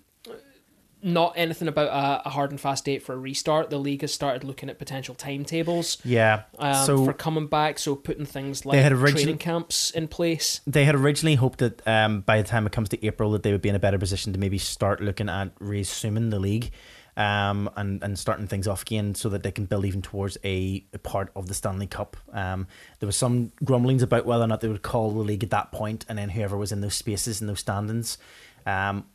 not 1.02 1.34
anything 1.38 1.68
about 1.68 1.88
a, 1.88 2.28
a 2.28 2.30
hard 2.30 2.52
and 2.52 2.60
fast 2.60 2.86
date 2.86 3.04
for 3.04 3.14
a 3.14 3.18
restart. 3.18 3.70
The 3.70 3.78
league 3.78 4.02
has 4.02 4.14
started 4.14 4.44
looking 4.44 4.70
at 4.70 4.78
potential 4.80 5.16
timetables 5.16 5.98
Yeah. 6.04 6.44
um, 6.58 6.86
so 6.86 7.06
for 7.06 7.14
coming 7.14 7.48
back. 7.48 7.80
So 7.80 7.96
putting 7.96 8.26
things 8.26 8.66
like 8.66 8.74
They 8.78 8.82
had 8.84 8.94
origin- 8.94 9.16
training 9.18 9.38
camps 9.38 9.92
in 9.92 10.08
place. 10.08 10.62
they 10.68 10.86
had 10.86 10.96
originally 10.96 11.36
hoped 11.36 11.60
that 11.60 11.86
um, 11.88 12.22
by 12.22 12.42
the 12.42 12.48
time 12.48 12.66
it 12.66 12.72
comes 12.74 12.90
to 12.90 13.06
April 13.06 13.32
that 13.32 13.44
they 13.44 13.52
would 13.52 13.62
be 13.62 13.70
in 13.70 13.76
a 13.76 13.80
better 13.80 13.98
position 13.98 14.34
to 14.34 14.40
maybe 14.40 14.58
start 14.58 15.02
looking 15.02 15.30
at 15.30 15.52
resuming 15.60 16.30
the 16.32 16.40
league 16.40 16.72
um, 17.18 17.70
and, 17.76 18.02
and 18.04 18.18
starting 18.18 18.48
things 18.48 18.68
off 18.68 18.82
again 18.84 19.14
so 19.16 19.30
that 19.30 19.44
they 19.44 19.52
can 19.52 19.66
build 19.66 19.86
even 19.86 20.02
towards 20.02 20.38
a, 20.44 20.86
a 20.94 20.98
part 21.00 21.32
of 21.36 21.48
the 21.48 21.54
Stanley 21.54 21.88
Cup. 21.88 22.16
Um, 22.32 22.68
there 23.00 23.08
was 23.08 23.16
some 23.18 23.52
grumblings 23.64 24.02
about 24.04 24.26
whether 24.26 24.44
or 24.44 24.48
not 24.48 24.62
they 24.62 24.68
would 24.70 24.82
call 24.84 25.12
the 25.12 25.20
league 25.20 25.44
at 25.44 25.50
that 25.50 25.72
point 25.72 26.06
and 26.10 26.18
then 26.18 26.30
whoever 26.30 26.58
was 26.58 26.72
in 26.72 26.82
those 26.82 26.96
spaces 26.96 27.42
in 27.42 27.48
those 27.48 27.60
standings 27.60 28.18
um, 28.66 29.06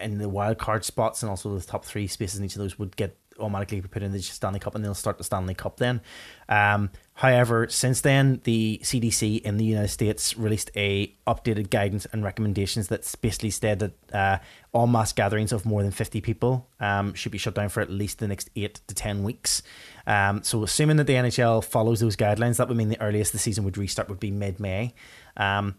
in 0.00 0.18
the 0.18 0.28
wild 0.28 0.58
card 0.58 0.84
spots 0.84 1.22
and 1.22 1.30
also 1.30 1.56
the 1.56 1.64
top 1.64 1.84
three 1.84 2.06
spaces 2.06 2.38
in 2.38 2.44
each 2.44 2.56
of 2.56 2.62
those 2.62 2.78
would 2.78 2.96
get 2.96 3.16
automatically 3.38 3.80
put 3.80 4.02
in 4.02 4.12
the 4.12 4.22
Stanley 4.22 4.60
Cup 4.60 4.74
and 4.74 4.84
they'll 4.84 4.94
start 4.94 5.18
the 5.18 5.24
Stanley 5.24 5.54
Cup 5.54 5.78
then. 5.78 6.00
Um, 6.48 6.90
however, 7.14 7.68
since 7.68 8.00
then, 8.00 8.40
the 8.44 8.80
CDC 8.82 9.42
in 9.42 9.56
the 9.56 9.64
United 9.64 9.88
States 9.88 10.36
released 10.36 10.70
a 10.76 11.14
updated 11.26 11.70
guidance 11.70 12.06
and 12.12 12.22
recommendations 12.22 12.88
that 12.88 13.00
basically 13.20 13.50
said 13.50 13.78
that 13.80 13.92
uh, 14.12 14.38
all 14.72 14.86
mass 14.86 15.12
gatherings 15.12 15.52
of 15.52 15.64
more 15.64 15.82
than 15.82 15.90
50 15.90 16.20
people 16.20 16.68
um, 16.80 17.14
should 17.14 17.32
be 17.32 17.38
shut 17.38 17.54
down 17.54 17.68
for 17.68 17.80
at 17.80 17.90
least 17.90 18.18
the 18.18 18.28
next 18.28 18.50
8 18.56 18.80
to 18.86 18.94
10 18.94 19.22
weeks. 19.22 19.62
Um, 20.06 20.42
so 20.42 20.62
assuming 20.62 20.96
that 20.96 21.06
the 21.06 21.14
NHL 21.14 21.64
follows 21.64 22.00
those 22.00 22.16
guidelines, 22.16 22.58
that 22.58 22.68
would 22.68 22.76
mean 22.76 22.88
the 22.88 23.00
earliest 23.00 23.32
the 23.32 23.38
season 23.38 23.64
would 23.64 23.78
restart 23.78 24.08
would 24.08 24.20
be 24.20 24.30
mid-May. 24.30 24.94
Um, 25.36 25.76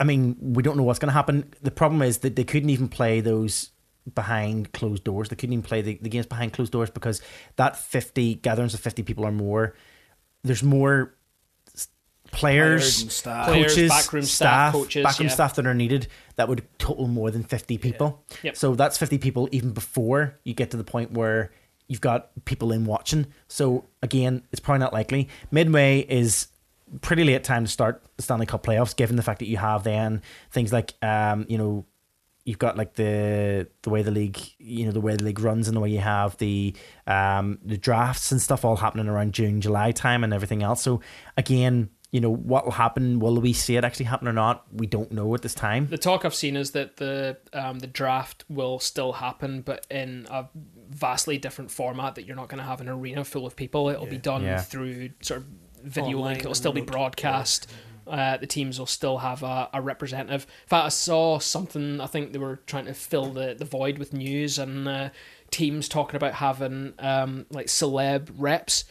I 0.00 0.04
mean, 0.04 0.36
we 0.40 0.62
don't 0.62 0.76
know 0.76 0.82
what's 0.82 0.98
going 0.98 1.08
to 1.08 1.14
happen. 1.14 1.52
The 1.62 1.70
problem 1.70 2.02
is 2.02 2.18
that 2.18 2.36
they 2.36 2.44
couldn't 2.44 2.70
even 2.70 2.88
play 2.88 3.20
those 3.20 3.70
behind 4.14 4.72
closed 4.72 5.04
doors. 5.04 5.28
They 5.28 5.36
couldn't 5.36 5.52
even 5.52 5.62
play 5.62 5.82
the, 5.82 5.98
the 6.00 6.08
games 6.08 6.26
behind 6.26 6.52
closed 6.52 6.72
doors 6.72 6.90
because 6.90 7.20
that 7.56 7.76
50 7.76 8.36
gatherings 8.36 8.74
of 8.74 8.80
50 8.80 9.02
people 9.02 9.26
or 9.26 9.32
more, 9.32 9.74
there's 10.44 10.62
more 10.62 11.18
Players 12.30 13.00
players, 13.00 13.02
and 13.02 13.12
staff. 13.12 13.46
Players, 13.46 13.74
coaches, 13.74 13.88
backroom 13.88 14.22
staff, 14.24 14.72
staff, 14.72 14.72
coaches, 14.72 15.02
backroom 15.02 15.28
yeah. 15.28 15.34
staff 15.34 15.54
that 15.54 15.66
are 15.66 15.74
needed 15.74 16.08
that 16.36 16.48
would 16.48 16.66
total 16.78 17.06
more 17.06 17.30
than 17.30 17.42
50 17.42 17.78
people. 17.78 18.22
Yep. 18.42 18.56
So 18.56 18.74
that's 18.74 18.98
50 18.98 19.18
people 19.18 19.48
even 19.50 19.70
before 19.72 20.38
you 20.44 20.52
get 20.52 20.70
to 20.72 20.76
the 20.76 20.84
point 20.84 21.12
where 21.12 21.52
you've 21.88 22.02
got 22.02 22.30
people 22.44 22.70
in 22.70 22.84
watching. 22.84 23.26
So 23.48 23.86
again, 24.02 24.42
it's 24.52 24.60
probably 24.60 24.80
not 24.80 24.92
likely. 24.92 25.28
Midway 25.50 26.00
is 26.00 26.48
pretty 27.00 27.24
late 27.24 27.44
time 27.44 27.64
to 27.64 27.70
start 27.70 28.02
the 28.16 28.22
Stanley 28.22 28.46
Cup 28.46 28.62
playoffs, 28.64 28.94
given 28.96 29.16
the 29.16 29.22
fact 29.22 29.38
that 29.40 29.48
you 29.48 29.56
have 29.56 29.84
then 29.84 30.22
things 30.50 30.72
like 30.72 30.94
um, 31.02 31.46
you 31.48 31.58
know, 31.58 31.84
you've 32.44 32.58
got 32.58 32.76
like 32.78 32.94
the 32.94 33.68
the 33.82 33.90
way 33.90 34.02
the 34.02 34.10
league 34.10 34.38
you 34.58 34.86
know, 34.86 34.92
the 34.92 35.00
way 35.00 35.14
the 35.16 35.24
league 35.24 35.40
runs 35.40 35.68
and 35.68 35.76
the 35.76 35.80
way 35.80 35.90
you 35.90 35.98
have 36.00 36.36
the 36.38 36.74
um 37.06 37.58
the 37.64 37.76
drafts 37.76 38.32
and 38.32 38.40
stuff 38.40 38.64
all 38.64 38.76
happening 38.76 39.08
around 39.08 39.32
June, 39.34 39.60
July 39.60 39.92
time 39.92 40.24
and 40.24 40.32
everything 40.32 40.62
else. 40.62 40.80
So 40.82 41.00
again, 41.36 41.90
you 42.10 42.20
know, 42.22 42.30
what 42.34 42.64
will 42.64 42.72
happen? 42.72 43.18
Will 43.20 43.38
we 43.38 43.52
see 43.52 43.76
it 43.76 43.84
actually 43.84 44.06
happen 44.06 44.26
or 44.28 44.32
not? 44.32 44.64
We 44.72 44.86
don't 44.86 45.12
know 45.12 45.34
at 45.34 45.42
this 45.42 45.54
time. 45.54 45.88
The 45.88 45.98
talk 45.98 46.24
I've 46.24 46.34
seen 46.34 46.56
is 46.56 46.70
that 46.70 46.96
the 46.96 47.36
um, 47.52 47.80
the 47.80 47.86
draft 47.86 48.46
will 48.48 48.78
still 48.78 49.12
happen, 49.12 49.60
but 49.60 49.86
in 49.90 50.26
a 50.30 50.48
vastly 50.88 51.36
different 51.36 51.70
format. 51.70 52.14
That 52.14 52.24
you're 52.24 52.34
not 52.34 52.48
going 52.48 52.62
to 52.62 52.66
have 52.66 52.80
an 52.80 52.88
arena 52.88 53.24
full 53.26 53.44
of 53.44 53.56
people. 53.56 53.90
It'll 53.90 54.06
be 54.06 54.16
done 54.16 54.42
Yeah. 54.42 54.62
through 54.62 55.10
sort 55.20 55.40
of 55.40 55.46
video 55.82 56.18
Online 56.18 56.24
link. 56.24 56.38
It'll 56.40 56.50
and 56.50 56.56
still 56.56 56.72
be 56.72 56.80
remote, 56.80 56.92
broadcast. 56.92 57.70
Uh, 58.06 58.38
the 58.38 58.46
teams 58.46 58.78
will 58.78 58.86
still 58.86 59.18
have 59.18 59.42
a, 59.42 59.68
a 59.74 59.82
representative. 59.82 60.46
In 60.64 60.68
fact, 60.68 60.86
I 60.86 60.88
saw 60.88 61.38
something. 61.38 62.00
I 62.00 62.06
think 62.06 62.32
they 62.32 62.38
were 62.38 62.60
trying 62.66 62.86
to 62.86 62.94
fill 62.94 63.32
the, 63.32 63.54
the 63.58 63.66
void 63.66 63.98
with 63.98 64.12
news 64.12 64.58
and 64.58 64.88
uh, 64.88 65.10
teams 65.50 65.88
talking 65.88 66.16
about 66.16 66.34
having 66.34 66.94
um, 66.98 67.46
like 67.50 67.66
celeb 67.66 68.30
reps 68.36 68.84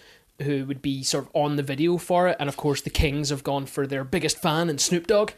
who 0.43 0.65
would 0.65 0.83
be 0.83 1.03
sort 1.03 1.25
of 1.25 1.31
on 1.33 1.55
the 1.55 1.63
video 1.63 1.97
for 1.97 2.27
it. 2.27 2.37
And 2.39 2.47
of 2.47 2.57
course, 2.57 2.81
the 2.81 2.91
Kings 2.91 3.29
have 3.29 3.43
gone 3.43 3.65
for 3.65 3.87
their 3.87 4.03
biggest 4.03 4.39
fan 4.39 4.69
and 4.69 4.79
Snoop 4.79 5.07
Dogg, 5.07 5.31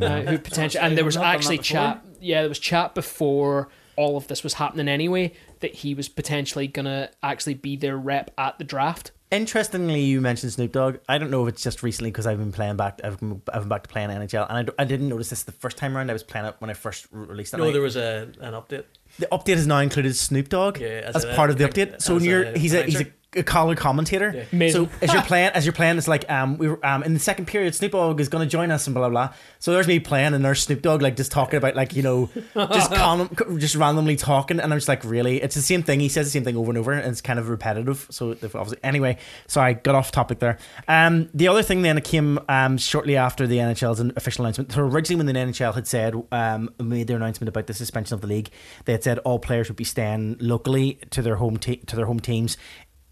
uh, 0.00 0.20
who 0.22 0.38
potentially. 0.38 0.82
And 0.82 0.96
there 0.96 1.04
was 1.04 1.16
Not 1.16 1.22
done 1.22 1.30
that 1.30 1.36
actually 1.36 1.58
chat. 1.58 2.04
Yeah, 2.20 2.42
there 2.42 2.48
was 2.48 2.60
chat 2.60 2.94
before 2.94 3.68
all 3.96 4.16
of 4.16 4.28
this 4.28 4.42
was 4.42 4.54
happening 4.54 4.88
anyway 4.88 5.32
that 5.60 5.74
he 5.74 5.94
was 5.94 6.08
potentially 6.08 6.66
gonna 6.66 7.10
actually 7.22 7.54
be 7.54 7.76
their 7.76 7.96
rep 7.96 8.30
at 8.38 8.58
the 8.58 8.64
draft. 8.64 9.12
Interestingly, 9.34 10.00
you 10.00 10.20
mentioned 10.20 10.52
Snoop 10.52 10.72
Dogg. 10.72 10.98
I 11.08 11.18
don't 11.18 11.30
know 11.30 11.46
if 11.46 11.52
it's 11.54 11.62
just 11.62 11.82
recently 11.82 12.10
because 12.10 12.26
I've 12.26 12.38
been 12.38 12.52
playing 12.52 12.76
back. 12.76 13.00
I've 13.02 13.18
been, 13.18 13.42
I've 13.52 13.62
been 13.62 13.68
back 13.68 13.82
to 13.82 13.88
playing 13.88 14.10
NHL, 14.10 14.46
and 14.48 14.70
I 14.78 14.84
didn't 14.84 15.08
notice 15.08 15.30
this 15.30 15.42
the 15.42 15.52
first 15.52 15.76
time 15.76 15.96
around. 15.96 16.08
I 16.10 16.12
was 16.12 16.22
playing 16.22 16.46
it 16.46 16.54
when 16.60 16.70
I 16.70 16.74
first 16.74 17.06
released 17.10 17.52
it. 17.52 17.56
No, 17.58 17.68
I- 17.68 17.72
there 17.72 17.82
was 17.82 17.96
a 17.96 18.28
an 18.40 18.52
update. 18.54 18.84
the 19.18 19.26
update 19.32 19.56
has 19.56 19.66
now 19.66 19.78
included 19.78 20.14
Snoop 20.16 20.48
Dogg 20.48 20.78
Yeah, 20.80 20.86
as, 21.04 21.16
as 21.16 21.24
a- 21.24 21.34
part 21.34 21.50
of 21.50 21.58
the 21.58 21.64
update. 21.64 22.00
So 22.00 22.14
when 22.14 22.24
you're 22.24 22.44
a 22.44 22.58
he's 22.58 22.74
a 22.74 22.82
he's 22.84 23.00
a. 23.00 23.06
a 23.36 23.42
colour 23.42 23.74
commentator. 23.74 24.46
Yeah. 24.52 24.68
So 24.70 24.88
as 25.00 25.12
you're 25.12 25.22
playing, 25.32 25.50
as 25.50 25.64
you're 25.66 25.72
playing, 25.72 25.98
it's 25.98 26.08
like 26.08 26.30
um 26.30 26.58
we 26.58 26.68
were 26.68 26.84
um 26.84 27.02
in 27.02 27.14
the 27.14 27.20
second 27.20 27.46
period, 27.46 27.74
Snoop 27.74 27.92
Dogg 27.92 28.20
is 28.20 28.28
going 28.28 28.44
to 28.44 28.50
join 28.50 28.70
us 28.70 28.86
and 28.86 28.94
blah 28.94 29.08
blah 29.08 29.26
blah. 29.28 29.36
So 29.58 29.72
there's 29.72 29.86
me 29.86 30.00
playing 30.00 30.34
and 30.34 30.44
there's 30.44 30.62
Snoop 30.62 30.82
Dogg 30.82 31.02
like 31.02 31.16
just 31.16 31.32
talking 31.32 31.56
about 31.56 31.74
like 31.74 31.94
you 31.94 32.02
know 32.02 32.30
just 32.54 32.90
com- 32.94 33.58
just 33.58 33.74
randomly 33.74 34.16
talking, 34.16 34.60
and 34.60 34.72
I'm 34.72 34.78
just 34.78 34.88
like 34.88 35.04
really, 35.04 35.42
it's 35.42 35.54
the 35.54 35.62
same 35.62 35.82
thing. 35.82 36.00
He 36.00 36.08
says 36.08 36.26
the 36.26 36.30
same 36.30 36.44
thing 36.44 36.56
over 36.56 36.70
and 36.70 36.78
over, 36.78 36.92
and 36.92 37.10
it's 37.10 37.20
kind 37.20 37.38
of 37.38 37.48
repetitive. 37.48 38.06
So 38.10 38.32
obviously 38.32 38.78
anyway. 38.82 39.18
Sorry, 39.46 39.74
got 39.74 39.94
off 39.94 40.10
topic 40.12 40.38
there. 40.38 40.58
Um, 40.88 41.28
the 41.34 41.48
other 41.48 41.62
thing 41.62 41.82
then 41.82 41.98
it 41.98 42.04
came 42.04 42.38
um 42.48 42.78
shortly 42.78 43.16
after 43.16 43.46
the 43.46 43.58
NHL's 43.58 44.00
official 44.16 44.44
announcement. 44.44 44.72
So 44.72 44.82
originally 44.82 45.24
when 45.24 45.34
the 45.34 45.40
NHL 45.40 45.74
had 45.74 45.86
said 45.86 46.14
um 46.32 46.70
made 46.80 47.06
their 47.06 47.16
announcement 47.16 47.48
about 47.48 47.66
the 47.66 47.74
suspension 47.74 48.14
of 48.14 48.20
the 48.20 48.26
league, 48.26 48.50
they 48.84 48.92
had 48.92 49.02
said 49.04 49.18
all 49.20 49.38
players 49.38 49.68
would 49.68 49.76
be 49.76 49.84
staying 49.84 50.36
locally 50.40 50.98
to 51.10 51.22
their 51.22 51.36
home 51.36 51.56
te- 51.56 51.76
to 51.76 51.96
their 51.96 52.06
home 52.06 52.20
teams 52.20 52.56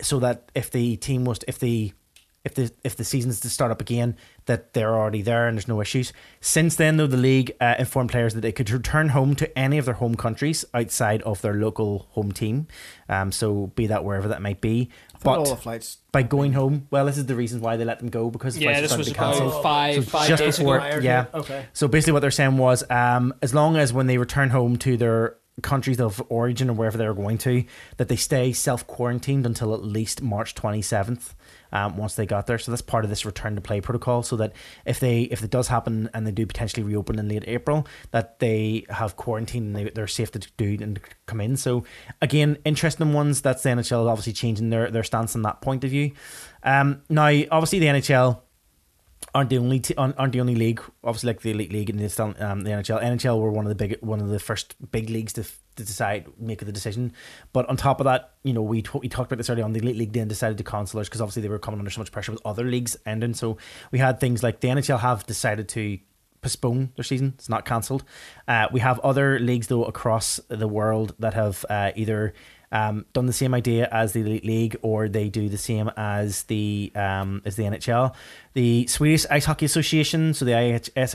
so 0.03 0.19
that 0.21 0.51
if 0.55 0.71
the 0.71 0.97
team 0.97 1.25
was 1.25 1.41
if 1.49 1.59
the 1.59 1.93
if 2.45 2.55
the 2.57 2.73
if 2.83 2.97
the 2.97 3.05
season's 3.05 3.39
to 3.41 3.49
start 3.49 3.71
up 3.71 3.81
again 3.81 4.17
that 4.47 4.73
they're 4.75 4.97
already 4.97 5.23
there 5.23 5.47
and 5.47 5.57
there's 5.57 5.69
no 5.69 5.81
issues. 5.81 6.13
Since 6.41 6.75
then, 6.75 6.97
though, 6.97 7.07
the 7.07 7.17
league 7.17 7.53
uh, 7.61 7.77
informed 7.79 8.11
players 8.11 8.35
that 8.35 8.41
they 8.41 8.51
could 8.51 8.69
return 8.69 9.11
home 9.11 9.37
to 9.37 9.57
any 9.57 9.79
of 9.79 9.85
their 9.85 9.95
home 9.95 10.17
countries 10.17 10.65
outside 10.75 11.23
of 11.23 11.41
their 11.43 11.55
local 11.55 12.09
home 12.11 12.33
team. 12.33 12.67
Um, 13.09 13.31
so 13.31 13.69
be 13.77 13.87
that 13.87 14.03
wherever 14.05 14.27
that 14.27 14.43
might 14.43 14.61
be. 14.61 14.91
But 15.23 15.39
all 15.39 15.45
the 15.45 15.55
flights. 15.55 15.99
by 16.11 16.25
going 16.25 16.53
home, 16.55 16.89
well, 16.91 17.07
this 17.07 17.17
is 17.17 17.27
the 17.27 17.37
reason 17.37 17.61
why 17.61 17.77
they 17.77 17.85
let 17.85 18.01
them 18.01 18.09
go 18.09 18.29
because 18.29 18.59
Yeah, 18.59 18.71
flights 18.73 18.89
this 18.89 18.99
was 18.99 19.07
to 19.07 19.13
be 19.13 19.19
cancelled. 19.19 19.53
about 19.53 19.63
five 19.63 19.95
So 19.95 20.03
five 20.11 20.29
just 20.29 20.43
days 20.43 20.59
before- 20.59 20.79
ago. 20.81 20.99
Yeah. 21.01 21.27
Okay. 21.33 21.67
So 21.75 21.87
basically, 21.87 22.15
what 22.15 22.21
they're 22.23 22.33
saying 22.33 22.57
was, 22.59 22.83
um, 22.91 23.33
as 23.41 23.55
long 23.55 23.77
as 23.77 23.93
when 23.93 24.09
they 24.09 24.19
return 24.19 24.51
home 24.51 24.77
to 24.79 24.97
their 24.97 25.37
countries 25.61 26.01
of 26.01 26.23
origin 26.29 26.71
or 26.71 26.73
wherever 26.73 26.97
they're 26.97 27.13
going 27.13 27.37
to, 27.39 27.65
that 27.99 28.09
they 28.09 28.17
stay 28.17 28.53
self 28.53 28.87
quarantined 28.87 29.45
until 29.45 29.75
at 29.75 29.83
least 29.83 30.23
March 30.23 30.55
twenty 30.55 30.83
seventh. 30.83 31.35
Um, 31.75 31.97
once 31.97 32.17
they 32.17 32.27
got 32.27 32.47
there, 32.47 32.59
so 32.59 32.71
that's 32.71 32.83
part 32.83 33.05
of 33.05 33.09
this 33.09 33.25
return 33.25 33.55
to 33.55 33.63
play 33.63 33.81
protocol. 33.81 34.23
So 34.23 34.37
that 34.37 34.53
if 34.85 35.01
they 35.01 35.23
if 35.23 35.43
it 35.43 35.51
does 35.51 35.69
happen 35.69 36.11
and 36.13 36.27
they 36.27 36.31
do 36.31 36.47
potentially 36.47 36.83
reopen 36.83 37.19
in 37.19 37.29
late 37.29 37.45
April, 37.47 37.87
that 38.11 38.39
they 38.41 38.85
have 38.91 39.17
quarantine 39.17 39.69
and 39.69 39.77
they, 39.77 39.91
they're 39.91 40.07
safe 40.07 40.31
to 40.33 40.39
do 40.57 40.77
and 40.83 41.01
come 41.27 41.41
in. 41.41 41.57
So 41.57 41.85
again, 42.21 42.59
interesting 42.65 43.15
ones. 43.15 43.41
That's 43.41 43.63
the 43.63 43.71
NHL 43.71 44.07
obviously 44.07 44.35
changing 44.35 44.71
their 44.71 44.91
their 44.91 45.05
stance 45.05 45.35
on 45.35 45.43
that 45.43 45.63
point 45.63 45.83
of 45.85 45.91
view. 45.91 46.13
Um, 46.63 47.03
now, 47.09 47.27
obviously, 47.51 47.79
the 47.79 47.87
NHL 47.87 48.42
aren't 49.35 49.51
the 49.51 49.59
only 49.59 49.81
t- 49.81 49.95
aren't 49.97 50.33
the 50.33 50.41
only 50.41 50.55
league. 50.55 50.81
Obviously, 51.03 51.29
like 51.29 51.41
the 51.41 51.51
elite 51.51 51.73
league 51.73 51.91
and 51.91 51.99
the 51.99 52.23
um, 52.25 52.63
the 52.63 52.71
NHL. 52.71 53.03
NHL 53.03 53.41
were 53.41 53.51
one 53.51 53.65
of 53.65 53.69
the 53.69 53.75
big 53.75 53.99
one 54.01 54.21
of 54.21 54.29
the 54.29 54.39
first 54.39 54.75
big 54.91 55.09
leagues 55.09 55.33
to, 55.35 55.43
to 55.43 55.85
decide 55.85 56.27
make 56.39 56.59
the 56.59 56.73
decision. 56.73 57.13
But 57.53 57.69
on 57.69 57.77
top 57.77 58.01
of 58.01 58.05
that, 58.05 58.35
you 58.43 58.53
know, 58.53 58.63
we 58.63 58.83
t- 58.83 58.99
we 59.01 59.09
talked 59.09 59.33
about 59.33 59.39
this 59.39 59.49
earlier 59.49 59.65
on. 59.65 59.73
The 59.73 59.81
elite 59.81 59.97
league 59.97 60.13
then 60.13 60.29
decided 60.29 60.59
to 60.59 60.65
cancel 60.65 61.01
because 61.01 61.21
obviously 61.21 61.43
they 61.43 61.49
were 61.49 61.59
coming 61.59 61.81
under 61.81 61.91
so 61.91 62.01
much 62.01 62.13
pressure 62.13 62.33
with 62.33 62.43
other 62.45 62.65
leagues 62.65 62.97
ending. 63.07 63.35
So 63.35 63.57
we 63.91 63.99
had 63.99 64.21
things 64.21 64.43
like 64.43 64.61
the 64.61 64.69
NHL 64.69 65.01
have 65.01 65.27
decided 65.27 65.69
to 65.71 65.99
postpone 66.43 66.93
their 66.97 67.05
season. 67.05 67.35
It's 67.37 67.49
not 67.49 67.65
cancelled. 67.65 68.05
Uh, 68.47 68.67
we 68.73 68.81
have 68.81 68.99
other 69.01 69.39
leagues 69.39 69.69
though 69.69 69.85
across 69.85 70.41
the 70.49 70.69
world 70.69 71.15
that 71.21 71.35
have 71.35 71.65
uh, 71.71 71.93
either 71.95 72.35
um, 72.73 73.07
done 73.13 73.27
the 73.27 73.33
same 73.33 73.55
idea 73.55 73.89
as 73.93 74.13
the 74.13 74.21
elite 74.21 74.45
league, 74.45 74.77
or 74.83 75.09
they 75.09 75.29
do 75.29 75.49
the 75.49 75.59
same 75.59 75.91
as 75.97 76.45
the 76.45 76.91
um, 76.95 77.43
as 77.45 77.57
the 77.57 77.65
NHL. 77.65 78.15
The 78.55 78.87
Swedish 78.89 79.27
Ice 79.31 79.45
Hockey 79.45 79.67
Association, 79.67 80.35
so 80.35 80.45
the 80.45 80.53
IHS. 80.53 81.15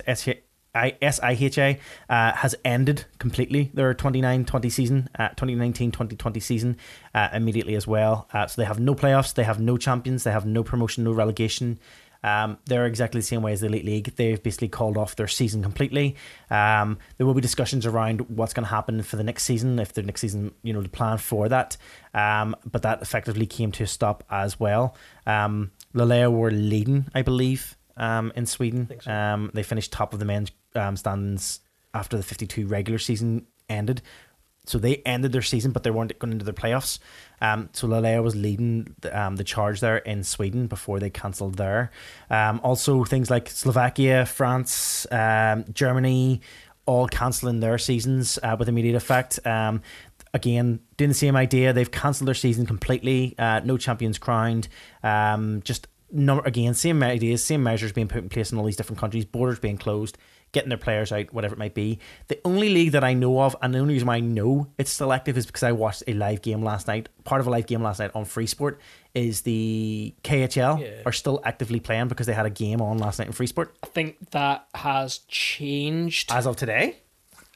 SIHA 0.75 1.79
uh, 2.09 2.31
has 2.33 2.55
ended 2.63 3.05
completely 3.17 3.71
their 3.73 3.93
29-20 3.93 4.71
season, 4.71 5.09
uh, 5.17 5.29
2019-2020 5.29 6.41
season 6.41 6.77
uh, 7.15 7.29
immediately 7.33 7.75
as 7.75 7.87
well. 7.87 8.27
Uh, 8.31 8.45
so 8.45 8.61
they 8.61 8.65
have 8.65 8.79
no 8.79 8.93
playoffs, 8.93 9.33
they 9.33 9.43
have 9.43 9.59
no 9.59 9.77
champions, 9.77 10.23
they 10.23 10.31
have 10.31 10.45
no 10.45 10.63
promotion, 10.63 11.03
no 11.03 11.11
relegation. 11.11 11.79
Um, 12.23 12.57
they're 12.65 12.85
exactly 12.85 13.21
the 13.21 13.25
same 13.27 13.41
way 13.41 13.53
as 13.53 13.61
the 13.61 13.67
Elite 13.67 13.85
League. 13.85 14.15
They've 14.15 14.41
basically 14.41 14.69
called 14.69 14.97
off 14.97 15.15
their 15.15 15.27
season 15.27 15.63
completely. 15.63 16.15
Um, 16.49 16.97
there 17.17 17.25
will 17.25 17.33
be 17.33 17.41
discussions 17.41 17.85
around 17.85 18.21
what's 18.29 18.53
going 18.53 18.65
to 18.65 18.69
happen 18.69 19.01
for 19.03 19.15
the 19.15 19.23
next 19.23 19.43
season, 19.43 19.79
if 19.79 19.93
the 19.93 20.03
next 20.03 20.21
season, 20.21 20.51
you 20.63 20.73
know, 20.73 20.81
the 20.81 20.89
plan 20.89 21.17
for 21.17 21.49
that. 21.49 21.77
Um, 22.13 22.55
but 22.69 22.81
that 22.81 23.01
effectively 23.01 23.45
came 23.45 23.71
to 23.73 23.83
a 23.83 23.87
stop 23.87 24.23
as 24.29 24.59
well. 24.59 24.95
Um, 25.25 25.71
Lulea 25.93 26.31
were 26.31 26.51
leading, 26.51 27.07
I 27.13 27.21
believe, 27.21 27.77
um, 27.95 28.31
in 28.35 28.45
Sweden. 28.45 28.89
so. 29.01 29.11
Um, 29.11 29.51
they 29.53 29.63
finished 29.63 29.91
top 29.91 30.13
of 30.13 30.19
the 30.19 30.25
men's 30.25 30.51
um, 30.75 30.97
standings 30.97 31.59
after 31.93 32.17
the 32.17 32.23
52 32.23 32.67
regular 32.67 32.99
season 32.99 33.47
ended. 33.69 34.01
So 34.69 34.77
they 34.77 34.97
ended 35.05 35.31
their 35.31 35.41
season, 35.41 35.71
but 35.71 35.83
they 35.83 35.91
weren't 35.91 36.17
going 36.19 36.33
into 36.33 36.45
their 36.45 36.53
playoffs. 36.53 36.99
Um, 37.41 37.69
so 37.73 37.87
Lulea 37.87 38.21
was 38.23 38.35
leading 38.35 38.95
the, 39.01 39.19
um, 39.19 39.35
the 39.35 39.43
charge 39.43 39.79
there 39.79 39.97
in 39.97 40.23
Sweden 40.23 40.67
before 40.67 40.99
they 40.99 41.09
cancelled 41.09 41.55
there. 41.55 41.91
Um, 42.29 42.59
also, 42.63 43.03
things 43.03 43.29
like 43.29 43.49
Slovakia, 43.49 44.25
France, 44.25 45.05
um, 45.11 45.65
Germany, 45.71 46.41
all 46.85 47.07
cancelling 47.07 47.59
their 47.59 47.77
seasons 47.77 48.39
uh, 48.43 48.55
with 48.57 48.69
immediate 48.69 48.95
effect. 48.95 49.45
Um, 49.45 49.81
again, 50.33 50.79
doing 50.95 51.09
the 51.09 51.15
same 51.15 51.35
idea. 51.35 51.73
They've 51.73 51.91
cancelled 51.91 52.27
their 52.27 52.35
season 52.35 52.65
completely. 52.65 53.35
Uh, 53.37 53.61
no 53.63 53.77
champions 53.77 54.17
crowned. 54.17 54.67
Um, 55.03 55.61
just 55.63 55.87
number 56.11 56.43
again, 56.45 56.73
same 56.73 57.03
ideas, 57.03 57.43
same 57.43 57.63
measures 57.63 57.91
being 57.91 58.07
put 58.07 58.23
in 58.23 58.29
place 58.29 58.51
in 58.51 58.57
all 58.57 58.65
these 58.65 58.75
different 58.75 58.99
countries. 58.99 59.25
Borders 59.25 59.59
being 59.59 59.77
closed, 59.77 60.17
getting 60.53 60.69
their 60.69 60.77
players 60.77 61.11
out, 61.11 61.33
whatever 61.33 61.53
it 61.55 61.57
might 61.59 61.73
be. 61.73 61.99
The 62.29 62.39
only 62.45 62.69
league 62.69 62.93
that 62.93 63.03
I 63.03 63.13
know 63.13 63.41
of, 63.41 63.55
and 63.61 63.73
the 63.73 63.79
only 63.79 63.93
reason 63.95 64.07
why 64.07 64.15
I 64.15 64.19
know 64.21 64.67
it's 64.77 64.91
selective 64.91 65.37
is 65.37 65.45
because 65.45 65.63
I 65.63 65.71
watched 65.73 66.03
a 66.07 66.13
live 66.13 66.41
game 66.41 66.63
last 66.63 66.87
night. 66.87 67.09
Part 67.25 67.41
of 67.41 67.47
a 67.47 67.49
live 67.49 67.67
game 67.67 67.81
last 67.83 67.99
night 67.99 68.11
on 68.15 68.25
Free 68.25 68.47
Sport 68.47 68.79
is 69.13 69.41
the 69.41 70.13
KHL 70.23 70.79
Yeah. 70.79 71.01
are 71.05 71.11
still 71.11 71.41
actively 71.43 71.79
playing 71.79 72.07
because 72.07 72.27
they 72.27 72.33
had 72.33 72.45
a 72.45 72.49
game 72.51 72.81
on 72.81 72.97
last 72.97 73.19
night 73.19 73.27
in 73.27 73.33
Free 73.33 73.47
Sport 73.47 73.75
I 73.83 73.87
think 73.87 74.31
that 74.31 74.67
has 74.75 75.19
changed. 75.27 76.31
as 76.31 76.45
of 76.47 76.55
today. 76.55 76.97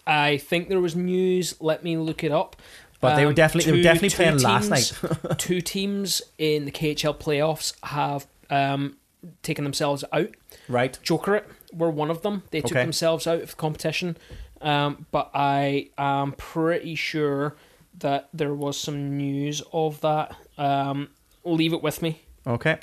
I 0.08 0.38
think 0.38 0.68
there 0.70 0.82
was 0.82 0.96
news. 0.96 1.56
Let 1.62 1.84
me 1.84 1.96
look 1.98 2.24
it 2.24 2.32
up. 2.32 2.56
But 3.00 3.16
they 3.16 3.24
were 3.26 3.30
Um, 3.30 3.36
definitely 3.36 3.72
they 3.72 3.78
were 3.78 3.84
definitely 3.84 4.10
two 4.10 4.16
playing 4.18 4.38
last 4.40 4.70
night. 4.70 4.94
two 5.40 5.62
teams 5.62 6.22
in 6.38 6.66
the 6.66 6.72
KHL 6.72 7.18
playoffs 7.18 7.74
have 7.84 8.28
um, 8.50 8.98
taken 9.44 9.64
themselves 9.64 10.04
out. 10.12 10.30
right. 10.68 10.98
Jokerit 11.04 11.44
were 11.74 11.90
one 11.90 12.10
of 12.10 12.22
them. 12.22 12.44
They 12.52 12.62
took 12.62 12.72
Okay. 12.72 12.82
themselves 12.84 13.28
out 13.28 13.42
of 13.42 13.50
the 13.52 13.56
competition. 13.56 14.18
Um, 14.62 15.06
but 15.12 15.32
I 15.34 15.90
am 15.98 16.34
pretty 16.34 16.96
sure 16.96 17.56
that 18.00 18.30
there 18.34 18.54
was 18.54 18.78
some 18.80 19.18
news 19.18 19.62
of 19.74 20.02
that. 20.02 20.36
Um, 20.58 21.10
leave 21.44 21.74
it 21.74 21.82
with 21.82 22.02
me. 22.02 22.22
Okay. 22.46 22.80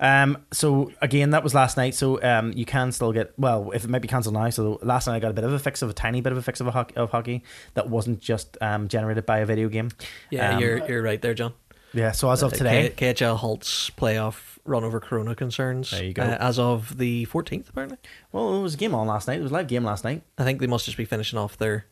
Um, 0.00 0.38
so 0.52 0.90
again, 1.00 1.30
that 1.30 1.44
was 1.44 1.54
last 1.54 1.76
night. 1.76 1.94
So 1.94 2.20
um, 2.22 2.52
you 2.56 2.64
can 2.64 2.90
still 2.92 3.12
get 3.12 3.32
well 3.38 3.70
if 3.72 3.84
it 3.84 3.90
might 3.90 4.02
be 4.02 4.08
cancelled 4.08 4.34
now. 4.34 4.50
So 4.50 4.78
last 4.82 5.06
night 5.06 5.14
I 5.16 5.20
got 5.20 5.30
a 5.30 5.34
bit 5.34 5.44
of 5.44 5.52
a 5.52 5.58
fix 5.58 5.80
of 5.82 5.90
a 5.90 5.92
tiny 5.92 6.20
bit 6.20 6.32
of 6.32 6.38
a 6.38 6.42
fix 6.42 6.60
of 6.60 6.66
a 6.66 6.72
hockey, 6.72 6.96
of 6.96 7.10
hockey 7.10 7.44
that 7.74 7.88
wasn't 7.88 8.20
just 8.20 8.56
um, 8.60 8.88
generated 8.88 9.24
by 9.24 9.38
a 9.38 9.46
video 9.46 9.68
game. 9.68 9.90
Yeah, 10.30 10.54
Um, 10.56 10.60
you're 10.60 10.86
you're 10.88 11.02
right 11.02 11.20
there, 11.22 11.34
John. 11.34 11.52
Yeah. 11.96 12.12
So 12.12 12.30
as 12.30 12.42
of 12.42 12.52
Uh, 12.52 12.56
today, 12.56 12.92
K- 12.94 13.14
KHL 13.14 13.36
halts 13.38 13.90
playoff 13.90 14.58
run 14.64 14.84
over 14.84 15.00
Corona 15.00 15.34
concerns. 15.34 15.90
There 15.90 16.04
you 16.04 16.12
go. 16.12 16.22
uh, 16.22 16.36
as 16.40 16.58
of 16.58 16.98
the 16.98 17.26
14th, 17.26 17.68
apparently. 17.68 17.98
well, 18.32 18.56
it 18.56 18.62
was 18.62 18.74
a 18.74 18.76
game 18.76 18.94
on 18.94 19.06
last 19.06 19.26
night. 19.28 19.38
It 19.38 19.42
was 19.42 19.50
a 19.50 19.54
live 19.54 19.68
game 19.68 19.84
last 19.84 20.04
night. 20.04 20.22
I 20.38 20.44
think 20.44 20.60
they 20.60 20.66
must 20.66 20.84
just 20.84 20.96
be 20.96 21.04
finishing 21.04 21.38
off 21.38 21.56
their. 21.56 21.86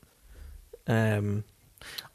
Um, 0.87 1.45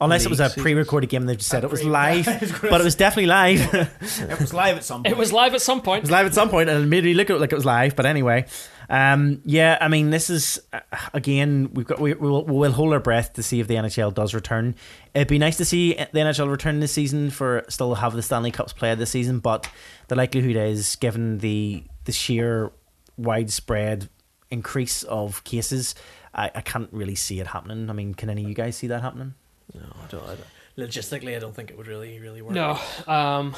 Unless 0.00 0.24
it 0.24 0.30
was 0.30 0.40
a 0.40 0.48
pre-recorded 0.48 1.10
game, 1.10 1.22
and 1.22 1.28
they 1.28 1.36
just 1.36 1.50
said 1.50 1.62
it 1.62 1.70
was 1.70 1.84
live, 2.00 2.26
I 2.28 2.38
was 2.38 2.52
gonna 2.52 2.70
but 2.70 2.80
it 2.80 2.84
was 2.84 2.94
definitely 2.94 3.26
live. 3.26 3.74
it 3.74 3.90
It 4.30 4.40
was 4.40 4.54
live 4.54 4.76
at 4.76 4.84
some 4.84 5.02
point. 5.02 5.12
It 5.12 5.18
was 5.18 5.32
live 5.32 5.54
at 5.54 5.62
some 5.62 5.82
point. 5.82 5.98
It 5.98 6.02
was 6.04 6.10
live 6.10 6.26
at 6.26 6.34
some 6.34 6.48
point, 6.48 6.70
and 6.70 6.84
it 6.84 6.86
made 6.86 7.04
me 7.04 7.14
look 7.14 7.28
like 7.28 7.52
it 7.52 7.54
was 7.54 7.66
live. 7.66 7.96
But 7.96 8.06
anyway, 8.06 8.46
um, 8.88 9.42
yeah, 9.44 9.76
I 9.80 9.88
mean, 9.88 10.10
this 10.10 10.30
is 10.30 10.60
uh, 10.72 10.80
again, 11.12 11.70
we've 11.74 11.86
got 11.86 12.00
we 12.00 12.14
we'll, 12.14 12.44
we'll 12.44 12.72
hold 12.72 12.92
our 12.92 13.00
breath 13.00 13.34
to 13.34 13.42
see 13.42 13.60
if 13.60 13.68
the 13.68 13.74
NHL 13.74 14.14
does 14.14 14.34
return. 14.34 14.74
It'd 15.14 15.28
be 15.28 15.38
nice 15.38 15.58
to 15.58 15.64
see 15.64 15.94
the 15.94 16.20
NHL 16.20 16.50
return 16.50 16.80
this 16.80 16.92
season 16.92 17.30
for 17.30 17.64
still 17.68 17.94
have 17.94 18.14
the 18.14 18.22
Stanley 18.22 18.50
Cups 18.50 18.72
played 18.72 18.98
this 18.98 19.10
season, 19.10 19.38
but 19.38 19.68
the 20.08 20.16
likelihood 20.16 20.56
is, 20.56 20.96
given 20.96 21.38
the 21.38 21.84
the 22.04 22.12
sheer 22.12 22.72
widespread 23.16 24.08
increase 24.50 25.02
of 25.04 25.44
cases, 25.44 25.94
I, 26.34 26.50
I 26.54 26.60
can't 26.60 26.88
really 26.92 27.14
see 27.14 27.38
it 27.40 27.48
happening. 27.48 27.88
I 27.90 27.92
mean, 27.92 28.14
can 28.14 28.30
any 28.30 28.42
of 28.42 28.48
you 28.48 28.54
guys 28.54 28.76
see 28.76 28.86
that 28.88 29.02
happening? 29.02 29.34
No, 29.74 29.80
I 30.02 30.06
don't, 30.08 30.22
I 30.24 30.34
don't. 30.36 30.46
Logistically, 30.88 31.36
I 31.36 31.38
don't 31.38 31.54
think 31.54 31.70
it 31.70 31.76
would 31.76 31.86
really, 31.86 32.18
really 32.20 32.42
work. 32.42 32.54
No. 32.54 32.78
Um, 33.06 33.54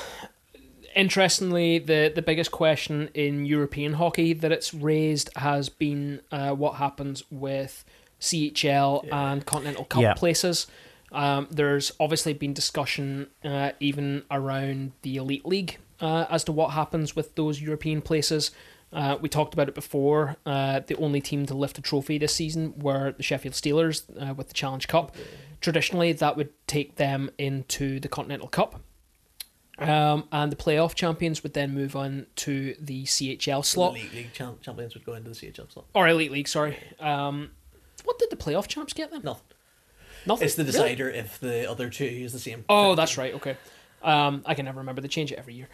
interestingly, 0.94 1.78
the, 1.78 2.10
the 2.14 2.22
biggest 2.22 2.50
question 2.50 3.08
in 3.14 3.44
European 3.46 3.94
hockey 3.94 4.32
that 4.32 4.52
it's 4.52 4.74
raised 4.74 5.30
has 5.36 5.68
been 5.68 6.20
uh, 6.30 6.50
what 6.52 6.74
happens 6.76 7.22
with 7.30 7.84
CHL 8.20 9.04
Yeah. 9.04 9.32
and 9.32 9.46
Continental 9.46 9.84
Cup 9.84 10.02
Yeah. 10.02 10.14
places. 10.14 10.66
Um, 11.10 11.46
there's 11.50 11.92
obviously 12.00 12.32
been 12.32 12.54
discussion 12.54 13.28
uh, 13.44 13.72
even 13.80 14.24
around 14.30 14.92
the 15.02 15.16
Elite 15.16 15.44
League 15.44 15.78
uh, 16.00 16.24
as 16.30 16.42
to 16.44 16.52
what 16.52 16.70
happens 16.70 17.14
with 17.14 17.34
those 17.34 17.60
European 17.60 18.00
places. 18.00 18.50
Uh, 18.92 19.16
we 19.20 19.28
talked 19.28 19.54
about 19.54 19.68
it 19.68 19.74
before. 19.74 20.36
Uh, 20.44 20.80
the 20.86 20.96
only 20.96 21.20
team 21.20 21.46
to 21.46 21.54
lift 21.54 21.78
a 21.78 21.82
trophy 21.82 22.18
this 22.18 22.34
season 22.34 22.78
were 22.78 23.12
the 23.12 23.22
Sheffield 23.22 23.54
Steelers 23.54 24.02
uh, 24.20 24.34
with 24.34 24.48
the 24.48 24.54
Challenge 24.54 24.86
Cup. 24.86 25.16
Traditionally, 25.60 26.12
that 26.12 26.36
would 26.36 26.50
take 26.66 26.96
them 26.96 27.30
into 27.38 27.98
the 28.00 28.08
Continental 28.08 28.48
Cup. 28.48 28.80
Um, 29.78 30.28
and 30.30 30.52
the 30.52 30.56
playoff 30.56 30.94
champions 30.94 31.42
would 31.42 31.54
then 31.54 31.72
move 31.74 31.96
on 31.96 32.26
to 32.36 32.74
the 32.78 33.04
CHL 33.04 33.64
slot 33.64 33.94
League, 33.94 34.12
league 34.12 34.32
champ, 34.32 34.60
champions 34.60 34.94
would 34.94 35.04
go 35.04 35.14
into 35.14 35.30
the 35.30 35.34
CHL 35.36 35.72
slot. 35.72 35.86
or 35.94 36.06
Elite 36.08 36.30
League. 36.30 36.46
Sorry. 36.46 36.76
Um, 37.00 37.50
what 38.04 38.18
did 38.18 38.30
the 38.30 38.36
playoff 38.36 38.68
champs 38.68 38.92
get 38.92 39.10
then? 39.10 39.22
Nothing. 39.24 39.42
Nothing. 40.26 40.44
It's 40.44 40.54
the 40.54 40.62
Really? 40.64 40.72
decider 40.90 41.10
if 41.10 41.40
the 41.40 41.68
other 41.68 41.88
two 41.88 42.04
is 42.04 42.32
the 42.32 42.38
same. 42.38 42.64
Oh, 42.68 42.94
that's 42.94 43.16
right. 43.16 43.34
Okay. 43.34 43.56
Um, 44.02 44.42
I 44.46 44.54
can 44.54 44.66
never 44.66 44.78
remember. 44.78 45.00
They 45.00 45.08
change 45.08 45.32
it 45.32 45.38
every 45.38 45.54
year. 45.54 45.68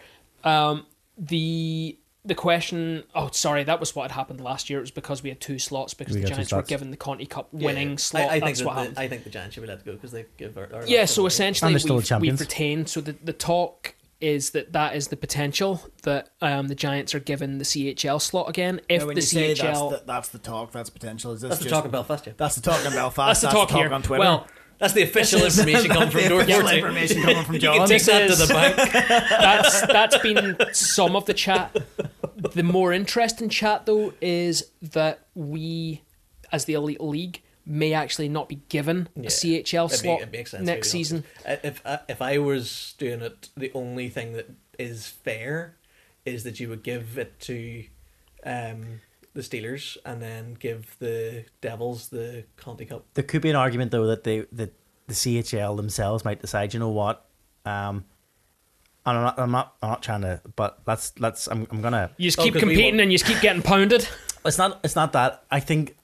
Um, 0.45 0.87
the 1.19 1.99
the 2.29 2.35
question. 2.35 3.03
Oh, 3.15 3.31
sorry. 3.33 3.65
That 3.65 3.81
was 3.81 3.97
what 3.97 4.03
had 4.11 4.15
happened 4.15 4.41
last 4.41 4.71
year. 4.71 4.79
It 4.79 4.83
was 4.83 4.91
because 4.91 5.23
we 5.23 5.31
had 5.31 5.41
two 5.41 5.59
slots 5.59 5.95
because 5.95 6.15
We 6.15 6.23
the 6.23 6.29
Giants 6.29 6.53
were 6.53 6.63
given 6.63 6.91
the 6.91 6.97
Conti 6.97 7.27
Cup 7.27 7.53
winning 7.53 7.91
yeah. 7.91 7.97
slot. 7.97 8.23
I, 8.23 8.27
I 8.27 8.31
think 8.31 8.45
That's 8.45 8.59
that 8.61 8.67
what 8.67 8.75
the, 8.75 8.81
happened. 8.81 8.99
I 8.99 9.09
think 9.09 9.25
the 9.25 9.31
Giants 9.31 9.55
should 9.55 9.63
be 9.63 9.67
let 9.67 9.85
go 9.85 9.93
because 9.93 10.13
they 10.13 10.27
give 10.37 10.57
our, 10.57 10.73
our 10.73 10.87
yeah. 10.87 11.07
So 11.07 11.23
away. 11.23 11.29
essentially, 11.29 11.69
And 11.69 11.75
they're 11.75 11.81
still 11.81 11.97
we've, 11.97 12.05
the 12.05 12.09
champions. 12.09 12.41
we've 12.41 12.49
retained. 12.49 12.89
So 12.89 13.01
the 13.01 13.17
the 13.23 13.33
talk 13.33 13.95
is 14.21 14.51
that 14.51 14.73
that 14.73 14.97
is 14.97 15.09
the 15.09 15.17
potential 15.17 15.81
that 16.03 16.31
um, 16.41 16.69
the 16.69 16.75
Giants 16.75 17.15
are 17.15 17.21
given 17.21 17.59
the 17.59 17.65
CHL 17.65 18.21
slot 18.21 18.49
again 18.49 18.81
if 18.89 19.03
Now, 19.03 19.07
when 19.07 19.15
the 19.15 19.21
you 19.21 19.27
say 19.27 19.55
CHL. 19.55 19.57
that's 19.57 19.79
the, 19.79 20.03
that's 20.07 20.29
the 20.31 20.39
talk, 20.39 20.73
that's 20.73 20.91
potential. 20.91 21.33
Is 21.33 21.41
this 21.41 21.51
that's 21.51 21.59
the 21.61 21.65
just, 21.65 21.75
talk 21.75 21.85
in 21.85 21.91
Belfast. 21.91 22.27
Yeah, 22.27 22.33
That's 22.37 22.57
the 22.57 22.63
talk 22.63 22.85
in 22.85 22.93
Belfast. 22.93 23.43
That's 23.43 23.53
the 23.55 23.59
talk 23.59 23.71
here. 23.71 23.93
on 23.93 24.03
Twitter. 24.03 24.21
Well, 24.21 24.47
that's 24.79 24.93
the 24.95 25.03
official 25.03 25.41
This 25.41 25.55
is- 25.55 25.67
information 25.67 25.91
coming 25.91 26.11
from 26.11 26.23
the 26.23 26.29
North 26.29 26.43
official 26.45 26.63
Forty. 26.63 26.79
information 26.79 27.23
coming 27.23 27.45
from 27.45 27.55
You 27.57 27.61
can 27.61 27.77
John. 27.79 27.89
take 27.89 28.05
that 28.05 28.29
to 28.29 28.35
the 28.37 28.47
bank. 28.53 28.77
that's 29.31 29.81
that's 29.87 30.19
been 30.19 30.57
some 30.73 31.17
of 31.17 31.27
the 31.27 31.35
chat. 31.35 31.77
The 32.55 32.63
more 32.63 32.93
interesting 32.93 33.49
chat 33.49 33.87
though 33.87 34.13
is 34.21 34.71
that 34.81 35.27
we, 35.35 36.03
as 36.53 36.65
the 36.67 36.75
elite 36.75 37.01
league, 37.01 37.43
may 37.67 37.93
actually 37.93 38.29
not 38.29 38.49
be 38.49 38.57
given 38.69 39.09
a 39.17 39.21
CHL 39.23 39.91
It, 39.93 39.97
slot 39.97 40.21
it 40.23 40.33
makes 40.33 40.53
sense 40.53 40.65
next 40.65 40.89
to 40.91 40.93
be 40.97 40.99
season. 40.99 41.25
I- 41.47 41.61
If 41.65 41.83
I, 41.85 41.99
if 42.09 42.23
I 42.23 42.39
was 42.39 42.95
doing 42.99 43.21
it, 43.21 43.49
the 43.57 43.71
only 43.75 44.09
thing 44.09 44.33
that 44.35 44.49
is 44.79 45.07
fair 45.09 45.77
is 46.25 46.45
that 46.45 46.61
you 46.61 46.69
would 46.69 46.83
give 46.83 47.19
it 47.19 47.39
to 47.41 47.85
um, 48.45 49.01
the 49.39 49.43
Steelers 49.43 49.97
and 50.05 50.21
then 50.21 50.55
give 50.55 50.97
the 50.99 51.45
Devils 51.61 52.09
the 52.09 52.45
Conti 52.57 52.85
Cup. 52.85 53.07
There 53.15 53.23
could 53.25 53.41
be 53.43 53.51
an 53.51 53.57
argument 53.57 53.93
though 53.93 54.07
that 54.07 54.25
they 54.25 54.47
that 54.53 54.73
the 55.07 55.15
CHL 55.15 55.77
themselves 55.77 56.25
might 56.25 56.41
decide. 56.41 56.75
You 56.75 56.81
know 56.81 56.89
what? 56.91 57.25
Um, 57.65 58.05
and 59.07 59.17
I'm 59.17 59.23
not. 59.25 59.39
I'm 59.39 59.51
not. 59.53 59.75
I'm 59.83 59.91
not 59.91 60.03
trying 60.03 60.23
to. 60.23 60.41
But 60.57 60.81
let's. 60.87 61.13
Let's. 61.21 61.47
I'm. 61.47 61.67
I'm 61.71 61.81
gonna. 61.81 62.11
You 62.17 62.27
just 62.29 62.39
Oh, 62.39 62.43
keep 62.43 62.55
'cause 62.55 62.63
we 62.65 62.71
competing 62.75 63.01
and 63.01 63.13
you 63.13 63.19
just 63.19 63.31
keep 63.31 63.41
getting 63.41 63.63
pounded. 63.63 64.07
It's 64.45 64.57
not. 64.57 64.81
It's 64.85 64.95
not 64.97 65.13
that. 65.13 65.43
I 65.51 65.61
think 65.61 65.97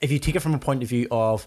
if 0.00 0.10
you 0.10 0.18
take 0.18 0.34
it 0.34 0.40
from 0.40 0.54
a 0.54 0.58
point 0.58 0.82
of 0.82 0.88
view 0.88 1.06
of 1.10 1.46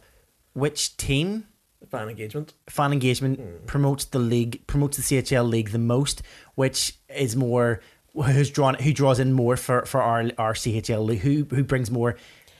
which 0.53 0.95
team 0.95 1.47
Fan 1.89 2.07
engagement. 2.07 2.53
fan 2.70 2.93
engagement 2.93 3.66
promotes 3.68 4.05
the 4.05 4.20
league, 4.20 4.66
promotes 4.68 4.95
the 4.97 5.03
CHL 5.03 5.49
league 5.49 5.72
the 5.72 5.80
most, 5.80 6.22
which 6.55 6.95
is 7.14 7.36
more 7.36 7.82
who's 8.16 8.49
drawn, 8.49 8.76
who 8.76 8.93
draws 8.93 9.20
in 9.20 9.34
more 9.34 9.57
for, 9.57 9.86
for 9.86 10.01
our 10.01 10.30
our 10.38 10.53
CHL 10.53 11.18
who 11.18 11.45
who 11.55 11.64
brings 11.64 11.89
more. 11.91 12.16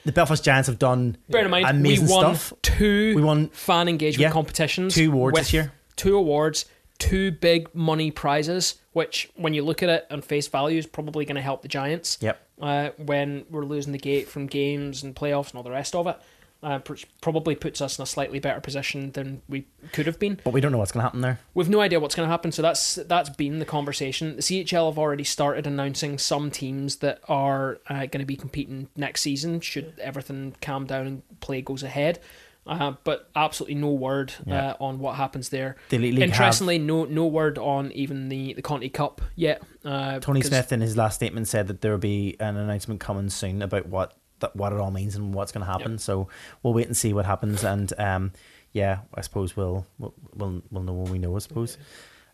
The 0.06 0.12
Belfast 0.12 0.44
Giants 0.44 0.68
have 0.68 0.80
done 0.80 1.16
Bear 1.30 1.46
in 1.46 1.52
mind, 1.52 1.66
amazing 1.66 2.08
we 2.08 2.12
won 2.12 2.36
stuff. 2.36 2.54
two 2.62 3.16
We 3.16 3.22
won 3.22 3.48
fan 3.50 3.88
engagement 3.88 4.22
yeah, 4.22 4.32
competitions, 4.32 4.96
two 4.96 5.12
awards 5.12 5.38
this 5.38 5.54
year. 5.54 5.72
Two 5.96 6.18
awards, 6.18 6.66
two 6.98 7.32
big 7.32 7.74
money 7.74 8.12
prizes, 8.12 8.76
which, 8.92 9.30
when 9.36 9.54
you 9.54 9.64
look 9.64 9.82
at 9.84 9.90
it 9.90 10.08
on 10.12 10.22
face 10.22 10.48
value, 10.48 10.78
is 10.78 10.88
probably 10.88 11.24
going 11.24 11.36
to 11.36 11.42
help 11.42 11.62
the 11.62 11.68
Giants. 11.68 12.18
Yep. 12.20 12.40
uh, 12.62 12.90
when 12.98 13.46
we're 13.50 13.66
losing 13.66 13.92
the 13.94 14.00
gate 14.00 14.28
from 14.28 14.48
games 14.48 15.04
and 15.04 15.16
playoffs 15.16 15.50
and 15.50 15.56
all 15.58 15.64
the 15.64 15.72
rest 15.72 15.96
of 15.96 16.08
it. 16.08 16.18
Uh, 16.64 16.80
probably 17.22 17.56
puts 17.56 17.82
us 17.82 18.00
in 18.00 18.04
a 18.04 18.06
slightly 18.06 18.40
better 18.40 18.62
position 18.62 19.12
than 19.12 19.42
we 19.50 19.68
could 19.92 20.06
have 20.06 20.18
been. 20.18 20.40
But 20.44 20.54
we 20.54 20.62
don't 20.62 20.72
know 20.72 20.78
what's 20.78 20.94
going 20.94 21.02
to 21.02 21.06
happen 21.08 21.20
there. 21.22 21.40
We've 21.54 21.70
no 21.70 21.82
idea 21.82 22.00
what's 22.00 22.16
going 22.16 22.26
to 22.28 22.32
happen, 22.32 22.52
so 22.54 22.62
that's 22.62 22.96
that's 22.96 23.30
been 23.30 23.60
the 23.60 23.66
conversation. 23.66 24.38
The 24.38 24.42
CHL 24.42 24.90
have 24.90 24.98
already 24.98 25.26
started 25.26 25.68
announcing 25.68 26.18
some 26.18 26.50
teams 26.52 26.98
that 26.98 27.20
are 27.28 27.80
uh, 27.90 28.06
going 28.06 28.20
to 28.20 28.26
be 28.26 28.38
competing 28.38 28.88
next 28.96 29.22
season 29.22 29.60
should 29.60 29.94
everything 30.00 30.56
calm 30.62 30.86
down 30.86 31.06
and 31.08 31.40
play 31.42 31.62
goes 31.62 31.84
ahead. 31.84 32.20
Uh, 32.66 32.94
but 33.04 33.30
absolutely 33.36 33.76
no 33.76 33.90
word 33.92 34.32
Yeah. 34.46 34.70
uh, 34.70 34.76
on 34.80 35.00
what 35.00 35.16
happens 35.18 35.50
there. 35.50 35.76
The 35.90 35.98
League 35.98 36.14
have- 36.14 36.22
Interestingly, 36.30 36.78
no 36.80 37.04
no 37.04 37.26
word 37.28 37.58
on 37.58 37.92
even 37.92 38.30
the 38.30 38.54
the 38.54 38.62
Conti 38.62 38.88
Cup 38.88 39.22
yet. 39.36 39.62
Uh, 39.84 40.20
Tony 40.20 40.42
Smith 40.42 40.72
in 40.72 40.80
his 40.80 40.96
last 40.96 41.16
statement 41.16 41.50
said 41.50 41.68
that 41.68 41.82
there 41.82 41.92
will 41.92 41.98
be 41.98 42.38
an 42.40 42.56
announcement 42.56 43.02
coming 43.02 43.30
soon 43.30 43.62
about 43.62 43.88
what 43.88 44.14
that 44.44 44.56
what 44.56 44.72
it 44.74 44.80
all 44.80 44.92
means 44.92 45.16
and 45.16 45.34
what's 45.34 45.52
going 45.52 45.66
to 45.66 45.72
happen. 45.72 45.94
Yep. 45.94 46.00
So 46.02 46.28
we'll 46.62 46.74
wait 46.74 46.88
and 46.88 46.96
see 46.96 47.14
what 47.14 47.26
happens. 47.26 47.64
And 47.64 47.92
um, 47.98 48.32
yeah, 48.72 49.00
I 49.14 49.22
suppose 49.22 49.56
we'll 49.58 49.86
we'll 49.98 50.14
we'll, 50.36 50.62
we'll 50.70 50.84
know 50.84 50.94
when 50.94 51.12
we 51.12 51.18
know. 51.20 51.36
I 51.36 51.40
suppose. 51.40 51.78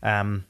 Um, 0.03 0.45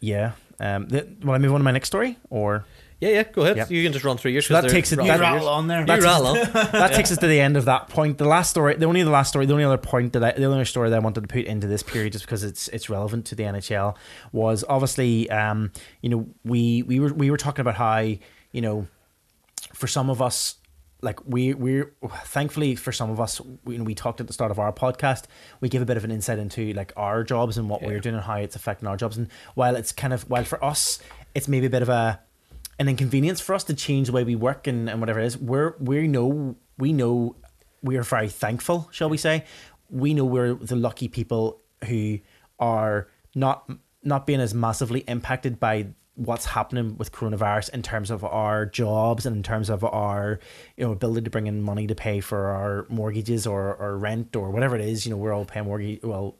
yeah. 0.00 0.32
Um, 0.58 0.88
the, 0.88 1.06
will 1.22 1.32
I 1.34 1.38
move 1.38 1.52
on 1.52 1.60
to 1.60 1.64
my 1.64 1.70
next 1.70 1.88
story 1.88 2.16
or? 2.30 2.64
Yeah, 2.98 3.10
yeah. 3.10 3.22
Go 3.24 3.42
ahead. 3.42 3.58
Yep. 3.58 3.70
You 3.70 3.82
can 3.82 3.92
just 3.92 4.04
run 4.06 4.16
through 4.16 4.30
yours. 4.30 4.46
So 4.46 4.58
that 4.58 4.70
takes 4.70 4.90
it- 4.90 4.98
You 4.98 5.06
that- 5.06 5.20
rattle 5.20 5.48
on 5.48 5.68
there. 5.68 5.80
You 5.80 5.86
rattle 5.86 6.28
on. 6.28 6.34
that 6.52 6.94
takes 6.94 7.12
us 7.12 7.18
to 7.18 7.26
the 7.26 7.38
end 7.40 7.58
of 7.58 7.66
that 7.66 7.88
point. 7.88 8.16
The 8.16 8.24
last 8.24 8.48
story, 8.50 8.74
the 8.76 8.86
only 8.86 9.02
the 9.02 9.10
last 9.10 9.28
story, 9.28 9.44
the 9.44 9.52
only 9.52 9.64
other 9.64 9.76
point 9.76 10.14
that 10.14 10.24
I, 10.24 10.32
the 10.32 10.44
only 10.44 10.56
other 10.56 10.64
story 10.64 10.88
that 10.88 10.96
I 10.96 11.00
wanted 11.00 11.20
to 11.22 11.28
put 11.28 11.44
into 11.44 11.66
this 11.66 11.82
period, 11.82 12.12
just 12.14 12.24
because 12.24 12.42
it's 12.42 12.68
it's 12.68 12.88
relevant 12.88 13.26
to 13.26 13.34
the 13.34 13.42
NHL, 13.42 13.96
was 14.32 14.64
obviously, 14.66 15.28
um, 15.28 15.72
you 16.00 16.08
know, 16.08 16.26
we 16.42 16.82
we 16.84 16.98
were 17.00 17.12
we 17.12 17.30
were 17.30 17.36
talking 17.36 17.60
about 17.60 17.74
how 17.74 17.98
you 17.98 18.62
know, 18.62 18.86
for 19.76 19.86
some 19.86 20.08
of 20.08 20.22
us, 20.22 20.56
like 21.02 21.20
we 21.26 21.52
we're 21.52 21.92
thankfully 22.24 22.74
for 22.74 22.90
some 22.90 23.10
of 23.10 23.20
us, 23.20 23.40
when 23.64 23.84
we 23.84 23.94
talked 23.94 24.20
at 24.20 24.26
the 24.26 24.32
start 24.32 24.50
of 24.50 24.58
our 24.58 24.72
podcast, 24.72 25.24
we 25.60 25.68
give 25.68 25.82
a 25.82 25.84
bit 25.84 25.98
of 25.98 26.04
an 26.04 26.10
insight 26.10 26.38
into 26.38 26.72
like 26.72 26.94
our 26.96 27.22
jobs 27.22 27.58
and 27.58 27.68
what 27.68 27.82
we're 27.82 28.00
doing 28.00 28.14
and 28.14 28.24
how 28.24 28.36
it's 28.36 28.56
affecting 28.56 28.88
our 28.88 28.96
jobs. 28.96 29.18
And 29.18 29.28
while 29.54 29.76
it's 29.76 29.92
kind 29.92 30.14
of 30.14 30.28
while 30.30 30.44
for 30.44 30.64
us, 30.64 30.98
it's 31.34 31.46
maybe 31.46 31.66
a 31.66 31.70
bit 31.70 31.82
of 31.82 31.90
a 31.90 32.20
an 32.78 32.88
inconvenience 32.88 33.40
for 33.40 33.54
us 33.54 33.64
to 33.64 33.74
change 33.74 34.06
the 34.06 34.12
way 34.12 34.24
we 34.24 34.34
work 34.34 34.66
and, 34.66 34.88
and 34.88 34.98
whatever 35.00 35.20
it 35.20 35.26
is. 35.26 35.36
We're 35.36 35.76
we 35.78 36.08
know 36.08 36.56
we 36.78 36.94
know 36.94 37.36
we 37.82 37.98
are 37.98 38.02
very 38.02 38.30
thankful, 38.30 38.88
shall 38.90 39.10
we 39.10 39.18
say. 39.18 39.44
We 39.90 40.14
know 40.14 40.24
we're 40.24 40.54
the 40.54 40.76
lucky 40.76 41.08
people 41.08 41.60
who 41.84 42.20
are 42.58 43.08
not 43.34 43.70
not 44.02 44.26
being 44.26 44.40
as 44.40 44.54
massively 44.54 45.00
impacted 45.00 45.60
by 45.60 45.88
what's 46.16 46.46
happening 46.46 46.96
with 46.98 47.12
coronavirus 47.12 47.70
in 47.70 47.82
terms 47.82 48.10
of 48.10 48.24
our 48.24 48.66
jobs 48.66 49.24
and 49.26 49.36
in 49.36 49.42
terms 49.42 49.70
of 49.70 49.84
our 49.84 50.40
you 50.76 50.84
know 50.84 50.92
ability 50.92 51.22
to 51.22 51.30
bring 51.30 51.46
in 51.46 51.62
money 51.62 51.86
to 51.86 51.94
pay 51.94 52.20
for 52.20 52.46
our 52.48 52.86
mortgages 52.88 53.46
or, 53.46 53.74
or 53.76 53.96
rent 53.98 54.34
or 54.34 54.50
whatever 54.50 54.74
it 54.74 54.80
is. 54.82 55.06
You 55.06 55.10
know, 55.10 55.16
we're 55.18 55.32
all 55.34 55.44
paying 55.44 55.66
mortgage 55.66 56.00
well 56.02 56.36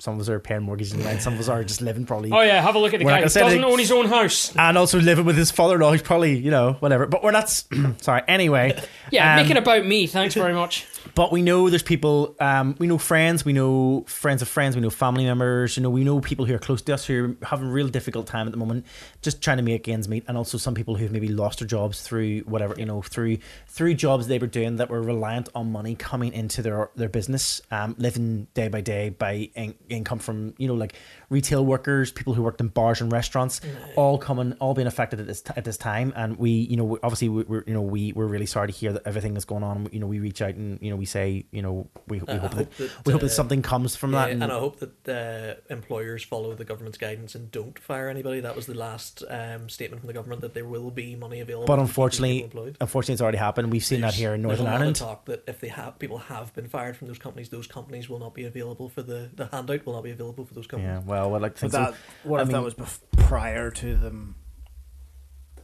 some 0.00 0.14
of 0.14 0.20
us 0.20 0.30
are 0.30 0.40
paying 0.40 0.62
mortgages 0.62 0.94
and 0.94 1.04
rent, 1.04 1.20
some 1.20 1.34
of 1.34 1.40
us 1.40 1.48
are 1.48 1.62
just 1.62 1.82
living 1.82 2.06
probably 2.06 2.32
Oh 2.32 2.40
yeah, 2.40 2.62
have 2.62 2.74
a 2.74 2.78
look 2.78 2.94
at 2.94 3.00
the 3.00 3.04
We're 3.04 3.10
guy 3.10 3.20
doesn't 3.20 3.42
anything. 3.42 3.64
own 3.64 3.78
his 3.78 3.92
own 3.92 4.06
house. 4.06 4.56
and 4.56 4.78
also 4.78 4.98
living 4.98 5.26
with 5.26 5.36
his 5.36 5.50
father-in-law 5.50 5.90
who's 5.92 6.00
probably 6.02 6.38
you 6.38 6.50
know 6.50 6.72
whatever 6.80 7.06
but 7.06 7.22
we're 7.22 7.32
not 7.32 7.50
sorry 8.00 8.22
anyway 8.26 8.82
Yeah, 9.10 9.34
um, 9.36 9.42
make 9.42 9.50
it 9.50 9.58
about 9.58 9.84
me. 9.84 10.06
Thanks 10.06 10.34
very 10.34 10.54
much. 10.54 10.86
But 11.14 11.32
we 11.32 11.42
know 11.42 11.68
there's 11.68 11.82
people 11.82 12.34
um, 12.40 12.76
we 12.78 12.86
know 12.86 12.98
friends 12.98 13.44
we 13.44 13.52
know 13.52 14.04
friends 14.06 14.42
of 14.42 14.48
friends 14.48 14.76
we 14.76 14.82
know 14.82 14.90
family 14.90 15.24
members 15.24 15.76
you 15.76 15.82
know 15.82 15.90
we 15.90 16.04
know 16.04 16.20
people 16.20 16.44
who 16.44 16.54
are 16.54 16.58
close 16.58 16.82
to 16.82 16.94
us 16.94 17.06
who 17.06 17.24
are 17.24 17.46
having 17.46 17.68
a 17.68 17.70
real 17.70 17.88
difficult 17.88 18.26
time 18.26 18.46
at 18.46 18.52
the 18.52 18.58
moment 18.58 18.86
just 19.22 19.42
trying 19.42 19.56
to 19.56 19.62
make 19.62 19.88
ends 19.88 20.08
meet. 20.08 20.24
And 20.28 20.36
also 20.36 20.58
some 20.58 20.74
people 20.74 20.94
who've 20.94 21.12
maybe 21.12 21.28
lost 21.28 21.58
their 21.58 21.68
jobs 21.68 22.02
through 22.02 22.40
whatever 22.40 22.74
you 22.78 22.86
know 22.86 23.02
through 23.02 23.38
through 23.68 23.94
jobs 23.94 24.28
they 24.28 24.38
were 24.38 24.46
doing 24.46 24.76
that 24.76 24.88
were 24.88 25.02
reliant 25.02 25.48
on 25.54 25.72
money 25.72 25.94
coming 25.94 26.32
into 26.32 26.62
their 26.62 26.90
their 26.96 27.08
business 27.08 27.60
um, 27.70 27.94
living 27.98 28.46
day 28.54 28.68
by 28.68 28.80
day 28.80 29.10
by 29.10 29.50
in- 29.54 29.74
income 29.88 30.18
from 30.18 30.54
you 30.58 30.68
know 30.68 30.74
like 30.74 30.94
retail 31.30 31.64
workers 31.64 32.10
people 32.12 32.34
who 32.34 32.42
worked 32.42 32.60
in 32.60 32.68
bars 32.68 33.00
and 33.00 33.10
restaurants 33.12 33.60
all 33.96 34.18
coming 34.18 34.52
all 34.54 34.74
being 34.74 34.86
affected 34.86 35.20
at 35.20 35.26
this 35.26 35.42
at 35.56 35.64
this 35.64 35.76
time 35.76 36.12
and 36.16 36.36
we 36.36 36.50
you 36.50 36.76
know 36.76 36.98
obviously 37.02 37.28
we- 37.28 37.44
we're 37.44 37.64
you 37.66 37.72
know 37.72 37.80
we 37.82 38.12
we're 38.12 38.26
really 38.26 38.46
sorry 38.46 38.66
to 38.66 38.72
hear 38.72 38.92
that 38.92 39.02
everything 39.06 39.32
that's 39.32 39.44
going 39.46 39.62
on 39.62 39.88
you 39.92 40.00
know 40.00 40.06
we 40.06 40.18
reach 40.18 40.42
out 40.42 40.54
and 40.54 40.78
you 40.82 40.90
know 40.90 40.96
we 40.96 41.04
say 41.06 41.44
you 41.52 41.62
know 41.62 41.88
we, 42.08 42.18
we 42.18 42.18
hope, 42.18 42.28
hope 42.28 42.50
that, 42.54 42.70
that, 42.76 42.90
we 43.06 43.12
hope 43.12 43.22
uh, 43.22 43.26
that 43.26 43.30
something 43.30 43.62
comes 43.62 43.94
from 43.96 44.12
Yeah, 44.12 44.26
that 44.26 44.30
and, 44.32 44.42
and, 44.42 44.52
I 44.52 44.58
hope 44.58 44.80
that 44.80 45.08
uh, 45.08 45.72
employers 45.72 46.24
follow 46.24 46.54
the 46.54 46.64
government's 46.64 46.98
guidance 46.98 47.34
and 47.36 47.50
don't 47.50 47.78
fire 47.78 48.08
anybody. 48.08 48.40
That 48.40 48.56
was 48.56 48.66
the 48.66 48.74
last 48.74 49.22
um, 49.30 49.68
statement 49.68 50.00
from 50.00 50.08
the 50.08 50.12
government 50.12 50.40
that 50.42 50.54
there 50.54 50.64
will 50.64 50.90
be 50.90 51.14
money 51.14 51.40
available. 51.40 51.66
but 51.66 51.78
unfortunately 51.78 52.48
unfortunately 52.80 53.12
it's 53.14 53.22
already 53.22 53.38
happened 53.38 53.70
we've 53.70 53.84
seen 53.84 54.00
that 54.00 54.14
here 54.14 54.34
in 54.34 54.42
Northern 54.42 54.66
a 54.66 54.70
lot 54.70 54.74
of 54.74 54.80
Ireland 54.80 54.96
talk 54.96 55.24
that 55.26 55.44
if 55.46 55.60
they 55.60 55.68
have 55.68 55.98
people 55.98 56.18
have 56.18 56.52
been 56.54 56.68
fired 56.68 56.96
from 56.96 57.06
those 57.08 57.18
companies, 57.18 57.48
those 57.50 57.66
companies 57.68 58.08
will 58.08 58.18
not 58.18 58.34
be 58.34 58.44
available 58.44 58.88
for 58.88 59.02
the 59.02 59.30
the 59.34 59.46
handout 59.46 59.86
will 59.86 59.94
not 59.94 60.02
be 60.04 60.10
available 60.10 60.44
for 60.44 60.54
those 60.54 60.66
companies. 60.66 60.90
yeah 60.90 61.02
well 61.04 61.19
I'd 61.34 61.42
like 61.42 61.54
to 61.56 61.62
But 61.68 61.70
think 61.70 61.72
that, 61.72 61.94
so 61.94 62.28
what 62.28 62.40
I 62.40 62.42
if 62.44 62.48
that 62.50 62.62
was 62.62 62.74
bef- 62.74 63.00
prior 63.16 63.70
to 63.70 63.96
them 63.96 64.34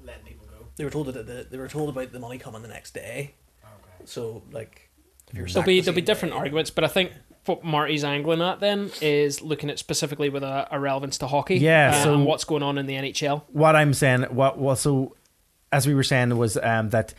letting 0.04 0.24
people 0.24 0.46
go? 0.46 0.66
They 0.76 0.84
were 0.84 0.90
told 0.90 1.06
that 1.08 1.26
the, 1.26 1.46
they 1.50 1.58
were 1.58 1.68
told 1.68 1.88
about 1.88 2.12
the 2.12 2.18
money 2.18 2.38
coming 2.38 2.62
the 2.62 2.68
next 2.68 2.94
day. 2.94 3.34
Okay. 3.64 4.04
So 4.04 4.42
like, 4.52 4.90
if 5.30 5.36
you're 5.36 5.46
There'll 5.46 5.66
be 5.66 5.80
the 5.80 5.86
there'll 5.86 5.96
be 5.96 6.02
different 6.02 6.34
day- 6.34 6.38
arguments, 6.38 6.70
but 6.70 6.84
I 6.84 6.88
think 6.88 7.12
what 7.46 7.64
Marty's 7.64 8.04
angling 8.04 8.42
at 8.42 8.60
then 8.60 8.90
is 9.00 9.40
looking 9.42 9.70
at 9.70 9.78
specifically 9.78 10.28
with 10.28 10.42
a, 10.42 10.68
a 10.70 10.78
relevance 10.80 11.18
to 11.18 11.26
hockey. 11.26 11.56
Yeah, 11.56 11.92
uh, 11.94 12.04
so- 12.04 12.14
and 12.14 12.24
what's 12.26 12.44
going 12.44 12.62
on 12.62 12.78
in 12.78 12.86
the 12.86 12.94
NHL. 12.94 13.42
what 13.52 13.76
I'm 13.76 13.94
saying, 13.94 14.22
what 14.24 14.58
well, 14.58 14.76
so 14.76 15.14
as 15.72 15.86
we 15.86 15.94
were 15.94 16.02
saying 16.04 16.36
was 16.36 16.56
um, 16.56 16.90
that 16.90 17.14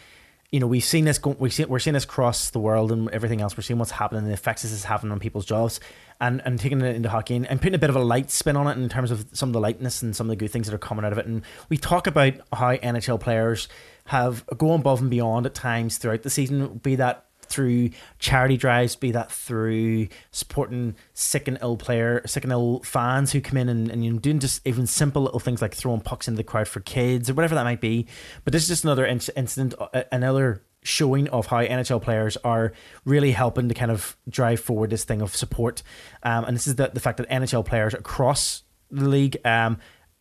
you 0.52 0.62
know, 0.62 0.68
we've 0.68 0.84
seen 0.84 1.04
this. 1.04 1.18
Go, 1.18 1.36
we've 1.38 1.54
seen, 1.54 1.68
we're 1.68 1.80
seeing 1.80 1.94
this 1.94 2.06
across 2.06 2.52
the 2.52 2.60
world 2.60 2.90
and 2.94 3.10
everything 3.10 3.42
else. 3.42 3.58
We're 3.58 3.64
seeing 3.64 3.80
what's 3.80 3.92
happening, 3.92 4.24
the 4.24 4.32
effects 4.32 4.62
this 4.62 4.72
is 4.72 4.86
having 4.86 5.12
on 5.12 5.20
people's 5.20 5.46
jobs, 5.46 5.82
and 6.20 6.42
and 6.46 6.60
taking 6.60 6.82
it 6.82 6.96
into 6.96 7.10
hockey 7.10 7.36
and, 7.36 7.48
and 7.48 7.60
putting 7.60 7.76
a 7.76 7.80
bit 7.80 7.90
of 7.90 7.96
a 7.96 8.04
light 8.04 8.32
spin 8.32 8.56
on 8.56 8.68
it 8.68 8.82
in 8.82 8.90
terms 8.90 9.12
of 9.12 9.26
some 9.34 9.50
of 9.50 9.54
the 9.54 9.60
lightness 9.60 10.02
and 10.02 10.16
some 10.16 10.28
of 10.28 10.30
the 10.30 10.36
good 10.36 10.52
things 10.52 10.68
that 10.68 10.76
are 10.76 10.80
coming 10.80 11.06
out 11.06 11.12
of 11.12 11.18
it. 11.18 11.26
And 11.26 11.44
we 11.70 11.78
talk 11.78 12.08
about 12.08 12.34
how 12.52 12.76
NHL 12.76 13.20
players 13.20 13.68
have 14.06 14.46
gone 14.58 14.80
above 14.80 15.02
and 15.02 15.10
beyond 15.10 15.46
at 15.46 15.54
times 15.54 15.98
throughout 15.98 16.24
the 16.24 16.30
season, 16.30 16.78
be 16.78 16.96
that 16.96 17.26
through 17.48 17.90
charity 18.20 18.58
drives, 18.58 18.96
be 18.96 19.12
that 19.12 19.32
through 19.32 20.08
supporting 20.32 20.96
sick 21.14 21.48
and 21.48 21.58
ill 21.62 21.78
player, 21.78 22.22
sick 22.26 22.44
and 22.44 22.52
ill 22.52 22.82
fans 22.84 23.32
who 23.32 23.42
come 23.42 23.58
in 23.58 23.70
and, 23.70 23.90
and 23.90 24.04
you 24.04 24.12
know 24.12 24.20
doing 24.20 24.40
just 24.40 24.66
even 24.66 24.86
simple 24.86 25.22
little 25.22 25.40
things 25.40 25.62
like 25.62 25.74
throwing 25.74 26.02
pucks 26.02 26.28
into 26.28 26.38
the 26.38 26.44
crowd 26.44 26.68
for 26.68 26.80
kids 26.82 27.30
or 27.30 27.34
whatever 27.34 27.56
that 27.56 27.64
might 27.64 27.82
be. 27.82 28.08
But 28.44 28.54
this 28.54 28.64
is 28.64 28.70
just 28.70 28.84
another 28.84 29.06
inc- 29.06 29.30
incident, 29.36 29.74
uh, 29.80 30.04
another 30.12 30.62
showing 30.88 31.28
of 31.30 31.48
how 31.48 31.58
NHL 31.58 32.02
players 32.02 32.38
are 32.38 32.74
really 33.06 33.32
helping 33.32 33.68
to 33.70 33.76
kind 33.76 33.92
of 33.92 34.18
drive 34.30 34.60
forward 34.60 34.90
this 34.90 35.04
thing 35.04 35.22
of 35.22 35.36
support. 35.36 35.84
Um, 36.24 36.46
and 36.46 36.56
this 36.56 36.68
is 36.68 36.76
the, 36.76 36.90
the 36.94 37.00
fact 37.00 37.18
that 37.18 37.30
NHL 37.30 37.66
players 37.66 37.94
across 37.94 38.64
the 38.90 39.08
league 39.08 39.38
um, 39.46 39.78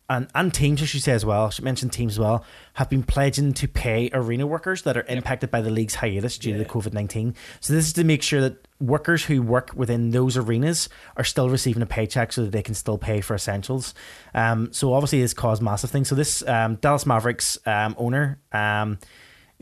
and, 0.09 0.27
and 0.33 0.53
teams, 0.53 0.81
I 0.81 0.85
should 0.85 1.03
say 1.03 1.11
as 1.11 1.25
well, 1.25 1.49
she 1.49 1.61
mentioned 1.61 1.91
teams 1.91 2.13
as 2.13 2.19
well, 2.19 2.45
have 2.75 2.89
been 2.89 3.03
pledging 3.03 3.53
to 3.53 3.67
pay 3.67 4.09
arena 4.13 4.47
workers 4.47 4.83
that 4.83 4.95
are 4.95 5.05
impacted 5.09 5.51
by 5.51 5.61
the 5.61 5.69
league's 5.69 5.95
hiatus 5.95 6.37
due 6.37 6.53
to 6.53 6.59
the 6.59 6.65
COVID 6.65 6.93
19. 6.93 7.35
So, 7.59 7.73
this 7.73 7.87
is 7.87 7.93
to 7.93 8.05
make 8.05 8.23
sure 8.23 8.39
that 8.39 8.65
workers 8.79 9.25
who 9.25 9.41
work 9.41 9.71
within 9.75 10.11
those 10.11 10.37
arenas 10.37 10.87
are 11.17 11.25
still 11.25 11.49
receiving 11.49 11.81
a 11.81 11.85
paycheck 11.85 12.31
so 12.31 12.43
that 12.43 12.51
they 12.51 12.63
can 12.63 12.73
still 12.73 12.97
pay 12.97 13.19
for 13.19 13.35
essentials. 13.35 13.93
Um, 14.33 14.71
so, 14.71 14.93
obviously, 14.93 15.21
this 15.21 15.33
caused 15.33 15.61
massive 15.61 15.89
things. 15.89 16.07
So, 16.07 16.15
this 16.15 16.41
um, 16.47 16.75
Dallas 16.75 17.05
Mavericks 17.05 17.57
um, 17.65 17.93
owner 17.97 18.39
um, 18.53 18.99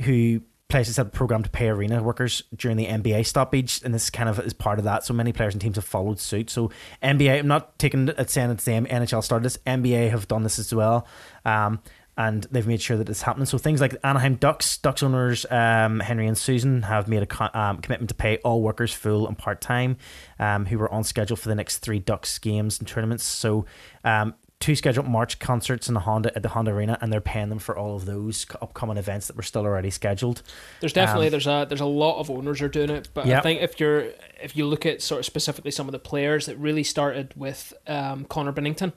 who 0.02 0.42
places 0.76 0.98
have 0.98 1.08
a 1.08 1.10
program 1.10 1.42
to 1.42 1.50
pay 1.50 1.70
arena 1.70 2.04
workers 2.04 2.44
during 2.54 2.76
the 2.76 2.86
NBA 2.86 3.26
stoppage, 3.26 3.82
and 3.86 3.94
this 3.94 4.10
kind 4.10 4.28
of 4.28 4.42
is 4.42 4.52
part 4.52 4.78
of 4.78 4.84
that. 4.84 5.06
So 5.06 5.14
many 5.14 5.32
players 5.32 5.54
and 5.54 5.62
teams 5.62 5.78
have 5.78 5.86
followed 5.86 6.20
suit. 6.20 6.50
So 6.50 6.70
NBA, 7.02 7.40
I'm 7.40 7.48
not 7.48 7.80
taking 7.80 8.10
it 8.10 8.30
saying 8.30 8.50
it's 8.50 8.66
the 8.66 8.74
NHL 8.74 9.24
started 9.24 9.46
this. 9.46 9.58
NBA 9.66 10.10
have 10.10 10.28
done 10.28 10.44
this 10.44 10.60
as 10.60 10.76
well. 10.76 11.08
Um, 11.46 11.80
and 12.18 12.46
they've 12.52 12.68
made 12.68 12.82
sure 12.82 12.98
that 12.98 13.08
it's 13.08 13.22
happening. 13.22 13.46
So 13.46 13.58
things 13.58 13.80
like 13.80 13.96
Anaheim 14.04 14.36
Ducks, 14.36 14.78
Ducks 14.78 15.02
owners 15.02 15.46
um, 15.50 16.02
Henry 16.02 16.28
and 16.28 16.38
Susan 16.38 16.82
have 16.82 17.08
made 17.08 17.24
a 17.24 17.58
um, 17.58 17.78
commitment 17.78 18.10
to 18.10 18.16
pay 18.16 18.40
all 18.40 18.62
workers 18.62 18.94
full 18.94 19.30
and 19.30 19.38
part 19.38 19.62
time 19.62 19.96
um, 20.40 20.66
who 20.66 20.78
were 20.78 20.92
on 20.92 21.06
schedule 21.06 21.38
for 21.38 21.48
the 21.48 21.56
next 21.56 21.78
three 21.78 22.00
Ducks 22.00 22.38
games 22.38 22.80
and 22.80 22.88
tournaments. 22.88 23.24
So 23.24 23.66
um, 24.04 24.34
two 24.66 24.76
scheduled 24.76 25.08
March 25.08 25.38
concerts 25.38 25.88
in 25.88 25.94
the 25.94 26.00
Honda 26.00 26.36
at 26.36 26.42
the 26.42 26.50
Honda 26.50 26.72
Arena, 26.72 26.98
and 27.00 27.14
they're 27.14 27.22
paying 27.22 27.50
them 27.50 27.60
for 27.60 27.78
all 27.78 27.96
of 27.96 28.06
those 28.06 28.48
upcoming 28.64 28.98
events 28.98 29.28
that 29.28 29.36
were 29.36 29.44
still 29.44 29.62
already 29.62 29.92
scheduled. 29.92 30.42
There's 30.80 30.92
definitely 30.92 31.28
Um, 31.28 31.32
there's 31.32 31.46
a 31.46 31.68
there's 31.70 31.82
a 31.82 31.86
lot 31.86 32.20
of 32.20 32.32
owners 32.32 32.64
are 32.64 32.68
doing 32.68 32.90
it, 32.90 33.10
but 33.14 33.28
I 33.28 33.42
think 33.42 33.62
if 33.62 33.80
you're 33.80 34.08
if 34.42 34.58
you 34.58 34.66
look 34.66 34.88
at 34.88 35.04
sort 35.04 35.20
of 35.20 35.26
specifically 35.26 35.70
some 35.70 35.88
of 35.88 35.92
the 35.92 36.00
players 36.00 36.48
that 36.48 36.58
really 36.58 36.82
started 36.82 37.32
with 37.36 37.76
um, 37.86 38.26
Connor 38.26 38.52
Bennington, 38.52 38.94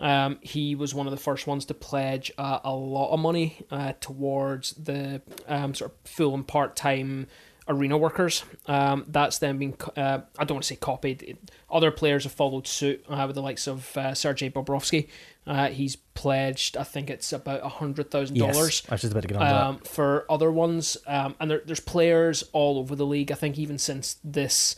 um, 0.00 0.38
he 0.42 0.74
was 0.74 0.92
one 0.92 1.06
of 1.06 1.12
the 1.12 1.20
first 1.20 1.46
ones 1.46 1.64
to 1.66 1.74
pledge 1.74 2.32
uh, 2.36 2.58
a 2.64 2.74
lot 2.74 3.12
of 3.12 3.20
money 3.20 3.64
uh, 3.70 3.92
towards 4.00 4.72
the 4.72 5.22
um, 5.46 5.72
sort 5.72 5.92
of 5.92 6.10
full 6.10 6.34
and 6.34 6.48
part 6.48 6.74
time 6.74 7.28
arena 7.68 7.96
workers. 7.96 8.44
Um, 8.66 9.04
that's 9.08 9.38
then 9.38 9.58
been 9.58 9.74
uh, 9.96 10.20
I 10.38 10.44
don't 10.44 10.56
want 10.56 10.64
to 10.64 10.68
say 10.68 10.76
copied. 10.76 11.38
Other 11.70 11.90
players 11.90 12.24
have 12.24 12.32
followed 12.32 12.66
suit 12.66 13.04
uh, 13.08 13.24
with 13.26 13.36
the 13.36 13.42
likes 13.42 13.66
of 13.66 13.96
uh, 13.96 14.14
Sergei 14.14 14.50
Bobrovsky. 14.50 15.08
Uh, 15.46 15.68
he's 15.68 15.94
pledged, 15.96 16.76
I 16.76 16.82
think 16.82 17.08
it's 17.08 17.32
about 17.32 17.64
a 17.64 17.68
hundred 17.68 18.10
thousand 18.10 18.36
dollars 18.36 18.82
Yes, 18.82 18.90
I 18.90 18.94
was 18.94 19.00
just 19.02 19.12
about 19.12 19.22
to 19.22 19.28
get 19.28 19.36
on 19.36 19.46
um, 19.46 19.78
for 19.78 20.26
other 20.28 20.50
ones. 20.50 20.96
Um, 21.06 21.36
and 21.38 21.50
there, 21.50 21.62
there's 21.64 21.80
players 21.80 22.42
all 22.52 22.78
over 22.78 22.96
the 22.96 23.06
league. 23.06 23.30
I 23.30 23.36
think 23.36 23.56
even 23.56 23.78
since 23.78 24.16
this 24.24 24.74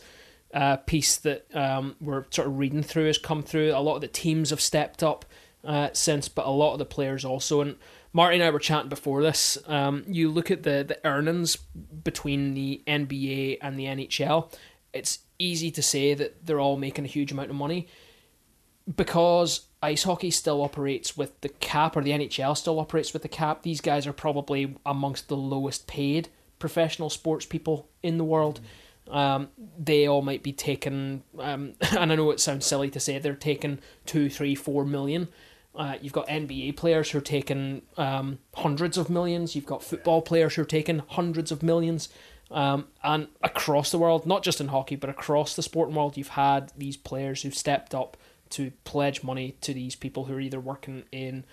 uh, 0.53 0.77
piece 0.77 1.17
that 1.17 1.47
um, 1.55 1.95
we're 1.99 2.25
sort 2.29 2.47
of 2.47 2.59
reading 2.59 2.83
through 2.83 3.07
has 3.07 3.17
come 3.17 3.41
through, 3.41 3.71
a 3.71 3.81
lot 3.81 3.95
of 3.95 4.01
the 4.01 4.07
teams 4.07 4.51
have 4.51 4.61
stepped 4.61 5.01
up 5.01 5.25
uh, 5.63 5.89
since, 5.93 6.29
but 6.29 6.45
a 6.45 6.51
lot 6.51 6.73
of 6.73 6.79
the 6.79 6.85
players 6.85 7.25
also. 7.25 7.61
And 7.61 7.75
Marty 8.11 8.35
and 8.35 8.43
I 8.43 8.49
were 8.49 8.59
chatting 8.59 8.89
before 8.89 9.21
this. 9.21 9.57
Um, 9.67 10.03
you 10.07 10.29
look 10.29 10.49
at 10.51 10.63
the, 10.63 10.83
the 10.87 10.99
earnings 11.05 11.55
between 11.55 12.53
the 12.53 12.81
NBA 12.87 13.59
and 13.61 13.77
the 13.77 13.85
NHL, 13.85 14.51
it's 14.93 15.19
easy 15.37 15.71
to 15.71 15.81
say 15.81 16.13
that 16.13 16.45
they're 16.45 16.59
all 16.59 16.77
making 16.77 17.05
a 17.05 17.07
huge 17.07 17.31
amount 17.31 17.49
of 17.49 17.55
money 17.55 17.87
because 18.95 19.67
ice 19.81 20.03
hockey 20.03 20.31
still 20.31 20.61
operates 20.61 21.15
with 21.15 21.39
the 21.41 21.49
cap, 21.49 21.95
or 21.95 22.01
the 22.01 22.11
NHL 22.11 22.57
still 22.57 22.79
operates 22.79 23.13
with 23.13 23.21
the 23.21 23.27
cap, 23.27 23.63
these 23.63 23.81
guys 23.81 24.07
are 24.07 24.13
probably 24.13 24.75
amongst 24.85 25.27
the 25.27 25.37
lowest 25.37 25.87
paid 25.87 26.29
professional 26.57 27.09
sports 27.09 27.45
people 27.45 27.87
in 28.03 28.17
the 28.17 28.23
world. 28.23 28.59
Um, 29.09 29.49
they 29.77 30.07
all 30.07 30.21
might 30.21 30.43
be 30.43 30.53
taking, 30.53 31.23
um, 31.39 31.73
and 31.97 32.11
I 32.11 32.15
know 32.15 32.31
it 32.31 32.39
sounds 32.39 32.65
silly 32.65 32.89
to 32.91 32.99
say 32.99 33.17
they're 33.17 33.35
taking 33.35 33.79
two, 34.05 34.29
three, 34.29 34.55
four 34.55 34.85
million. 34.85 35.27
Uh, 35.75 35.95
you've 36.01 36.13
got 36.13 36.27
NBA 36.27 36.75
players 36.75 37.11
who 37.11 37.19
are 37.19 37.21
taking 37.21 37.83
um, 37.97 38.39
hundreds 38.55 38.97
of 38.97 39.09
millions. 39.09 39.55
You've 39.55 39.65
got 39.65 39.83
football 39.83 40.21
players 40.21 40.55
who 40.55 40.63
are 40.63 40.65
taking 40.65 40.99
hundreds 41.07 41.51
of 41.51 41.63
millions. 41.63 42.09
Um, 42.51 42.87
and 43.03 43.27
across 43.43 43.91
the 43.91 43.99
world, 43.99 44.25
not 44.25 44.43
just 44.43 44.59
in 44.59 44.69
hockey, 44.69 44.95
but 44.95 45.09
across 45.09 45.55
the 45.55 45.61
sporting 45.61 45.95
world, 45.95 46.17
you've 46.17 46.29
had 46.29 46.71
these 46.75 46.97
players 46.97 47.43
who've 47.43 47.55
stepped 47.55 47.93
up 47.93 48.17
to 48.51 48.71
pledge 48.83 49.23
money 49.23 49.55
to 49.61 49.73
these 49.73 49.95
people 49.95 50.25
who 50.25 50.33
are 50.33 50.39
either 50.39 50.59
working 50.59 51.03
in 51.11 51.45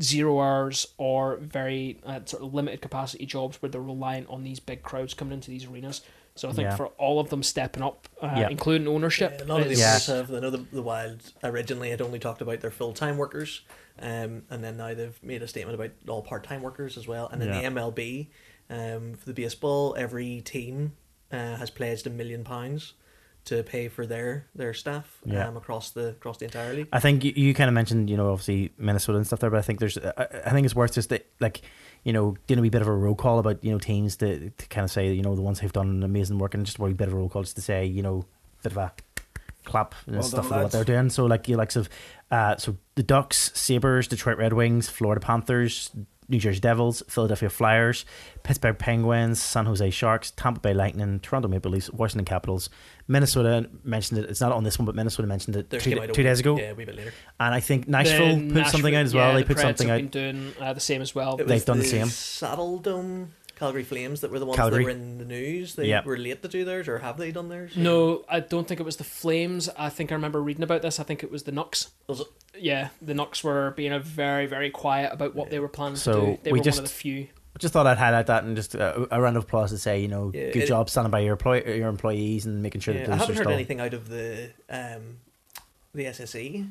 zero 0.00 0.40
hours 0.40 0.86
or 0.98 1.36
very 1.36 1.98
uh, 2.04 2.20
sort 2.24 2.42
of 2.42 2.52
limited 2.54 2.80
capacity 2.80 3.26
jobs 3.26 3.60
where 3.62 3.70
they're 3.70 3.80
reliant 3.80 4.28
on 4.28 4.42
these 4.42 4.60
big 4.60 4.82
crowds 4.82 5.14
coming 5.14 5.34
into 5.34 5.50
these 5.50 5.66
arenas. 5.66 6.02
So 6.40 6.48
I 6.48 6.52
think 6.52 6.70
Yeah. 6.70 6.76
for 6.76 6.86
all 6.96 7.20
of 7.20 7.28
them 7.28 7.42
stepping 7.42 7.82
up, 7.82 8.08
uh, 8.22 8.32
Yeah. 8.34 8.48
including 8.48 8.88
ownership, 8.88 9.34
Yeah, 9.38 9.44
a 9.44 9.46
lot 9.46 9.60
of 9.60 9.66
the 9.66 9.72
is- 9.72 9.80
Yeah. 9.80 9.98
have. 10.16 10.32
I 10.32 10.40
know 10.40 10.48
the, 10.48 10.64
the 10.72 10.80
Wild 10.80 11.20
originally 11.44 11.90
had 11.90 12.00
only 12.00 12.18
talked 12.18 12.40
about 12.40 12.60
their 12.60 12.70
full 12.70 12.94
time 12.94 13.18
workers, 13.18 13.60
um, 14.00 14.44
and 14.48 14.64
then 14.64 14.78
now 14.78 14.94
they've 14.94 15.22
made 15.22 15.42
a 15.42 15.48
statement 15.48 15.74
about 15.74 15.90
all 16.08 16.22
part 16.22 16.42
time 16.44 16.62
workers 16.62 16.96
as 16.96 17.06
well. 17.06 17.28
And 17.30 17.42
then 17.42 17.48
Yeah. 17.50 17.60
the 17.60 17.66
MLB, 17.66 18.30
um, 18.70 19.14
for 19.14 19.26
the 19.26 19.34
baseball, 19.34 19.94
every 19.98 20.40
team 20.40 20.92
uh, 21.30 21.56
has 21.56 21.68
pledged 21.70 22.06
a 22.06 22.10
million 22.10 22.42
pounds 22.42 22.94
to 23.44 23.62
pay 23.62 23.88
for 23.88 24.04
their 24.06 24.46
their 24.54 24.72
staff 24.74 25.18
Yeah. 25.26 25.46
um, 25.46 25.56
across 25.58 25.90
the 25.90 26.08
across 26.08 26.38
the 26.38 26.46
entire 26.46 26.72
league. 26.74 26.88
I 26.92 27.00
think 27.00 27.22
you, 27.22 27.32
you 27.36 27.52
kind 27.54 27.68
of 27.68 27.74
mentioned, 27.74 28.08
you 28.08 28.16
know, 28.16 28.30
obviously 28.32 28.72
Minnesota 28.78 29.18
and 29.18 29.26
stuff 29.26 29.40
there, 29.40 29.50
but 29.50 29.58
I 29.58 29.62
think 29.62 29.78
there's, 29.78 29.96
I, 29.98 30.26
I 30.46 30.50
think 30.50 30.64
it's 30.64 30.74
worth 30.74 30.94
just 30.94 31.10
that, 31.10 31.26
like, 31.38 31.60
you 32.04 32.12
know, 32.12 32.36
doing 32.46 32.58
a 32.58 32.62
wee 32.62 32.70
bit 32.70 32.82
of 32.82 32.88
a 32.88 32.92
roll 32.92 33.14
call 33.14 33.38
about, 33.38 33.62
you 33.62 33.70
know, 33.70 33.78
teams 33.78 34.16
to, 34.16 34.50
to 34.50 34.66
kind 34.68 34.84
of 34.84 34.90
say, 34.90 35.12
you 35.12 35.22
know, 35.22 35.34
the 35.34 35.42
ones 35.42 35.60
who've 35.60 35.72
done 35.72 36.02
amazing 36.02 36.38
work 36.38 36.54
and 36.54 36.64
just 36.64 36.78
a 36.78 36.82
wee 36.82 36.92
bit 36.92 37.08
of 37.08 37.14
a 37.14 37.16
roll 37.16 37.28
call 37.28 37.42
just 37.42 37.56
to 37.56 37.62
say, 37.62 37.84
you 37.84 38.02
know, 38.02 38.24
bit 38.62 38.72
of 38.72 38.78
a 38.78 38.92
clap 39.64 39.94
and 40.06 40.16
Well 40.16 40.22
stuff 40.22 40.48
done, 40.48 40.58
for 40.58 40.62
what 40.62 40.72
they're 40.72 40.84
doing. 40.84 41.10
So, 41.10 41.26
like, 41.26 41.48
you 41.48 41.56
likes 41.56 41.76
of, 41.76 41.88
uh, 42.30 42.56
so 42.56 42.76
the 42.94 43.02
Ducks, 43.02 43.52
Sabres, 43.54 44.08
Detroit 44.08 44.38
Red 44.38 44.52
Wings, 44.52 44.88
Florida 44.88 45.20
Panthers, 45.20 45.90
New 46.30 46.38
Jersey 46.38 46.60
Devils, 46.60 47.02
Philadelphia 47.08 47.50
Flyers, 47.50 48.04
Pittsburgh 48.42 48.78
Penguins, 48.78 49.40
San 49.42 49.66
Jose 49.66 49.90
Sharks, 49.90 50.30
Tampa 50.30 50.60
Bay 50.60 50.72
Lightning, 50.74 51.20
Toronto 51.20 51.48
Maple 51.48 51.70
Leafs, 51.70 51.90
Washington 51.90 52.24
Capitals, 52.24 52.70
Minnesota 53.08 53.68
mentioned 53.82 54.20
it. 54.20 54.30
It's 54.30 54.40
not 54.40 54.52
on 54.52 54.62
this 54.62 54.78
one, 54.78 54.86
but 54.86 54.94
Minnesota 54.94 55.26
mentioned 55.26 55.56
it 55.56 55.68
Theirs 55.68 55.82
two, 55.82 55.96
came 55.96 56.12
two 56.12 56.22
days 56.22 56.38
ago. 56.40 56.56
Yeah, 56.56 56.70
a 56.70 56.74
wee 56.74 56.84
bit 56.84 56.94
later. 56.96 57.12
And 57.40 57.52
I 57.52 57.58
think 57.60 57.86
the 57.86 57.90
Nashville 57.90 58.52
put 58.52 58.68
something 58.68 58.94
out 58.94 59.04
as 59.04 59.14
well. 59.14 59.28
yeah, 59.30 59.34
they 59.34 59.42
the 59.42 59.46
put 59.48 59.56
Preds 59.56 59.60
something 59.62 59.88
have 59.88 59.96
out. 59.96 60.10
been 60.10 60.34
doing 60.34 60.52
uh, 60.60 60.72
the 60.72 60.80
same 60.80 61.02
as 61.02 61.14
well. 61.14 61.36
They've 61.36 61.48
was 61.48 61.64
done 61.64 61.78
the 61.78 61.84
same. 61.84 62.06
Saddledome 62.06 63.28
Calgary 63.60 63.84
Flames 63.84 64.22
that 64.22 64.30
were 64.30 64.38
the 64.40 64.46
ones 64.46 64.56
Calgary. 64.56 64.78
that 64.78 64.84
were 64.84 64.90
in 64.90 65.18
the 65.18 65.24
news. 65.24 65.74
They 65.76 65.86
Yep. 65.88 66.06
were 66.06 66.16
late 66.16 66.40
to 66.42 66.48
do 66.48 66.64
theirs, 66.64 66.88
or 66.88 66.98
have 66.98 67.16
they 67.18 67.30
done 67.30 67.48
theirs? 67.50 67.76
No, 67.76 68.24
I 68.28 68.40
don't 68.40 68.66
think 68.66 68.80
it 68.80 68.84
was 68.84 68.96
the 68.96 69.04
Flames. 69.04 69.68
I 69.76 69.90
think 69.90 70.10
I 70.10 70.14
remember 70.16 70.42
reading 70.42 70.62
about 70.64 70.80
this. 70.82 70.98
I 70.98 71.02
think 71.04 71.22
it 71.22 71.30
was 71.30 71.42
the 71.44 71.52
Nucks. 71.52 71.90
Was 72.08 72.20
it? 72.20 72.26
Yeah, 72.58 72.88
the 73.00 73.12
Nucks 73.14 73.44
were 73.44 73.72
being 73.76 73.92
a 73.92 74.00
very, 74.00 74.46
very 74.46 74.70
quiet 74.70 75.12
about 75.12 75.34
what 75.36 75.50
they 75.50 75.58
were 75.60 75.68
planning 75.68 75.96
So 75.96 76.12
to 76.12 76.20
do. 76.32 76.38
They 76.42 76.52
we 76.52 76.58
were 76.58 76.64
just- 76.64 76.78
one 76.78 76.84
of 76.86 76.90
the 76.90 76.94
few. 76.96 77.28
Just 77.58 77.74
thought 77.74 77.86
I'd 77.86 77.98
highlight 77.98 78.26
that 78.28 78.44
and 78.44 78.56
just 78.56 78.74
uh, 78.74 79.06
a 79.10 79.20
round 79.20 79.36
of 79.36 79.42
applause 79.44 79.70
to 79.72 79.78
say, 79.78 80.00
you 80.00 80.08
know, 80.08 80.30
Yeah, 80.34 80.50
good 80.52 80.62
it- 80.62 80.66
job 80.66 80.88
standing 80.88 81.10
by 81.10 81.20
your 81.20 81.32
employ- 81.32 81.62
your 81.64 81.88
employees 81.88 82.46
and 82.46 82.62
making 82.62 82.80
sure 82.80 82.94
Yeah, 82.94 83.00
that 83.00 83.08
I 83.08 83.10
those 83.12 83.20
haven't 83.20 83.34
are 83.34 83.38
heard 83.40 83.44
still. 83.44 83.52
anything 83.54 83.80
out 83.80 83.92
of 83.92 84.08
the 84.08 84.50
um, 84.70 85.18
the 85.94 86.06
SSE 86.06 86.66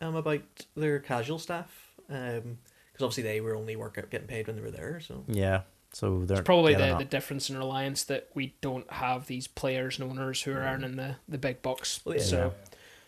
um, 0.00 0.14
about 0.16 0.40
their 0.74 1.00
casual 1.00 1.38
staff 1.38 1.90
because 2.06 3.02
obviously 3.02 3.24
they 3.24 3.40
were 3.42 3.54
only 3.56 3.76
work 3.76 3.96
getting 4.10 4.26
paid 4.28 4.46
when 4.46 4.56
they 4.56 4.62
were 4.62 4.70
there. 4.70 5.00
So 5.00 5.24
Yeah, 5.28 5.62
so 5.92 6.24
they're 6.24 6.38
It's 6.38 6.46
probably 6.46 6.74
the, 6.74 6.96
the 6.98 7.04
difference 7.04 7.50
in 7.50 7.58
reliance 7.58 8.04
that 8.04 8.28
we 8.34 8.54
don't 8.60 8.90
have 8.92 9.26
these 9.26 9.46
players 9.48 9.98
and 9.98 10.10
owners 10.10 10.42
who 10.42 10.52
are 10.52 10.60
earning 10.60 10.96
the, 10.96 11.16
the 11.28 11.38
big 11.38 11.62
bucks. 11.62 12.00
Well, 12.04 12.16
yeah. 12.16 12.22
So 12.22 12.52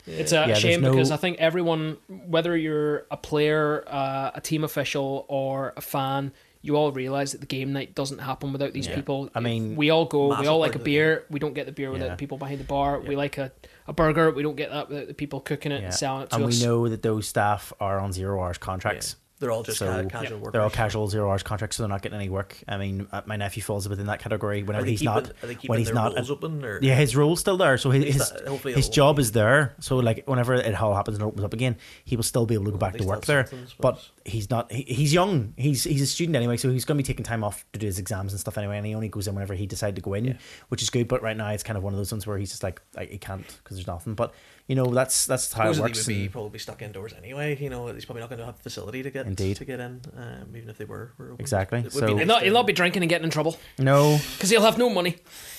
yeah. 0.06 0.14
it's 0.16 0.32
a 0.32 0.46
Yeah, 0.48 0.54
shame 0.54 0.80
no- 0.80 0.90
because 0.90 1.10
I 1.10 1.16
think 1.16 1.38
everyone, 1.38 1.98
whether 2.08 2.56
you're 2.56 3.06
a 3.10 3.16
player, 3.16 3.84
uh, 3.86 4.32
a 4.34 4.40
team 4.40 4.64
official, 4.64 5.24
or 5.28 5.72
a 5.76 5.80
fan, 5.80 6.32
you 6.64 6.76
all 6.76 6.92
realize 6.92 7.32
that 7.32 7.40
the 7.40 7.46
game 7.46 7.72
night 7.72 7.94
doesn't 7.94 8.18
happen 8.18 8.52
without 8.52 8.72
these 8.72 8.86
Yeah. 8.86 8.94
people. 8.94 9.28
I 9.34 9.40
mean, 9.40 9.74
we 9.74 9.90
all 9.90 10.04
go. 10.04 10.38
We 10.40 10.46
all 10.46 10.58
like 10.58 10.76
a 10.76 10.78
beer. 10.78 11.24
We 11.30 11.40
don't 11.40 11.54
get 11.54 11.66
the 11.66 11.72
beer 11.72 11.90
without 11.90 12.04
Yeah. 12.06 12.10
the 12.12 12.16
people 12.16 12.38
behind 12.38 12.60
the 12.60 12.64
bar. 12.64 13.00
We 13.00 13.16
like 13.16 13.36
a, 13.38 13.50
a 13.88 13.92
burger. 13.92 14.30
We 14.30 14.42
don't 14.44 14.54
get 14.56 14.70
that 14.70 14.88
without 14.88 15.08
the 15.08 15.14
people 15.14 15.40
cooking 15.40 15.72
it 15.72 15.80
Yeah. 15.80 15.86
and 15.86 15.94
selling 15.94 16.22
it 16.24 16.30
to 16.30 16.36
and 16.36 16.44
us. 16.44 16.60
we 16.60 16.64
know 16.66 16.88
that 16.88 17.02
those 17.02 17.26
staff 17.26 17.72
are 17.80 17.98
on 17.98 18.12
zero 18.12 18.40
hours 18.42 18.58
contracts. 18.58 19.16
They're 19.42 19.50
all 19.50 19.62
just 19.62 19.78
So, 19.78 19.86
ca- 19.86 19.98
yeah, 20.00 20.08
casual 20.08 20.38
workers. 20.38 20.52
They're 20.52 20.62
all 20.62 20.70
casual 20.70 21.08
zero 21.08 21.28
hours 21.30 21.42
contracts, 21.42 21.76
so 21.76 21.82
they're 21.82 21.90
not 21.90 22.00
getting 22.00 22.16
any 22.18 22.30
work. 22.30 22.56
I 22.66 22.78
mean, 22.78 23.06
uh, 23.12 23.20
my 23.26 23.36
nephew 23.36 23.62
falls 23.62 23.88
within 23.88 24.06
that 24.06 24.20
category. 24.20 24.62
Whenever 24.62 24.86
he's 24.86 25.00
keeping, 25.00 25.14
not, 25.14 25.30
Are 25.42 25.46
they 25.48 25.54
when 25.66 25.78
he's 25.80 25.88
their 25.88 25.94
not, 25.96 26.14
roles 26.14 26.30
open? 26.30 26.64
Or 26.64 26.78
yeah, 26.80 26.94
his 26.94 27.14
role's 27.14 27.40
still 27.40 27.56
there. 27.56 27.76
So 27.76 27.90
his 27.90 28.04
his, 28.14 28.30
that- 28.30 28.46
his 28.64 28.76
it'll- 28.86 28.92
job 28.92 29.18
is 29.18 29.32
there. 29.32 29.74
So 29.80 29.96
like 29.96 30.22
whenever 30.26 30.54
it 30.54 30.80
all 30.80 30.94
happens 30.94 31.16
and 31.16 31.24
opens 31.24 31.44
up 31.44 31.52
again, 31.52 31.76
he 32.04 32.16
will 32.16 32.22
still 32.22 32.46
be 32.46 32.54
able 32.54 32.64
to 32.66 32.70
go 32.70 32.78
back 32.78 32.96
to 32.96 33.04
work 33.04 33.26
there. 33.26 33.48
But 33.78 34.02
he's 34.24 34.48
not. 34.48 34.72
He, 34.72 34.82
he's 34.82 35.12
young. 35.12 35.52
He's 35.56 35.84
he's 35.84 36.00
a 36.02 36.06
student 36.06 36.36
anyway, 36.36 36.56
so 36.56 36.70
he's 36.70 36.84
going 36.84 36.96
to 36.96 37.02
be 37.02 37.06
taking 37.06 37.24
time 37.24 37.42
off 37.44 37.64
to 37.72 37.78
do 37.78 37.86
his 37.86 37.98
exams 37.98 38.32
and 38.32 38.40
stuff 38.40 38.56
anyway. 38.56 38.76
And 38.78 38.86
he 38.86 38.94
only 38.94 39.08
goes 39.08 39.26
in 39.28 39.34
whenever 39.34 39.54
he 39.54 39.66
decides 39.66 39.96
to 39.96 40.00
go 40.00 40.14
in, 40.14 40.24
Yeah. 40.24 40.32
which 40.68 40.82
is 40.82 40.90
good. 40.90 41.08
But 41.08 41.22
right 41.22 41.36
now, 41.36 41.48
it's 41.50 41.62
kind 41.64 41.76
of 41.76 41.82
one 41.82 41.92
of 41.92 41.98
those 41.98 42.12
ones 42.12 42.26
where 42.26 42.38
he's 42.38 42.50
just 42.50 42.62
like, 42.62 42.80
like 42.94 43.10
he 43.10 43.18
can't 43.18 43.44
because 43.62 43.76
there's 43.76 43.86
nothing. 43.88 44.14
But 44.14 44.32
you 44.68 44.74
know, 44.76 44.86
that's 44.86 45.26
that's 45.26 45.52
how 45.52 45.64
it 45.70 45.74
Supposedly 45.74 45.82
works. 45.90 46.06
would 46.06 46.12
be 46.14 46.22
and- 46.22 46.32
probably 46.32 46.58
stuck 46.58 46.82
indoors 46.82 47.12
anyway. 47.16 47.56
You 47.60 47.68
know, 47.70 47.86
he's 47.88 48.04
probably 48.04 48.20
not 48.20 48.30
going 48.30 48.38
to 48.38 48.46
have 48.46 48.56
the 48.56 48.62
facility 48.62 49.02
to 49.02 49.10
get 49.10 49.26
Indeed. 49.26 49.56
to 49.58 49.64
get 49.64 49.80
in, 49.80 50.00
um, 50.16 50.56
even 50.56 50.68
if 50.70 50.78
they 50.78 50.84
were. 50.84 51.12
were 51.18 51.32
open. 51.32 51.40
Exactly. 51.40 51.80
It 51.80 51.92
So- 51.92 52.00
be 52.00 52.06
He'll 52.08 52.16
nice 52.18 52.26
not, 52.26 52.42
he'll 52.42 52.52
not 52.54 52.66
be 52.66 52.72
drinking 52.72 53.02
and 53.02 53.10
getting 53.10 53.24
in 53.24 53.30
trouble 53.30 53.58
no, 53.78 54.18
because 54.34 54.50
he'll 54.50 54.62
have 54.62 54.78
no 54.78 54.88
money. 54.88 55.16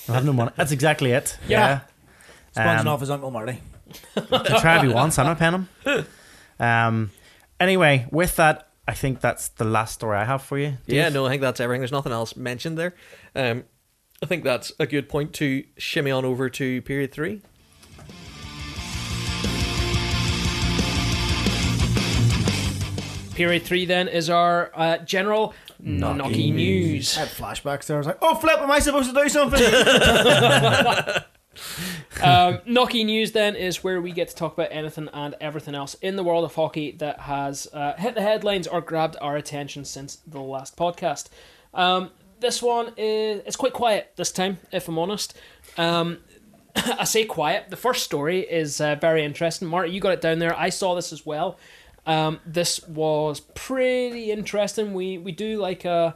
I 0.10 0.14
have 0.14 0.26
no 0.26 0.34
money. 0.34 0.52
That's 0.56 0.72
exactly 0.72 1.12
it. 1.12 1.38
Yeah. 1.48 1.82
Sponging 2.54 2.82
Um, 2.82 2.88
off 2.88 3.00
his 3.00 3.10
uncle 3.10 3.32
Marty. 3.32 3.60
to 4.16 4.58
try 4.62 4.78
if 4.78 4.84
he 4.84 4.88
wants. 4.90 5.18
I'm 5.20 5.26
not 5.26 5.40
paying 5.40 5.54
him. 5.86 6.06
Um. 6.60 7.12
Anyway, 7.60 8.08
with 8.12 8.36
that, 8.36 8.68
I 8.88 8.94
think 8.94 9.22
that's 9.22 9.48
the 9.50 9.64
last 9.64 9.94
story 9.96 10.18
I 10.18 10.26
have 10.26 10.42
for 10.42 10.58
you. 10.58 10.78
Yeah, 10.86 11.10
no, 11.10 11.26
I 11.26 11.30
think 11.30 11.42
that's 11.42 11.60
everything. 11.60 11.82
There's 11.82 11.92
nothing 11.92 12.12
else 12.12 12.36
mentioned 12.36 12.78
there. 12.78 12.94
Um, 13.36 13.64
I 14.22 14.26
think 14.26 14.44
that's 14.44 14.72
a 14.80 14.86
good 14.86 15.08
point 15.10 15.34
to 15.36 15.64
shimmy 15.78 16.12
on 16.12 16.26
over 16.26 16.50
to 16.50 16.82
period 16.82 17.12
three. 17.12 17.42
Period 23.36 23.64
three 23.64 23.86
then 23.86 24.08
is 24.08 24.30
our 24.30 24.72
uh, 24.76 24.98
general 25.00 25.54
Knocky 25.84 26.18
knocky 26.18 26.54
news. 26.54 27.18
I 27.18 27.22
had 27.22 27.30
flashbacks 27.30 27.88
there. 27.88 27.98
I 27.98 28.00
was 28.00 28.08
like, 28.08 28.20
oh, 28.22 28.36
flip, 28.36 28.60
am 28.60 28.72
I 28.72 28.80
supposed 28.80 29.14
to 29.14 29.22
do 29.22 29.28
something? 29.28 29.62
um, 32.24 32.60
Knocky 32.66 33.06
News 33.06 33.32
then 33.32 33.56
is 33.56 33.84
where 33.84 34.00
we 34.02 34.12
get 34.12 34.30
to 34.30 34.36
talk 34.36 34.54
about 34.54 34.70
anything 34.72 35.10
and 35.14 35.36
everything 35.42 35.76
else 35.76 35.96
in 35.96 36.16
the 36.16 36.24
world 36.24 36.46
of 36.46 36.56
hockey 36.56 36.92
that 36.92 37.22
has 37.22 37.68
uh, 37.74 37.94
hit 37.98 38.16
the 38.16 38.22
headlines 38.22 38.68
or 38.68 38.82
grabbed 38.82 39.18
our 39.20 39.36
attention 39.36 39.84
since 39.84 40.18
the 40.28 40.40
last 40.40 40.78
podcast. 40.78 41.30
Um, 41.74 42.12
this 42.40 42.62
one 42.62 42.94
is 42.98 43.42
it's 43.46 43.56
quite 43.56 43.74
quiet 43.74 44.14
this 44.16 44.32
time, 44.32 44.60
if 44.72 44.88
I'm 44.88 45.00
honest. 45.00 45.36
Um, 45.78 46.20
I 46.76 47.04
say 47.04 47.26
quiet. 47.26 47.70
The 47.70 47.78
first 47.78 48.04
story 48.04 48.40
is 48.42 48.80
uh, 48.80 48.96
very 48.96 49.26
interesting. 49.26 49.68
Marty, 49.68 49.92
you 49.92 50.00
got 50.00 50.14
it 50.14 50.22
down 50.22 50.40
there. 50.40 50.56
I 50.58 50.70
saw 50.70 50.96
this 50.96 51.12
as 51.12 51.26
well. 51.26 51.58
Um, 52.06 52.40
this 52.46 52.86
was 52.88 53.40
pretty 53.40 54.32
interesting. 54.32 54.94
We 54.94 55.18
we 55.18 55.32
do 55.32 55.58
like 55.58 55.86
a 55.86 56.16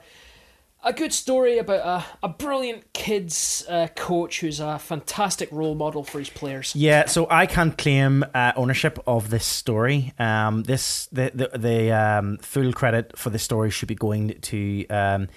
a 0.83 0.93
good 0.93 1.11
story 1.11 1.57
about 1.57 2.05
a, 2.23 2.27
a 2.27 2.29
brilliant 2.29 2.93
kids 2.93 3.65
uh, 3.67 3.87
coach 3.95 4.39
who's 4.39 4.59
a 4.59 4.79
fantastic 4.79 5.49
role 5.51 5.75
model 5.75 6.03
for 6.03 6.19
his 6.19 6.29
players. 6.29 6.75
Yeah, 6.75 7.05
so 7.07 7.27
I 7.29 7.45
can't 7.45 7.77
claim 7.77 8.23
uh, 8.33 8.53
ownership 8.55 8.99
of 9.07 9.29
this 9.29 9.45
story. 9.45 10.13
Um, 10.19 10.63
this 10.63 11.07
the 11.07 11.31
the, 11.33 11.57
the 11.57 11.91
um, 11.91 12.37
full 12.37 12.73
credit 12.73 13.17
for 13.17 13.29
the 13.29 13.39
story 13.39 13.69
should 13.69 13.87
be 13.87 13.95
going 13.95 14.39
to 14.41 14.87
um, 14.87 15.27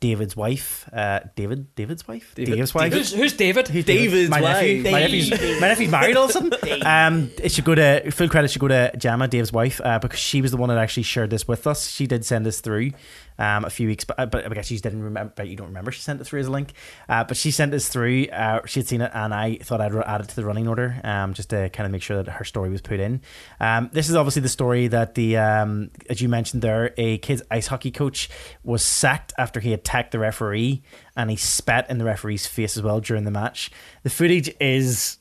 David's 0.00 0.36
wife. 0.36 0.88
Uh, 0.92 1.20
David, 1.34 1.74
David's 1.74 2.06
wife, 2.06 2.32
David- 2.34 2.52
David's 2.52 2.74
wife. 2.74 2.92
Who's, 2.92 3.12
who's 3.12 3.32
David? 3.32 3.66
Who's 3.68 3.84
David's 3.84 4.30
my 4.30 4.40
nephew, 4.40 4.84
wife. 4.84 4.92
my 4.92 5.00
nephew's, 5.00 5.30
my 5.60 5.68
nephew's 5.68 5.90
married 5.90 6.16
all 6.16 6.24
of 6.24 6.30
a 6.30 6.32
sudden. 6.32 6.52
Um, 6.88 7.30
it 7.42 7.50
should 7.52 7.64
go 7.64 7.74
to 7.74 8.10
full 8.10 8.28
credit 8.28 8.50
should 8.50 8.60
go 8.60 8.68
to 8.68 8.92
Gemma, 8.96 9.26
Dave's 9.28 9.52
wife, 9.52 9.80
uh, 9.84 9.98
because 9.98 10.18
she 10.18 10.40
was 10.40 10.50
the 10.52 10.56
one 10.56 10.68
that 10.68 10.78
actually 10.78 11.02
shared 11.02 11.30
this 11.30 11.46
with 11.48 11.66
us. 11.66 11.88
She 11.90 12.06
did 12.06 12.24
send 12.24 12.46
this 12.46 12.60
through 12.60 12.92
um, 13.38 13.64
a 13.64 13.70
few 13.70 13.88
weeks, 13.88 14.04
but 14.04 14.30
but 14.30 14.44
I 14.44 14.48
guess 14.54 14.70
you 14.70 14.78
didn't 14.78 15.02
remember. 15.02 15.32
But 15.34 15.48
you 15.48 15.56
don't 15.56 15.68
remember 15.68 15.90
she 15.90 16.00
sent 16.00 16.20
it 16.20 16.24
through 16.24 16.40
as 16.40 16.46
a 16.46 16.50
link. 16.50 16.72
Uh, 17.08 17.24
but 17.24 17.36
she 17.36 17.50
sent 17.50 17.70
this 17.70 17.88
through. 17.88 18.26
Uh, 18.26 18.64
she 18.66 18.80
had 18.80 18.86
seen 18.86 19.00
it, 19.00 19.10
and 19.14 19.34
I 19.34 19.56
thought 19.56 19.80
I'd 19.80 19.94
add 19.94 20.20
it 20.20 20.28
to 20.28 20.36
the 20.36 20.44
running 20.44 20.68
order, 20.68 21.00
um, 21.04 21.34
just 21.34 21.50
to 21.50 21.68
kind 21.70 21.86
of 21.86 21.92
make 21.92 22.02
sure 22.02 22.22
that 22.22 22.30
her 22.30 22.44
story 22.44 22.70
was 22.70 22.80
put 22.80 23.00
in. 23.00 23.20
Um, 23.60 23.90
this 23.92 24.08
is 24.08 24.16
obviously 24.16 24.42
the 24.42 24.48
story 24.48 24.88
that 24.88 25.14
the 25.14 25.36
um, 25.36 25.90
as 26.08 26.20
you 26.20 26.28
mentioned 26.28 26.62
there, 26.62 26.92
a 26.96 27.18
kids 27.18 27.42
ice 27.50 27.66
hockey 27.66 27.90
coach 27.90 28.28
was 28.64 28.84
sacked 28.84 29.32
after 29.38 29.60
he 29.60 29.72
attacked 29.72 30.12
the 30.12 30.18
referee 30.18 30.82
and 31.16 31.30
he 31.30 31.36
spat 31.36 31.90
in 31.90 31.98
the 31.98 32.04
referee's 32.04 32.46
face 32.46 32.76
as 32.76 32.82
well 32.82 33.00
during 33.00 33.24
the 33.24 33.30
match. 33.30 33.70
The 34.02 34.10
footage 34.10 34.54
is 34.60 35.18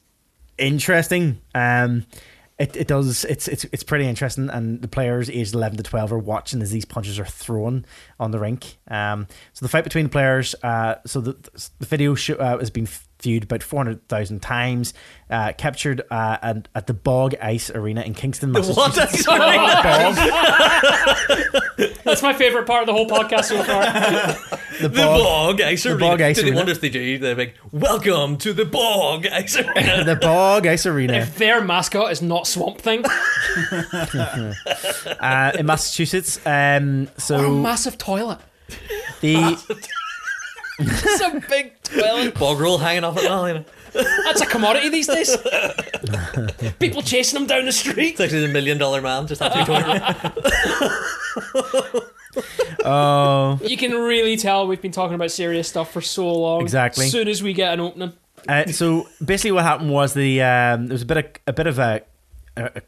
interesting. 0.57 1.41
Um, 1.53 2.05
it, 2.59 2.75
it 2.75 2.87
does 2.87 3.23
it's 3.25 3.47
it's 3.47 3.65
it's 3.65 3.83
pretty 3.83 4.05
interesting, 4.05 4.49
and 4.49 4.81
the 4.81 4.87
players 4.87 5.29
aged 5.29 5.53
eleven 5.53 5.77
to 5.77 5.83
twelve 5.83 6.11
are 6.11 6.17
watching 6.17 6.61
as 6.61 6.71
these 6.71 6.85
punches 6.85 7.19
are 7.19 7.25
thrown 7.25 7.85
on 8.19 8.31
the 8.31 8.39
rink. 8.39 8.77
Um, 8.87 9.27
so 9.53 9.63
the 9.65 9.69
fight 9.69 9.83
between 9.83 10.05
the 10.05 10.09
players, 10.09 10.55
uh, 10.63 10.95
so 11.05 11.21
the 11.21 11.37
the 11.79 11.85
video 11.85 12.15
show, 12.15 12.35
uh, 12.35 12.57
has 12.57 12.71
been 12.71 12.87
viewed 13.27 13.43
about 13.43 13.61
four 13.61 13.79
hundred 13.83 14.07
thousand 14.07 14.41
times, 14.41 14.93
uh, 15.29 15.51
captured 15.57 16.01
uh, 16.09 16.37
at, 16.41 16.67
at 16.73 16.87
the 16.87 16.93
Bog 16.93 17.35
Ice 17.41 17.69
Arena 17.69 18.01
in 18.01 18.13
Kingston, 18.13 18.53
Massachusetts. 18.53 19.25
Bog, 19.25 19.37
That's 22.05 22.21
my 22.21 22.31
favorite 22.33 22.65
part 22.65 22.81
of 22.83 22.87
the 22.87 22.93
whole 22.93 23.07
podcast 23.07 23.45
so 23.45 23.61
far. 23.63 23.83
the 24.81 24.87
The 24.87 24.89
Bog, 24.89 25.57
bog 25.57 25.61
ice 25.61 25.83
the 25.83 25.89
arena. 25.91 25.99
Bog 25.99 26.21
Ice 26.21 26.35
Did 26.37 26.43
they 26.45 26.49
Arena. 26.49 26.57
wonder 26.57 26.71
if 26.71 26.79
they 26.81 26.89
do? 26.89 27.17
They're 27.17 27.35
like, 27.35 27.55
"Welcome 27.71 28.37
to 28.37 28.53
the 28.53 28.63
bog 28.65 29.27
ice 29.27 29.57
arena." 29.57 30.03
the 30.05 30.15
Bog 30.15 30.65
Ice 30.65 30.85
Arena. 30.85 31.13
if 31.15 31.37
their 31.37 31.59
mascot 31.61 32.11
is 32.13 32.21
not 32.21 32.47
Swamp 32.47 32.77
Thing, 32.79 33.03
uh, 35.19 35.51
in 35.59 35.65
Massachusetts. 35.65 36.39
Um, 36.45 37.05
what 37.07 37.17
a 37.17 37.21
so 37.21 37.51
massive 37.51 37.97
toilet. 37.97 38.39
the 39.21 39.35
It's 40.79 41.21
a 41.21 41.41
big 41.49 41.76
toilet. 41.87 42.35
bog 42.39 42.59
roll 42.59 42.77
hanging 42.77 43.03
off 43.03 43.17
at 43.17 43.23
now. 43.23 43.45
You 43.45 43.53
know? 43.55 43.65
That's 44.25 44.41
a 44.41 44.45
commodity 44.45 44.89
these 44.89 45.07
days. 45.07 45.35
People 46.79 47.01
chasing 47.01 47.39
them 47.39 47.47
down 47.47 47.65
the 47.65 47.71
street. 47.71 48.11
It's 48.11 48.21
actually 48.21 48.47
the 48.47 48.53
million 48.53 48.77
dollar 48.77 49.01
man. 49.01 49.27
Just 49.27 49.41
after 49.41 49.71
oh 52.83 53.59
You 53.63 53.77
can 53.77 53.93
really 53.93 54.37
tell 54.37 54.67
we've 54.67 54.81
been 54.81 54.91
talking 54.91 55.15
about 55.15 55.31
serious 55.31 55.67
stuff 55.67 55.91
for 55.91 56.01
so 56.01 56.31
long. 56.31 56.61
Exactly. 56.61 57.05
As 57.05 57.11
soon 57.11 57.27
as 57.27 57.41
we 57.41 57.53
get 57.53 57.73
an 57.73 57.79
opening. 57.79 58.13
Uh, 58.47 58.65
so 58.67 59.07
basically, 59.23 59.51
what 59.51 59.63
happened 59.63 59.91
was 59.91 60.13
the 60.13 60.41
um, 60.41 60.87
there 60.87 60.93
was 60.93 61.01
a 61.01 61.05
bit 61.05 61.17
of 61.17 61.25
a 61.47 61.53
bit 61.53 61.67
of 61.67 61.79
a 61.79 62.01
a, 62.55 62.65
a, 62.65 62.81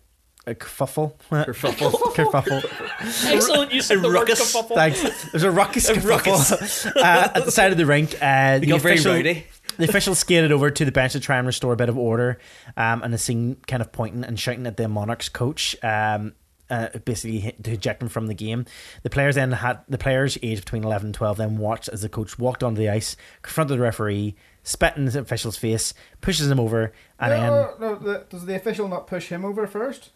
a 0.49 0.55
kerfuffle. 0.55 1.13
kerfuffle. 1.29 1.91
kerfuffle. 2.13 3.25
Excellent 3.31 3.71
use 3.71 3.89
of 3.91 3.99
A 3.99 4.01
the 4.01 4.07
word 4.07 4.13
ruckus. 4.15 4.55
kerfuffle. 4.55 4.75
Thanks. 4.75 5.31
There's 5.31 5.43
a 5.43 5.51
ruckus. 5.51 5.89
A 5.89 5.93
kerfuffle, 5.93 6.95
uh, 6.97 7.31
at 7.35 7.45
the 7.45 7.51
side 7.51 7.71
of 7.71 7.77
the 7.77 7.85
rink. 7.85 8.15
Uh, 8.21 8.59
the 8.59 8.67
got 8.67 8.81
very 8.81 8.95
official, 8.95 9.13
rowdy. 9.13 9.45
the 9.77 9.85
official 9.87 10.15
skated 10.15 10.51
over 10.51 10.71
to 10.71 10.85
the 10.85 10.91
bench 10.91 11.13
to 11.13 11.19
try 11.19 11.37
and 11.37 11.47
restore 11.47 11.73
a 11.73 11.77
bit 11.77 11.89
of 11.89 11.97
order, 11.97 12.39
um, 12.77 13.03
and 13.03 13.13
is 13.13 13.21
seen 13.21 13.57
kind 13.67 13.81
of 13.81 13.91
pointing 13.91 14.23
and 14.23 14.39
shouting 14.39 14.65
at 14.67 14.77
the 14.77 14.87
Monarchs 14.87 15.29
coach. 15.29 15.75
Um, 15.83 16.33
uh, 16.69 16.89
basically 17.03 17.51
to 17.63 17.71
eject 17.71 18.01
him 18.01 18.09
from 18.09 18.27
the 18.27 18.35
game. 18.35 18.65
The 19.01 19.09
players 19.09 19.33
then 19.35 19.51
had 19.53 19.79
the 19.89 19.97
players 19.97 20.37
aged 20.43 20.65
between 20.65 20.83
eleven 20.83 21.07
and 21.07 21.15
twelve 21.15 21.37
then 21.37 21.57
watched 21.57 21.89
as 21.89 22.01
the 22.03 22.09
coach 22.09 22.37
walked 22.37 22.63
onto 22.63 22.79
the 22.79 22.89
ice, 22.89 23.15
confronted 23.41 23.79
the 23.79 23.81
referee, 23.81 24.35
spat 24.61 24.95
in 24.95 25.05
the 25.05 25.19
official's 25.19 25.57
face, 25.57 25.95
pushes 26.21 26.49
him 26.49 26.59
over, 26.59 26.93
and 27.19 27.31
then 27.31 27.47
no, 27.51 27.73
no, 27.79 27.95
the, 27.95 28.25
does 28.29 28.45
the 28.45 28.55
official 28.55 28.87
not 28.87 29.07
push 29.07 29.29
him 29.29 29.43
over 29.43 29.65
first? 29.65 30.11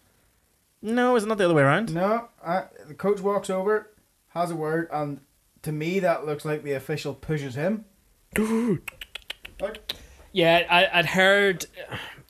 No, 0.84 1.16
is 1.16 1.24
it 1.24 1.26
not 1.26 1.38
the 1.38 1.44
other 1.46 1.54
way 1.54 1.62
around? 1.62 1.94
No, 1.94 2.28
I, 2.44 2.64
the 2.86 2.94
coach 2.94 3.20
walks 3.20 3.50
over, 3.50 3.90
has 4.28 4.50
a 4.50 4.56
word, 4.56 4.88
and 4.92 5.20
to 5.62 5.72
me 5.72 5.98
that 6.00 6.26
looks 6.26 6.44
like 6.44 6.62
the 6.62 6.72
official 6.72 7.14
pushes 7.14 7.54
him. 7.54 7.84
like, 9.60 9.92
Yeah, 10.32 10.66
I, 10.68 10.98
I'd 10.98 11.06
heard 11.06 11.66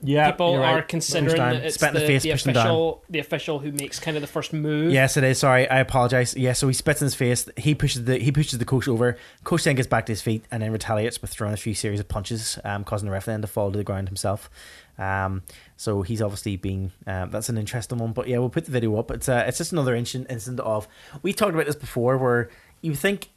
Yeah, 0.02 0.31
people 0.31 0.52
you're 0.52 0.60
right. 0.60 0.86
considering 0.86 1.36
that 1.36 1.56
it's 1.64 1.76
Spat 1.76 1.94
the, 1.94 2.01
the 2.01 2.06
face, 2.06 2.22
the 2.22 2.31
pushed 2.32 2.44
down. 2.47 2.56
official, 2.56 3.05
the 3.09 3.18
official 3.18 3.59
who 3.60 3.72
makes 3.72 3.98
kind 3.98 4.16
of 4.16 4.20
the 4.20 4.26
first 4.26 4.52
move. 4.52 4.93
Yes, 4.93 5.16
it 5.16 5.24
is. 5.24 5.39
Sorry, 5.39 5.68
I 5.68 5.78
apologize. 5.81 6.36
Yeah, 6.36 6.52
so 6.52 6.68
he 6.68 6.74
spits 6.74 7.01
in 7.01 7.06
his 7.06 7.14
face. 7.14 7.48
He 7.56 7.74
pushes 7.74 8.05
the 8.05 8.18
he 8.18 8.31
pushes 8.31 8.59
the 8.59 8.64
coach 8.66 8.86
over. 8.86 9.16
Coach 9.44 9.64
then 9.64 9.76
gets 9.76 9.89
back 9.89 10.05
to 10.06 10.12
his 10.12 10.20
feet 10.22 10.44
and 10.51 10.62
then 10.62 10.70
retaliates 10.72 11.20
with 11.22 11.31
throwing 11.31 11.55
a 11.55 11.56
few 11.56 11.74
series 11.74 12.01
of 12.01 12.09
punches, 12.09 12.59
um, 12.64 12.85
causing 12.85 13.06
the 13.06 13.12
ref 13.12 13.24
then 13.24 13.40
to 13.40 13.47
fall 13.47 13.70
to 13.72 13.78
the 13.78 13.85
ground 13.85 14.09
himself. 14.09 14.51
Um, 14.99 15.43
so 15.77 16.03
he's 16.03 16.23
obviously 16.23 16.57
been 16.57 16.93
um, 17.07 17.31
that's 17.31 17.49
an 17.49 17.59
interesting 17.59 17.99
one. 17.99 18.12
But 18.12 18.29
yeah, 18.29 18.39
we'll 18.39 18.51
put 18.51 18.65
the 18.66 18.71
video 18.71 18.97
up. 18.97 19.11
It's 19.11 19.29
uh, 19.29 19.45
it's 19.47 19.59
just 19.59 19.73
another 19.73 19.95
incident 19.95 20.31
incident 20.31 20.61
of 20.61 20.89
we 21.23 21.33
talked 21.33 21.55
about 21.55 21.66
this 21.66 21.77
before, 21.77 22.19
where 22.19 22.51
you 22.81 22.95
think 22.95 23.31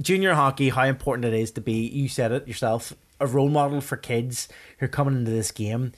junior 0.00 0.34
hockey 0.34 0.70
how 0.70 0.84
important 0.84 1.24
it 1.24 1.34
is 1.34 1.50
to 1.52 1.60
be. 1.60 1.86
You 1.86 2.08
said 2.08 2.32
it 2.32 2.48
yourself, 2.48 2.94
a 3.20 3.26
role 3.26 3.50
model 3.50 3.80
for 3.80 3.96
kids 3.96 4.48
who 4.78 4.86
are 4.86 4.88
coming 4.88 5.16
into 5.16 5.30
this 5.30 5.50
game 5.50 5.92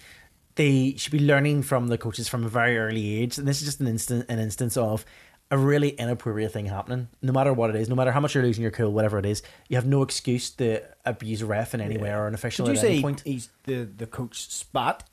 they 0.57 0.95
should 0.97 1.13
be 1.13 1.21
learning 1.21 1.63
from 1.63 1.89
the 1.89 1.99
coaches 1.99 2.29
from 2.29 2.45
a 2.45 2.49
very 2.49 2.77
early 2.77 3.21
age. 3.21 3.39
And 3.39 3.47
this 3.47 3.61
is 3.61 3.67
just 3.67 3.81
an 3.81 3.87
instant 3.87 4.27
an 4.29 4.39
instance 4.39 4.77
of 4.77 5.05
a 5.51 5.57
really 5.59 5.91
inappropriate 5.91 6.53
thing 6.53 6.67
happening. 6.67 7.09
No 7.23 7.33
matter 7.33 7.53
what 7.53 7.71
it 7.71 7.77
is, 7.77 7.89
no 7.89 7.95
matter 7.95 8.11
how 8.13 8.21
much 8.21 8.35
you're 8.35 8.45
losing 8.45 8.63
your 8.63 8.71
cool, 8.73 8.93
whatever 8.93 9.19
it 9.19 9.27
is, 9.27 9.43
you 9.69 9.77
have 9.77 9.87
no 9.87 10.03
excuse 10.03 10.51
to 10.51 10.83
abuse 11.05 11.43
a 11.43 11.47
ref 11.47 11.75
in 11.75 11.81
any 11.81 11.97
way 11.99 12.11
or 12.11 12.27
an 12.27 12.35
official 12.35 12.67
did 12.67 12.75
you 12.75 12.79
at 12.81 12.85
any 12.85 12.97
say 12.97 13.03
point. 13.03 13.21
he's 13.25 13.49
the 13.65 13.85
the 13.85 14.07
coach 14.07 14.51
spat? 14.51 15.05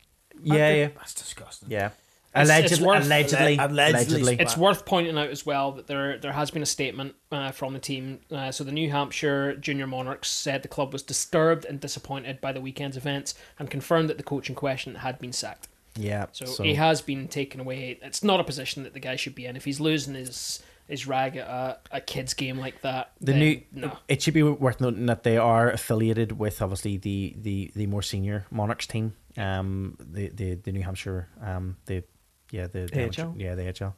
Yeah, 0.42 0.74
yeah. 0.74 0.88
That's 0.96 1.14
disgusting. 1.14 1.70
Yeah. 1.72 1.88
It's- 2.36 2.48
Allegedly, 2.50 2.74
it's 2.78 2.82
worth- 2.84 3.06
allegedly, 3.06 3.58
Allegedly. 3.58 3.94
allegedly. 4.22 4.38
It's 4.40 4.58
worth 4.58 4.86
pointing 4.88 5.16
out 5.20 5.30
as 5.30 5.46
well 5.46 5.74
that 5.74 5.86
there 5.86 6.18
there 6.18 6.32
has 6.32 6.50
been 6.50 6.64
a 6.64 6.66
statement 6.66 7.14
uh, 7.32 7.52
from 7.52 7.74
the 7.74 7.80
team. 7.80 8.22
Uh, 8.32 8.52
so 8.52 8.64
the 8.64 8.72
New 8.72 8.90
Hampshire 8.90 9.56
Junior 9.56 9.86
Monarchs 9.86 10.32
said 10.32 10.64
the 10.64 10.68
club 10.68 10.94
was 10.94 11.04
disturbed 11.04 11.64
and 11.64 11.80
disappointed 11.80 12.42
by 12.42 12.52
the 12.52 12.60
weekend's 12.60 12.98
events 12.98 13.36
and 13.60 13.70
confirmed 13.70 14.10
that 14.10 14.18
the 14.18 14.24
coach 14.24 14.50
in 14.50 14.56
question 14.56 14.96
had 14.96 15.20
been 15.20 15.32
sacked. 15.32 15.68
Yeah. 15.96 16.26
So, 16.32 16.64
he 16.64 16.76
has 16.76 17.02
been 17.02 17.28
taken 17.28 17.60
away. 17.60 18.00
It's 18.02 18.24
not 18.24 18.40
a 18.40 18.44
position 18.44 18.84
that 18.84 18.94
the 18.94 19.00
guy 19.00 19.16
should 19.16 19.36
be 19.36 19.46
in. 19.46 19.56
If 19.56 19.66
he's 19.66 19.80
losing 19.80 20.16
his 20.16 20.64
his 20.88 21.08
rag 21.08 21.38
at 21.38 21.48
a, 21.48 21.78
a 21.92 22.02
kids 22.02 22.34
game 22.34 22.58
like 22.58 22.82
that, 22.82 23.12
the 23.22 23.34
new 23.34 23.62
no. 23.72 23.98
it 24.08 24.22
should 24.22 24.34
be 24.34 24.44
worth 24.44 24.82
noting 24.82 25.06
that 25.06 25.24
they 25.24 25.38
are 25.38 25.70
affiliated 25.70 26.34
with 26.34 26.62
obviously 26.62 26.98
the 26.98 27.36
the 27.38 27.72
the 27.76 27.88
more 27.88 28.02
senior 28.02 28.46
monarchs 28.52 28.88
team 28.88 29.14
um 29.38 29.98
the 30.00 30.30
the, 30.30 30.56
the 30.56 30.72
new 30.72 30.84
hampshire 30.84 31.28
um 31.42 31.78
the 31.86 32.04
yeah 32.52 32.68
the, 32.68 32.86
the 32.92 33.24
AHL? 33.24 33.34
yeah 33.38 33.56
the 33.56 33.68
AHL 33.70 33.96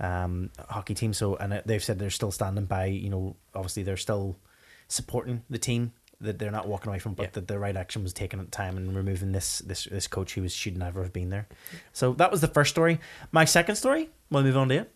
um 0.00 0.50
hockey 0.68 0.94
team 0.94 1.12
so 1.12 1.36
and 1.36 1.52
uh, 1.52 1.62
they've 1.66 1.84
said 1.84 1.98
they're 1.98 2.10
still 2.10 2.32
standing 2.32 2.64
by 2.64 2.86
you 2.86 3.10
know 3.10 3.36
obviously 3.54 3.82
they're 3.82 3.96
still 3.96 4.36
supporting 4.88 5.42
the 5.50 5.58
team 5.58 5.92
that 6.22 6.38
they're 6.38 6.50
not 6.50 6.66
walking 6.68 6.88
away 6.88 6.98
from 6.98 7.14
but 7.14 7.22
Yeah. 7.24 7.28
that 7.34 7.48
the 7.48 7.58
right 7.58 7.76
action 7.76 8.02
was 8.02 8.12
taken 8.12 8.40
at 8.40 8.46
the 8.46 8.50
time 8.50 8.76
and 8.76 8.94
removing 8.96 9.32
this 9.32 9.58
this 9.60 9.84
this 9.84 10.06
coach 10.06 10.34
who 10.34 10.42
was 10.42 10.52
should 10.54 10.76
never 10.78 11.02
have 11.02 11.12
been 11.12 11.30
there 11.30 11.46
so 11.92 12.12
that 12.14 12.30
was 12.30 12.40
the 12.40 12.48
first 12.48 12.70
story 12.70 12.98
my 13.32 13.44
second 13.44 13.76
story 13.76 14.08
we'll 14.30 14.42
move 14.42 14.56
on 14.56 14.68
to 14.70 14.74
it 14.76 14.94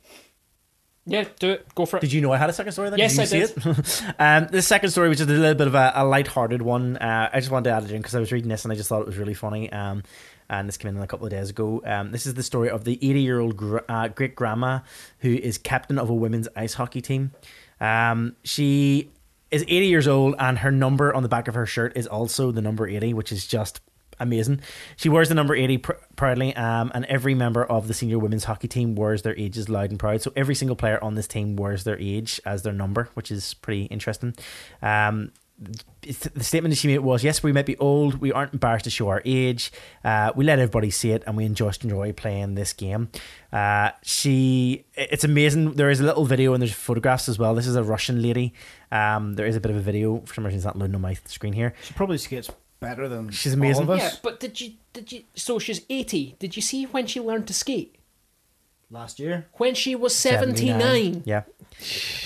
Yeah, 1.09 1.25
do 1.39 1.51
it. 1.51 1.73
Go 1.77 1.87
for 1.87 1.99
it. 1.99 2.01
did 2.01 2.13
you 2.13 2.21
know 2.21 2.33
I 2.33 2.37
had 2.37 2.51
a 2.51 2.53
second 2.53 2.73
story? 2.73 2.91
Then? 2.91 2.99
Yes, 2.99 3.15
you 3.17 3.23
I 3.23 3.27
see 3.27 3.39
did. 3.39 3.51
It? 3.65 4.03
um, 4.19 4.49
the 4.51 4.61
second 4.61 4.91
story, 4.91 5.09
which 5.09 5.21
is 5.21 5.29
a 5.29 5.31
little 5.31 5.55
bit 5.55 5.69
of 5.69 5.77
a, 5.77 5.93
a 5.95 6.05
light-hearted 6.05 6.63
one, 6.63 6.97
uh, 6.97 7.31
I 7.33 7.39
just 7.39 7.53
wanted 7.53 7.71
to 7.71 7.77
add 7.77 7.85
it 7.85 7.93
in 7.93 7.99
because 8.03 8.17
I 8.17 8.19
was 8.19 8.33
reading 8.33 8.49
this 8.49 8.65
and 8.65 8.73
I 8.73 8.75
just 8.77 8.89
thought 8.89 9.03
it 9.03 9.07
was 9.07 9.17
really 9.17 9.33
funny. 9.35 9.71
Um, 9.73 10.03
and 10.51 10.67
this 10.67 10.77
came 10.77 10.97
in 10.97 11.01
a 11.01 11.07
couple 11.07 11.25
of 11.25 11.31
days 11.31 11.49
ago. 11.51 11.81
Um, 11.87 12.11
this 12.11 12.27
is 12.27 12.35
the 12.35 12.43
story 12.43 12.71
of 12.71 12.83
the 12.83 12.97
80-year-old 12.97 13.57
gr- 13.57 13.79
uh, 13.89 14.09
great 14.09 14.35
grandma 14.35 14.81
who 15.21 15.33
is 15.33 15.59
captain 15.59 15.97
of 16.01 16.11
a 16.11 16.15
women's 16.15 16.49
ice 16.57 16.75
hockey 16.75 17.01
team. 17.01 17.31
Um, 17.81 18.35
she 18.43 19.11
is 19.51 19.63
80 19.63 19.87
years 19.87 20.09
old, 20.09 20.35
and 20.39 20.59
her 20.59 20.71
number 20.71 21.15
on 21.15 21.23
the 21.23 21.29
back 21.29 21.49
of 21.49 21.55
her 21.55 21.67
shirt 21.67 21.97
is 21.97 22.07
also 22.07 22.51
the 22.51 22.63
number 22.63 22.87
80, 22.87 23.15
which 23.15 23.33
is 23.33 23.47
just 23.47 23.81
amazing. 24.19 24.61
She 24.97 25.09
wears 25.09 25.29
the 25.29 25.35
number 25.35 25.55
80 25.55 25.79
pr- 25.79 25.93
proudly, 26.17 26.55
um, 26.57 26.91
and 26.95 27.05
every 27.07 27.35
member 27.35 27.65
of 27.65 27.89
the 27.89 27.95
senior 27.95 28.19
women's 28.19 28.45
hockey 28.45 28.69
team 28.69 28.95
wears 28.95 29.23
their 29.23 29.37
ages 29.39 29.69
loud 29.69 29.91
and 29.91 29.99
proud. 29.99 30.23
So 30.23 30.33
every 30.35 30.55
single 30.55 30.77
player 30.77 31.03
on 31.03 31.15
this 31.15 31.29
team 31.29 31.57
wears 31.57 31.85
their 31.85 31.99
age 31.99 32.41
as 32.45 32.63
their 32.63 32.73
number, 32.73 33.09
which 33.15 33.31
is 33.31 33.55
pretty 33.55 33.85
interesting. 33.85 34.35
Um, 34.83 35.33
the 35.59 36.45
statement 36.45 36.73
that 36.73 36.77
she 36.79 36.89
made 36.89 36.99
was, 36.99 37.25
"Yes, 37.25 37.43
we 37.43 37.53
might 37.53 37.67
be 37.67 37.77
old. 37.79 38.17
We 38.21 38.31
aren't 38.31 38.53
embarrassed 38.53 38.85
to 38.85 38.91
show 38.91 39.09
our 39.09 39.23
age. 39.25 39.73
Uh, 40.05 40.33
we 40.37 40.45
let 40.45 40.59
everybody 40.59 40.91
see 40.91 41.13
it, 41.13 41.23
and 41.27 41.37
we 41.37 41.49
just 41.49 41.83
enjoy 41.85 42.13
playing 42.13 42.55
this 42.55 42.73
game." 42.73 43.09
Uh, 43.53 43.91
she, 44.03 44.85
it's 44.95 45.25
amazing. 45.25 45.73
There 45.75 45.89
is 45.91 46.01
a 46.01 46.05
little 46.05 46.27
video 46.27 46.53
and 46.53 46.61
there's 46.61 46.75
photographs 46.75 47.29
as 47.29 47.39
well. 47.39 47.55
This 47.55 47.67
is 47.67 47.75
a 47.77 47.83
Russian 47.83 48.21
lady. 48.21 48.53
Um, 48.93 49.35
there 49.35 49.47
is 49.47 49.57
a 49.57 49.61
bit 49.61 49.71
of 49.71 49.77
a 49.77 49.81
video. 49.81 50.21
For 50.27 50.35
some 50.35 50.45
reason, 50.45 50.59
it's 50.59 50.67
not 50.67 50.79
loading 50.79 50.95
on 50.95 51.01
my 51.01 51.15
screen 51.25 51.55
here. 51.55 51.73
She 51.83 51.95
probably 51.95 52.19
skates 52.19 52.51
better 52.81 53.09
than 53.09 53.31
She's 53.31 53.55
amazing. 53.55 53.87
All 53.89 53.95
of 53.95 53.99
us. 54.01 54.13
Yeah, 54.13 54.19
but 54.23 54.41
did 54.41 54.61
you 54.61 54.75
did 54.93 55.11
you? 55.11 55.23
So 55.35 55.59
she's 55.59 55.81
eighty. 55.89 56.37
Did 56.39 56.55
you 56.57 56.63
see 56.63 56.85
when 56.85 57.07
she 57.07 57.21
learned 57.21 57.47
to 57.47 57.55
skate? 57.55 57.97
Last 58.89 59.19
year, 59.19 59.47
When 59.55 59.75
she 59.75 59.97
was 59.97 60.15
seventy 60.15 60.71
nine. 60.71 61.23
Yeah. 61.25 61.43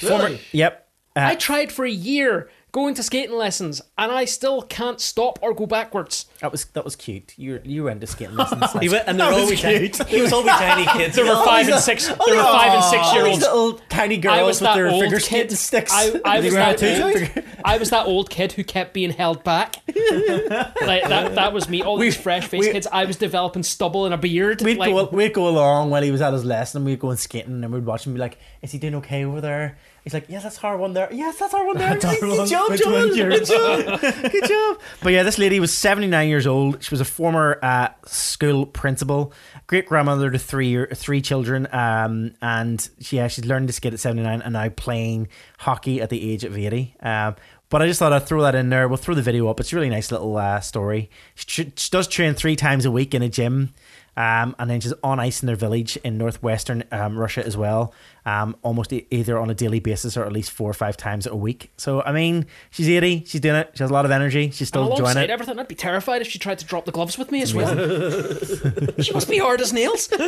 really? 0.03 0.41
Yep. 0.53 0.89
Uh, 1.17 1.21
I 1.21 1.35
tried 1.35 1.73
for 1.73 1.85
a 1.85 1.91
year 1.91 2.51
going 2.73 2.95
to 2.95 3.03
skating 3.03 3.37
lessons, 3.37 3.81
and 3.99 4.11
I 4.13 4.25
still 4.25 4.63
can't 4.63 5.01
stop 5.01 5.39
or 5.43 5.55
go 5.55 5.67
backwards. 5.67 6.27
that 6.41 6.53
was 6.53 6.65
that 6.67 6.85
was 6.85 6.97
cute. 6.97 7.35
You 7.37 7.53
were, 7.53 7.61
you 7.65 7.85
were 7.85 7.91
into 7.91 8.07
skating 8.07 8.37
lessons. 8.37 8.65
He 8.81 8.89
went, 8.89 9.05
and 9.09 9.19
there 9.21 9.27
were 9.27 9.33
That 9.33 9.43
was 9.43 9.61
always 9.61 9.61
tiny, 9.61 9.89
there 9.89 10.23
was 10.23 10.33
always 10.33 10.53
tiny 10.53 10.87
kids. 10.99 11.17
There 11.17 11.25
were 11.25 11.45
five 11.45 11.69
and 11.69 11.81
six. 11.81 12.07
There 12.07 12.37
were 12.37 12.43
five 12.43 12.73
and 12.75 12.85
six 12.85 13.13
year 13.13 13.27
olds. 13.27 13.41
little 13.41 13.73
tiny 13.89 14.17
girls 14.17 14.39
I 14.39 14.43
was 14.43 14.61
with 14.61 14.69
that 14.69 14.75
their 14.75 14.89
old 14.89 15.15
kid. 15.23 15.53
sticks. 15.53 15.93
I, 15.93 16.21
I 16.25 16.41
was 16.41 16.55
that 16.55 16.83
old, 16.83 17.45
I 17.65 17.79
was 17.79 17.91
that 17.91 18.07
old 18.07 18.31
kid 18.31 18.53
who 18.53 18.65
kept 18.65 18.95
being 18.95 19.11
held 19.11 19.45
back. 19.45 19.77
like 19.89 21.09
that. 21.09 21.35
That 21.35 21.53
was 21.53 21.69
me. 21.69 21.83
All 21.83 21.99
these 21.99 22.17
fresh 22.17 22.47
faced 22.47 22.73
kids. 22.73 22.87
I 22.91 23.05
was 23.05 23.17
developing 23.17 23.63
stubble 23.63 24.05
and 24.05 24.15
a 24.15 24.19
beard. 24.19 24.63
We'd, 24.63 24.79
like, 24.79 24.91
go, 24.91 25.05
we'd 25.11 25.35
go 25.35 25.49
along 25.49 25.91
while 25.91 26.03
he 26.03 26.11
was 26.11 26.21
at 26.21 26.33
his 26.33 26.45
lesson 26.45 26.79
and 26.79 26.87
we'd 26.87 26.99
go 27.01 27.11
and 27.11 27.19
skating 27.19 27.63
and 27.65 27.73
we'd 27.73 27.85
watch 27.85 28.07
him 28.07 28.15
be 28.15 28.19
like, 28.19 28.39
Is 28.63 28.73
he 28.73 28.79
doing 28.79 28.95
okay 28.97 29.25
over 29.25 29.41
there? 29.41 29.79
He's 30.05 30.15
like, 30.15 30.27
Yes, 30.29 30.43
that's 30.43 30.63
our 30.65 30.77
one 30.77 30.95
there. 30.95 31.13
Yes, 31.13 31.39
that's 31.39 31.53
our 31.55 31.65
one 31.67 31.77
there. 31.77 31.91
That's 31.99 32.05
our 32.05 32.21
Good 32.21 32.49
job, 32.49 32.77
Joel. 32.77 33.09
Good 33.09 33.45
job. 33.45 34.01
Good 34.33 34.49
job. 34.49 34.81
But 35.03 35.13
yeah, 35.13 35.23
this 35.23 35.39
lady 35.39 35.61
was 35.61 35.77
79 35.77 36.29
years 36.29 36.47
old. 36.47 36.83
She 36.83 36.91
was 36.91 37.01
a 37.01 37.05
former 37.05 37.59
uh, 37.63 37.89
school 38.07 38.67
principal, 38.67 39.33
great 39.67 39.87
grandmother 39.87 40.31
to 40.31 40.39
three 40.39 40.87
three 40.95 41.21
children. 41.21 41.69
Um, 41.73 42.33
and 42.41 42.89
she, 43.01 43.17
yeah, 43.17 43.29
she's 43.29 43.45
learned 43.45 43.69
to 43.69 43.73
skate 43.73 43.93
at 43.93 44.01
79 44.01 44.43
and 44.43 44.53
now 44.55 44.69
playing 44.71 45.29
hockey 45.59 46.01
at 46.01 46.11
the 46.11 46.33
age 46.33 46.45
of 46.45 46.57
80. 46.57 46.97
Um, 47.01 47.37
but 47.69 47.83
I 47.83 47.87
just 47.87 48.01
thought 48.01 48.13
I'd 48.13 48.27
throw 48.27 48.43
that 48.43 48.57
in 48.57 48.69
there. 48.69 48.89
We'll 48.89 48.97
throw 48.97 49.15
the 49.15 49.23
video 49.23 49.49
up. 49.49 49.61
It's 49.61 49.73
a 49.73 49.77
really 49.77 49.91
nice 49.91 50.11
little 50.11 50.37
uh, 50.37 50.61
story. 50.61 51.09
She, 51.37 51.73
she 51.77 51.91
does 51.91 52.09
train 52.09 52.35
three 52.35 52.57
times 52.57 52.85
a 52.85 52.91
week 52.91 53.15
in 53.15 53.23
a 53.23 53.29
gym. 53.29 53.73
Um, 54.21 54.55
and 54.59 54.69
then 54.69 54.81
she's 54.81 54.93
on 55.03 55.19
ice 55.19 55.41
in 55.43 55.47
their 55.47 55.57
village 55.57 55.97
in 56.05 56.19
northwestern 56.19 56.85
um, 56.93 57.17
Russia 57.17 57.47
as 57.47 57.57
well, 57.57 57.95
um, 58.27 58.55
almost 58.63 58.93
e- 58.93 59.07
either 59.11 59.39
on 59.39 59.49
a 59.49 59.55
daily 59.55 59.81
basis 59.81 60.17
or 60.17 60.25
at 60.27 60.33
least 60.33 60.51
four 60.51 60.69
or 60.69 60.75
five 60.75 60.97
times 60.97 61.27
a 61.27 61.35
week. 61.35 61.71
So, 61.79 62.03
I 62.03 62.13
mean, 62.13 62.45
she's 62.71 62.89
80, 62.89 63.25
she's 63.27 63.41
doing 63.41 63.57
it, 63.57 63.71
she 63.75 63.83
has 63.83 63.91
a 63.91 63.95
lot 63.95 64.05
of 64.05 64.11
energy, 64.11 64.51
she's 64.51 64.69
still 64.69 64.83
enjoying 64.83 65.01
alongside 65.01 65.23
it. 65.25 65.31
everything, 65.31 65.59
I'd 65.59 65.69
be 65.69 65.75
terrified 65.75 66.21
if 66.21 66.29
she 66.29 66.39
tried 66.39 66.59
to 66.59 66.67
drop 66.67 66.85
the 66.85 66.93
gloves 66.93 67.17
with 67.17 67.31
me 67.33 67.41
as 67.41 67.55
well. 67.55 67.75
she 69.01 69.13
must 69.15 69.29
be 69.31 69.39
hard 69.39 69.61
as 69.63 69.73
nails. 69.73 70.11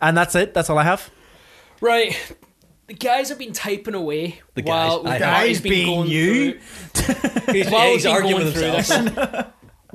And 0.00 0.16
that's 0.16 0.34
it, 0.34 0.54
that's 0.54 0.70
all 0.70 0.78
I 0.78 0.84
have. 0.84 1.10
Right. 1.80 2.16
The 2.86 2.94
guys 2.94 3.28
have 3.30 3.38
been 3.38 3.52
typing 3.52 3.94
away 3.94 4.40
The 4.54 4.62
guys. 4.62 4.92
I- 4.92 4.96
the 5.14 5.18
guys 5.18 5.20
Marty's 5.20 5.60
been 5.62 5.72
being 5.72 5.86
going 5.86 6.10
you? 6.10 6.60
through- 6.60 7.52
He's, 7.54 7.70
while 7.70 7.92
he's 7.92 8.04
we've 8.04 8.14
been 8.14 8.22
arguing 8.24 8.32
going 8.32 8.44
with 8.44 8.54
through 8.54 8.70
himself. 8.72 9.04
this. 9.32 9.44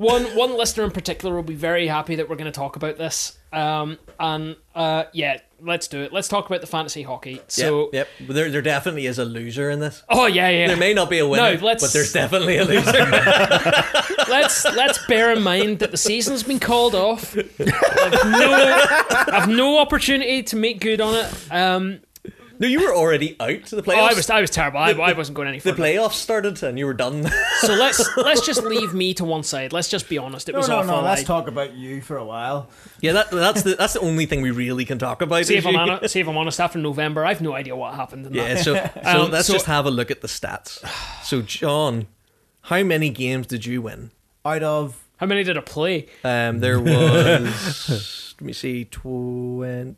One 0.00 0.24
one 0.34 0.56
listener 0.56 0.84
in 0.84 0.90
particular 0.90 1.34
will 1.34 1.42
be 1.42 1.54
very 1.54 1.86
happy 1.86 2.14
that 2.16 2.28
we're 2.28 2.36
going 2.36 2.50
to 2.50 2.58
talk 2.58 2.76
about 2.76 2.96
this. 2.96 3.36
Um, 3.52 3.98
and 4.18 4.56
uh, 4.74 5.04
yeah, 5.12 5.38
let's 5.60 5.88
do 5.88 6.00
it. 6.02 6.12
Let's 6.12 6.28
talk 6.28 6.46
about 6.46 6.62
the 6.62 6.66
fantasy 6.66 7.02
hockey. 7.02 7.40
So, 7.48 7.90
yep, 7.92 8.08
yep. 8.18 8.28
There, 8.28 8.50
there 8.50 8.62
definitely 8.62 9.06
is 9.06 9.18
a 9.18 9.24
loser 9.26 9.68
in 9.70 9.80
this. 9.80 10.02
oh 10.08 10.26
yeah, 10.26 10.48
yeah. 10.48 10.68
There 10.68 10.76
may 10.78 10.94
not 10.94 11.10
be 11.10 11.18
a 11.18 11.28
winner, 11.28 11.56
No, 11.56 11.64
let's- 11.64 11.82
but 11.82 11.92
there's 11.92 12.12
definitely 12.12 12.56
a 12.56 12.64
loser. 12.64 12.92
let's 14.28 14.64
let's 14.64 15.04
bear 15.06 15.32
in 15.32 15.42
mind 15.42 15.80
that 15.80 15.90
the 15.90 15.96
season's 15.98 16.42
been 16.44 16.60
called 16.60 16.94
off. 16.94 17.36
I've 17.36 18.24
no, 18.30 18.86
I've 19.32 19.48
no 19.48 19.78
opportunity 19.78 20.42
to 20.44 20.56
make 20.56 20.80
good 20.80 21.00
on 21.00 21.14
it. 21.14 21.52
Um, 21.52 22.00
no, 22.60 22.68
you 22.68 22.80
were 22.86 22.94
already 22.94 23.34
out 23.40 23.64
to 23.66 23.74
the 23.76 23.82
playoffs. 23.82 23.96
oh, 23.96 24.06
I 24.10 24.14
was 24.14 24.30
I 24.30 24.40
was 24.40 24.50
terrible. 24.50 24.78
I, 24.78 24.92
The- 24.92 25.02
I 25.02 25.12
wasn't 25.14 25.34
going 25.36 25.48
any 25.48 25.58
further. 25.58 25.74
the 25.76 25.82
further. 25.82 25.98
playoffs 25.98 26.12
started 26.12 26.62
and 26.62 26.78
you 26.78 26.86
were 26.86 26.94
done. 26.94 27.28
So 27.60 27.74
let's 27.74 28.00
let's 28.16 28.46
just 28.46 28.62
leave 28.62 28.94
me 28.94 29.12
to 29.14 29.24
one 29.24 29.42
side. 29.42 29.72
Let's 29.72 29.88
just 29.88 30.08
be 30.08 30.18
honest. 30.18 30.48
It 30.48 30.52
No, 30.52 30.58
was 30.58 30.68
no, 30.68 30.76
awful. 30.78 30.96
no. 30.96 31.02
Let's 31.02 31.22
I- 31.22 31.24
talk 31.24 31.48
about 31.48 31.74
you 31.74 32.00
for 32.00 32.16
a 32.16 32.24
while. 32.24 32.68
yeah, 33.00 33.12
that, 33.12 33.30
that's 33.30 33.62
the 33.62 33.74
that's 33.74 33.92
the 33.94 34.00
only 34.00 34.26
thing 34.26 34.42
we 34.42 34.50
really 34.50 34.84
can 34.84 34.98
talk 34.98 35.22
about. 35.22 35.44
See 35.46 35.56
if 35.56 35.66
I'm 35.66 35.76
honest, 35.76 36.12
see 36.12 36.20
if 36.20 36.28
I'm 36.28 36.36
honest. 36.38 36.60
After 36.60 36.78
November, 36.78 37.24
I've 37.24 37.40
no 37.40 37.54
idea 37.54 37.74
what 37.76 37.94
happened. 37.94 38.26
In 38.26 38.34
Yeah, 38.34 38.54
that. 38.54 38.64
so 38.64 38.74
so 38.74 38.90
Um, 39.24 39.30
let's 39.30 39.46
so- 39.48 39.52
just 39.54 39.66
have 39.66 39.86
a 39.86 39.90
look 39.90 40.10
at 40.10 40.20
the 40.20 40.28
stats. 40.28 40.78
So 41.24 41.42
John, 41.42 42.06
how 42.62 42.82
many 42.82 43.10
games 43.10 43.46
did 43.46 43.66
you 43.66 43.82
win? 43.82 44.10
Out 44.44 44.62
of 44.62 45.04
How 45.18 45.26
many 45.26 45.42
did 45.44 45.58
I 45.58 45.60
play? 45.60 46.06
Um, 46.24 46.60
there 46.60 46.80
was 46.80 48.34
let 48.40 48.46
me 48.46 48.52
see, 48.54 48.86
twenty-one 48.86 49.96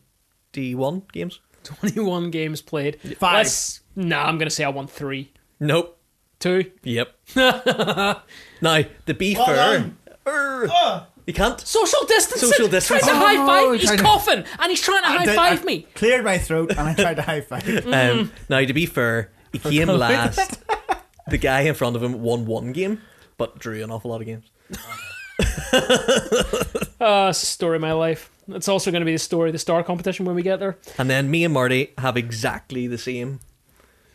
games. 1.13 1.41
Twenty-one 1.65 2.31
games 2.31 2.61
played. 2.63 2.99
Five. 3.19 3.35
Let's, 3.47 3.81
nah, 3.97 4.25
I'm 4.25 4.39
gonna 4.39 4.51
say 4.51 4.65
I 4.65 4.69
won 4.69 4.87
three, 4.87 5.33
Nope. 5.61 5.99
two. 6.41 6.71
Yep. 6.83 7.15
now, 7.37 8.17
the 9.07 9.15
be 9.17 9.35
Well 9.35 9.47
fair, 9.47 9.57
done. 9.57 9.97
er, 10.27 11.07
you 11.27 11.33
can't. 11.35 11.61
Social 11.61 12.05
distancing. 12.07 12.49
Social 12.49 12.69
Trying 12.69 12.71
distancing. 12.73 13.09
to 13.09 13.15
high 13.15 13.37
Oh, 13.37 13.47
five. 13.71 13.81
He's 13.81 13.85
trying 13.89 13.99
to- 13.99 14.05
coughing 14.05 14.45
and 14.59 14.71
he's 14.71 14.81
trying 14.81 15.03
to 15.03 15.09
I 15.09 15.17
high 15.19 15.25
did- 15.25 15.37
five 15.37 15.61
I 15.63 15.65
me. 15.65 15.83
Cleared 15.95 16.25
my 16.25 16.39
throat 16.39 16.71
and 16.71 16.81
I 16.81 16.95
tried 16.95 17.15
to 17.15 17.23
high 17.23 17.41
five. 17.43 17.87
Um, 17.87 18.33
now, 18.49 18.61
to 18.65 18.73
be 18.73 18.87
fair, 18.87 19.31
he 19.53 19.59
came 19.61 19.87
last. 19.89 20.61
the 21.29 21.39
guy 21.39 21.61
in 21.61 21.75
front 21.75 21.95
of 21.95 22.03
him 22.03 22.23
won 22.23 22.45
one 22.47 22.73
game, 22.73 23.01
but 23.39 23.59
drew 23.61 23.83
an 23.85 23.91
awful 23.93 24.11
lot 24.11 24.21
of 24.21 24.27
games. 24.27 24.51
Uh, 27.01 27.33
story 27.33 27.77
of 27.77 27.83
my 27.83 27.93
life. 27.93 28.32
It's 28.49 28.69
also 28.69 28.91
going 28.91 29.01
to 29.03 29.07
be 29.07 29.13
the 29.13 29.19
story 29.19 29.49
of 29.51 29.53
the 29.53 29.59
star 29.59 29.83
competition 29.83 30.27
when 30.27 30.35
we 30.35 30.43
get 30.43 30.59
there. 30.61 30.77
And 30.99 31.09
then 31.09 31.31
me 31.31 31.45
and 31.45 31.55
Marty 31.55 31.93
have 31.99 32.17
exactly 32.17 32.87
the 32.87 32.99
same 32.99 33.41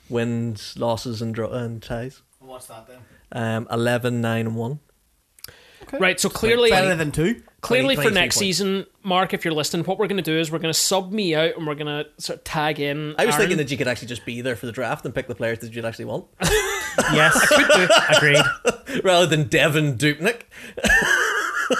wins, 0.09 0.75
losses, 0.77 1.21
and 1.21 1.33
draw 1.33 1.49
and 1.49 1.81
ties. 1.81 2.21
What's 2.39 2.67
that 2.67 2.87
then? 2.87 2.99
Um, 3.31 3.67
11, 3.71 4.21
9, 4.21 4.45
and 4.47 4.55
1. 4.55 4.79
Right. 5.93 6.19
So 6.19 6.29
clearly, 6.29 6.69
Better 6.69 6.95
than 6.95 7.11
two. 7.11 7.41
clearly 7.61 7.95
20, 7.95 8.09
for 8.09 8.13
next 8.13 8.35
points. 8.35 8.39
season, 8.39 8.85
Mark, 9.03 9.33
if 9.33 9.45
you're 9.45 9.53
listening, 9.53 9.85
what 9.85 9.97
we're 9.97 10.07
going 10.07 10.17
to 10.17 10.23
do 10.23 10.37
is 10.37 10.51
we're 10.51 10.59
going 10.59 10.73
to 10.73 10.77
sub 10.79 11.11
me 11.13 11.33
out 11.35 11.55
and 11.55 11.65
we're 11.65 11.75
going 11.75 11.85
to 12.03 12.05
sort 12.21 12.39
of 12.39 12.43
tag 12.43 12.79
in. 12.81 13.15
I 13.17 13.25
was 13.25 13.35
Aaron. 13.35 13.39
thinking 13.47 13.57
that 13.57 13.71
you 13.71 13.77
could 13.77 13.87
actually 13.87 14.09
just 14.09 14.25
be 14.25 14.41
there 14.41 14.57
for 14.57 14.65
the 14.65 14.73
draft 14.73 15.05
and 15.05 15.15
pick 15.15 15.27
the 15.27 15.35
players 15.35 15.59
that 15.59 15.73
you'd 15.73 15.85
actually 15.85 16.05
want, 16.05 16.25
Yes, 17.13 17.37
agreed. 18.17 18.43
rather 19.03 19.27
than 19.27 19.45
Devan 19.45 19.97
Dubnyk. 19.97 20.41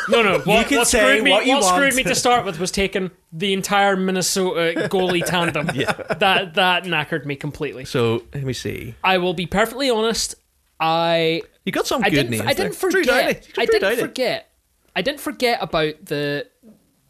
No, 0.09 0.22
no. 0.22 0.39
What, 0.45 0.68
can 0.68 0.77
what 0.80 0.88
say 0.88 0.99
screwed 0.99 1.23
me, 1.23 1.31
what 1.31 1.45
you 1.45 1.53
want. 1.53 1.65
screwed 1.65 1.95
me 1.95 2.03
to 2.03 2.15
start 2.15 2.45
with 2.45 2.59
was 2.59 2.72
taking 2.72 3.11
the 3.31 3.53
entire 3.53 3.95
Minnesota 3.95 4.88
goalie 4.89 5.23
tandem. 5.26 5.69
yeah. 5.73 5.91
That 5.93 6.55
that 6.55 6.84
knackered 6.84 7.26
me 7.26 7.35
completely. 7.35 7.85
So 7.85 8.23
let 8.34 8.43
me 8.43 8.53
see. 8.53 8.95
I 9.03 9.18
will 9.18 9.34
be 9.34 9.45
perfectly 9.45 9.89
honest. 9.89 10.35
I 10.80 11.41
You 11.65 11.72
got 11.72 11.88
some 11.88 12.03
I 12.03 12.09
good 12.09 12.30
names. 12.30 12.43
I 12.45 12.53
didn't 12.53 12.77
there. 12.80 12.89
Drew 12.91 13.03
forget. 13.03 13.47
I 13.57 13.65
didn't 13.65 13.97
forget. 13.99 14.49
I 14.95 15.01
didn't 15.01 15.19
forget 15.19 15.59
about 15.61 16.05
the 16.05 16.47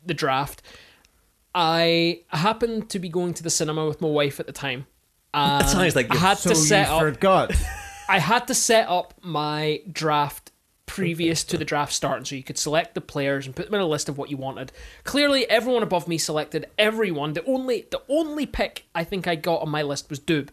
the 0.05 0.13
draft. 0.13 0.61
I 1.55 2.21
happened 2.29 2.89
to 2.91 2.99
be 2.99 3.09
going 3.09 3.33
to 3.35 3.43
the 3.43 3.49
cinema 3.49 3.85
with 3.87 3.99
my 4.01 4.07
wife 4.07 4.39
at 4.39 4.45
the 4.47 4.53
time. 4.53 4.85
That 5.33 5.69
sounds 5.69 5.95
like 5.95 6.11
I 6.13 6.17
had 6.17 6.37
So 6.37 6.49
to 6.51 6.55
set 6.55 6.87
you 6.87 6.93
up. 6.93 7.01
forgot. 7.01 7.51
I 8.09 8.19
had 8.19 8.47
to 8.47 8.53
set 8.55 8.87
up 8.87 9.13
my 9.21 9.81
draft 9.91 10.51
previous 10.87 11.43
to 11.43 11.57
the 11.57 11.65
draft 11.65 11.93
starting 11.93 12.25
so 12.25 12.35
you 12.35 12.41
could 12.41 12.57
select 12.57 12.95
the 12.95 13.01
players 13.01 13.45
and 13.45 13.55
put 13.55 13.65
them 13.65 13.75
in 13.75 13.81
a 13.81 13.85
list 13.85 14.09
of 14.09 14.17
what 14.17 14.31
you 14.31 14.37
wanted. 14.37 14.71
Clearly 15.03 15.47
everyone 15.49 15.83
above 15.83 16.07
me 16.07 16.17
selected 16.17 16.65
everyone. 16.79 17.33
The 17.33 17.45
only 17.45 17.85
the 17.91 18.01
only 18.09 18.47
pick 18.47 18.87
I 18.95 19.03
think 19.03 19.27
I 19.27 19.35
got 19.35 19.61
on 19.61 19.69
my 19.69 19.83
list 19.83 20.09
was 20.09 20.19
Doob. 20.19 20.49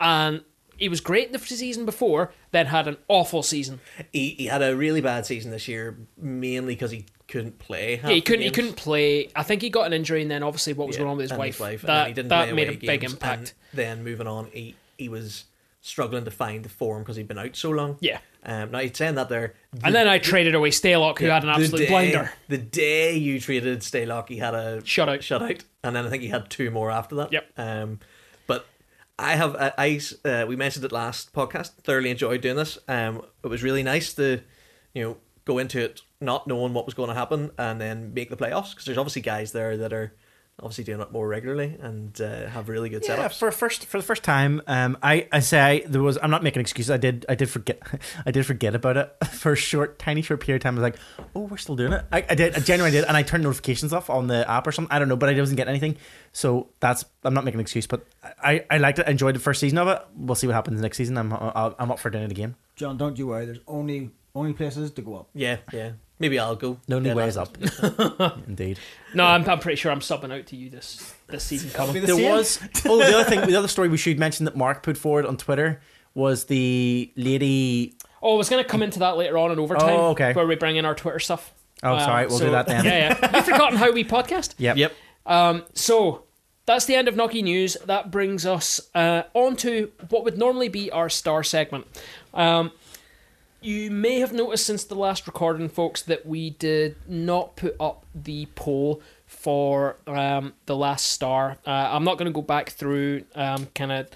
And 0.00 0.42
he 0.76 0.88
was 0.88 1.00
great 1.00 1.26
in 1.26 1.32
the 1.32 1.38
season 1.38 1.84
before, 1.84 2.32
then 2.52 2.66
had 2.66 2.86
an 2.88 2.96
awful 3.08 3.42
season. 3.42 3.80
He, 4.12 4.30
he 4.30 4.46
had 4.46 4.62
a 4.62 4.76
really 4.76 5.00
bad 5.00 5.26
season 5.26 5.50
this 5.50 5.66
year, 5.66 5.98
mainly 6.16 6.74
because 6.74 6.92
he 6.92 7.04
couldn't 7.26 7.58
play. 7.58 8.00
Yeah, 8.02 8.10
he 8.10 8.20
couldn't 8.20 8.42
he 8.44 8.50
couldn't 8.50 8.76
play. 8.76 9.28
I 9.36 9.42
think 9.42 9.60
he 9.60 9.70
got 9.70 9.86
an 9.86 9.92
injury 9.92 10.22
and 10.22 10.30
then 10.30 10.42
obviously 10.42 10.72
what 10.72 10.86
was 10.86 10.96
Yeah, 10.96 11.00
going 11.00 11.10
on 11.10 11.16
with 11.18 11.30
his 11.30 11.38
wife. 11.38 11.82
that 11.82 12.08
he 12.08 12.14
didn't 12.14 12.28
that 12.30 12.46
play 12.46 12.52
made 12.54 12.68
a 12.70 12.76
big 12.76 13.04
impact. 13.04 13.54
then 13.74 14.02
moving 14.02 14.26
on, 14.26 14.46
he 14.52 14.76
he 14.96 15.08
was 15.08 15.44
struggling 15.88 16.24
to 16.24 16.30
find 16.30 16.64
the 16.64 16.68
form 16.68 17.02
because 17.02 17.16
he'd 17.16 17.28
been 17.28 17.38
out 17.38 17.56
so 17.56 17.70
long. 17.70 17.96
Yeah. 18.00 18.18
Um, 18.44 18.70
now 18.70 18.78
he's 18.78 18.96
saying 18.96 19.16
that 19.16 19.28
there. 19.28 19.54
And 19.82 19.94
then 19.94 20.06
I 20.06 20.18
traded 20.18 20.54
away 20.54 20.70
Stalock, 20.70 21.18
who 21.18 21.26
had 21.26 21.42
an 21.42 21.48
the 21.48 21.54
absolute 21.54 21.78
day- 21.78 21.88
blinder. 21.88 22.32
The 22.48 22.58
day 22.58 23.16
you 23.16 23.40
traded 23.40 23.80
Stalock, 23.80 24.28
he 24.28 24.36
had 24.38 24.54
a 24.54 24.80
Shutout. 24.82 25.18
shutout, 25.18 25.62
and 25.82 25.96
then 25.96 26.06
I 26.06 26.10
think 26.10 26.22
he 26.22 26.28
had 26.28 26.48
two 26.50 26.70
more 26.70 26.90
after 26.90 27.16
that. 27.16 27.32
Yep. 27.32 27.52
Um, 27.56 27.98
but 28.46 28.66
I 29.18 29.34
have 29.34 29.56
I, 29.56 29.72
I 29.76 30.00
uh, 30.28 30.46
we 30.46 30.56
mentioned 30.56 30.84
it 30.84 30.92
last 30.92 31.32
podcast. 31.32 31.72
Thoroughly 31.82 32.10
enjoyed 32.10 32.40
doing 32.40 32.56
this. 32.56 32.78
Um, 32.86 33.22
it 33.42 33.48
was 33.48 33.62
really 33.62 33.82
nice 33.82 34.14
to, 34.14 34.40
you 34.94 35.02
know, 35.02 35.16
go 35.44 35.58
into 35.58 35.80
it 35.80 36.02
not 36.20 36.46
knowing 36.46 36.74
what 36.74 36.84
was 36.84 36.94
going 36.94 37.08
to 37.08 37.14
happen 37.14 37.50
and 37.58 37.80
then 37.80 38.12
make 38.14 38.28
the 38.30 38.36
playoffs 38.36 38.70
because 38.70 38.84
there's 38.84 38.98
obviously 38.98 39.22
guys 39.22 39.52
there 39.52 39.76
that 39.76 39.92
are 39.92 40.12
obviously 40.60 40.84
doing 40.84 41.00
it 41.00 41.12
more 41.12 41.28
regularly 41.28 41.76
and 41.80 42.20
uh, 42.20 42.46
have 42.48 42.68
really 42.68 42.88
good 42.88 43.04
Yeah, 43.06 43.16
setups. 43.16 43.38
for 43.38 43.50
first 43.52 43.86
for 43.86 43.96
the 43.98 44.02
first 44.02 44.22
time, 44.24 44.60
um, 44.66 44.98
I 45.02 45.28
I 45.32 45.40
say 45.40 45.84
there 45.86 46.02
was. 46.02 46.18
I'm 46.22 46.30
not 46.30 46.42
making 46.42 46.60
excuses. 46.60 46.90
I 46.90 46.96
did 46.96 47.24
I 47.28 47.34
did 47.34 47.48
forget 47.48 47.80
I 48.26 48.30
did 48.30 48.44
forget 48.46 48.74
about 48.74 48.96
it 48.96 49.16
for 49.32 49.52
a 49.52 49.56
short, 49.56 49.98
tiny 49.98 50.22
short 50.22 50.40
period 50.40 50.60
of 50.60 50.62
time. 50.64 50.74
I 50.78 50.80
was 50.80 50.92
like, 50.92 51.28
oh, 51.36 51.42
we're 51.42 51.56
still 51.58 51.76
doing 51.76 51.92
it. 51.92 52.04
I, 52.10 52.24
I 52.28 52.34
did. 52.34 52.56
I 52.56 52.60
genuinely 52.60 52.96
did, 52.98 53.06
and 53.06 53.16
I 53.16 53.22
turned 53.22 53.44
notifications 53.44 53.92
off 53.92 54.10
on 54.10 54.26
the 54.26 54.48
app 54.50 54.66
or 54.66 54.72
something. 54.72 54.92
I 54.94 54.98
don't 54.98 55.08
know, 55.08 55.16
but 55.16 55.28
I 55.28 55.38
wasn't 55.38 55.56
getting 55.58 55.70
anything. 55.70 55.96
So 56.32 56.68
that's 56.80 57.04
I'm 57.24 57.34
not 57.34 57.44
making 57.44 57.58
an 57.58 57.62
excuse, 57.62 57.86
but 57.86 58.06
I 58.42 58.64
I 58.70 58.78
liked 58.78 58.98
it. 58.98 59.06
I 59.06 59.10
enjoyed 59.10 59.34
the 59.34 59.40
first 59.40 59.60
season 59.60 59.78
of 59.78 59.88
it. 59.88 60.02
We'll 60.16 60.34
see 60.34 60.46
what 60.46 60.54
happens 60.54 60.80
next 60.80 60.96
season. 60.96 61.16
I'm 61.18 61.32
I'll, 61.32 61.74
I'm 61.78 61.90
up 61.90 61.98
for 61.98 62.10
doing 62.10 62.24
it 62.24 62.30
again. 62.32 62.56
John, 62.76 62.96
don't 62.96 63.18
you 63.18 63.28
worry. 63.28 63.46
There's 63.46 63.60
only 63.66 64.10
only 64.34 64.52
places 64.52 64.90
to 64.92 65.02
go 65.02 65.16
up. 65.16 65.28
yeah, 65.34 65.56
yeah. 65.72 65.92
Maybe 66.18 66.38
I'll 66.38 66.56
go. 66.56 66.78
No 66.88 66.98
new 66.98 67.10
Dead 67.10 67.16
ways 67.16 67.36
up. 67.36 67.56
Indeed. 68.48 68.78
No, 69.14 69.24
I'm, 69.24 69.48
I'm 69.48 69.60
pretty 69.60 69.76
sure 69.76 69.92
I'm 69.92 70.00
subbing 70.00 70.32
out 70.36 70.46
to 70.46 70.56
you 70.56 70.68
this 70.70 71.14
this 71.28 71.44
season 71.44 71.70
coming. 71.70 71.94
be 71.94 72.00
the 72.00 72.06
There 72.08 72.16
same. 72.16 72.30
was 72.32 72.60
oh 72.86 72.98
the 72.98 73.14
other 73.16 73.24
thing 73.28 73.46
the 73.46 73.54
other 73.56 73.68
story 73.68 73.88
we 73.88 73.96
should 73.98 74.18
mention 74.18 74.44
that 74.46 74.56
Mark 74.56 74.82
put 74.82 74.96
forward 74.98 75.26
on 75.26 75.36
Twitter 75.36 75.80
was 76.14 76.44
the 76.46 77.12
lady 77.16 77.94
Oh, 78.20 78.34
I 78.34 78.36
was 78.36 78.48
going 78.48 78.62
to 78.62 78.68
come 78.68 78.82
into 78.82 78.98
that 79.00 79.16
later 79.16 79.38
on 79.38 79.52
in 79.52 79.60
overtime. 79.60 79.90
Oh, 79.90 80.08
okay. 80.10 80.32
Where 80.32 80.44
we 80.46 80.56
bring 80.56 80.74
in 80.76 80.84
our 80.84 80.94
Twitter 80.94 81.20
stuff. 81.20 81.52
Oh, 81.84 81.96
sorry, 81.98 82.26
we'll 82.26 82.40
do 82.40 82.50
that 82.50 82.66
then. 82.66 82.84
Yeah, 82.84 83.16
yeah. 83.22 83.36
You've 83.36 83.44
forgotten 83.44 83.78
how 83.78 83.92
we 83.92 84.02
podcast? 84.04 84.54
Yep. 84.58 84.76
Yep. 84.76 84.92
Um, 85.24 85.64
so 85.74 86.24
that's 86.66 86.86
the 86.86 86.96
end 86.96 87.06
of 87.06 87.14
Nocky 87.14 87.44
News. 87.44 87.76
That 87.86 88.10
brings 88.10 88.44
us 88.44 88.80
uh, 88.96 89.22
on 89.34 89.54
to 89.58 89.92
what 90.08 90.24
would 90.24 90.36
normally 90.36 90.68
be 90.68 90.90
our 90.90 91.08
star 91.08 91.44
segment. 91.44 91.86
Um, 92.34 92.72
you 93.60 93.90
may 93.90 94.20
have 94.20 94.32
noticed 94.32 94.66
since 94.66 94.84
the 94.84 94.94
last 94.94 95.26
recording, 95.26 95.68
folks, 95.68 96.02
that 96.02 96.24
we 96.26 96.50
did 96.50 96.96
not 97.08 97.56
put 97.56 97.74
up 97.80 98.04
the 98.14 98.46
poll 98.54 99.02
for 99.26 99.96
um, 100.06 100.54
the 100.66 100.76
last 100.76 101.06
star. 101.06 101.58
Uh, 101.66 101.70
I'm 101.70 102.04
not 102.04 102.18
going 102.18 102.26
to 102.26 102.32
go 102.32 102.42
back 102.42 102.70
through 102.70 103.24
um, 103.34 103.66
kind 103.74 103.92
of 103.92 104.08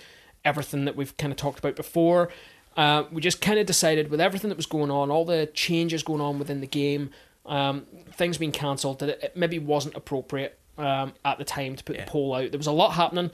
everything 0.45 0.85
that 0.87 0.97
we've 0.97 1.17
kind 1.17 1.33
of 1.33 1.37
talked 1.37 1.59
about 1.59 1.77
before. 1.77 2.29
Uh, 2.77 3.05
we 3.13 3.21
just 3.21 3.41
kind 3.43 3.59
of 3.59 3.67
decided 3.67 4.11
with 4.11 4.21
everything 4.21 4.49
that 4.49 4.57
was 4.57 4.67
going 4.67 4.91
on, 4.91 5.11
all 5.11 5.25
the 5.25 5.47
changes 5.53 6.03
going 6.03 6.21
on 6.21 6.39
within 6.39 6.61
the 6.61 6.67
game, 6.67 7.11
um, 7.45 7.87
things 8.13 8.39
being 8.39 8.53
cancelled, 8.53 8.99
that 9.01 9.11
it, 9.11 9.21
it 9.23 9.37
maybe 9.37 9.59
wasn't 9.59 9.95
appropriate 9.95 10.59
um, 10.79 11.13
at 11.25 11.37
the 11.39 11.45
time 11.45 11.77
to 11.77 11.85
put 11.85 11.97
Yeah. 11.97 12.05
the 12.05 12.11
poll 12.11 12.35
out. 12.35 12.51
There 12.51 12.59
was 12.59 12.67
a 12.67 12.73
lot 12.73 12.93
happening. 12.93 13.31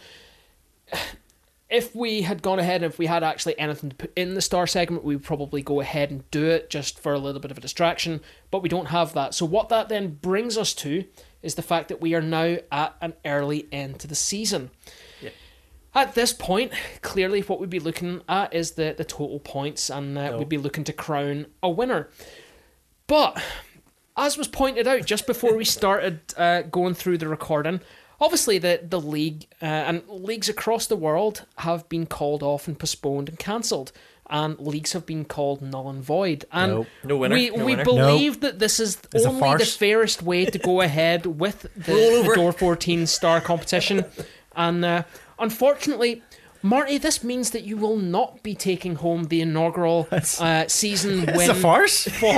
If 1.70 1.94
we 1.94 2.22
had 2.22 2.40
gone 2.42 2.58
ahead 2.58 2.82
and 2.82 2.90
if 2.90 2.98
we 2.98 3.06
had 3.06 3.22
actually 3.22 3.58
anything 3.58 3.90
to 3.90 3.96
put 3.96 4.12
in 4.16 4.34
the 4.34 4.40
star 4.40 4.66
segment, 4.66 5.04
we 5.04 5.16
would 5.16 5.24
probably 5.24 5.60
go 5.60 5.80
ahead 5.80 6.10
and 6.10 6.28
do 6.30 6.46
it 6.46 6.70
just 6.70 6.98
for 6.98 7.12
a 7.12 7.18
little 7.18 7.40
bit 7.42 7.50
of 7.50 7.58
a 7.58 7.60
distraction. 7.60 8.22
But 8.50 8.62
we 8.62 8.70
don't 8.70 8.86
have 8.86 9.12
that. 9.12 9.34
So 9.34 9.44
what 9.44 9.68
that 9.68 9.90
then 9.90 10.14
brings 10.22 10.56
us 10.56 10.72
to 10.76 11.04
is 11.42 11.56
the 11.56 11.62
fact 11.62 11.88
that 11.88 12.00
we 12.00 12.14
are 12.14 12.22
now 12.22 12.56
at 12.72 12.96
an 13.02 13.12
early 13.24 13.66
end 13.70 13.98
to 14.00 14.06
the 14.06 14.14
season. 14.14 14.70
Yeah. 15.20 15.30
At 15.94 16.14
this 16.14 16.32
point, 16.32 16.72
clearly 17.02 17.42
what 17.42 17.60
we'd 17.60 17.68
be 17.68 17.80
looking 17.80 18.22
at 18.28 18.54
is 18.54 18.72
the, 18.72 18.94
the 18.96 19.04
total 19.04 19.38
points, 19.38 19.90
and 19.90 20.16
uh, 20.16 20.30
No. 20.30 20.38
we'd 20.38 20.48
be 20.48 20.58
looking 20.58 20.84
to 20.84 20.92
crown 20.92 21.46
a 21.62 21.68
winner. 21.68 22.08
But 23.06 23.42
as 24.16 24.36
was 24.38 24.48
pointed 24.48 24.88
out 24.88 25.04
just 25.04 25.26
before 25.26 25.54
we 25.54 25.64
started 25.64 26.20
uh, 26.36 26.62
going 26.62 26.94
through 26.94 27.18
the 27.18 27.28
recording, 27.28 27.80
obviously 28.20 28.58
the 28.58 28.80
the 28.82 29.00
league 29.00 29.46
uh, 29.62 29.64
and 29.66 30.02
leagues 30.08 30.48
across 30.48 30.86
the 30.86 30.96
world 30.96 31.44
have 31.58 31.88
been 31.88 32.06
called 32.06 32.42
off 32.42 32.66
and 32.68 32.78
postponed 32.78 33.28
and 33.28 33.38
cancelled, 33.38 33.92
and 34.30 34.58
leagues 34.58 34.92
have 34.92 35.06
been 35.06 35.24
called 35.24 35.62
null 35.62 35.88
and 35.88 36.02
void. 36.02 36.44
And 36.52 36.72
Nope. 36.72 36.86
No 37.04 37.16
winner, 37.16 37.34
we 37.34 37.50
no 37.50 37.64
we 37.64 37.72
winner. 37.72 37.84
believe 37.84 38.40
that 38.40 38.58
this 38.58 38.80
is 38.80 38.98
It's 39.14 39.24
only 39.24 39.56
the 39.58 39.64
fairest 39.64 40.22
way 40.22 40.44
to 40.44 40.58
go 40.58 40.80
ahead 40.88 41.26
with 41.26 41.62
the, 41.74 42.24
the. 42.26 42.32
Door 42.34 42.52
14 42.52 43.06
star 43.06 43.40
competition, 43.40 44.04
and 44.54 44.84
uh, 44.84 45.02
unfortunately. 45.38 46.22
Marty, 46.62 46.98
this 46.98 47.22
means 47.22 47.50
that 47.50 47.62
you 47.64 47.76
will 47.76 47.96
not 47.96 48.42
be 48.42 48.54
taking 48.54 48.96
home 48.96 49.24
the 49.24 49.40
inaugural 49.40 50.08
uh, 50.40 50.66
season 50.66 51.20
win 51.26 51.28
It's 51.40 51.48
a 51.48 51.54
farce. 51.54 52.08
for 52.08 52.26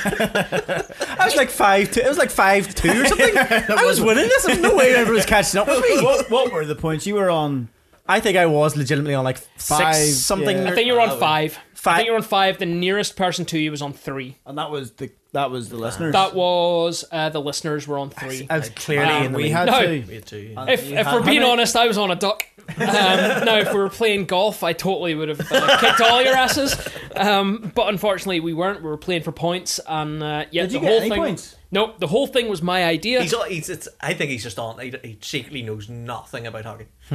I 0.00 1.22
was 1.24 1.36
like 1.36 1.50
five 1.50 1.90
two. 1.90 2.00
It 2.00 2.08
was 2.08 2.18
like 2.18 2.30
five 2.30 2.74
two 2.74 2.90
or 3.02 3.06
something. 3.06 3.36
I 3.36 3.84
was 3.84 4.00
winning 4.00 4.24
this. 4.28 4.44
There's 4.46 4.60
no 4.60 4.74
way 4.76 4.92
everyone 4.94 5.14
was 5.16 5.26
catching 5.26 5.60
up 5.60 5.66
with 5.68 5.80
me. 5.82 6.02
what, 6.02 6.30
what 6.30 6.52
were 6.52 6.64
the 6.64 6.74
points 6.74 7.06
you 7.06 7.14
were 7.16 7.30
on? 7.30 7.68
I 8.08 8.20
think 8.20 8.36
I 8.36 8.46
was 8.46 8.76
legitimately 8.76 9.14
on 9.14 9.24
like 9.24 9.38
Five, 9.58 9.96
six 9.96 10.16
something. 10.18 10.56
yeah. 10.56 10.70
I 10.70 10.74
think 10.74 10.86
you 10.86 10.94
were 10.94 11.00
on 11.00 11.18
five. 11.18 11.58
I 11.58 11.60
Five. 11.74 11.96
think 11.96 12.06
you 12.06 12.12
were 12.12 12.18
on 12.18 12.22
five. 12.24 12.58
The 12.58 12.66
nearest 12.66 13.16
person 13.16 13.44
to 13.46 13.58
you 13.58 13.70
was 13.70 13.82
on 13.82 13.92
three. 13.92 14.36
And 14.46 14.56
that 14.58 14.70
was 14.70 14.92
the 14.92 15.10
that 15.36 15.50
was 15.50 15.68
the 15.68 15.76
listeners. 15.76 16.12
That 16.14 16.34
was 16.34 17.04
uh, 17.12 17.28
the 17.28 17.40
listeners 17.40 17.86
were 17.86 17.98
on 17.98 18.10
three. 18.10 18.46
I 18.50 18.58
was 18.58 18.70
clearly 18.70 19.12
Um, 19.12 19.22
in 19.26 19.32
the 19.32 19.38
we 19.38 19.50
had 19.50 19.66
No. 19.66 19.80
two. 19.84 20.02
Me 20.06 20.20
too. 20.20 20.54
And 20.56 20.70
If, 20.70 20.88
you 20.88 20.96
if 20.96 21.06
we're 21.06 21.22
being 21.22 21.40
many- 21.40 21.52
honest, 21.52 21.76
I 21.76 21.86
was 21.86 21.98
on 21.98 22.10
a 22.10 22.16
duck. 22.16 22.44
Um, 22.68 22.74
now, 22.78 23.58
if 23.58 23.72
we 23.72 23.78
were 23.78 23.88
playing 23.90 24.24
golf, 24.24 24.64
I 24.64 24.72
totally 24.72 25.14
would 25.14 25.28
have 25.28 25.40
uh, 25.52 25.78
kicked 25.78 26.00
all 26.00 26.20
your 26.22 26.34
asses. 26.34 26.74
Um, 27.14 27.70
but 27.76 27.88
unfortunately, 27.88 28.40
we 28.40 28.54
weren't. 28.54 28.82
We 28.82 28.88
were 28.88 28.96
playing 28.96 29.22
for 29.22 29.30
points, 29.30 29.78
and 29.86 30.20
uh, 30.22 30.46
yeah, 30.50 30.62
Did 30.62 30.72
you 30.72 30.80
the 30.80 30.84
get 30.86 30.90
whole 30.90 31.00
any 31.00 31.10
thing. 31.10 31.18
points? 31.18 31.54
Nope, 31.70 31.98
the 32.00 32.06
whole 32.08 32.26
thing 32.26 32.48
was 32.48 32.62
my 32.62 32.84
idea. 32.84 33.22
He's, 33.22 33.34
all- 33.34 33.44
he's 33.44 33.68
it's, 33.68 33.86
I 34.00 34.14
think 34.14 34.30
he's 34.30 34.42
just 34.42 34.58
on. 34.58 34.78
He, 34.80 34.92
he 35.04 35.18
secretly 35.20 35.62
knows 35.62 35.88
nothing 35.88 36.46
about 36.46 36.64
hockey. 36.64 36.86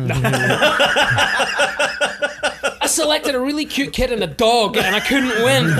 I 2.91 2.93
selected 2.93 3.35
a 3.35 3.39
really 3.39 3.63
cute 3.63 3.93
kid 3.93 4.11
and 4.11 4.21
a 4.21 4.27
dog, 4.27 4.75
and 4.75 4.93
I 4.93 4.99
couldn't 4.99 5.43
win. 5.45 5.71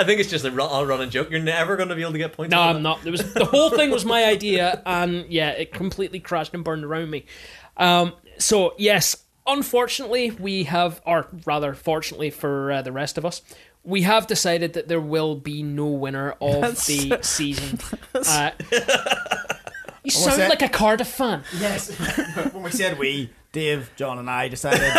I 0.00 0.04
think 0.04 0.18
it's 0.18 0.28
just 0.28 0.44
a 0.44 0.50
run, 0.50 0.68
all 0.68 0.84
running 0.84 1.10
joke. 1.10 1.30
You're 1.30 1.38
never 1.38 1.76
going 1.76 1.90
to 1.90 1.94
be 1.94 2.02
able 2.02 2.10
to 2.10 2.18
get 2.18 2.32
points. 2.32 2.50
No, 2.50 2.58
out 2.58 2.70
of 2.70 2.76
I'm 2.78 2.82
not. 2.82 3.06
It 3.06 3.12
was 3.12 3.32
the 3.32 3.44
whole 3.44 3.70
thing 3.70 3.92
was 3.92 4.04
my 4.04 4.24
idea, 4.24 4.82
and 4.84 5.26
yeah, 5.28 5.50
it 5.50 5.72
completely 5.72 6.18
crashed 6.18 6.54
and 6.54 6.64
burned 6.64 6.82
around 6.82 7.08
me. 7.08 7.24
Um, 7.76 8.14
so 8.38 8.74
yes, 8.78 9.16
unfortunately, 9.46 10.32
we 10.32 10.64
have, 10.64 11.00
or 11.06 11.28
rather, 11.46 11.72
fortunately 11.72 12.30
for 12.30 12.72
uh, 12.72 12.82
the 12.82 12.90
rest 12.90 13.16
of 13.16 13.24
us, 13.24 13.42
we 13.84 14.02
have 14.02 14.26
decided 14.26 14.72
that 14.72 14.88
there 14.88 15.00
will 15.00 15.36
be 15.36 15.62
no 15.62 15.86
winner 15.86 16.32
of 16.40 16.62
the 16.86 17.16
season. 17.22 17.78
Uh, 18.12 18.50
you 20.02 20.10
sound 20.10 20.48
like 20.48 20.62
a 20.62 20.68
Cardiff 20.68 21.06
fan. 21.06 21.44
Yes. 21.58 21.90
when 22.52 22.64
we 22.64 22.70
said 22.72 22.98
we, 22.98 23.30
Dave, 23.52 23.90
John, 23.96 24.18
and 24.18 24.30
I 24.30 24.46
decided. 24.48 24.80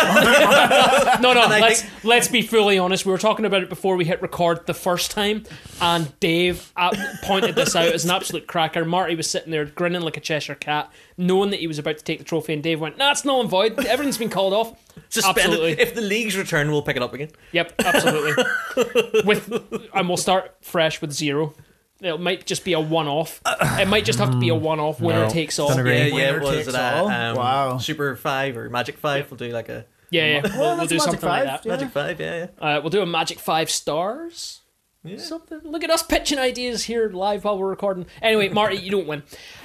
No, 1.22 1.32
no. 1.32 1.40
I 1.46 1.60
Let's 1.60 1.84
let's 2.04 2.28
be 2.28 2.42
fully 2.42 2.78
honest. 2.78 3.06
We 3.06 3.12
were 3.12 3.18
talking 3.18 3.44
about 3.44 3.62
it 3.62 3.68
before 3.68 3.96
we 3.96 4.04
hit 4.04 4.20
record 4.20 4.66
the 4.66 4.74
first 4.74 5.10
time, 5.10 5.44
and 5.80 6.18
Dave 6.20 6.72
uh, 6.76 6.94
pointed 7.22 7.54
this 7.54 7.76
out 7.76 7.92
as 7.92 8.04
an 8.04 8.10
absolute 8.10 8.46
cracker. 8.46 8.84
Marty 8.84 9.14
was 9.14 9.30
sitting 9.30 9.50
there 9.50 9.64
grinning 9.64 10.02
like 10.02 10.16
a 10.16 10.20
Cheshire 10.20 10.54
cat, 10.54 10.90
knowing 11.16 11.50
that 11.50 11.60
he 11.60 11.66
was 11.66 11.78
about 11.78 11.98
to 11.98 12.04
take 12.04 12.18
the 12.18 12.24
trophy, 12.24 12.52
and 12.52 12.62
Dave 12.62 12.80
went, 12.80 12.98
"Nah, 12.98 13.12
it's 13.12 13.24
null 13.24 13.40
and 13.40 13.48
void. 13.48 13.78
Everything's 13.86 14.18
been 14.18 14.30
called 14.30 14.52
off." 14.52 14.74
Suspended. 15.08 15.44
Absolutely. 15.44 15.72
If 15.80 15.94
the 15.94 16.00
leagues 16.02 16.36
return, 16.36 16.70
we'll 16.70 16.82
pick 16.82 16.96
it 16.96 17.02
up 17.02 17.14
again. 17.14 17.30
Yep, 17.52 17.74
absolutely. 17.78 18.44
with 19.24 19.50
and 19.94 20.08
we'll 20.08 20.16
start 20.16 20.54
fresh 20.60 21.00
with 21.00 21.12
zero. 21.12 21.54
It 22.02 22.20
might 22.20 22.44
just 22.46 22.64
be 22.64 22.72
a 22.72 22.80
one-off. 22.80 23.40
It 23.78 23.86
might 23.88 24.04
just 24.04 24.18
have 24.18 24.30
to 24.32 24.38
be 24.38 24.48
a 24.48 24.54
one-off. 24.54 25.00
Winner 25.00 25.24
No, 25.24 25.30
takes 25.30 25.58
all. 25.58 25.68
don't 25.68 25.80
agree. 25.80 25.96
Yeah, 26.08 26.14
Winner 26.14 26.38
yeah. 26.38 26.42
What 26.42 26.54
is 26.54 26.66
takes 26.66 26.76
it? 26.76 26.80
Uh, 26.80 26.92
all. 26.96 27.08
um, 27.08 27.36
Wow. 27.36 27.78
Super 27.78 28.16
Five 28.16 28.56
or 28.56 28.68
Magic 28.70 28.98
Five. 28.98 29.30
We'll 29.30 29.38
do 29.38 29.48
like 29.50 29.68
a 29.68 29.86
Yeah, 30.10 30.26
yeah. 30.26 30.40
We'll, 30.42 30.58
we'll 30.58 30.76
that's 30.78 30.88
do 30.88 30.96
Magic 30.96 31.00
something 31.20 31.28
like 31.28 31.44
Five, 31.46 31.62
that. 31.62 31.66
Yeah. 31.66 31.72
Magic 31.76 31.90
Five. 31.90 32.20
Yeah, 32.20 32.46
yeah. 32.60 32.76
Uh, 32.76 32.80
we'll 32.80 32.90
do 32.90 33.02
a 33.02 33.06
magic 33.06 33.38
five 33.38 33.70
stars. 33.70 34.60
Yeah. 35.04 35.18
Something. 35.18 35.60
Look 35.64 35.82
at 35.82 35.90
us 35.90 36.02
pitching 36.02 36.38
ideas 36.38 36.84
here 36.84 37.08
live 37.10 37.44
while 37.44 37.58
we're 37.58 37.68
recording. 37.70 38.06
Anyway, 38.20 38.48
Marty, 38.50 38.76
you 38.76 38.90
don't 38.92 39.06
win. 39.08 39.22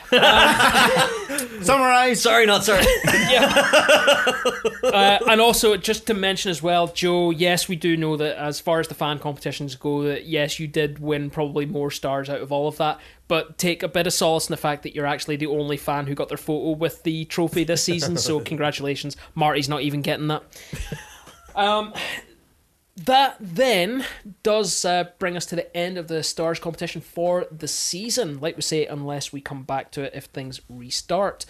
Summarize. 1.62 2.22
Sorry, 2.22 2.46
not 2.46 2.64
sorry. 2.64 2.86
Uh, 4.84 5.20
and 5.30 5.42
also, 5.42 5.76
just 5.76 6.08
to 6.08 6.14
mention 6.14 6.50
as 6.50 6.64
well, 6.64 6.88
Joe. 6.88 7.30
Yes, 7.30 7.68
we 7.68 7.76
do 7.76 7.98
know 7.98 8.16
that 8.18 8.38
as 8.38 8.60
far 8.60 8.80
as 8.80 8.88
the 8.88 8.94
fan 8.94 9.20
competitions 9.20 9.76
go, 9.76 10.04
that 10.04 10.26
yes, 10.26 10.60
you 10.60 10.68
did 10.68 11.00
win 11.00 11.30
probably 11.30 11.66
more 11.66 11.92
stars 11.92 12.30
out 12.30 12.42
of 12.42 12.52
all 12.52 12.68
of 12.68 12.78
that. 12.78 13.00
But 13.28 13.58
take 13.58 13.84
a 13.84 13.88
bit 13.90 14.08
of 14.08 14.14
solace 14.14 14.48
in 14.48 14.54
the 14.54 14.58
fact 14.58 14.84
that 14.84 14.96
you're 14.96 15.06
actually 15.06 15.36
the 15.36 15.48
only 15.48 15.76
fan 15.78 16.08
who 16.08 16.16
got 16.16 16.30
their 16.30 16.38
photo 16.38 16.72
with 16.72 17.04
the 17.04 17.26
trophy 17.26 17.66
this 17.66 17.84
season. 17.84 18.18
So 18.18 18.40
congratulations, 18.46 19.18
Marty's 19.36 19.68
not 19.68 19.82
even 19.82 20.02
getting 20.02 20.28
that. 20.28 20.44
Um, 21.56 21.94
that 23.06 23.38
then 23.40 24.06
does 24.44 24.84
uh, 24.84 25.06
bring 25.20 25.38
us 25.38 25.46
to 25.48 25.56
the 25.56 25.76
end 25.78 25.98
of 25.98 26.08
the 26.08 26.24
stars 26.24 26.60
competition 26.60 27.02
for 27.02 27.46
the 27.52 27.68
season. 27.68 28.40
Like 28.40 28.56
we 28.56 28.62
say, 28.62 28.86
unless 28.86 29.32
we 29.32 29.40
come 29.40 29.64
back 29.64 29.92
to 29.92 30.04
it 30.04 30.14
if 30.16 30.26
things 30.26 30.62
restart. 30.68 31.46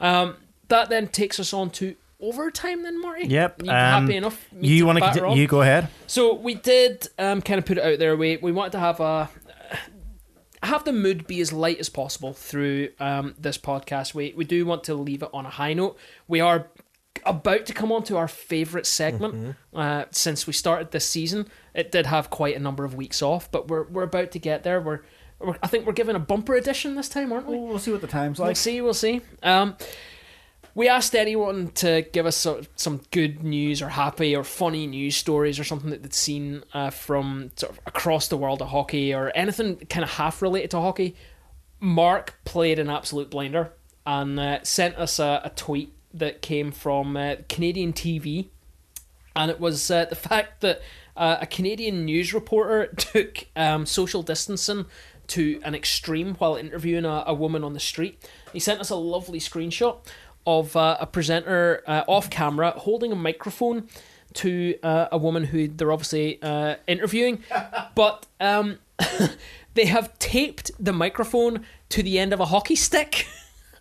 Um, 0.00 0.36
that 0.68 0.88
then 0.88 1.08
takes 1.08 1.40
us 1.40 1.52
on 1.52 1.70
to 1.70 1.96
overtime. 2.20 2.82
Then 2.82 3.00
Marty. 3.00 3.26
Yep. 3.26 3.62
You 3.62 3.70
um, 3.70 3.76
happy 3.76 4.16
enough? 4.16 4.46
You 4.60 4.86
want 4.86 4.98
to? 4.98 5.32
You 5.34 5.46
go 5.46 5.62
ahead. 5.62 5.88
So 6.06 6.34
we 6.34 6.54
did 6.54 7.08
um, 7.18 7.40
kind 7.40 7.58
of 7.58 7.64
put 7.64 7.78
it 7.78 7.84
out 7.84 7.98
there. 7.98 8.16
We 8.16 8.36
we 8.36 8.52
wanted 8.52 8.72
to 8.72 8.80
have 8.80 9.00
a 9.00 9.30
have 10.62 10.84
the 10.84 10.92
mood 10.92 11.26
be 11.26 11.40
as 11.40 11.52
light 11.52 11.78
as 11.80 11.88
possible 11.88 12.34
through 12.34 12.90
um, 13.00 13.34
this 13.38 13.56
podcast. 13.56 14.14
We 14.14 14.34
we 14.36 14.44
do 14.44 14.66
want 14.66 14.84
to 14.84 14.94
leave 14.94 15.22
it 15.22 15.30
on 15.32 15.46
a 15.46 15.50
high 15.50 15.72
note. 15.72 15.98
We 16.28 16.40
are 16.40 16.68
about 17.24 17.66
to 17.66 17.72
come 17.72 17.92
on 17.92 18.02
to 18.04 18.16
our 18.16 18.28
favorite 18.28 18.86
segment 18.86 19.56
uh, 19.74 20.04
since 20.10 20.46
we 20.46 20.52
started 20.52 20.90
this 20.90 21.06
season. 21.06 21.48
It 21.74 21.92
did 21.92 22.06
have 22.06 22.30
quite 22.30 22.56
a 22.56 22.60
number 22.60 22.84
of 22.84 22.94
weeks 22.94 23.22
off, 23.22 23.50
but 23.50 23.68
we're 23.68 23.84
we're 23.84 24.02
about 24.04 24.30
to 24.32 24.38
get 24.38 24.62
there. 24.62 24.80
We're, 24.80 25.00
we're 25.38 25.56
I 25.62 25.66
think 25.66 25.86
we're 25.86 25.92
giving 25.92 26.16
a 26.16 26.20
bumper 26.20 26.54
edition 26.54 26.94
this 26.96 27.08
time, 27.08 27.32
aren't 27.32 27.46
we? 27.46 27.56
We'll, 27.56 27.68
we'll 27.68 27.78
see 27.78 27.92
what 27.92 28.00
the 28.00 28.06
time's 28.06 28.38
like. 28.38 28.46
We'll 28.48 28.54
see, 28.54 28.80
we'll 28.80 28.94
see. 28.94 29.20
Um, 29.42 29.76
we 30.74 30.88
asked 30.88 31.14
anyone 31.16 31.68
to 31.72 32.02
give 32.12 32.26
us 32.26 32.36
so- 32.36 32.62
some 32.76 33.00
good 33.10 33.42
news 33.42 33.82
or 33.82 33.88
happy 33.88 34.36
or 34.36 34.44
funny 34.44 34.86
news 34.86 35.16
stories 35.16 35.58
or 35.58 35.64
something 35.64 35.90
that 35.90 36.02
they'd 36.02 36.14
seen 36.14 36.62
uh, 36.72 36.90
from 36.90 37.50
sort 37.56 37.72
of 37.72 37.80
across 37.86 38.28
the 38.28 38.36
world 38.36 38.62
of 38.62 38.68
hockey 38.68 39.12
or 39.12 39.32
anything 39.34 39.76
kind 39.88 40.04
of 40.04 40.10
half 40.10 40.40
related 40.42 40.70
to 40.70 40.80
hockey. 40.80 41.16
Mark 41.80 42.38
played 42.44 42.78
an 42.78 42.88
absolute 42.90 43.30
blinder 43.30 43.72
and 44.06 44.38
uh, 44.38 44.62
sent 44.62 44.96
us 44.96 45.18
a, 45.18 45.40
a 45.44 45.50
tweet 45.50 45.92
that 46.12 46.42
came 46.42 46.72
from 46.72 47.16
uh, 47.16 47.36
Canadian 47.48 47.92
TV, 47.92 48.48
and 49.36 49.50
it 49.50 49.60
was 49.60 49.90
uh, 49.90 50.04
the 50.06 50.16
fact 50.16 50.60
that 50.60 50.80
uh, 51.16 51.38
a 51.40 51.46
Canadian 51.46 52.04
news 52.04 52.32
reporter 52.34 52.86
took 52.96 53.46
um, 53.56 53.86
social 53.86 54.22
distancing 54.22 54.86
to 55.28 55.60
an 55.64 55.74
extreme 55.74 56.34
while 56.36 56.56
interviewing 56.56 57.04
a, 57.04 57.24
a 57.26 57.34
woman 57.34 57.62
on 57.62 57.72
the 57.72 57.80
street. 57.80 58.28
He 58.52 58.58
sent 58.58 58.80
us 58.80 58.90
a 58.90 58.96
lovely 58.96 59.38
screenshot 59.38 59.98
of 60.46 60.74
uh, 60.76 60.96
a 61.00 61.06
presenter 61.06 61.82
uh, 61.86 62.02
off 62.08 62.30
camera 62.30 62.72
holding 62.72 63.12
a 63.12 63.16
microphone 63.16 63.88
to 64.32 64.76
uh, 64.82 65.08
a 65.12 65.18
woman 65.18 65.44
who 65.44 65.68
they're 65.68 65.92
obviously 65.92 66.40
uh, 66.42 66.76
interviewing, 66.86 67.42
but 67.94 68.26
um, 68.40 68.78
they 69.74 69.86
have 69.86 70.18
taped 70.18 70.70
the 70.78 70.92
microphone 70.92 71.64
to 71.90 72.02
the 72.02 72.18
end 72.18 72.32
of 72.32 72.40
a 72.40 72.46
hockey 72.46 72.76
stick. 72.76 73.26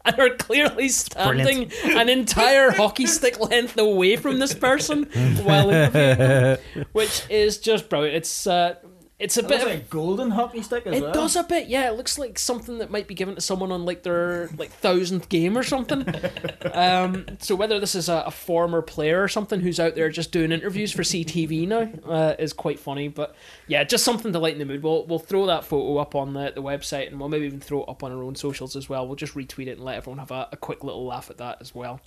And 0.06 0.18
are 0.18 0.30
clearly 0.30 0.88
standing 0.90 1.72
an 1.84 2.08
entire 2.08 2.72
hockey 2.72 3.06
stick 3.06 3.38
length 3.40 3.78
away 3.78 4.16
from 4.16 4.40
this 4.40 4.54
person 4.54 5.04
while 5.44 5.70
interviewing 5.70 6.18
them, 6.18 6.86
which 6.94 7.24
is 7.30 7.58
just 7.58 7.90
brilliant. 7.90 8.16
It's 8.16 8.48
uh, 8.48 8.76
it's 9.20 9.36
a 9.38 9.42
It 9.42 9.48
bit 9.50 9.62
of 9.62 9.68
like 9.68 9.78
a 9.80 9.82
golden 9.82 10.32
hockey 10.32 10.62
stick 10.62 10.88
as 10.88 10.96
it 10.96 11.02
well. 11.04 11.12
does 11.12 11.36
a 11.36 11.44
bit, 11.44 11.68
yeah. 11.68 11.90
It 11.90 11.98
looks 11.98 12.18
like 12.18 12.40
something 12.40 12.78
that 12.78 12.90
might 12.90 13.06
be 13.08 13.14
given 13.14 13.36
to 13.36 13.42
someone 13.42 13.72
on 13.72 13.84
like 13.86 14.04
their 14.04 14.48
like 14.58 14.72
thousandth 14.72 15.28
game 15.28 15.58
or 15.58 15.64
something. 15.64 16.06
um, 16.74 17.26
so 17.40 17.54
whether 17.56 17.80
this 17.80 17.96
is 17.96 18.08
a, 18.08 18.24
a 18.28 18.32
former 18.32 18.82
player 18.82 19.22
or 19.22 19.28
something 19.28 19.60
who's 19.60 19.80
out 19.80 19.96
there 19.96 20.10
just 20.10 20.32
doing 20.32 20.52
interviews 20.54 20.92
for 20.94 21.04
CTV 21.04 21.68
now 21.68 21.90
uh, 22.10 22.36
is 22.40 22.54
quite 22.54 22.80
funny. 22.80 23.10
But 23.10 23.36
yeah, 23.68 23.84
just 23.84 24.06
something 24.06 24.32
to 24.32 24.40
lighten 24.40 24.60
the 24.60 24.66
mood. 24.66 24.84
We'll 24.84 25.06
we'll 25.06 25.20
throw 25.20 25.46
that 25.48 25.66
photo 25.66 25.98
up 25.98 26.16
on 26.16 26.34
the, 26.34 26.52
the 26.56 26.64
website 26.64 27.08
and 27.08 27.20
we'll 27.20 27.30
maybe 27.30 27.46
even 27.46 27.60
throw 27.60 27.84
it 27.84 27.90
up 27.90 28.04
on 28.04 28.12
our 28.14 28.24
own 28.24 28.36
socials 28.36 28.76
as 28.78 28.88
well. 28.88 29.06
We'll 29.06 29.18
just 29.18 29.36
retweet 29.36 29.68
it 29.68 29.72
and 29.78 29.84
let 29.84 29.98
everyone 29.98 30.20
have 30.20 30.32
a, 30.32 30.48
a 30.54 30.58
quick 30.58 30.84
little 30.84 31.06
laugh 31.06 31.30
at 31.30 31.38
that 31.40 31.58
as 31.60 31.76
well. 31.76 32.00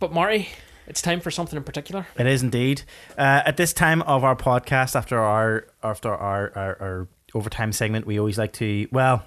But 0.00 0.12
Marty, 0.12 0.48
it's 0.86 1.02
time 1.02 1.20
for 1.20 1.30
something 1.30 1.56
in 1.56 1.64
particular. 1.64 2.06
It 2.18 2.26
is 2.26 2.42
indeed. 2.42 2.82
Uh, 3.16 3.42
at 3.46 3.56
this 3.56 3.72
time 3.72 4.02
of 4.02 4.24
our 4.24 4.36
podcast, 4.36 4.94
after 4.96 5.18
our 5.18 5.66
after 5.82 6.12
our, 6.14 6.52
our, 6.56 6.76
our 6.82 7.08
overtime 7.34 7.72
segment, 7.72 8.06
we 8.06 8.18
always 8.18 8.38
like 8.38 8.52
to. 8.54 8.86
Well, 8.92 9.24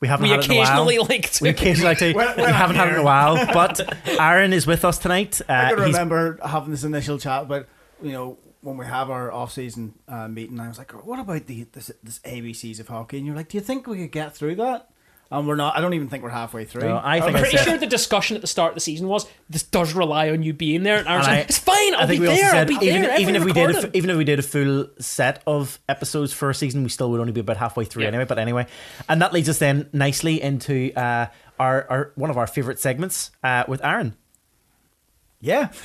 we 0.00 0.08
haven't 0.08 0.24
We 0.24 0.30
had 0.30 0.40
it 0.40 0.46
in 0.46 0.52
a 0.52 0.54
while. 0.56 0.62
occasionally 0.64 0.98
like 0.98 1.30
to. 1.32 1.44
We 1.44 1.48
occasionally 1.50 1.88
like 1.90 1.98
to. 1.98 2.12
When- 2.14 2.26
when 2.28 2.36
we 2.36 2.42
I'm 2.44 2.54
haven't 2.54 2.76
had 2.76 2.88
it 2.88 2.94
in 2.94 3.00
a 3.00 3.04
while, 3.04 3.34
but 3.52 3.80
Aaron 4.20 4.52
is 4.52 4.66
with 4.66 4.84
us 4.84 4.98
tonight. 4.98 5.40
Uh, 5.48 5.52
I 5.52 5.68
can 5.70 5.78
he's- 5.78 5.92
remember 5.92 6.38
having 6.44 6.70
this 6.70 6.84
initial 6.84 7.18
chat 7.18 7.48
but 7.48 7.68
you 8.02 8.12
know 8.12 8.38
when 8.62 8.76
we 8.76 8.86
have 8.86 9.10
our 9.10 9.32
off-season 9.32 9.92
uh, 10.08 10.28
meeting. 10.28 10.60
I 10.60 10.68
was 10.68 10.78
like, 10.78 10.92
"What 11.04 11.18
about 11.18 11.46
the 11.46 11.64
this, 11.72 11.90
this 12.02 12.20
ABCs 12.20 12.78
of 12.80 12.86
hockey?" 12.88 13.18
And 13.18 13.26
you're 13.26 13.34
like, 13.36 13.48
"Do 13.48 13.56
you 13.58 13.60
think 13.62 13.86
we 13.88 13.98
could 13.98 14.12
get 14.12 14.36
through 14.36 14.54
that?" 14.56 14.88
And 15.32 15.46
we're 15.48 15.56
not. 15.56 15.76
I 15.76 15.80
don't 15.80 15.94
even 15.94 16.08
think 16.08 16.22
we're 16.22 16.30
halfway 16.30 16.64
through. 16.64 16.82
No, 16.82 17.00
I 17.02 17.20
think 17.20 17.34
I'm 17.36 17.42
pretty 17.42 17.56
said- 17.56 17.64
sure 17.64 17.78
the 17.78 17.86
discussion 17.86 18.36
at 18.36 18.40
the 18.40 18.46
start 18.46 18.70
of 18.72 18.74
the 18.74 18.80
season 18.80 19.08
was 19.08 19.26
this 19.50 19.62
does 19.62 19.94
rely 19.94 20.30
on 20.30 20.42
you 20.42 20.52
being 20.52 20.82
there. 20.82 20.96
And 20.98 21.08
Aaron's 21.08 21.26
And 21.26 21.36
like, 21.36 21.44
I- 21.44 21.48
it's 21.48 21.58
fine, 21.58 21.94
I'll 21.94 22.00
I 22.02 22.06
think 22.06 22.20
be 22.22 22.28
we 22.28 22.34
there. 22.34 22.50
said 22.50 22.70
I'll 22.70 22.78
be 22.80 22.86
even 22.86 23.02
there. 23.02 23.20
even 23.20 23.34
if 23.36 23.42
everyone 23.42 23.66
we 23.68 23.72
did 23.72 23.84
a, 23.84 23.96
even 23.96 24.10
if 24.10 24.16
we 24.16 24.24
did 24.24 24.38
a 24.38 24.42
full 24.42 24.86
set 24.98 25.42
of 25.46 25.78
episodes 25.88 26.32
for 26.32 26.50
a 26.50 26.54
season, 26.54 26.82
we 26.82 26.88
still 26.88 27.10
would 27.10 27.20
only 27.20 27.32
be 27.32 27.40
about 27.40 27.56
halfway 27.56 27.84
through 27.84 28.02
Yeah. 28.02 28.08
anyway. 28.08 28.24
But 28.24 28.38
anyway, 28.38 28.66
and 29.08 29.20
that 29.22 29.32
leads 29.32 29.48
us 29.48 29.58
then 29.58 29.88
nicely 29.92 30.40
into 30.42 30.92
uh, 30.94 31.26
our, 31.58 31.86
our 31.90 32.12
one 32.16 32.30
of 32.30 32.38
our 32.38 32.46
favorite 32.46 32.78
segments 32.78 33.30
uh, 33.42 33.64
with 33.68 33.84
Aaron. 33.84 34.14
Yeah. 35.42 35.68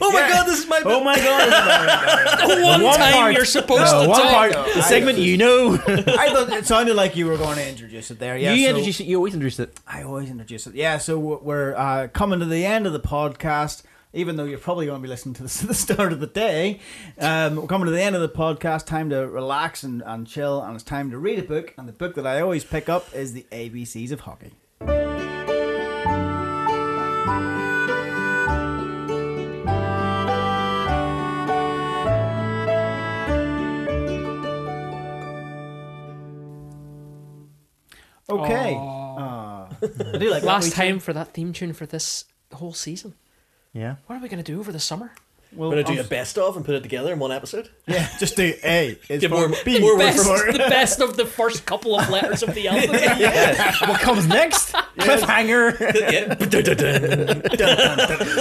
Oh 0.00 0.10
my 0.12 0.20
Yeah. 0.20 0.28
god, 0.30 0.46
this 0.46 0.58
is 0.60 0.66
my. 0.66 0.80
oh 0.84 1.04
my 1.04 1.16
god! 1.16 2.48
the 2.48 2.64
one, 2.64 2.82
one 2.82 2.96
time 2.98 3.12
part- 3.12 3.34
you're 3.34 3.44
supposed 3.44 3.92
No, 3.92 4.02
to 4.04 4.08
one 4.08 4.20
talk. 4.22 4.30
part, 4.30 4.52
the 4.52 4.80
I- 4.80 4.80
segment 4.80 5.18
you 5.18 5.36
know. 5.36 5.74
I 5.86 6.32
thought 6.32 6.50
it 6.52 6.66
sounded 6.66 6.94
like 6.94 7.14
you 7.14 7.26
were 7.26 7.36
going 7.36 7.56
to 7.56 7.68
introduce 7.68 8.10
it 8.10 8.18
there. 8.18 8.36
Yeah, 8.38 8.52
you 8.54 8.64
so- 8.64 8.70
introduced 8.70 9.00
it. 9.00 9.04
You 9.04 9.16
always 9.16 9.34
introduce 9.34 9.58
it. 9.60 9.78
I 9.86 10.02
always 10.02 10.30
introduce 10.30 10.66
it. 10.66 10.74
Yeah, 10.74 10.96
so 10.98 11.18
we're 11.18 11.74
uh, 11.76 12.08
coming 12.08 12.38
to 12.40 12.46
the 12.46 12.64
end 12.64 12.86
of 12.86 12.92
the 12.92 13.00
podcast. 13.00 13.82
Even 14.14 14.36
though 14.36 14.44
you're 14.44 14.58
probably 14.58 14.86
going 14.86 14.98
to 14.98 15.02
be 15.02 15.08
listening 15.08 15.34
to 15.34 15.42
this 15.42 15.60
at 15.62 15.68
the 15.68 15.74
start 15.74 16.14
of 16.14 16.20
the 16.20 16.26
day, 16.26 16.80
um, 17.18 17.56
we're 17.56 17.66
coming 17.66 17.84
to 17.84 17.92
the 17.92 18.00
end 18.00 18.16
of 18.16 18.22
the 18.22 18.28
podcast. 18.30 18.86
Time 18.86 19.10
to 19.10 19.28
relax 19.28 19.82
and, 19.82 20.02
and 20.06 20.26
chill, 20.26 20.62
and 20.62 20.74
it's 20.74 20.82
time 20.82 21.10
to 21.10 21.18
read 21.18 21.38
a 21.38 21.42
book. 21.42 21.74
And 21.76 21.86
the 21.86 21.92
book 21.92 22.14
that 22.14 22.26
I 22.26 22.40
always 22.40 22.64
pick 22.64 22.88
up 22.88 23.14
is 23.14 23.34
the 23.34 23.44
ABCs 23.52 24.10
of 24.10 24.20
Hockey. 24.20 24.52
Okay. 38.30 38.74
Aw. 38.74 39.16
Aw. 39.18 39.68
I 39.82 39.86
do 40.18 40.30
like 40.30 40.42
that 40.42 40.46
Last 40.46 40.64
wee 40.64 40.70
time 40.70 40.98
for 40.98 41.12
that 41.12 41.32
theme 41.34 41.52
tune 41.52 41.72
for 41.72 41.86
this 41.86 42.24
whole 42.52 42.72
season. 42.72 43.14
Yeah. 43.72 43.96
What 44.06 44.16
are 44.16 44.20
we 44.22 44.28
going 44.28 44.42
to 44.42 44.52
do 44.52 44.58
over 44.60 44.72
the 44.72 44.80
summer? 44.80 45.12
Well, 45.50 45.70
I'm 45.70 45.76
gonna 45.76 45.84
do 45.84 45.94
I'm- 45.94 46.04
a 46.04 46.08
best 46.08 46.36
of 46.36 46.56
and 46.56 46.64
put 46.64 46.74
it 46.74 46.82
together 46.82 47.10
in 47.10 47.18
one 47.18 47.32
episode. 47.32 47.70
Yeah, 47.86 48.06
just 48.18 48.36
do 48.36 48.52
A. 48.62 48.98
It's 49.08 49.22
Give 49.22 49.30
more- 49.30 49.48
B. 49.64 49.80
more 49.80 49.92
is 49.92 49.98
Best, 50.16 50.26
for- 50.26 50.52
the 50.52 50.58
best 50.58 51.00
of 51.00 51.16
the 51.16 51.24
first 51.24 51.64
couple 51.64 51.98
of 51.98 52.06
letters 52.10 52.42
of 52.42 52.52
the 52.54 52.68
alphabet. 52.68 53.74
what 53.88 53.98
comes 54.02 54.26
next? 54.28 54.72
Cliffhanger. 54.98 55.80
yeah. 56.12 56.34
Dun-dun-dun. 56.34 57.42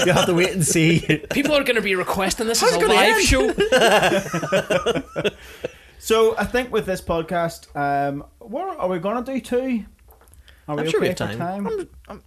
You'll 0.05 0.15
have 0.15 0.25
to 0.25 0.33
wait 0.33 0.51
and 0.51 0.65
see. 0.67 0.99
People 1.31 1.55
are 1.55 1.63
going 1.63 1.77
to 1.77 1.81
be 1.81 1.95
requesting 1.95 2.45
this 2.45 2.61
as 2.61 2.75
a 2.75 2.79
gonna 2.81 2.93
live 2.93 3.15
end? 3.15 3.25
show. 3.25 3.53
So 5.99 6.37
I 6.37 6.45
think 6.45 6.71
with 6.71 6.85
this 6.85 7.01
podcast, 7.01 7.75
um, 7.75 8.23
what 8.39 8.77
are 8.77 8.87
we 8.87 8.99
going 8.99 9.23
to 9.23 9.33
do? 9.33 9.41
Two? 9.41 9.85
Are 10.67 10.75
we 10.75 10.83
I'm 10.83 10.89
sure 10.89 11.01
we 11.01 11.07
have 11.07 11.15
time. 11.15 11.37
time? 11.37 12.21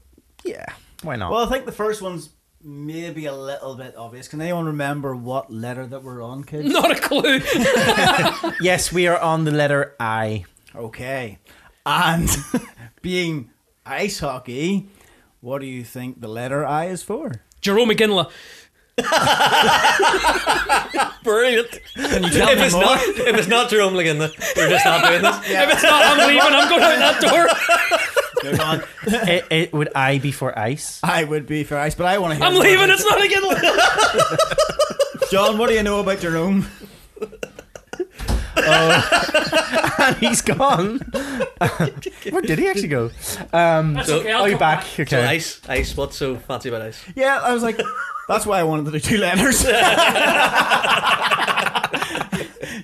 yeah. 0.44 0.66
Why 1.02 1.16
not? 1.16 1.30
Well, 1.30 1.46
I 1.46 1.50
think 1.50 1.66
the 1.66 1.72
first 1.72 2.02
one's 2.02 2.30
maybe 2.62 3.26
a 3.26 3.32
little 3.34 3.74
bit 3.74 3.96
obvious. 3.96 4.28
Can 4.28 4.40
anyone 4.40 4.66
remember 4.66 5.14
what 5.14 5.52
letter 5.52 5.86
that 5.86 6.02
we're 6.02 6.22
on, 6.22 6.44
kids? 6.44 6.68
Not 6.72 6.90
a 6.90 7.00
clue. 7.00 7.40
Yes, 8.60 8.92
we 8.92 9.06
are 9.06 9.18
on 9.18 9.44
the 9.44 9.50
letter 9.50 9.94
I. 9.98 10.44
Okay. 10.74 11.38
And 11.86 12.28
being 13.02 13.50
ice 13.86 14.18
hockey, 14.20 14.88
what 15.40 15.60
do 15.60 15.66
you 15.66 15.84
think 15.84 16.20
the 16.20 16.28
letter 16.28 16.66
I 16.66 16.86
is 16.86 17.02
for? 17.02 17.42
Jarome 17.62 17.92
Iginla. 17.92 18.30
Brilliant. 21.22 21.70
Can 21.94 22.22
you 22.24 22.30
tell 22.30 22.48
If 22.48 22.58
me 22.58 22.64
it's 22.64 22.72
more? 22.74 22.82
not, 22.82 22.98
if 23.00 23.36
it's 23.36 23.46
not 23.48 23.70
Jarome 23.70 23.92
Iginla, 24.02 24.56
we're 24.56 24.68
just 24.70 24.84
not 24.84 25.04
doing 25.06 25.22
this. 25.22 25.36
If 25.50 25.70
it's 25.72 25.82
not, 25.82 26.02
I'm 26.04 26.18
leaving. 26.18 26.40
I'm 26.40 26.68
going 26.68 26.82
out 26.82 26.98
that 26.98 27.20
door. 27.20 27.46
Good 28.42 28.60
on. 28.60 28.82
it, 29.28 29.44
it, 29.50 29.72
would 29.72 29.90
I 29.94 30.18
be 30.18 30.32
for 30.32 30.58
ice? 30.58 30.98
I 31.02 31.24
would 31.24 31.46
be 31.46 31.64
for 31.64 31.76
ice, 31.76 31.94
but 31.94 32.06
I 32.06 32.18
want 32.18 32.32
to 32.32 32.36
hear. 32.38 32.46
I'm 32.46 32.54
leaving. 32.58 32.88
It's 32.90 33.04
not 33.04 33.18
Iginla. 33.18 33.60
it. 33.62 35.30
John, 35.30 35.58
what 35.58 35.68
do 35.68 35.74
you 35.74 35.82
know 35.82 36.00
about 36.00 36.20
Jerome? 36.20 36.66
and 39.98 40.16
he's 40.16 40.42
gone. 40.42 40.98
Where 42.30 42.42
did 42.42 42.58
he 42.58 42.68
actually 42.68 42.88
go? 42.88 43.10
Um, 43.52 43.94
That's 43.94 44.08
So- 44.08 44.20
okay. 44.20 44.32
I'll 44.32 44.42
oh, 44.42 44.46
you're 44.46 44.58
come 44.58 44.58
back. 44.58 44.84
So 44.84 45.02
Okay. 45.02 45.24
ice, 45.26 45.60
ice. 45.68 45.96
What's 45.96 46.16
so 46.16 46.36
fancy 46.36 46.68
about 46.68 46.82
ice? 46.82 47.02
Yeah, 47.14 47.40
I 47.42 47.52
was 47.52 47.62
like, 47.62 47.80
that's 48.28 48.46
why 48.46 48.58
I 48.60 48.62
wanted 48.62 48.86
to 48.86 48.92
do 48.92 49.00
two 49.00 49.18
letters. 49.18 49.58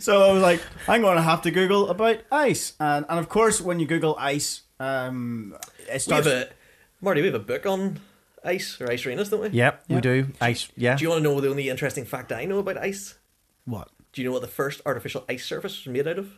so 0.01 0.29
I 0.29 0.33
was 0.33 0.43
like, 0.43 0.61
I'm 0.89 1.03
going 1.03 1.17
to 1.17 1.23
have 1.23 1.43
to 1.43 1.51
Google 1.51 1.89
about 1.91 2.19
ice, 2.31 2.73
and 2.81 3.07
and 3.09 3.19
of 3.19 3.29
course, 3.29 3.61
when 3.61 3.81
you 3.81 3.87
Google 3.87 4.17
ice, 4.19 4.63
um, 4.81 5.57
it 5.89 6.05
We 6.07 6.15
have 6.15 6.27
a 6.27 6.49
Marty. 7.01 7.21
We 7.23 7.29
have 7.29 7.35
a 7.37 7.39
book 7.41 7.67
on 7.67 8.01
ice 8.45 8.81
or 8.81 8.91
ice 8.91 9.05
arenas, 9.07 9.29
don't 9.31 9.43
we? 9.43 9.49
Yep, 9.51 9.85
we 9.89 10.01
do. 10.01 10.29
Ice. 10.41 10.69
Yeah. 10.77 10.97
Do 10.97 11.05
you 11.05 11.11
want 11.11 11.23
to 11.23 11.29
know 11.29 11.41
the 11.41 11.51
only 11.51 11.69
interesting 11.69 12.05
fact 12.05 12.33
I 12.33 12.45
know 12.45 12.59
about 12.59 12.79
ice? 12.79 13.19
What? 13.65 13.89
Do 14.17 14.23
you 14.23 14.29
know 14.29 14.33
what 14.33 14.41
the 14.41 14.49
first 14.49 14.81
artificial 14.87 15.27
ice 15.29 15.45
surface 15.45 15.85
was 15.85 15.93
made 15.93 16.09
out 16.09 16.19
of? 16.19 16.31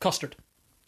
Custard. 0.00 0.36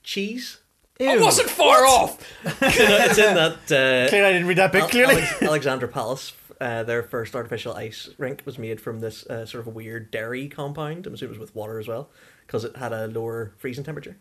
Cheese. 0.03 0.61
I 0.99 1.19
wasn't 1.19 1.51
far 1.51 1.85
off. 1.87 2.19
it's 2.43 3.19
in 3.19 3.35
that. 3.35 3.53
Uh, 3.65 4.09
Clearly, 4.09 4.29
I 4.29 4.33
didn't 4.33 4.47
read 4.49 4.57
that 4.57 4.73
bit 4.73 4.85
Al- 4.85 4.89
clearly. 4.89 5.17
Alex- 5.17 5.43
Alexandra 5.43 5.89
Palace. 5.89 6.33
Uh, 6.59 6.85
their 6.85 7.03
first 7.03 7.37
artificial 7.37 7.75
ice 7.75 8.09
rink 8.17 8.41
was 8.47 8.59
made 8.59 8.81
from 8.81 9.01
this 9.01 9.27
uh, 9.27 9.45
sort 9.45 9.67
of 9.69 9.75
weird 9.75 10.11
dairy 10.11 10.49
compound. 10.49 11.07
I'm 11.07 11.13
assuming 11.13 11.35
it 11.35 11.39
was 11.39 11.49
with 11.51 11.55
water 11.55 11.79
as 11.79 11.87
well, 11.87 12.09
because 12.47 12.65
it 12.65 12.75
had 12.79 12.95
a 12.95 13.07
lower 13.09 13.53
freezing 13.59 13.85
temperature. 13.85 14.17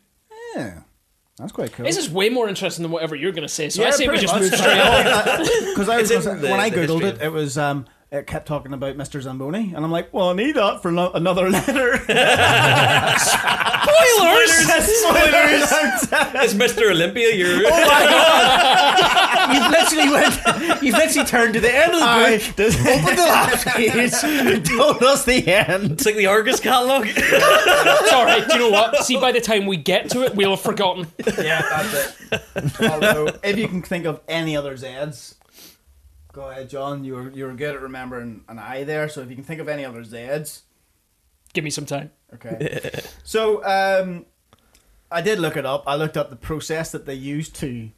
Yeah, 0.53 0.81
that's 1.37 1.53
quite 1.53 1.71
cool. 1.71 1.85
This 1.85 1.95
is 1.95 2.09
way 2.09 2.27
more 2.27 2.49
interesting 2.49 2.83
than 2.83 2.91
whatever 2.91 3.15
you're 3.15 3.31
going 3.31 3.47
to 3.47 3.53
say. 3.53 3.69
So 3.69 3.85
I 3.85 3.91
say 3.91 4.09
we 4.09 4.17
just 4.17 4.35
move 4.35 4.53
straight 4.53 4.79
on. 4.81 5.45
Because 5.75 5.87
I 5.87 6.01
was 6.01 6.11
It's 6.11 6.25
in 6.25 6.31
gonna 6.33 6.41
say- 6.41 6.47
the- 6.47 6.51
when 6.51 6.59
I 6.59 6.69
googled 6.69 7.03
it, 7.03 7.21
it 7.21 7.31
was 7.31 7.57
um, 7.57 7.85
it 8.11 8.27
kept 8.27 8.47
talking 8.47 8.71
about 8.73 8.95
Mr. 8.97 9.21
Zamboni, 9.21 9.73
and 9.75 9.83
I'm 9.83 9.91
like, 9.91 10.13
well, 10.13 10.29
I 10.29 10.33
need 10.33 10.55
that 10.55 10.81
for 10.81 10.91
no- 10.91 11.11
another 11.11 11.49
letter. 11.51 11.97
Spoilers. 13.17 14.51
Spoilers. 14.55 15.71
It's 16.43 16.53
Mr. 16.53 16.91
Olympia. 16.91 17.33
You're 17.35 17.63
oh 17.65 19.49
You've 19.53 19.69
literally 19.71 20.09
went. 20.11 20.81
You've 20.83 20.95
literally 20.95 21.27
turned 21.27 21.53
to 21.55 21.59
the 21.59 21.73
end 21.75 21.93
of 21.93 21.99
the 21.99 22.05
Aye. 22.05 22.37
book, 22.37 22.59
opened 22.59 23.17
the 23.17 23.23
last 23.23 23.67
page, 23.67 24.13
and 24.23 24.65
told 24.65 25.03
us 25.03 25.25
the 25.25 25.47
end. 25.47 25.91
it's 25.93 26.05
like 26.05 26.15
the 26.15 26.25
Argos 26.27 26.59
catalog. 26.59 27.05
It's 27.07 28.13
all 28.13 28.25
right. 28.25 28.47
Do 28.47 28.53
you 28.53 28.59
know 28.59 28.69
what? 28.71 29.03
See, 29.03 29.19
by 29.19 29.31
the 29.31 29.41
time 29.41 29.65
we 29.65 29.77
get 29.77 30.09
to 30.11 30.23
it, 30.23 30.35
we'll 30.35 30.51
have 30.51 30.61
forgotten. 30.61 31.07
yeah, 31.37 31.61
that's 31.61 32.15
it. 32.31 32.81
Although, 32.91 33.27
if 33.43 33.57
you 33.57 33.67
can 33.67 33.81
think 33.81 34.05
of 34.05 34.21
any 34.27 34.55
other 34.57 34.75
Zeds, 34.75 35.35
go 36.35 36.49
ahead, 36.49 36.69
John. 36.69 37.05
You 37.05 37.13
were 37.15 37.29
you 37.31 37.45
were 37.45 37.53
good 37.53 37.75
at 37.75 37.81
remembering 37.81 38.43
an 38.49 38.59
I 38.59 38.83
there. 38.83 39.07
So 39.07 39.21
if 39.21 39.29
you 39.29 39.35
can 39.35 39.45
think 39.45 39.61
of 39.61 39.69
any 39.69 39.85
other 39.85 40.03
Zeds, 40.03 40.61
Give 41.53 41.63
me 41.63 41.69
some 41.69 41.85
time. 41.85 42.11
okay. 42.33 42.99
so 43.23 43.63
um, 43.63 44.25
I 45.09 45.21
did 45.21 45.39
look 45.39 45.55
it 45.55 45.65
up. 45.65 45.83
I 45.87 45.95
looked 45.95 46.17
up 46.17 46.29
the 46.29 46.35
process 46.35 46.91
that 46.91 47.05
they 47.05 47.13
use 47.13 47.47
to 47.49 47.89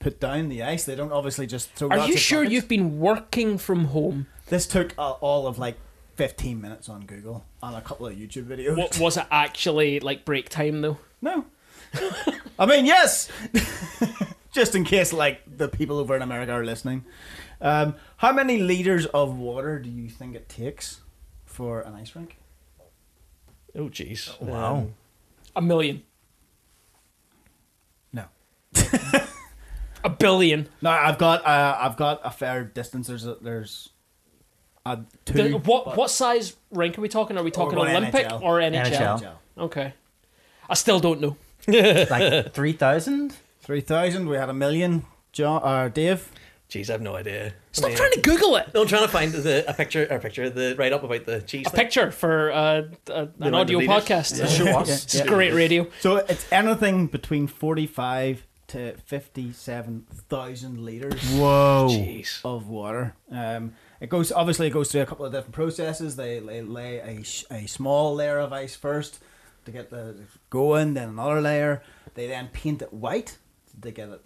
put 0.00 0.18
down 0.18 0.48
the 0.48 0.64
ice. 0.64 0.84
They 0.84 0.96
don't 0.96 1.12
obviously 1.12 1.46
just 1.46 1.70
throw. 1.70 1.88
Are 1.90 2.08
you 2.08 2.16
sure 2.16 2.40
buckets. 2.40 2.52
you've 2.52 2.68
been 2.68 2.98
working 2.98 3.56
from 3.56 3.86
home? 3.86 4.26
This 4.48 4.66
took 4.66 4.92
uh, 4.98 5.12
all 5.12 5.46
of 5.46 5.58
like 5.58 5.78
15 6.16 6.60
minutes 6.60 6.88
on 6.88 7.06
Google 7.06 7.44
and 7.62 7.76
a 7.76 7.80
couple 7.80 8.06
of 8.06 8.14
YouTube 8.14 8.44
videos. 8.44 8.76
What 8.76 8.98
was 8.98 9.16
it 9.16 9.26
actually 9.30 10.00
like 10.00 10.24
break 10.24 10.48
time 10.48 10.80
though? 10.80 10.98
No. 11.22 11.46
I 12.58 12.66
mean, 12.66 12.84
yes. 12.84 13.30
Just 14.52 14.74
in 14.74 14.84
case, 14.84 15.12
like 15.12 15.40
the 15.56 15.68
people 15.68 15.98
over 15.98 16.14
in 16.14 16.22
America 16.22 16.52
are 16.52 16.64
listening. 16.64 17.04
Um, 17.64 17.94
how 18.18 18.30
many 18.32 18.58
liters 18.58 19.06
of 19.06 19.36
water 19.38 19.78
do 19.80 19.88
you 19.90 20.08
think 20.08 20.36
it 20.36 20.48
takes 20.48 21.00
for 21.44 21.80
an 21.80 21.94
ice 21.94 22.14
rink? 22.14 22.36
Oh, 23.74 23.88
jeez. 23.88 24.38
Wow. 24.40 24.74
Um, 24.76 24.94
A 25.56 25.62
million. 25.62 26.02
No. 28.12 28.24
A 30.04 30.10
billion. 30.10 30.68
No, 30.82 30.90
I've 30.90 31.16
got 31.18 31.44
uh, 31.46 31.78
I've 31.80 31.96
got 31.96 32.20
a 32.24 32.30
fair 32.30 32.62
distance. 32.64 33.06
There's 33.06 33.26
a, 33.26 33.36
there's 33.40 33.88
a 34.84 34.98
two. 35.24 35.32
The- 35.32 35.58
what 35.58 35.96
what 35.96 36.10
size 36.10 36.54
rink 36.70 36.98
are 36.98 37.00
we 37.00 37.08
talking? 37.08 37.38
Are 37.38 37.42
we 37.42 37.50
talking 37.50 37.76
going 37.76 37.96
Olympic 37.96 38.26
NHL. 38.26 38.42
or 38.42 38.58
NHL? 38.58 38.84
NHL. 39.20 39.32
Okay. 39.56 39.94
I 40.68 40.74
still 40.74 41.00
don't 41.00 41.20
know. 41.20 41.36
Like 41.66 42.52
three 42.52 42.72
thousand. 42.74 43.34
Three 43.62 43.80
thousand. 43.80 44.28
We 44.28 44.36
had 44.36 44.50
a 44.50 44.54
million. 44.54 45.06
John, 45.32 45.62
uh, 45.64 45.88
Dave. 45.88 46.30
Jeez, 46.70 46.88
I 46.88 46.92
have 46.92 47.02
no 47.02 47.14
idea. 47.14 47.52
Stop 47.72 47.84
I 47.84 47.88
mean, 47.88 47.96
trying 47.98 48.12
to 48.12 48.20
Google 48.20 48.56
it. 48.56 48.72
No, 48.74 48.82
I'm 48.82 48.88
trying 48.88 49.02
to 49.02 49.08
find 49.08 49.32
the, 49.32 49.68
a 49.68 49.74
picture, 49.74 50.06
a 50.06 50.18
picture, 50.18 50.50
the 50.50 50.74
write 50.76 50.92
up 50.92 51.04
about 51.04 51.24
the 51.24 51.40
cheese. 51.42 51.66
A 51.66 51.70
thing. 51.70 51.84
picture 51.84 52.10
for 52.10 52.50
uh, 52.50 52.56
uh, 53.08 53.12
an 53.12 53.32
amount 53.38 53.54
audio 53.54 53.80
podcast. 53.80 54.38
Yeah. 54.38 54.46
Show 54.46 54.78
us. 54.78 55.04
This 55.04 55.14
is 55.14 55.22
great 55.22 55.52
radio. 55.52 55.86
So 56.00 56.16
it's 56.16 56.50
anything 56.50 57.06
between 57.06 57.46
forty-five 57.46 58.46
to 58.68 58.96
fifty-seven 58.96 60.06
thousand 60.28 60.80
liters. 60.84 61.22
Whoa. 61.34 61.88
Jeez. 61.90 62.40
of 62.44 62.68
water. 62.68 63.14
Um, 63.30 63.74
it 64.00 64.08
goes 64.08 64.32
obviously 64.32 64.66
it 64.66 64.70
goes 64.70 64.90
through 64.90 65.02
a 65.02 65.06
couple 65.06 65.26
of 65.26 65.32
different 65.32 65.54
processes. 65.54 66.16
They, 66.16 66.40
they 66.40 66.62
lay 66.62 66.98
a, 66.98 67.54
a 67.54 67.66
small 67.66 68.14
layer 68.14 68.38
of 68.38 68.52
ice 68.52 68.74
first 68.74 69.20
to 69.66 69.70
get 69.70 69.90
the 69.90 70.16
going, 70.50 70.94
then 70.94 71.10
another 71.10 71.40
layer. 71.40 71.82
They 72.14 72.26
then 72.26 72.48
paint 72.48 72.82
it 72.82 72.92
white 72.92 73.38
to 73.82 73.90
get 73.90 74.08
it 74.08 74.22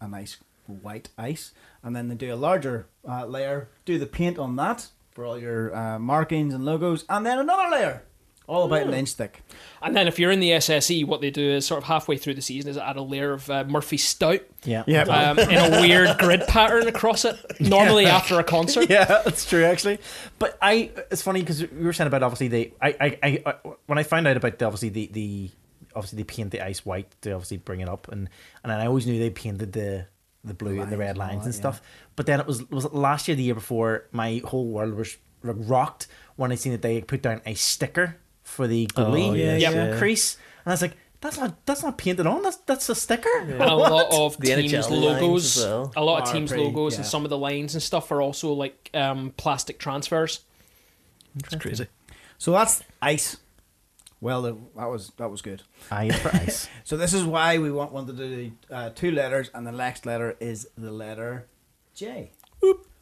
a 0.00 0.06
nice 0.06 0.36
white 0.66 1.08
ice, 1.18 1.52
and 1.82 1.94
then 1.94 2.08
they 2.08 2.14
do 2.14 2.32
a 2.32 2.36
larger 2.36 2.86
uh, 3.08 3.26
layer, 3.26 3.68
do 3.84 3.98
the 3.98 4.06
paint 4.06 4.38
on 4.38 4.56
that 4.56 4.88
for 5.10 5.24
all 5.24 5.38
your 5.38 5.74
uh, 5.74 5.98
markings 5.98 6.54
and 6.54 6.64
logos, 6.64 7.04
and 7.08 7.26
then 7.26 7.38
another 7.38 7.68
layer, 7.70 8.02
all 8.46 8.64
about 8.64 8.82
an 8.86 8.94
inch 8.94 9.12
thick. 9.12 9.42
And 9.82 9.94
then 9.94 10.08
if 10.08 10.18
you're 10.18 10.30
in 10.30 10.40
the 10.40 10.50
SSE, 10.50 11.04
what 11.06 11.20
they 11.20 11.30
do 11.30 11.42
is 11.42 11.66
sort 11.66 11.78
of 11.78 11.84
halfway 11.84 12.16
through 12.16 12.34
the 12.34 12.42
season 12.42 12.70
is 12.70 12.78
add 12.78 12.96
a 12.96 13.02
layer 13.02 13.32
of 13.32 13.48
uh, 13.50 13.64
Murphy 13.64 13.96
Stout 13.98 14.40
Yeah. 14.64 14.84
Yeah. 14.86 15.02
um, 15.02 15.38
in 15.38 15.56
a 15.74 15.80
weird 15.80 16.16
grid 16.18 16.42
pattern 16.48 16.86
across 16.88 17.24
it. 17.24 17.36
Normally 17.60 18.06
after 18.06 18.38
a 18.40 18.44
concert. 18.44 18.88
yeah, 18.90 19.04
that's 19.04 19.44
true 19.44 19.64
actually. 19.64 19.98
But 20.38 20.56
I, 20.62 20.90
it's 21.10 21.22
funny 21.22 21.40
because 21.40 21.62
we 21.70 21.84
were 21.84 21.92
saying 21.92 22.08
about 22.08 22.22
obviously 22.22 22.48
the 22.48 22.72
I, 22.80 22.88
I, 23.00 23.18
I, 23.22 23.42
I 23.46 23.54
when 23.86 23.98
I 23.98 24.02
found 24.02 24.26
out 24.26 24.36
about 24.36 24.58
the, 24.58 24.64
obviously 24.66 24.88
the 24.90 25.06
the 25.12 25.50
obviously 25.94 26.16
they 26.18 26.24
paint 26.24 26.50
the 26.52 26.62
ice 26.64 26.84
white 26.86 27.10
to 27.22 27.32
obviously 27.32 27.58
bring 27.58 27.80
it 27.80 27.88
up 27.88 28.08
and 28.08 28.28
and 28.64 28.72
I 28.72 28.86
always 28.86 29.06
knew 29.06 29.18
they 29.18 29.30
painted 29.30 29.72
the 29.72 30.06
the 30.44 30.54
blue 30.54 30.80
and 30.80 30.90
the 30.90 30.96
red 30.96 31.16
Lines 31.16 31.18
and 31.18 31.20
all 31.20 31.28
lines 31.28 31.40
that, 31.42 31.46
and 31.46 31.54
stuff. 31.54 31.82
But 32.16 32.26
then 32.26 32.40
it 32.40 32.46
was 32.46 32.68
was 32.70 32.84
it 32.84 32.94
last 32.94 33.28
year 33.28 33.36
the 33.36 33.42
year 33.44 33.54
before 33.54 34.04
my 34.12 34.40
whole 34.44 34.66
world 34.66 34.94
was 34.94 35.16
rocked 35.42 36.06
when 36.36 36.52
I 36.52 36.56
seen 36.56 36.72
that 36.72 36.82
they 36.82 37.00
put 37.00 37.22
down 37.22 37.40
a 37.46 37.54
sticker 37.54 38.16
for 38.42 38.66
the 38.66 38.86
goalie 38.88 39.30
Oh, 39.30 39.34
yes, 39.34 39.62
yeah. 39.62 39.98
crease 39.98 40.36
and 40.64 40.72
I 40.72 40.74
was 40.74 40.82
like. 40.82 40.96
That's 41.22 41.38
not 41.38 41.64
that's 41.66 41.84
not 41.84 41.98
painted 41.98 42.26
on. 42.26 42.42
That's 42.42 42.56
that's 42.66 42.88
a 42.88 42.96
sticker. 42.96 43.28
And 43.38 43.52
a 43.62 43.76
lot 43.76 44.12
of 44.12 44.36
The 44.38 44.56
teams' 44.56 44.72
NHL 44.72 44.90
logos, 44.90 45.56
as 45.56 45.64
well. 45.64 45.92
a 45.94 46.02
lot 46.02 46.22
of 46.26 46.32
teams' 46.32 46.50
pretty- 46.50 46.64
logos, 46.64 46.94
yeah. 46.94 46.98
and 46.98 47.06
some 47.06 47.22
of 47.22 47.30
the 47.30 47.38
lines 47.38 47.74
and 47.74 47.82
stuff 47.82 48.10
are 48.10 48.20
also 48.20 48.52
like 48.52 48.90
um, 48.92 49.32
plastic 49.36 49.78
transfers. 49.78 50.40
It's 51.36 51.54
crazy. 51.54 51.86
So 52.38 52.50
that's 52.50 52.82
ice. 53.00 53.36
Well, 54.22 54.42
that 54.42 54.54
was 54.88 55.10
that 55.16 55.32
was 55.32 55.42
good. 55.42 55.62
I 55.90 56.04
is 56.06 56.16
for 56.16 56.28
ice. 56.28 56.68
So 56.84 56.96
this 56.96 57.12
is 57.12 57.24
why 57.24 57.58
we 57.58 57.72
want 57.72 57.90
one 57.90 58.06
to 58.06 58.12
do 58.12 58.52
the 58.68 58.74
uh, 58.74 58.90
two 58.90 59.10
letters, 59.10 59.50
and 59.52 59.66
the 59.66 59.72
next 59.72 60.06
letter 60.06 60.36
is 60.38 60.68
the 60.78 60.92
letter 60.92 61.48
J, 61.96 62.30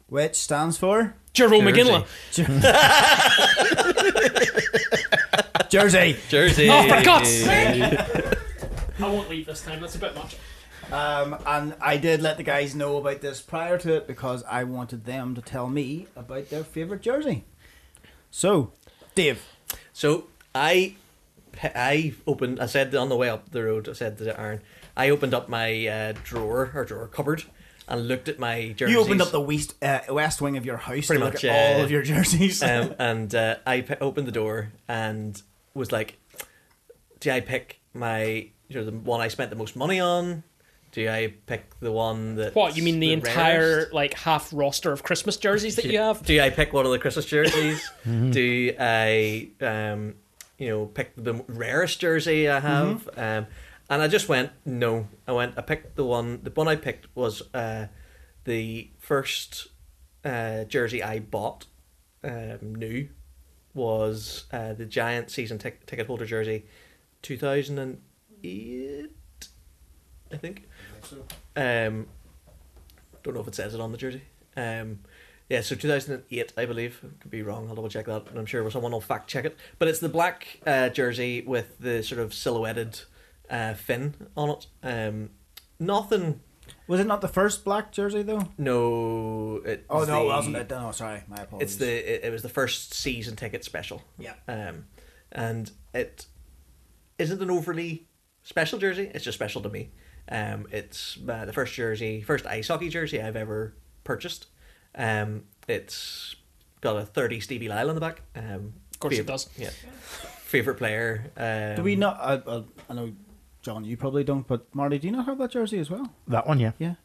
which 0.07 0.35
stands 0.35 0.79
for 0.79 1.13
Jarome 1.35 1.61
Jersey. 1.75 2.05
McGinley. 2.43 3.29
Jersey. 5.69 6.17
Jersey. 6.27 6.69
Oh, 6.71 6.87
for 6.89 7.03
God's 7.03 7.29
sake! 7.29 7.99
I 8.99 9.07
won't 9.07 9.29
leave 9.29 9.45
this 9.45 9.61
time. 9.61 9.79
That's 9.79 9.93
a 9.93 9.99
bit 9.99 10.15
much. 10.15 10.37
Um, 10.91 11.37
and 11.45 11.75
I 11.79 11.97
did 11.97 12.23
let 12.23 12.37
the 12.37 12.43
guys 12.43 12.73
know 12.73 12.97
about 12.97 13.21
this 13.21 13.41
prior 13.41 13.77
to 13.77 13.93
it 13.95 14.07
because 14.07 14.43
I 14.49 14.63
wanted 14.63 15.05
them 15.05 15.35
to 15.35 15.41
tell 15.41 15.69
me 15.69 16.07
about 16.15 16.49
their 16.49 16.63
favorite 16.63 17.01
jersey. 17.03 17.45
So, 18.31 18.71
Dave, 19.15 19.43
So 19.93 20.25
I, 20.53 20.95
I 21.63 22.13
opened. 22.27 22.59
I 22.59 22.65
said 22.65 22.93
on 22.95 23.09
the 23.09 23.15
way 23.15 23.29
up 23.29 23.51
the 23.51 23.63
road. 23.63 23.87
I 23.89 23.93
said 23.93 24.17
to 24.19 24.39
Aaron, 24.39 24.61
I 24.95 25.09
opened 25.09 25.33
up 25.33 25.49
my 25.49 25.87
uh, 25.87 26.13
drawer 26.23 26.71
or 26.73 26.85
drawer 26.85 27.07
cupboard, 27.07 27.43
and 27.87 28.07
looked 28.07 28.27
at 28.29 28.39
my 28.39 28.69
jerseys. 28.69 28.93
You 28.95 29.01
opened 29.01 29.21
up 29.21 29.31
the 29.31 29.41
west 29.41 29.75
uh, 29.83 29.99
west 30.09 30.41
wing 30.41 30.57
of 30.57 30.65
your 30.65 30.77
house 30.77 31.07
Pretty 31.07 31.19
to 31.19 31.25
look 31.25 31.35
at 31.35 31.43
yeah, 31.43 31.73
all 31.75 31.83
of 31.83 31.91
your 31.91 32.01
jerseys. 32.03 32.61
um, 32.63 32.95
and 32.99 33.33
uh, 33.35 33.55
I 33.65 33.81
p- 33.81 33.95
opened 34.01 34.27
the 34.27 34.31
door 34.31 34.71
and 34.87 35.41
was 35.73 35.91
like, 35.91 36.17
"Do 37.19 37.31
I 37.31 37.39
pick 37.41 37.79
my 37.93 38.23
you 38.69 38.75
know 38.75 38.85
the 38.85 38.91
one 38.91 39.21
I 39.21 39.27
spent 39.27 39.49
the 39.49 39.55
most 39.57 39.75
money 39.75 39.99
on? 39.99 40.43
Do 40.93 41.07
I 41.09 41.33
pick 41.45 41.79
the 41.79 41.89
one 41.91 42.35
that 42.35 42.53
What 42.53 42.75
you 42.75 42.83
mean 42.83 42.99
the, 42.99 43.13
entire 43.13 43.59
rarest? 43.77 43.93
like 43.93 44.13
half 44.13 44.49
roster 44.51 44.91
of 44.91 45.03
Christmas 45.03 45.37
jerseys 45.37 45.77
that 45.77 45.85
you 45.85 45.97
have? 45.99 46.21
Do 46.25 46.37
I 46.41 46.49
pick 46.49 46.73
one 46.73 46.85
of 46.85 46.91
the 46.91 46.99
Christmas 46.99 47.25
jerseys? 47.25 47.89
Do 48.05 48.73
I, 48.77 49.51
um, 49.61 50.15
you 50.61 50.69
know, 50.69 50.85
pick 50.85 51.13
the 51.17 51.33
rarest 51.47 51.99
jersey 51.99 52.47
I 52.47 52.59
have? 52.59 53.09
Um, 53.17 53.47
and 53.89 54.01
I 54.03 54.07
just 54.07 54.29
went 54.29 54.51
no. 54.63 55.07
I 55.27 55.31
went. 55.31 55.57
I 55.57 55.61
picked 55.61 55.95
the 55.95 56.05
one. 56.05 56.41
The 56.43 56.51
one 56.51 56.67
I 56.67 56.75
picked 56.75 57.07
was 57.15 57.41
uh, 57.55 57.87
the 58.43 58.91
first 58.99 59.69
uh, 60.23 60.65
jersey 60.65 61.01
I 61.01 61.17
bought 61.17 61.65
um, 62.23 62.75
new 62.75 63.09
was 63.73 64.45
uh, 64.53 64.73
the 64.73 64.85
Giant 64.85 65.31
season 65.31 65.57
tic- 65.57 65.87
ticket 65.87 66.05
holder 66.05 66.27
jersey, 66.27 66.67
two 67.23 67.37
thousand 67.37 67.79
and 67.79 67.99
eight, 68.43 69.09
I 70.31 70.37
think. 70.37 70.69
Um, 71.55 72.05
don't 73.23 73.33
know 73.33 73.41
if 73.41 73.47
it 73.47 73.55
says 73.55 73.73
it 73.73 73.81
on 73.81 73.91
the 73.91 73.97
jersey. 73.97 74.21
Um, 74.55 74.99
yeah, 75.51 75.59
so 75.59 75.75
2008, 75.75 76.53
I 76.55 76.65
believe. 76.65 77.03
Could 77.19 77.29
be 77.29 77.41
wrong. 77.41 77.67
I'll 77.67 77.75
double 77.75 77.89
check 77.89 78.05
that. 78.05 78.27
And 78.29 78.39
I'm 78.39 78.45
sure 78.45 78.71
someone 78.71 78.93
will 78.93 79.01
fact 79.01 79.29
check 79.29 79.43
it. 79.43 79.57
But 79.79 79.89
it's 79.89 79.99
the 79.99 80.07
black 80.07 80.61
uh, 80.65 80.87
jersey 80.87 81.41
with 81.41 81.77
the 81.77 82.01
sort 82.03 82.21
of 82.21 82.33
silhouetted 82.33 83.01
uh, 83.49 83.73
fin 83.73 84.15
on 84.37 84.51
it. 84.51 84.67
Um, 84.81 85.31
nothing. 85.77 86.39
was 86.87 87.01
it 87.01 87.05
not 87.05 87.19
the 87.19 87.27
first 87.27 87.65
black 87.65 87.91
jersey 87.91 88.21
though? 88.21 88.47
No. 88.57 89.61
It 89.65 89.85
Oh 89.89 90.05
no, 90.05 90.23
it 90.23 90.27
wasn't 90.27 90.55
it? 90.55 90.69
No, 90.69 90.89
sorry, 90.93 91.23
my 91.27 91.41
apologies. 91.41 91.71
It's 91.71 91.75
the. 91.75 92.13
It, 92.15 92.27
it 92.27 92.31
was 92.31 92.43
the 92.43 92.49
first 92.49 92.93
season 92.93 93.35
ticket 93.35 93.65
special. 93.65 94.03
yeah. 94.17 94.35
Um, 94.47 94.85
and 95.33 95.69
it 95.93 96.27
isn't 97.19 97.41
an 97.41 97.51
overly 97.51 98.07
special 98.41 98.79
jersey. 98.79 99.11
It's 99.13 99.25
just 99.25 99.37
special 99.37 99.61
to 99.63 99.69
me. 99.69 99.91
Um, 100.29 100.67
it's 100.71 101.17
uh, 101.27 101.43
the 101.43 101.51
first 101.51 101.73
jersey, 101.73 102.21
first 102.21 102.45
ice 102.45 102.69
hockey 102.69 102.87
jersey 102.87 103.21
I've 103.21 103.35
ever 103.35 103.75
purchased. 104.05 104.47
Um, 104.95 105.43
it's 105.67 106.35
got 106.81 106.97
a 106.97 107.05
thirty 107.05 107.39
Stevie 107.39 107.69
Lyle 107.69 107.89
on 107.89 107.95
the 107.95 108.01
back. 108.01 108.21
Um, 108.35 108.73
Of 108.93 108.99
course 108.99 109.17
it 109.17 109.25
does. 109.25 109.49
Yeah, 109.57 109.69
favorite 110.45 110.75
player. 110.75 111.31
Um, 111.37 111.75
Do 111.75 111.83
we 111.83 111.95
not? 111.95 112.17
I, 112.19 112.33
I, 112.51 112.63
I 112.89 112.93
know, 112.93 113.13
John, 113.61 113.83
you 113.85 113.97
probably 113.97 114.23
don't, 114.23 114.45
but 114.47 114.73
Marty, 114.75 114.99
do 114.99 115.07
you 115.07 115.13
not 115.13 115.25
have 115.25 115.37
that 115.39 115.51
jersey 115.51 115.79
as 115.79 115.89
well? 115.89 116.11
That 116.27 116.47
one, 116.47 116.59
yeah. 116.59 116.71
Yeah, 116.79 116.95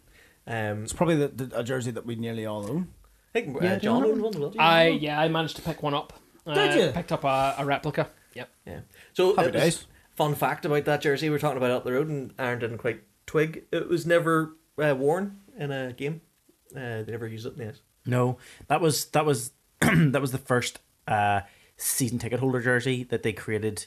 Um, 0.46 0.84
it's 0.84 0.92
probably 0.92 1.16
the, 1.16 1.28
the, 1.28 1.58
a 1.60 1.62
jersey 1.64 1.90
that 1.92 2.04
we 2.06 2.16
nearly 2.16 2.46
all 2.46 2.64
own. 2.68 2.88
I 3.34 3.40
think 3.40 3.56
uh, 3.56 3.60
Yeah, 3.64 3.74
do 3.76 3.80
John 3.82 4.04
owned 4.04 4.22
one. 4.22 4.34
as 4.34 4.40
well. 4.40 4.54
I 4.58 4.88
own 4.90 4.98
yeah, 5.00 5.20
I 5.20 5.28
managed 5.28 5.56
to 5.56 5.62
pick 5.62 5.82
one 5.82 5.94
up. 5.94 6.12
Uh, 6.46 6.54
Did 6.54 6.74
you? 6.86 6.92
Picked 6.92 7.12
up 7.12 7.24
a, 7.24 7.54
a 7.58 7.64
replica. 7.64 8.08
Yep. 8.34 8.48
Yeah. 8.66 8.80
So 9.14 9.34
Happy 9.36 9.48
it 9.48 9.54
was- 9.54 9.62
days. 9.62 9.86
Fun 10.16 10.34
fact 10.34 10.64
about 10.64 10.86
that 10.86 11.02
jersey 11.02 11.28
we 11.28 11.36
are 11.36 11.38
talking 11.38 11.58
about 11.58 11.70
up 11.70 11.84
the 11.84 11.92
road, 11.92 12.08
and 12.08 12.32
Aaron 12.38 12.58
didn't 12.58 12.78
quite 12.78 13.02
twig. 13.26 13.64
It 13.70 13.86
was 13.86 14.06
never 14.06 14.56
uh, 14.82 14.94
worn 14.96 15.40
in 15.58 15.70
a 15.70 15.92
game. 15.92 16.22
Uh, 16.74 17.02
they 17.02 17.12
never 17.12 17.26
used 17.26 17.46
it 17.46 17.58
in. 17.58 17.74
No, 18.06 18.38
that 18.68 18.80
was 18.80 19.06
that 19.06 19.24
was 19.26 19.52
that 19.80 20.20
was 20.20 20.32
the 20.32 20.38
first 20.38 20.80
uh, 21.08 21.40
season 21.76 22.18
ticket 22.18 22.40
holder 22.40 22.60
jersey 22.60 23.04
that 23.04 23.22
they 23.22 23.32
created 23.32 23.86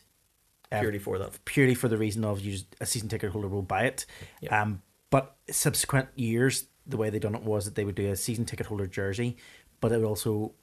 uh, 0.71 0.79
Purely 0.79 0.99
for 0.99 1.17
that. 1.17 1.43
purely 1.45 1.73
for 1.75 1.87
the 1.87 1.97
reason 1.97 2.23
of 2.23 2.41
you 2.41 2.59
a 2.79 2.85
season 2.85 3.09
ticket 3.09 3.31
holder 3.31 3.47
will 3.47 3.61
buy 3.61 3.83
it. 3.83 4.05
Yeah. 4.41 4.61
Um, 4.61 4.81
but 5.09 5.35
subsequent 5.49 6.09
years, 6.15 6.65
the 6.85 6.97
way 6.97 7.09
they 7.09 7.17
done 7.19 7.33
it 7.35 7.41
was 7.43 7.65
that 7.65 7.75
they 7.75 7.83
would 7.85 7.95
do 7.95 8.11
a 8.11 8.15
season 8.15 8.45
ticket 8.45 8.67
holder 8.67 8.85
jersey, 8.87 9.37
but 9.81 9.91
it 9.91 9.97
would 9.97 10.05
also 10.07 10.53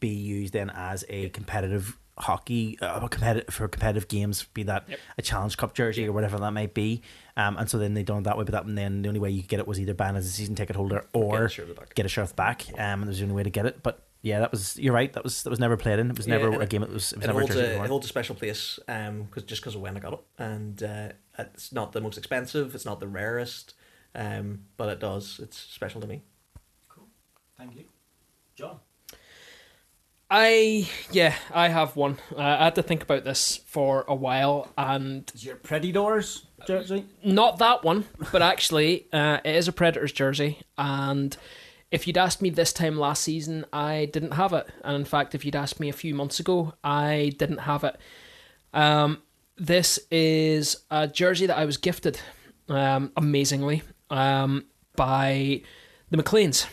be 0.00 0.08
used 0.08 0.52
then 0.54 0.70
as 0.70 1.04
a 1.08 1.28
competitive 1.30 1.96
hockey 2.18 2.78
uh, 2.80 3.06
competitive 3.08 3.52
for 3.54 3.68
competitive 3.68 4.08
games, 4.08 4.44
be 4.54 4.64
that 4.64 4.84
Yep. 4.88 4.98
a 5.18 5.22
challenge 5.22 5.56
cup 5.56 5.74
jersey 5.74 6.06
or 6.06 6.12
whatever 6.12 6.38
that 6.38 6.50
might 6.50 6.74
be. 6.74 7.02
Um, 7.36 7.56
and 7.56 7.68
so 7.70 7.78
then 7.78 7.94
they 7.94 8.02
done 8.02 8.18
it 8.18 8.24
that 8.24 8.36
way, 8.36 8.44
but 8.44 8.52
that 8.52 8.66
and 8.66 8.76
then 8.76 9.02
the 9.02 9.08
only 9.08 9.20
way 9.20 9.30
you 9.30 9.40
could 9.42 9.48
get 9.48 9.58
it 9.60 9.66
was 9.66 9.80
either 9.80 9.94
buying 9.94 10.16
as 10.16 10.26
a 10.26 10.30
season 10.30 10.54
ticket 10.54 10.76
holder 10.76 11.06
or 11.14 11.46
a 11.46 11.50
shirt 11.50 11.74
back. 11.74 11.94
get 11.94 12.04
a 12.04 12.08
shirt 12.08 12.36
back. 12.36 12.66
Um, 12.74 12.78
and 12.78 13.04
there's 13.04 13.18
the 13.18 13.24
only 13.24 13.36
way 13.36 13.42
to 13.42 13.50
get 13.50 13.64
it. 13.64 13.82
But 13.82 14.02
yeah, 14.20 14.40
that 14.40 14.50
was 14.50 14.78
you're 14.78 14.92
right. 14.92 15.12
That 15.12 15.24
was 15.24 15.42
that 15.42 15.50
was 15.50 15.58
never 15.58 15.76
played 15.76 15.98
in. 15.98 16.10
It 16.10 16.16
was 16.16 16.26
Yeah, 16.26 16.36
never 16.36 16.52
and 16.52 16.62
a 16.62 16.66
game. 16.66 16.82
It 16.82 16.90
was 16.90 17.12
it 17.12 17.16
was 17.18 17.24
It 17.24 17.26
never 17.28 17.38
a 17.38 17.42
holds, 17.42 17.54
jersey 17.54 17.74
a, 17.74 17.82
it 17.82 17.88
holds 17.88 18.06
a 18.06 18.08
special 18.08 18.34
place 18.34 18.78
um, 18.86 19.28
cause, 19.30 19.44
just 19.44 19.62
because 19.62 19.74
of 19.74 19.80
when 19.80 19.96
I 19.96 20.00
got 20.00 20.12
it. 20.12 20.20
And 20.38 20.82
uh, 20.82 21.08
it's 21.38 21.72
not 21.72 21.92
the 21.92 22.00
most 22.02 22.18
expensive, 22.18 22.74
it's 22.74 22.84
not 22.84 23.00
the 23.00 23.08
rarest, 23.08 23.74
um, 24.14 24.60
but 24.76 24.90
it 24.90 25.00
does. 25.00 25.40
It's 25.42 25.56
special 25.56 26.00
to 26.02 26.06
me. 26.06 26.22
Cool. 26.88 27.08
Thank 27.56 27.76
you, 27.76 27.84
John. 28.54 28.78
I 30.30 30.88
yeah, 31.10 31.34
I 31.52 31.68
have 31.68 31.94
one. 31.96 32.18
Uh, 32.34 32.40
I 32.40 32.64
had 32.64 32.74
to 32.76 32.82
think 32.82 33.02
about 33.02 33.24
this 33.24 33.58
for 33.66 34.04
a 34.08 34.14
while, 34.14 34.72
and 34.78 35.30
Is 35.34 35.44
your 35.44 35.56
Predators 35.56 36.46
jersey? 36.66 37.04
not 37.24 37.58
that 37.58 37.84
one, 37.84 38.04
but 38.30 38.42
actually, 38.42 39.06
uh, 39.12 39.38
it 39.44 39.56
is 39.56 39.68
a 39.68 39.72
Predators 39.72 40.12
jersey. 40.12 40.60
And 40.78 41.36
if 41.90 42.06
you'd 42.06 42.18
asked 42.18 42.40
me 42.40 42.50
this 42.50 42.72
time 42.72 42.98
last 42.98 43.22
season, 43.22 43.66
I 43.72 44.08
didn't 44.12 44.32
have 44.32 44.52
it. 44.52 44.66
And 44.84 44.96
in 44.96 45.04
fact, 45.04 45.34
if 45.34 45.44
you'd 45.44 45.56
asked 45.56 45.78
me 45.78 45.88
a 45.88 45.92
few 45.92 46.14
months 46.14 46.40
ago, 46.40 46.74
I 46.82 47.32
didn't 47.38 47.58
have 47.58 47.84
it. 47.84 47.96
Um, 48.72 49.22
this 49.56 49.98
is 50.10 50.78
a 50.90 51.06
jersey 51.06 51.46
that 51.46 51.58
I 51.58 51.64
was 51.64 51.76
gifted, 51.76 52.18
um, 52.68 53.12
amazingly, 53.16 53.82
um, 54.10 54.64
by 54.96 55.62
the 56.10 56.16
McLeans. 56.16 56.66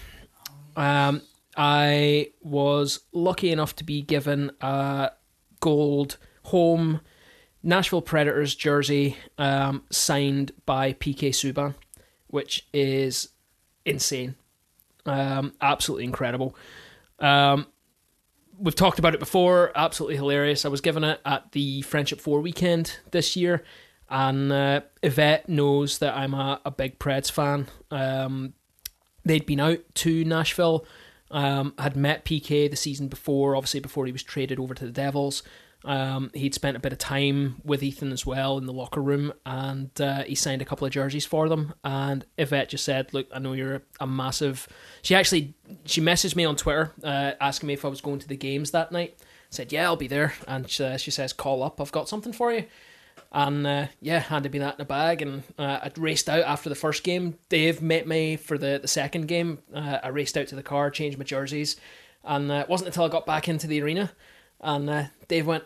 Um, 0.76 1.22
I 1.58 2.32
was 2.42 3.02
lucky 3.12 3.52
enough 3.52 3.76
to 3.78 3.84
be 3.84 4.02
given 4.02 4.52
a 4.62 5.12
gold 5.60 6.18
home 6.44 7.02
Nashville 7.62 8.02
Predators 8.02 8.56
jersey 8.56 9.18
um, 9.38 9.84
signed 9.90 10.52
by 10.66 10.94
PK 10.94 11.30
Subban, 11.30 11.76
which 12.28 12.68
is 12.74 13.30
insane. 13.86 14.36
Um, 15.06 15.54
absolutely 15.62 16.06
incredible. 16.06 16.56
Um, 17.20 17.68
we've 18.58 18.76
talked 18.76 19.00
about 19.00 19.14
it 19.14 19.20
before. 19.20 19.72
Absolutely 19.76 20.16
hilarious. 20.16 20.66
I 20.66 20.70
was 20.70 20.82
given 20.82 21.04
it 21.04 21.20
at 21.26 21.52
the 21.52 21.82
Friendship 21.82 22.22
4 22.22 22.42
weekend 22.42 22.98
this 23.12 23.36
year, 23.36 23.64
and 24.10 24.52
uh, 24.52 24.82
Yvette 25.04 25.50
knows 25.50 26.00
that 26.00 26.16
I'm 26.16 26.34
a, 26.34 26.62
a 26.66 26.72
big 26.72 27.00
Preds 27.00 27.32
fan. 27.32 27.68
Um, 27.92 28.54
they'd 29.26 29.46
been 29.46 29.60
out 29.60 29.80
to 29.96 30.24
Nashville, 30.24 30.86
um, 31.32 31.74
had 31.78 31.96
met 31.96 32.26
PK 32.26 32.70
the 32.70 32.76
season 32.76 33.08
before, 33.08 33.56
obviously 33.56 33.80
before 33.80 34.06
he 34.06 34.12
was 34.12 34.24
traded 34.24 34.60
over 34.60 34.74
to 34.74 34.86
the 34.86 34.92
Devils. 34.92 35.44
Um, 35.86 36.30
he'd 36.34 36.54
spent 36.54 36.76
a 36.76 36.80
bit 36.80 36.92
of 36.92 37.00
time 37.00 37.62
with 37.64 37.82
Ethan 37.82 38.12
as 38.12 38.26
well 38.26 38.58
in 38.58 38.66
the 38.66 38.74
locker 38.74 39.02
room, 39.02 39.32
and 39.46 39.90
uh, 40.02 40.24
he 40.24 40.36
signed 40.36 40.62
a 40.62 40.66
couple 40.66 40.86
of 40.86 40.92
jerseys 40.92 41.26
for 41.26 41.48
them. 41.48 41.74
And 41.84 42.26
Yvette 42.38 42.70
just 42.70 42.84
said, 42.84 43.14
"Look, 43.14 43.28
I 43.34 43.40
know 43.40 43.54
you're 43.54 43.76
a, 43.76 43.82
a 44.02 44.08
massive." 44.08 44.68
She 45.02 45.16
actually 45.16 45.54
she 45.86 46.02
messaged 46.02 46.36
me 46.36 46.46
on 46.46 46.56
Twitter 46.58 46.92
uh, 47.04 47.34
asking 47.40 47.68
me 47.68 47.74
if 47.74 47.86
I 47.86 47.88
was 47.88 48.02
going 48.02 48.20
to 48.20 48.28
the 48.28 48.36
games 48.36 48.72
that 48.72 48.92
night. 48.92 49.16
I 49.20 49.24
said, 49.52 49.72
"Yeah, 49.72 49.86
I'll 49.86 49.96
be 49.96 50.08
there," 50.08 50.34
and 50.48 50.70
she, 50.70 50.98
she 50.98 51.12
says, 51.12 51.32
"Call 51.32 51.64
up, 51.64 51.80
I've 51.80 51.94
got 51.94 52.10
something 52.10 52.34
for 52.34 52.52
you." 52.52 52.66
And 53.32 53.66
uh, 53.66 53.88
yeah, 54.02 54.20
handed 54.20 54.52
me 54.52 54.60
that 54.60 54.76
in 54.76 54.82
a 54.82 54.86
bag, 54.86 55.22
and 55.22 55.44
uh, 55.58 55.80
I 55.84 55.92
raced 55.98 56.30
out 56.30 56.44
after 56.44 56.68
the 56.68 56.76
first 56.76 57.04
game. 57.04 57.38
Dave 57.48 57.82
met 57.82 58.08
me 58.08 58.36
for 58.36 58.58
the, 58.58 58.80
the 58.82 58.88
second 58.88 59.28
game. 59.28 59.60
Uh, 59.74 60.00
I 60.04 60.08
raced 60.10 60.38
out 60.38 60.48
to 60.48 60.56
the 60.56 60.64
car, 60.64 60.90
changed 60.90 61.18
my 61.18 61.24
jerseys, 61.24 61.78
and 62.24 62.52
uh, 62.52 62.56
it 62.56 62.70
wasn't 62.70 62.88
until 62.88 63.04
I 63.06 63.10
got 63.10 63.26
back 63.28 63.48
into 63.48 63.68
the 63.68 63.82
arena, 63.82 64.12
and 64.62 64.90
uh, 64.90 65.04
Dave 65.28 65.48
went, 65.48 65.64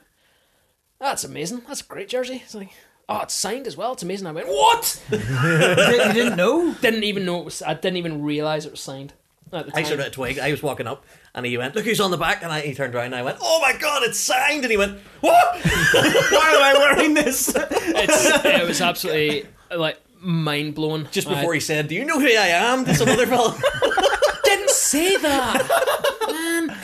"That's 1.00 1.24
amazing. 1.24 1.64
That's 1.68 1.82
a 1.82 1.86
great 1.86 2.10
jersey." 2.10 2.42
It's 2.44 2.56
like, 2.56 2.72
"Oh, 3.10 3.22
it's 3.22 3.34
signed 3.34 3.68
as 3.68 3.78
well. 3.78 3.94
It's 3.94 4.04
amazing." 4.04 4.28
I 4.28 4.32
went, 4.32 4.48
"What?" 4.48 5.02
you 5.12 5.18
didn't 5.18 6.36
know? 6.36 6.74
didn't 6.82 7.04
even 7.04 7.26
know 7.26 7.40
it 7.40 7.46
was. 7.46 7.62
I 7.62 7.74
didn't 7.74 7.98
even 7.98 8.24
realize 8.24 8.66
it 8.66 8.72
was 8.72 8.82
signed 8.82 9.14
at 9.52 9.66
the 9.68 9.72
I 9.76 9.82
time. 9.82 9.86
sort 9.86 10.00
of 10.00 10.12
twig. 10.12 10.40
I 10.40 10.52
was 10.52 10.64
walking 10.64 10.88
up, 10.88 11.06
and 11.36 11.46
he 11.46 11.58
went, 11.58 11.76
"Look 11.76 11.86
who's 11.86 12.00
on 12.00 12.12
the 12.12 12.18
back!" 12.18 12.44
And 12.44 12.52
I, 12.52 12.62
he 12.62 12.74
turned 12.74 12.96
around, 12.96 13.08
and 13.08 13.16
I 13.16 13.24
went, 13.24 13.38
"Oh 13.42 13.60
my 13.62 13.78
god, 13.78 14.04
it's 14.04 14.20
signed!" 14.20 14.64
And 14.64 14.72
he 14.72 14.78
went, 14.78 15.00
"What?" 15.22 15.56
Why 15.64 16.52
am 16.56 16.64
I 16.64 16.76
wearing 16.78 17.14
this? 17.14 17.54
It's, 17.56 18.46
it 18.46 18.68
was 18.68 18.82
absolutely 18.82 19.48
like 19.76 20.00
mind 20.20 20.76
blowing. 20.76 21.08
Just 21.12 21.28
before 21.28 21.54
he 21.54 21.60
said, 21.60 21.88
"Do 21.88 21.96
you 21.96 22.06
know 22.06 22.20
who 22.20 22.28
I 22.28 22.48
am?" 22.48 22.86
to 22.86 22.96
some 22.96 23.10
other 23.10 23.28
fella. 23.28 23.60
didn't 24.44 24.70
say 24.70 25.18
that, 25.18 25.68
man. 26.30 26.76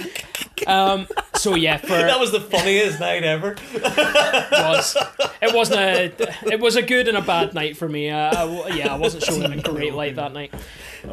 Um. 0.68 1.08
So 1.40 1.56
yeah, 1.56 1.78
for 1.82 1.88
that 1.88 2.20
was 2.20 2.32
the 2.32 2.42
funniest 2.42 3.00
night 3.00 3.24
ever. 3.24 3.56
was 3.74 4.98
it 5.42 5.56
wasn't 5.56 5.80
a 5.80 6.52
it 6.52 6.60
was 6.60 6.76
a 6.76 6.82
good 6.82 7.08
and 7.08 7.18
a 7.18 7.22
bad 7.22 7.54
night 7.54 7.78
for 7.78 7.88
me. 7.88 8.10
Uh, 8.10 8.30
I 8.30 8.46
w 8.46 8.74
yeah, 8.76 8.94
I 8.94 8.98
wasn't 8.98 9.24
showing 9.24 9.44
in 9.44 9.60
a 9.60 9.62
great 9.62 9.94
light 9.94 10.18
that 10.18 10.34
night. 10.34 10.54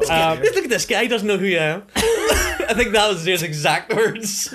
Um, 0.09 0.39
Look 0.41 0.57
at 0.57 0.69
this 0.69 0.85
guy; 0.85 1.03
he 1.03 1.07
doesn't 1.07 1.27
know 1.27 1.37
who 1.37 1.47
I 1.47 1.59
am. 1.59 1.83
I 1.95 2.73
think 2.75 2.91
that 2.91 3.07
was 3.07 3.23
his 3.23 3.41
exact 3.41 3.93
words. 3.93 4.53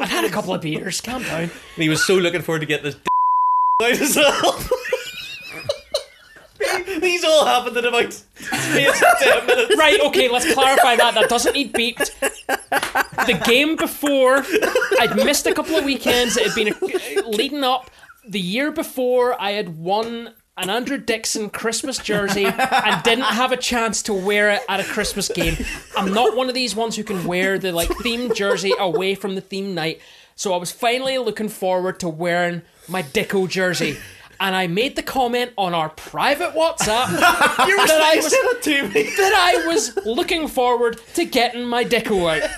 I've 0.00 0.10
had 0.10 0.24
a 0.24 0.28
couple 0.28 0.54
of 0.54 0.60
beers. 0.60 1.00
Calm 1.00 1.22
down. 1.22 1.42
And 1.42 1.50
he 1.76 1.88
was 1.88 2.04
so 2.04 2.16
looking 2.16 2.42
forward 2.42 2.60
to 2.60 2.66
get 2.66 2.82
this 2.82 2.96
out 3.80 3.92
as 3.92 4.16
well. 4.16 4.64
These 7.00 7.24
all 7.24 7.44
happened 7.44 7.76
in 7.76 7.84
about 7.84 8.12
space 8.12 9.04
ten 9.20 9.46
minutes. 9.46 9.76
Right, 9.76 10.00
okay, 10.00 10.28
let's 10.28 10.52
clarify 10.52 10.96
that. 10.96 11.14
That 11.14 11.28
doesn't 11.28 11.52
need 11.52 11.72
beeped. 11.72 12.10
The 13.26 13.40
game 13.44 13.76
before, 13.76 14.44
I'd 15.00 15.16
missed 15.16 15.46
a 15.46 15.54
couple 15.54 15.76
of 15.76 15.84
weekends. 15.84 16.36
It 16.36 16.48
had 16.48 16.54
been 16.54 16.74
uh, 16.74 17.28
leading 17.28 17.64
up. 17.64 17.90
The 18.26 18.40
year 18.40 18.70
before, 18.70 19.40
I 19.40 19.52
had 19.52 19.78
won 19.78 20.34
an 20.56 20.70
Andrew 20.70 20.98
Dixon 20.98 21.48
Christmas 21.50 21.98
jersey 21.98 22.44
and 22.44 23.02
didn't 23.02 23.24
have 23.24 23.52
a 23.52 23.56
chance 23.56 24.02
to 24.02 24.12
wear 24.12 24.50
it 24.50 24.62
at 24.68 24.80
a 24.80 24.84
Christmas 24.84 25.28
game. 25.28 25.56
I'm 25.96 26.12
not 26.12 26.36
one 26.36 26.48
of 26.48 26.54
these 26.54 26.76
ones 26.76 26.96
who 26.96 27.04
can 27.04 27.24
wear 27.24 27.58
the 27.58 27.72
like 27.72 27.88
themed 27.88 28.34
jersey 28.34 28.72
away 28.78 29.14
from 29.14 29.34
the 29.34 29.40
theme 29.40 29.74
night. 29.74 30.00
So 30.36 30.52
I 30.52 30.56
was 30.58 30.70
finally 30.70 31.18
looking 31.18 31.48
forward 31.48 32.00
to 32.00 32.08
wearing 32.08 32.62
my 32.88 33.02
Dicko 33.02 33.48
jersey. 33.48 33.96
And 34.42 34.56
I 34.56 34.66
made 34.66 34.96
the 34.96 35.04
comment 35.04 35.52
on 35.56 35.72
our 35.72 35.88
private 35.90 36.50
WhatsApp 36.50 37.06
that 37.16 38.00
I 38.02 38.16
was 38.16 38.32
it 38.32 38.62
to 38.62 38.88
me. 38.88 39.04
that 39.04 39.34
I 39.36 39.68
was 39.68 39.96
looking 40.04 40.48
forward 40.48 41.00
to 41.14 41.24
getting 41.24 41.64
my 41.64 41.84
Dicko 41.84 42.42
out. 42.42 42.50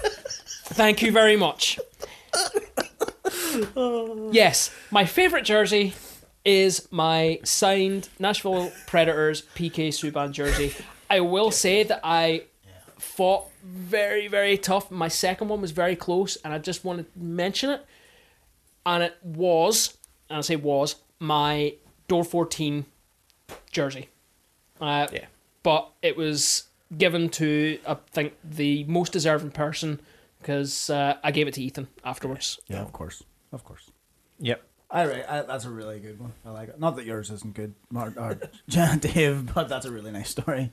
Thank 0.64 1.02
you 1.02 1.12
very 1.12 1.36
much. 1.36 1.78
Yes, 4.32 4.74
my 4.90 5.04
favourite 5.04 5.44
jersey 5.44 5.92
is 6.42 6.88
my 6.90 7.38
signed 7.44 8.08
Nashville 8.18 8.72
Predators 8.86 9.42
PK 9.54 9.88
Subban 9.88 10.32
jersey. 10.32 10.74
I 11.10 11.20
will 11.20 11.50
say 11.50 11.82
that 11.82 12.00
I 12.02 12.44
fought 12.98 13.50
very, 13.62 14.26
very 14.26 14.56
tough. 14.56 14.90
My 14.90 15.08
second 15.08 15.48
one 15.48 15.60
was 15.60 15.72
very 15.72 15.96
close, 15.96 16.36
and 16.36 16.54
I 16.54 16.58
just 16.58 16.82
want 16.82 17.00
to 17.00 17.18
mention 17.18 17.68
it. 17.68 17.84
And 18.86 19.02
it 19.02 19.18
was, 19.22 19.98
and 20.30 20.38
I 20.38 20.40
say 20.40 20.56
was, 20.56 20.96
my 21.24 21.74
Door 22.08 22.24
14 22.24 22.84
jersey. 23.72 24.08
Uh, 24.80 25.06
Yeah. 25.12 25.26
But 25.62 25.90
it 26.02 26.16
was 26.16 26.64
given 26.96 27.30
to, 27.30 27.78
I 27.88 27.96
think, 28.12 28.34
the 28.44 28.84
most 28.84 29.12
deserving 29.12 29.52
person 29.52 30.00
because 30.40 30.90
uh, 30.90 31.16
I 31.24 31.30
gave 31.30 31.48
it 31.48 31.54
to 31.54 31.62
Ethan 31.62 31.88
afterwards. 32.04 32.60
Yeah, 32.68 32.82
of 32.82 32.92
course, 32.92 33.22
of 33.52 33.64
course. 33.64 33.90
Yep. 34.40 34.62
I, 34.90 35.02
re- 35.04 35.24
I 35.24 35.40
that's 35.42 35.64
a 35.64 35.70
really 35.70 35.98
good 36.00 36.20
one. 36.20 36.34
I 36.44 36.50
like 36.50 36.68
it. 36.68 36.78
Not 36.78 36.96
that 36.96 37.06
yours 37.06 37.30
isn't 37.30 37.54
good, 37.54 37.74
Mar- 37.90 38.12
or 38.16 38.38
Dave, 39.00 39.54
but 39.54 39.68
that's 39.70 39.86
a 39.86 39.90
really 39.90 40.10
nice 40.12 40.28
story. 40.28 40.70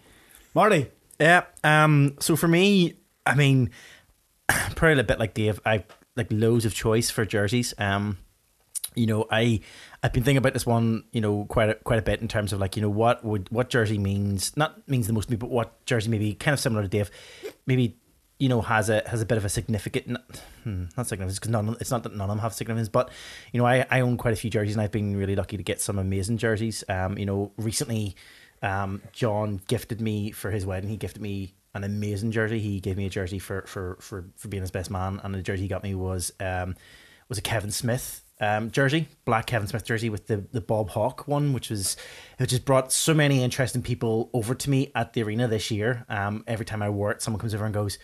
Marty, 0.54 0.88
Yeah. 1.20 1.46
Um. 1.64 2.18
So 2.20 2.36
for 2.36 2.50
me, 2.50 2.96
I 3.26 3.36
mean, 3.36 3.70
probably 4.76 5.00
a 5.00 5.04
bit 5.06 5.20
like 5.20 5.34
Dave. 5.34 5.62
I 5.66 5.86
like 6.18 6.28
loads 6.30 6.66
of 6.66 6.74
choice 6.74 7.10
for 7.10 7.24
jerseys. 7.26 7.74
Um. 7.78 8.18
You 8.94 9.06
know, 9.08 9.26
I 9.32 9.62
I've 10.04 10.14
been 10.14 10.24
thinking 10.24 10.38
about 10.38 10.54
this 10.54 10.66
one. 10.66 11.04
You 11.12 11.22
know, 11.22 11.46
quite 11.46 11.70
a, 11.70 11.76
quite 11.76 12.00
a 12.00 12.02
bit 12.02 12.22
in 12.22 12.28
terms 12.28 12.54
of 12.54 12.60
like 12.60 12.76
you 12.76 12.82
know 12.82 12.90
what 12.90 13.24
would 13.24 13.50
what 13.52 13.70
jersey 13.70 13.98
means 13.98 14.56
not 14.58 14.88
means 14.88 15.08
the 15.08 15.14
most 15.14 15.26
to 15.26 15.32
me, 15.32 15.38
but 15.38 15.50
what 15.50 15.86
jersey 15.86 16.10
maybe 16.10 16.34
kind 16.34 16.54
of 16.54 16.60
similar 16.60 16.82
to 16.82 16.88
Dave, 16.88 17.12
maybe 17.66 17.98
you 18.40 18.50
know 18.50 18.62
has 18.62 18.90
a 18.90 19.04
has 19.06 19.22
a 19.22 19.26
bit 19.26 19.38
of 19.38 19.46
a 19.46 19.50
significant 19.50 20.08
not, 20.08 20.42
hmm, 20.64 20.86
not 20.98 21.08
significance 21.08 21.38
because 21.38 21.52
none 21.52 21.78
it's 21.80 21.92
not 21.92 22.04
that 22.04 22.14
none 22.14 22.22
of 22.22 22.30
them 22.30 22.40
have 22.40 22.54
significance, 22.54 22.90
but 22.90 23.12
you 23.52 23.60
know 23.60 23.66
I 23.66 23.86
I 23.92 24.02
own 24.02 24.18
quite 24.18 24.34
a 24.34 24.38
few 24.38 24.50
jerseys 24.50 24.76
and 24.76 24.82
I've 24.82 24.92
been 24.92 25.16
really 25.16 25.36
lucky 25.36 25.58
to 25.58 25.64
get 25.64 25.80
some 25.80 26.00
amazing 26.00 26.38
jerseys. 26.38 26.84
Um. 26.90 27.18
You 27.18 27.26
know, 27.26 27.52
recently 27.58 28.16
um, 28.62 29.02
John 29.12 29.62
gifted 29.68 30.02
me 30.02 30.32
for 30.32 30.52
his 30.52 30.66
wedding. 30.66 30.90
He 30.90 30.98
gifted 30.98 31.22
me 31.22 31.56
an 31.74 31.84
amazing 31.84 32.32
jersey. 32.32 32.60
He 32.60 32.80
gave 32.80 32.98
me 32.98 33.06
a 33.06 33.10
jersey 33.10 33.40
for 33.40 33.64
for 33.64 33.98
for, 34.02 34.26
for 34.36 34.48
being 34.48 34.62
his 34.62 34.72
best 34.72 34.92
man, 34.92 35.20
and 35.24 35.34
the 35.34 35.42
jersey 35.42 35.64
he 35.64 35.68
got 35.68 35.84
me 35.84 35.96
was 35.96 36.32
um, 36.40 36.76
was 37.30 37.38
a 37.38 37.42
Kevin 37.42 37.72
Smith 37.72 38.24
um, 38.42 38.72
jersey, 38.72 39.08
black 39.24 39.46
Kevin 39.46 39.68
Smith 39.68 39.86
jersey 39.86 40.10
with 40.10 40.28
the 40.28 40.38
the 40.52 40.60
Bob 40.60 40.90
Hawk 40.90 41.28
one, 41.28 41.54
which 41.54 41.70
was 41.70 41.96
which 42.38 42.52
has 42.52 42.60
brought 42.60 42.92
so 42.92 43.14
many 43.14 43.44
interesting 43.44 43.82
people 43.84 44.30
over 44.34 44.56
to 44.56 44.70
me 44.70 44.92
at 44.96 45.14
the 45.14 45.24
arena 45.24 45.48
this 45.48 45.72
year. 45.72 46.06
Um, 46.10 46.44
every 46.48 46.66
time 46.66 46.82
I 46.82 46.90
wore 46.90 47.12
it, 47.12 47.22
someone 47.22 47.40
comes 47.40 47.54
over 47.54 47.66
and 47.66 47.74
goes, 47.74 48.00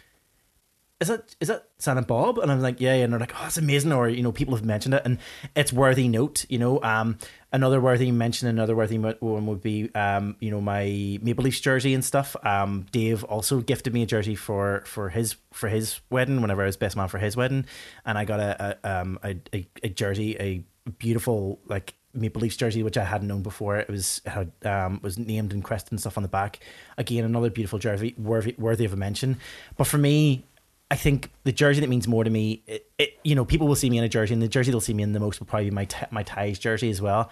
is 0.99 1.10
that 1.10 1.36
is 1.40 1.48
that 1.48 1.68
Santa 1.78 2.02
Bob? 2.02 2.40
And 2.40 2.52
I'm 2.52 2.60
like, 2.60 2.82
yeah, 2.82 2.95
yeah. 2.95 3.03
And 3.03 3.14
they're 3.14 3.19
like, 3.19 3.34
oh, 3.40 3.45
it's 3.45 3.57
amazing. 3.57 3.91
Or 3.91 4.10
you 4.10 4.24
know, 4.24 4.32
people 4.32 4.56
have 4.56 4.65
mentioned 4.65 4.95
it, 4.95 5.03
and 5.06 5.19
it's 5.56 5.72
worthy 5.72 6.07
note. 6.07 6.45
You 6.49 6.57
know, 6.57 6.82
um, 6.82 7.19
another 7.52 7.80
worthy 7.80 8.11
mention, 8.11 8.48
another 8.48 8.76
worthy 8.76 8.98
one 8.98 9.45
would 9.45 9.61
be, 9.61 9.94
um, 9.94 10.36
you 10.40 10.49
know, 10.49 10.60
my 10.60 11.19
Maple 11.22 11.44
Leafs 11.44 11.60
jersey 11.60 11.94
and 11.94 12.03
stuff. 12.03 12.36
Um, 12.44 12.88
Dave 12.91 13.24
also 13.26 13.61
gifted 13.61 13.94
me 13.94 14.02
a 14.02 14.06
jersey 14.07 14.36
for 14.36 14.84
for 14.86 15.10
his 15.10 15.36
for 15.52 15.69
his 15.69 15.99
wedding 16.10 16.41
whenever 16.41 16.64
I 16.64 16.65
was 16.65 16.78
best 16.78 16.98
man 16.98 17.10
for 17.10 17.19
his 17.19 17.38
wedding, 17.38 17.65
and 18.03 18.18
I 18.18 18.26
got 18.26 18.40
a 18.40 18.78
a 18.84 19.02
um 19.02 19.19
a, 19.24 19.36
a, 19.53 19.68
a 19.84 19.90
jersey, 19.90 20.36
a 20.40 20.64
beautiful 20.90 21.60
like 21.68 21.94
Maple 22.15 22.41
Leafs 22.41 22.57
jersey, 22.57 22.82
which 22.82 22.98
I 22.98 23.03
hadn't 23.03 23.28
known 23.28 23.44
before. 23.44 23.78
It 23.78 23.88
was 23.88 24.19
it 24.26 24.30
had 24.30 24.52
um 24.65 24.99
was 25.03 25.19
named 25.19 25.53
and 25.53 25.64
crested 25.64 25.91
and 25.91 25.99
stuff 25.99 26.18
on 26.18 26.24
the 26.24 26.30
back. 26.30 26.60
Again, 26.98 27.24
another 27.24 27.52
beautiful 27.52 27.78
jersey, 27.78 28.15
worthy 28.18 28.56
worthy 28.57 28.86
of 28.86 28.94
a 28.94 28.98
mention. 28.98 29.38
But 29.78 29.86
for 29.86 29.99
me, 29.99 30.44
I 30.89 30.95
think 30.95 31.31
the 31.43 31.51
jersey 31.51 31.81
that 31.81 31.89
means 31.89 32.07
more 32.07 32.23
to 32.23 32.30
me, 32.30 32.64
it, 32.65 32.89
it, 32.97 33.19
you 33.23 33.35
know, 33.35 33.43
people 33.43 33.68
will 33.68 33.76
see 33.76 33.89
me 33.89 33.97
in 33.97 34.03
a 34.03 34.09
jersey, 34.09 34.34
and 34.34 34.41
the 34.41 34.47
jersey 34.47 34.72
they'll 34.72 34.80
see 34.80 34.93
me 34.93 35.03
in 35.03 35.11
the 35.11 35.19
most 35.19 35.39
will 35.39 35.47
probably 35.47 35.65
be 35.65 35.76
my 35.76 35.85
t- 35.85 36.05
my 36.11 36.23
ties 36.23 36.59
jersey 36.59 36.89
as 36.89 37.01
well. 37.01 37.30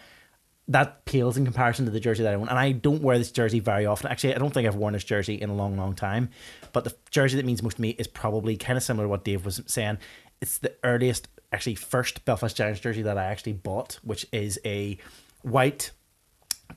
That 0.68 1.06
pales 1.06 1.38
in 1.38 1.46
comparison 1.46 1.86
to 1.86 1.92
the 1.92 2.00
jersey 2.00 2.24
that 2.24 2.34
I 2.34 2.36
own, 2.36 2.50
and 2.50 2.58
I 2.58 2.72
don't 2.72 3.02
wear 3.02 3.18
this 3.18 3.32
jersey 3.32 3.60
very 3.60 3.86
often. 3.86 4.12
Actually, 4.12 4.36
I 4.36 4.40
don't 4.40 4.54
think 4.54 4.68
I've 4.68 4.76
worn 4.76 4.94
this 4.94 5.04
jersey 5.04 5.36
in 5.36 5.50
a 5.50 5.56
long, 5.56 5.78
long 5.78 5.94
time. 5.94 6.30
But 6.74 6.84
the 6.84 6.96
jersey 7.12 7.38
that 7.38 7.46
means 7.46 7.64
most 7.64 7.76
to 7.76 7.82
me 7.82 7.92
is 7.92 8.08
probably 8.08 8.58
kind 8.58 8.76
of 8.76 8.84
similar 8.84 9.06
to 9.06 9.10
what 9.10 9.24
Dave 9.24 9.46
was 9.46 9.62
saying. 9.68 10.00
It's 10.42 10.58
the 10.58 10.74
earliest, 10.84 11.28
actually, 11.54 11.76
first 11.76 12.26
Belfast 12.26 12.58
Giants 12.58 12.82
jersey 12.82 13.04
that 13.04 13.18
I 13.18 13.26
actually 13.26 13.54
bought, 13.54 14.00
which 14.04 14.26
is 14.34 14.60
a 14.66 14.98
white 15.44 15.92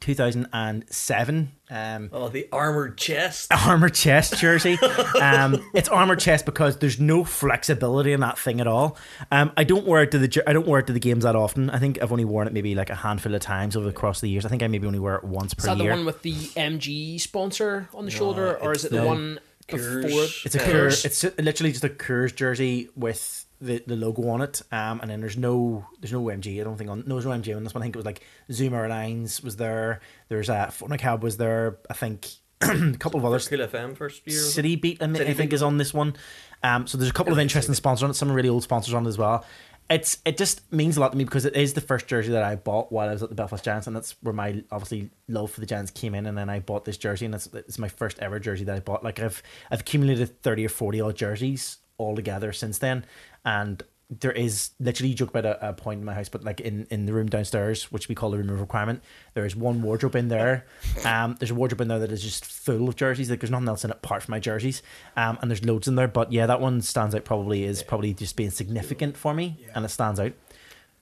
2007 0.00 1.52
um, 1.70 2.08
Oh, 2.12 2.28
the 2.28 2.48
armored 2.50 2.96
chest. 2.96 3.52
armor 3.66 3.88
chest 3.88 4.38
jersey. 4.38 4.78
Um, 5.20 5.62
it's 5.74 5.88
armor 5.88 6.16
chest 6.16 6.46
because 6.46 6.78
there's 6.78 6.98
no 6.98 7.24
flexibility 7.24 8.12
in 8.12 8.20
that 8.20 8.38
thing 8.38 8.60
at 8.60 8.66
all. 8.66 8.96
Um, 9.30 9.52
I 9.56 9.64
don't 9.64 9.86
wear 9.86 10.02
it 10.02 10.10
to 10.12 10.18
the 10.18 10.42
I 10.46 10.52
don't 10.52 10.66
wear 10.66 10.80
it 10.80 10.86
to 10.86 10.92
the 10.92 11.00
games 11.00 11.24
that 11.24 11.36
often. 11.36 11.68
I 11.70 11.78
think 11.78 12.00
I've 12.02 12.12
only 12.12 12.24
worn 12.24 12.46
it 12.46 12.52
maybe 12.52 12.74
like 12.74 12.90
a 12.90 12.94
handful 12.94 13.34
of 13.34 13.40
times 13.42 13.76
over 13.76 13.86
the 13.86 13.92
course 13.92 14.18
of 14.18 14.22
the 14.22 14.30
years. 14.30 14.46
I 14.46 14.48
think 14.48 14.62
I 14.62 14.66
maybe 14.68 14.86
only 14.86 14.98
wear 14.98 15.16
it 15.16 15.24
once 15.24 15.52
Is 15.52 15.54
per 15.56 15.66
that 15.74 15.78
the 15.78 15.88
one 15.90 16.04
with 16.06 16.22
the 16.22 16.32
MG 16.34 17.20
sponsor 17.20 17.88
on 17.94 18.04
the 18.06 18.10
shoulder, 18.10 18.56
or 18.58 18.72
is 18.72 18.84
it 18.84 18.90
the 18.90 19.00
the 19.00 19.06
one 19.06 19.40
Coors. 19.68 20.02
before? 20.02 20.24
it's 20.46 20.54
a 20.54 20.62
Uh, 20.62 20.66
Coors, 20.66 21.04
it's 21.04 21.22
literally 21.38 21.72
just 21.72 21.84
a 21.84 21.90
Coors 21.90 22.34
jersey 22.34 22.88
with 22.96 23.44
the, 23.60 23.82
the 23.86 23.96
logo 23.96 24.28
on 24.28 24.42
it. 24.42 24.62
Um, 24.72 25.00
and 25.00 25.10
then 25.10 25.20
there's 25.20 25.36
no 25.36 25.86
there's 26.00 26.12
no 26.12 26.22
MG. 26.24 26.60
I 26.60 26.64
don't 26.64 26.76
think 26.76 26.90
on 26.90 27.04
no 27.06 27.14
there's 27.14 27.26
no 27.26 27.32
MG 27.32 27.56
on 27.56 27.64
this 27.64 27.74
one. 27.74 27.82
I 27.82 27.84
think 27.84 27.96
it 27.96 27.98
was 27.98 28.06
like 28.06 28.22
Zoom 28.52 28.74
Airlines 28.74 29.42
was 29.42 29.56
there. 29.56 30.00
There's 30.28 30.48
a 30.48 30.72
uh, 30.90 30.96
Cab 30.96 31.22
was 31.22 31.36
there. 31.36 31.78
I 31.90 31.94
think 31.94 32.28
a 32.60 32.92
couple 32.98 33.20
of 33.20 33.26
others. 33.26 33.48
Cool 33.48 33.58
FM 33.58 33.96
first 33.96 34.26
year. 34.26 34.38
City 34.38 34.76
Beat, 34.76 35.02
I, 35.02 35.06
City 35.06 35.30
I 35.30 35.34
think, 35.34 35.50
Beat. 35.50 35.54
is 35.54 35.62
on 35.62 35.78
this 35.78 35.94
one. 35.94 36.16
Um, 36.62 36.86
so 36.86 36.98
there's 36.98 37.10
a 37.10 37.14
couple 37.14 37.32
of 37.32 37.38
interesting 37.38 37.74
sponsors 37.74 38.02
on 38.02 38.10
it. 38.10 38.14
Some 38.14 38.32
really 38.32 38.48
old 38.48 38.62
sponsors 38.62 38.94
on 38.94 39.06
it 39.06 39.08
as 39.08 39.18
well. 39.18 39.44
It's 39.90 40.18
it 40.26 40.36
just 40.36 40.70
means 40.70 40.98
a 40.98 41.00
lot 41.00 41.12
to 41.12 41.18
me 41.18 41.24
because 41.24 41.46
it 41.46 41.56
is 41.56 41.72
the 41.72 41.80
first 41.80 42.08
jersey 42.08 42.32
that 42.32 42.42
I 42.42 42.56
bought 42.56 42.92
while 42.92 43.08
I 43.08 43.12
was 43.12 43.22
at 43.22 43.30
the 43.30 43.34
Belfast 43.34 43.64
Giants, 43.64 43.86
and 43.86 43.96
that's 43.96 44.16
where 44.20 44.34
my 44.34 44.62
obviously 44.70 45.10
love 45.28 45.50
for 45.50 45.60
the 45.60 45.66
Giants 45.66 45.90
came 45.90 46.14
in. 46.14 46.26
And 46.26 46.36
then 46.36 46.50
I 46.50 46.60
bought 46.60 46.84
this 46.84 46.98
jersey, 46.98 47.24
and 47.24 47.34
it's, 47.34 47.46
it's 47.54 47.78
my 47.78 47.88
first 47.88 48.18
ever 48.18 48.38
jersey 48.38 48.64
that 48.64 48.76
I 48.76 48.80
bought. 48.80 49.02
Like 49.02 49.18
I've 49.18 49.42
I've 49.70 49.80
accumulated 49.80 50.42
thirty 50.42 50.66
or 50.66 50.68
forty 50.68 51.00
odd 51.00 51.16
jerseys 51.16 51.78
all 51.96 52.14
together 52.14 52.52
since 52.52 52.78
then, 52.78 53.04
and 53.48 53.82
there 54.10 54.32
is 54.32 54.70
literally 54.78 55.10
you 55.10 55.14
joke 55.14 55.30
about 55.30 55.46
a, 55.46 55.70
a 55.70 55.72
point 55.72 56.00
in 56.00 56.04
my 56.04 56.12
house, 56.12 56.28
but 56.28 56.44
like 56.44 56.60
in, 56.60 56.86
in 56.90 57.06
the 57.06 57.14
room 57.14 57.28
downstairs, 57.28 57.90
which 57.90 58.08
we 58.08 58.14
call 58.14 58.30
the 58.30 58.36
room 58.36 58.50
of 58.50 58.60
requirement, 58.60 59.02
there 59.32 59.46
is 59.46 59.56
one 59.56 59.80
wardrobe 59.82 60.16
in 60.16 60.28
there. 60.28 60.66
Um, 61.04 61.36
there's 61.38 61.52
a 61.52 61.54
wardrobe 61.54 61.80
in 61.80 61.88
there 61.88 62.00
that 62.00 62.10
is 62.10 62.22
just 62.22 62.44
full 62.44 62.88
of 62.88 62.96
jerseys. 62.96 63.30
Like 63.30 63.40
there's 63.40 63.50
nothing 63.50 63.68
else 63.68 63.84
in 63.84 63.90
it 63.90 63.96
apart 63.96 64.22
from 64.24 64.32
my 64.32 64.40
jerseys. 64.40 64.82
Um, 65.16 65.38
and 65.40 65.50
there's 65.50 65.64
loads 65.64 65.88
in 65.88 65.94
there. 65.94 66.08
But 66.08 66.32
yeah, 66.32 66.46
that 66.46 66.60
one 66.60 66.82
stands 66.82 67.14
out. 67.14 67.24
Probably 67.24 67.64
is 67.64 67.82
probably 67.82 68.12
just 68.12 68.36
being 68.36 68.50
significant 68.50 69.16
for 69.16 69.32
me, 69.32 69.56
and 69.74 69.84
it 69.84 69.88
stands 69.88 70.20
out. 70.20 70.32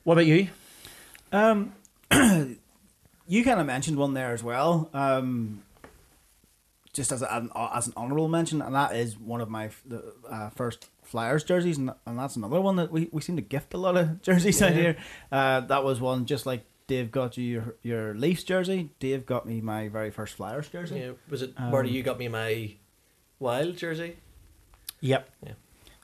What 0.04 0.14
about 0.14 0.26
you? 0.26 0.48
Um, 1.32 1.72
you 2.12 3.44
kind 3.44 3.58
of 3.58 3.66
mentioned 3.66 3.96
one 3.96 4.14
there 4.14 4.32
as 4.32 4.42
well. 4.44 4.90
Um, 4.92 5.62
just 6.92 7.10
as 7.10 7.22
a, 7.22 7.26
an 7.26 7.50
as 7.56 7.86
an 7.86 7.94
honorable 7.96 8.28
mention, 8.28 8.62
and 8.62 8.74
that 8.74 8.94
is 8.94 9.18
one 9.18 9.40
of 9.40 9.48
my 9.48 9.70
the, 9.86 10.04
uh, 10.30 10.50
first 10.50 10.88
Flyers 11.06 11.44
jerseys, 11.44 11.78
and, 11.78 11.90
and 12.06 12.18
that's 12.18 12.36
another 12.36 12.60
one 12.60 12.76
that 12.76 12.90
we, 12.90 13.08
we 13.12 13.20
seem 13.22 13.36
to 13.36 13.42
gift 13.42 13.74
a 13.74 13.78
lot 13.78 13.96
of 13.96 14.20
jerseys 14.26 14.60
out 14.62 14.72
here. 14.72 14.96
Uh, 15.32 15.60
that 15.60 15.84
was 15.84 16.00
one 16.00 16.26
just 16.26 16.46
like 16.46 16.64
Dave 16.86 17.10
got 17.10 17.36
you 17.36 17.44
your 17.44 17.74
your 17.82 18.14
Leafs 18.14 18.44
jersey. 18.44 18.90
Dave 18.98 19.26
got 19.26 19.46
me 19.46 19.60
my 19.60 19.88
very 19.88 20.10
first 20.10 20.34
Flyers 20.34 20.68
jersey. 20.68 20.98
Yeah, 21.00 21.12
was 21.28 21.42
it 21.42 21.52
Um, 21.56 21.70
Marty? 21.70 21.90
You 21.90 22.02
got 22.02 22.18
me 22.18 22.28
my 22.28 22.74
wild 23.38 23.76
jersey. 23.76 24.16
Yep. 25.00 25.28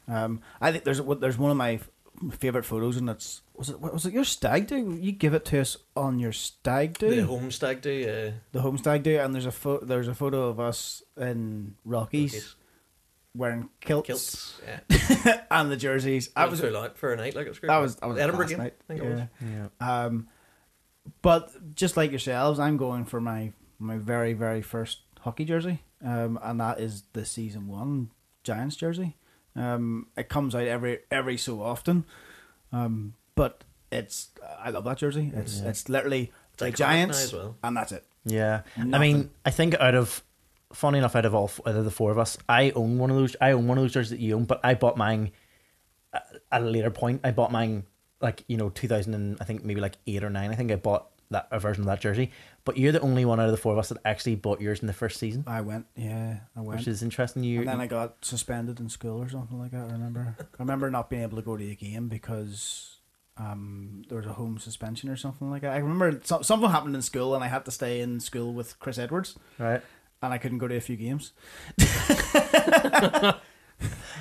Um, 0.08 0.40
I 0.60 0.72
think 0.72 0.84
there's 0.84 1.00
there's 1.20 1.38
one 1.38 1.50
of 1.50 1.56
my 1.56 1.80
favorite 2.32 2.64
photos, 2.64 2.96
and 2.96 3.08
it's 3.08 3.42
was 3.54 3.70
it 3.70 3.80
was 3.80 4.04
it 4.06 4.12
your 4.12 4.24
stag 4.24 4.66
do? 4.66 4.98
You 5.00 5.12
give 5.12 5.34
it 5.34 5.44
to 5.46 5.60
us 5.60 5.76
on 5.96 6.18
your 6.18 6.32
stag 6.32 6.98
do. 6.98 7.14
The 7.14 7.26
home 7.26 7.50
stag 7.50 7.80
do. 7.80 8.08
Uh, 8.08 8.32
the 8.52 8.60
home 8.60 8.78
stag 8.78 9.02
do, 9.02 9.18
and 9.18 9.34
there's 9.34 9.46
a 9.46 9.52
pho- 9.52 9.80
there's 9.84 10.08
a 10.08 10.14
photo 10.14 10.48
of 10.48 10.58
us 10.60 11.02
in 11.16 11.74
Rockies 11.84 12.32
Rockies. 12.34 12.56
Wearing 13.34 13.68
kilts, 13.80 14.06
kilts. 14.06 14.60
Yeah, 14.66 15.42
and 15.50 15.70
the 15.70 15.76
jerseys. 15.76 16.30
I 16.36 16.42
I 16.42 16.44
was 16.46 16.60
was 16.60 16.70
full 16.70 16.78
out 16.80 16.96
for 16.98 17.12
a 17.12 17.16
night. 17.16 17.34
Like 17.34 17.46
it 17.46 17.50
was 17.50 17.58
great. 17.58 17.68
that 17.68 17.78
was 17.78 17.96
that 17.96 18.08
was 18.08 18.18
Edinburgh 18.18 18.40
last 18.46 18.50
game. 18.50 18.58
night. 18.58 18.74
I 18.80 18.84
think 18.92 19.00
it 19.02 19.08
was. 19.10 19.20
Yeah. 19.80 20.04
Um, 20.04 20.28
but 21.22 21.74
just 21.74 21.96
like 21.96 22.10
yourselves, 22.10 22.58
I'm 22.60 22.76
going 22.76 23.04
for 23.04 23.20
my 23.20 23.52
my 23.78 23.98
very 23.98 24.32
very 24.32 24.62
first 24.62 25.00
hockey 25.20 25.44
jersey, 25.44 25.82
um, 26.04 26.38
and 26.42 26.60
that 26.60 26.80
is 26.80 27.04
the 27.12 27.24
season 27.24 27.66
one 27.68 28.10
Giants 28.44 28.76
jersey. 28.76 29.16
Um, 29.56 30.06
it 30.16 30.28
comes 30.28 30.54
out 30.54 30.66
every 30.66 31.00
every 31.10 31.36
so 31.36 31.62
often, 31.62 32.04
um, 32.72 33.14
but 33.34 33.64
it's 33.90 34.30
I 34.58 34.70
love 34.70 34.84
that 34.84 34.98
jersey. 34.98 35.32
It's 35.34 35.60
Yeah. 35.60 35.68
it's 35.68 35.88
literally 35.88 36.32
the 36.58 36.70
Giants, 36.70 37.22
as 37.24 37.32
well. 37.32 37.56
and 37.62 37.76
that's 37.76 37.92
it. 37.92 38.04
Yeah, 38.24 38.62
I 38.78 38.98
mean, 38.98 39.30
I 39.44 39.50
think 39.50 39.74
out 39.74 39.94
of 39.96 40.22
funny 40.72 40.98
enough, 40.98 41.16
out 41.16 41.24
of 41.24 41.34
all 41.34 41.50
out 41.66 41.76
of 41.76 41.84
the 41.84 41.90
four 41.90 42.10
of 42.10 42.18
us, 42.18 42.38
I 42.48 42.70
own 42.72 42.98
one 42.98 43.10
of 43.10 43.16
those. 43.16 43.36
I 43.40 43.52
own 43.52 43.66
one 43.66 43.78
of 43.78 43.84
those 43.84 43.92
jerseys 43.92 44.10
that 44.10 44.20
you 44.20 44.36
own, 44.36 44.44
but 44.44 44.60
I 44.64 44.74
bought 44.74 44.96
mine 44.96 45.32
at 46.12 46.32
a 46.50 46.64
later 46.64 46.90
point. 46.90 47.20
I 47.24 47.30
bought 47.30 47.52
mine 47.52 47.84
like 48.20 48.44
you 48.46 48.56
know 48.56 48.70
two 48.70 48.88
thousand 48.88 49.14
and 49.14 49.36
I 49.40 49.44
think 49.44 49.64
maybe 49.64 49.80
like 49.80 49.96
eight 50.06 50.24
or 50.24 50.30
nine. 50.30 50.50
I 50.50 50.54
think 50.54 50.70
I 50.70 50.76
bought 50.76 51.08
that 51.30 51.48
a 51.50 51.58
version 51.58 51.82
of 51.82 51.86
that 51.86 52.00
jersey. 52.00 52.30
But 52.64 52.76
you're 52.76 52.92
the 52.92 53.00
only 53.00 53.24
one 53.24 53.40
out 53.40 53.46
of 53.46 53.50
the 53.50 53.56
four 53.56 53.72
of 53.72 53.78
us 53.78 53.88
that 53.88 53.98
actually 54.04 54.36
bought 54.36 54.60
yours 54.60 54.80
in 54.80 54.86
the 54.86 54.92
first 54.92 55.18
season, 55.18 55.44
I 55.46 55.62
went, 55.62 55.86
yeah, 55.96 56.36
I 56.54 56.60
went. 56.60 56.78
which 56.78 56.88
is 56.88 57.02
interesting. 57.02 57.42
You 57.42 57.60
and 57.60 57.68
then 57.68 57.80
I 57.80 57.86
got 57.86 58.24
suspended 58.24 58.78
in 58.78 58.88
school 58.88 59.20
or 59.20 59.28
something 59.28 59.58
like 59.58 59.72
that. 59.72 59.88
I 59.88 59.92
remember. 59.92 60.36
I 60.38 60.44
remember 60.58 60.90
not 60.90 61.10
being 61.10 61.22
able 61.22 61.36
to 61.36 61.42
go 61.42 61.56
to 61.56 61.70
a 61.70 61.74
game 61.74 62.08
because 62.08 62.98
um, 63.36 64.02
there 64.08 64.18
was 64.18 64.26
a 64.26 64.34
home 64.34 64.58
suspension 64.58 65.08
or 65.08 65.16
something 65.16 65.50
like 65.50 65.62
that. 65.62 65.72
I 65.72 65.78
remember 65.78 66.20
so- 66.22 66.42
something 66.42 66.70
happened 66.70 66.94
in 66.94 67.02
school, 67.02 67.34
and 67.34 67.42
I 67.42 67.48
had 67.48 67.64
to 67.64 67.70
stay 67.70 68.00
in 68.00 68.20
school 68.20 68.52
with 68.52 68.78
Chris 68.78 68.98
Edwards, 68.98 69.36
right. 69.58 69.82
And 70.22 70.32
I 70.32 70.38
couldn't 70.38 70.58
go 70.58 70.68
to 70.68 70.76
a 70.76 70.80
few 70.80 70.96
games. 70.96 71.32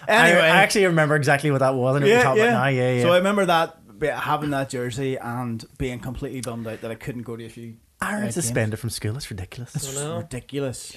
Anyway, 0.08 0.32
anyway, 0.32 0.48
I, 0.48 0.64
actually 0.64 0.86
remember 0.88 1.16
exactly 1.16 1.52
what 1.52 1.60
that 1.60 1.76
was. 1.76 1.96
I 1.96 2.00
know 2.00 2.06
what 2.06 2.12
you're 2.12 2.24
talking 2.24 2.42
about 2.42 2.64
now. 2.64 2.68
Yeah, 2.68 2.94
yeah. 2.94 3.02
So 3.04 3.14
I 3.14 3.18
remember 3.18 3.46
that 3.46 3.78
having 4.10 4.50
that 4.50 4.70
jersey 4.70 5.18
and 5.18 5.64
being 5.78 6.00
completely 6.00 6.42
bummed 6.42 6.68
out 6.68 6.82
that 6.82 6.92
I 6.92 6.96
couldn't 6.96 7.22
go 7.22 7.36
to 7.36 7.46
a 7.46 7.50
few. 7.50 7.78
Aaron 8.02 8.16
uh, 8.16 8.22
games. 8.24 8.34
suspended 8.34 8.80
from 8.80 8.90
school. 8.90 9.14
That's 9.14 9.30
ridiculous. 9.30 9.76
It's 9.76 9.98
I 9.98 10.04
know. 10.04 10.18
ridiculous. 10.18 10.96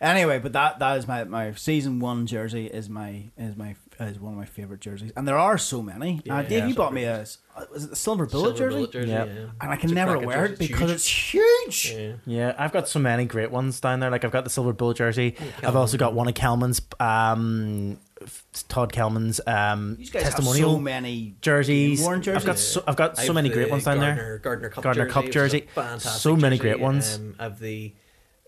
Anyway, 0.00 0.40
but 0.40 0.52
that 0.52 0.80
that 0.80 0.98
is 0.98 1.06
my, 1.06 1.24
my 1.24 1.52
season 1.54 2.00
one 2.00 2.26
jersey 2.26 2.66
is 2.66 2.90
my 2.90 3.30
is 3.38 3.56
my 3.56 3.76
is 4.00 4.18
one 4.18 4.32
of 4.32 4.38
my 4.38 4.44
favorite 4.44 4.80
jerseys, 4.80 5.12
and 5.16 5.26
there 5.26 5.38
are 5.38 5.56
so 5.58 5.82
many. 5.82 6.20
uh, 6.28 6.42
Dave, 6.42 6.50
yeah, 6.50 6.66
you 6.66 6.74
bought 6.74 6.92
me 6.92 7.04
a 7.04 7.20
s- 7.20 7.38
uh, 7.56 7.64
was 7.72 7.84
it 7.84 7.90
the 7.90 7.96
silver 7.96 8.26
bullet 8.26 8.56
Silver 8.56 8.58
jersey, 8.58 8.76
bullet 8.76 8.92
jersey, 8.92 9.10
Yeah. 9.10 9.24
yeah. 9.26 9.32
and 9.60 9.70
I 9.70 9.76
can 9.76 9.90
It's 9.90 9.94
never 9.94 10.18
wear 10.18 10.48
jersey. 10.48 10.52
it 10.54 10.60
It's 10.60 10.68
because 10.72 11.06
huge. 11.06 11.70
it's 11.76 11.84
huge. 11.86 11.94
Yeah. 11.94 12.12
Yeah, 12.26 12.54
I've 12.58 12.72
got 12.72 12.88
so 12.88 12.98
many 12.98 13.24
great 13.24 13.50
ones 13.50 13.78
down 13.80 14.00
there. 14.00 14.10
Like 14.10 14.24
I've 14.24 14.30
got 14.32 14.44
the 14.44 14.50
silver 14.50 14.72
bullet 14.72 14.96
jersey. 14.96 15.36
I've 15.62 15.76
also 15.76 15.96
got 15.96 16.14
one 16.14 16.28
of 16.28 16.34
Kelman's, 16.34 16.80
um, 17.00 17.98
Todd 18.68 18.92
Kelman's 18.92 19.40
um, 19.46 19.96
These 19.96 20.10
guys 20.10 20.22
have 20.22 20.34
testimonial 20.34 20.72
so 20.74 20.80
many 20.80 21.36
jerseys. 21.40 22.00
worn 22.00 22.18
I've 22.18 22.24
jerseys. 22.24 22.44
got 22.46 22.58
so, 22.58 22.82
I've 22.86 22.96
got 22.96 23.16
so 23.18 23.24
I've 23.24 23.34
many 23.34 23.48
great 23.50 23.70
ones 23.70 23.84
down 23.84 23.98
Gardner, 23.98 24.22
there. 24.22 24.38
Gardner 24.38 24.68
Cup 24.70 24.84
Gardner 24.84 25.04
jersey, 25.04 25.12
Cup 25.14 25.30
jersey. 25.30 25.68
fantastic 25.74 26.10
So 26.22 26.34
many 26.36 26.56
jersey. 26.56 26.68
great 26.70 26.80
ones. 26.80 27.16
Um, 27.16 27.36
I've 27.38 27.58
the 27.60 27.94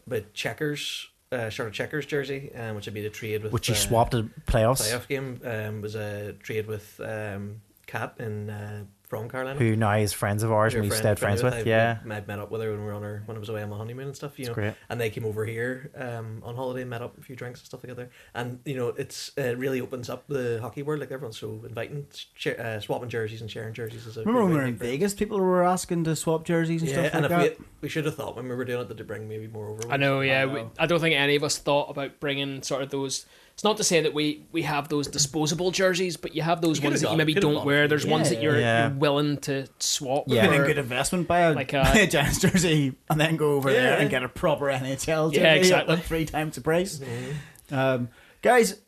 but 0.06 0.32
checkers, 0.34 1.08
uh, 1.32 1.48
Charlotte 1.48 1.74
Checkers 1.74 2.06
jersey, 2.06 2.52
um, 2.54 2.76
which 2.76 2.88
I 2.88 2.92
made 2.92 3.04
a 3.04 3.10
trade 3.10 3.42
with. 3.42 3.52
Which 3.52 3.66
he 3.66 3.72
uh, 3.72 3.76
swapped 3.76 4.14
at 4.14 4.24
playoffs. 4.46 4.82
playoff 4.82 5.08
game. 5.08 5.40
Um, 5.44 5.80
was 5.80 5.94
a 5.94 6.34
trade 6.34 6.66
with 6.66 7.00
um, 7.04 7.60
Kat 7.86 8.14
in 8.18 8.50
uh, 8.50 8.84
from 9.08 9.28
Carolina. 9.28 9.58
Who 9.58 9.76
now 9.76 9.92
is 9.96 10.12
friends 10.12 10.42
of 10.42 10.50
ours 10.52 10.72
Your 10.72 10.82
and 10.82 10.90
we 10.90 10.96
friend- 10.96 11.16
stayed 11.16 11.18
friends 11.18 11.42
with. 11.42 11.54
I, 11.54 11.60
yeah, 11.60 11.98
I 12.04 12.20
met 12.20 12.38
up 12.38 12.50
with 12.50 12.60
her 12.62 12.70
when 12.70 12.80
we 12.80 12.86
were 12.86 12.92
on 12.92 13.02
her 13.02 13.22
when 13.26 13.36
I 13.36 13.40
was 13.40 13.48
away 13.48 13.62
on 13.62 13.70
my 13.70 13.76
honeymoon 13.76 14.06
and 14.08 14.16
stuff. 14.16 14.38
You 14.38 14.42
it's 14.44 14.48
know, 14.48 14.54
great. 14.54 14.74
and 14.88 15.00
they 15.00 15.10
came 15.10 15.24
over 15.24 15.44
here 15.44 15.90
um, 15.96 16.42
on 16.44 16.56
holiday, 16.56 16.80
and 16.82 16.90
met 16.90 17.02
up, 17.02 17.16
a 17.18 17.22
few 17.22 17.36
drinks 17.36 17.60
and 17.60 17.66
stuff 17.66 17.80
together. 17.80 18.10
And 18.34 18.60
you 18.64 18.76
know, 18.76 18.88
it's 18.88 19.32
uh, 19.38 19.42
it 19.42 19.58
really 19.58 19.80
opens 19.80 20.10
up 20.10 20.26
the 20.28 20.58
hockey 20.60 20.82
world. 20.82 21.00
Like 21.00 21.10
everyone's 21.10 21.38
so 21.38 21.62
inviting, 21.66 22.06
share, 22.34 22.60
uh, 22.60 22.80
swapping 22.80 23.08
jerseys 23.08 23.40
and 23.40 23.50
sharing 23.50 23.72
jerseys. 23.74 24.06
Is 24.06 24.16
a 24.16 24.20
Remember 24.20 24.42
when 24.42 24.50
we 24.50 24.56
were 24.56 24.62
to 24.62 24.68
in. 24.68 24.76
Vegas? 24.76 25.14
People 25.14 25.38
were 25.40 25.64
asking 25.64 26.04
to 26.04 26.16
swap 26.16 26.44
jerseys 26.44 26.82
and 26.82 26.90
Yeah, 26.90 26.96
stuff 27.08 27.14
and 27.14 27.22
like 27.22 27.46
if 27.46 27.58
that. 27.58 27.60
we 27.60 27.66
we 27.82 27.88
should 27.88 28.04
have 28.06 28.16
thought 28.16 28.34
when 28.36 28.48
we 28.48 28.54
were 28.54 28.64
doing 28.64 28.80
it 28.82 28.88
that 28.88 28.96
to 28.96 29.04
bring 29.04 29.28
maybe 29.28 29.46
more 29.46 29.68
over. 29.68 29.90
I 29.90 29.96
know, 29.96 30.20
yeah. 30.20 30.40
I 30.42 30.46
we- 30.46 30.64
I 30.78 30.86
don't 30.86 31.00
think 31.00 31.14
any 31.14 31.36
of 31.36 31.44
us 31.44 31.58
thought 31.58 31.90
about 31.90 32.18
bringing 32.20 32.62
sort 32.62 32.82
of 32.82 32.90
those. 32.90 33.26
It's 33.56 33.64
not 33.64 33.78
to 33.78 33.84
say 33.84 34.02
that 34.02 34.12
we 34.12 34.44
we 34.52 34.60
have 34.62 34.90
those 34.90 35.06
disposable 35.08 35.70
jerseys, 35.70 36.18
but 36.18 36.36
you 36.36 36.42
have 36.42 36.60
those 36.60 36.78
You 36.78 36.90
ones 36.90 37.00
that 37.00 37.10
you 37.10 37.16
maybe 37.16 37.32
don't 37.32 37.54
got 37.54 37.64
wear. 37.64 37.88
There's 37.88 38.02
few, 38.02 38.10
ones 38.12 38.28
that 38.28 38.42
you're, 38.42 38.60
Yeah. 38.60 38.88
you're 38.90 38.98
willing 38.98 39.38
to 39.38 39.66
swap. 39.78 40.24
Yeah. 40.26 40.46
Been 40.46 40.60
a 40.60 40.66
good 40.66 40.76
investment 40.76 41.26
buy 41.26 41.40
a, 41.40 41.54
Like, 41.54 41.72
buy 41.72 42.00
a 42.00 42.06
Giants 42.06 42.38
jersey 42.40 42.92
and 43.08 43.18
then 43.18 43.36
go 43.36 43.52
over 43.52 43.72
there 43.72 43.96
and 43.96 44.10
get 44.10 44.22
a 44.22 44.28
proper 44.28 44.66
NHL 44.66 45.30
jersey 45.32 45.40
Yeah, 45.42 45.54
exactly. 45.54 45.94
like 45.96 46.04
three 46.04 46.26
times 46.26 46.56
the 46.56 46.60
price. 46.60 46.98
Mhm. 47.00 47.74
Um, 47.74 48.08
guys, 48.42 48.78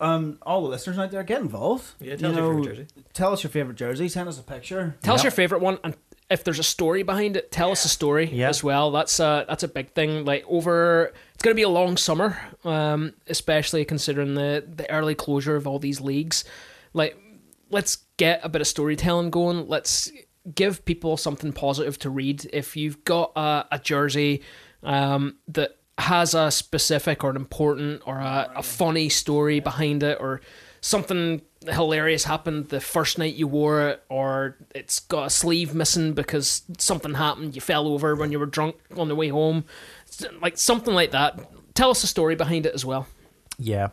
um, 0.00 0.38
all 0.42 0.62
the 0.62 0.68
listeners 0.68 0.98
out 0.98 1.12
there, 1.12 1.22
get 1.22 1.40
involved. 1.40 1.84
Yeah, 2.00 2.16
tell 2.16 2.30
us 2.32 2.36
You 2.36 2.42
your 2.42 2.54
favorite 2.54 2.74
jersey. 2.76 2.86
Tell 3.14 3.32
us 3.32 3.42
your 3.44 3.50
favorite 3.50 3.76
jersey. 3.76 4.08
Send 4.08 4.28
us 4.28 4.38
a 4.40 4.42
picture. 4.42 4.96
Tell 5.02 5.14
us 5.14 5.22
your 5.22 5.30
favorite 5.30 5.60
one, 5.60 5.78
and 5.84 5.96
if 6.30 6.44
there's 6.44 6.58
a 6.58 6.62
story 6.64 7.02
behind 7.02 7.36
it, 7.36 7.50
tell 7.50 7.70
us 7.70 7.84
a 7.84 7.88
story 7.88 8.28
Yeah. 8.30 8.48
as 8.48 8.62
well. 8.62 8.90
That's 8.90 9.18
a 9.20 9.44
that's 9.48 9.62
a 9.62 9.68
big 9.68 9.92
thing. 9.92 10.24
Like 10.24 10.44
over, 10.46 11.12
it's 11.34 11.42
going 11.42 11.52
to 11.54 11.58
be 11.58 11.62
a 11.62 11.68
long 11.68 11.96
summer, 11.96 12.38
um, 12.64 13.14
especially 13.28 13.84
considering 13.84 14.34
the 14.34 14.64
the 14.66 14.90
early 14.90 15.14
closure 15.14 15.56
of 15.56 15.66
all 15.66 15.78
these 15.78 16.00
leagues. 16.00 16.44
Like, 16.92 17.16
let's 17.70 17.96
get 18.18 18.40
a 18.42 18.48
bit 18.48 18.60
of 18.60 18.66
storytelling 18.66 19.30
going. 19.30 19.68
Let's 19.68 20.10
give 20.54 20.84
people 20.84 21.16
something 21.16 21.52
positive 21.52 21.98
to 22.00 22.10
read. 22.10 22.48
If 22.52 22.76
you've 22.76 23.04
got 23.04 23.32
a, 23.36 23.66
a 23.72 23.78
jersey 23.78 24.42
um, 24.82 25.36
that 25.48 25.76
has 25.98 26.32
a 26.34 26.50
specific 26.50 27.24
or 27.24 27.30
an 27.30 27.36
important 27.36 28.02
or 28.06 28.18
a, 28.18 28.50
a 28.56 28.62
funny 28.62 29.08
story 29.08 29.60
behind 29.60 30.02
it, 30.02 30.18
or 30.20 30.40
something 30.80 31.42
hilarious 31.66 32.24
happened 32.24 32.68
the 32.68 32.80
first 32.80 33.18
night 33.18 33.34
you 33.34 33.46
wore 33.46 33.88
it, 33.88 34.02
or 34.08 34.56
it's 34.74 35.00
got 35.00 35.26
a 35.26 35.30
sleeve 35.30 35.74
missing 35.74 36.12
because 36.12 36.62
something 36.78 37.14
happened, 37.14 37.54
you 37.54 37.60
fell 37.60 37.88
over 37.88 38.14
when 38.14 38.32
you 38.32 38.38
were 38.38 38.46
drunk 38.46 38.76
on 38.96 39.08
the 39.08 39.16
way 39.16 39.28
home, 39.28 39.64
like 40.40 40.56
something 40.58 40.94
like 40.94 41.10
that. 41.10 41.38
Tell 41.74 41.90
us 41.90 42.02
a 42.02 42.06
story 42.06 42.34
behind 42.34 42.66
it 42.66 42.74
as 42.74 42.84
well. 42.84 43.06
Yeah, 43.58 43.88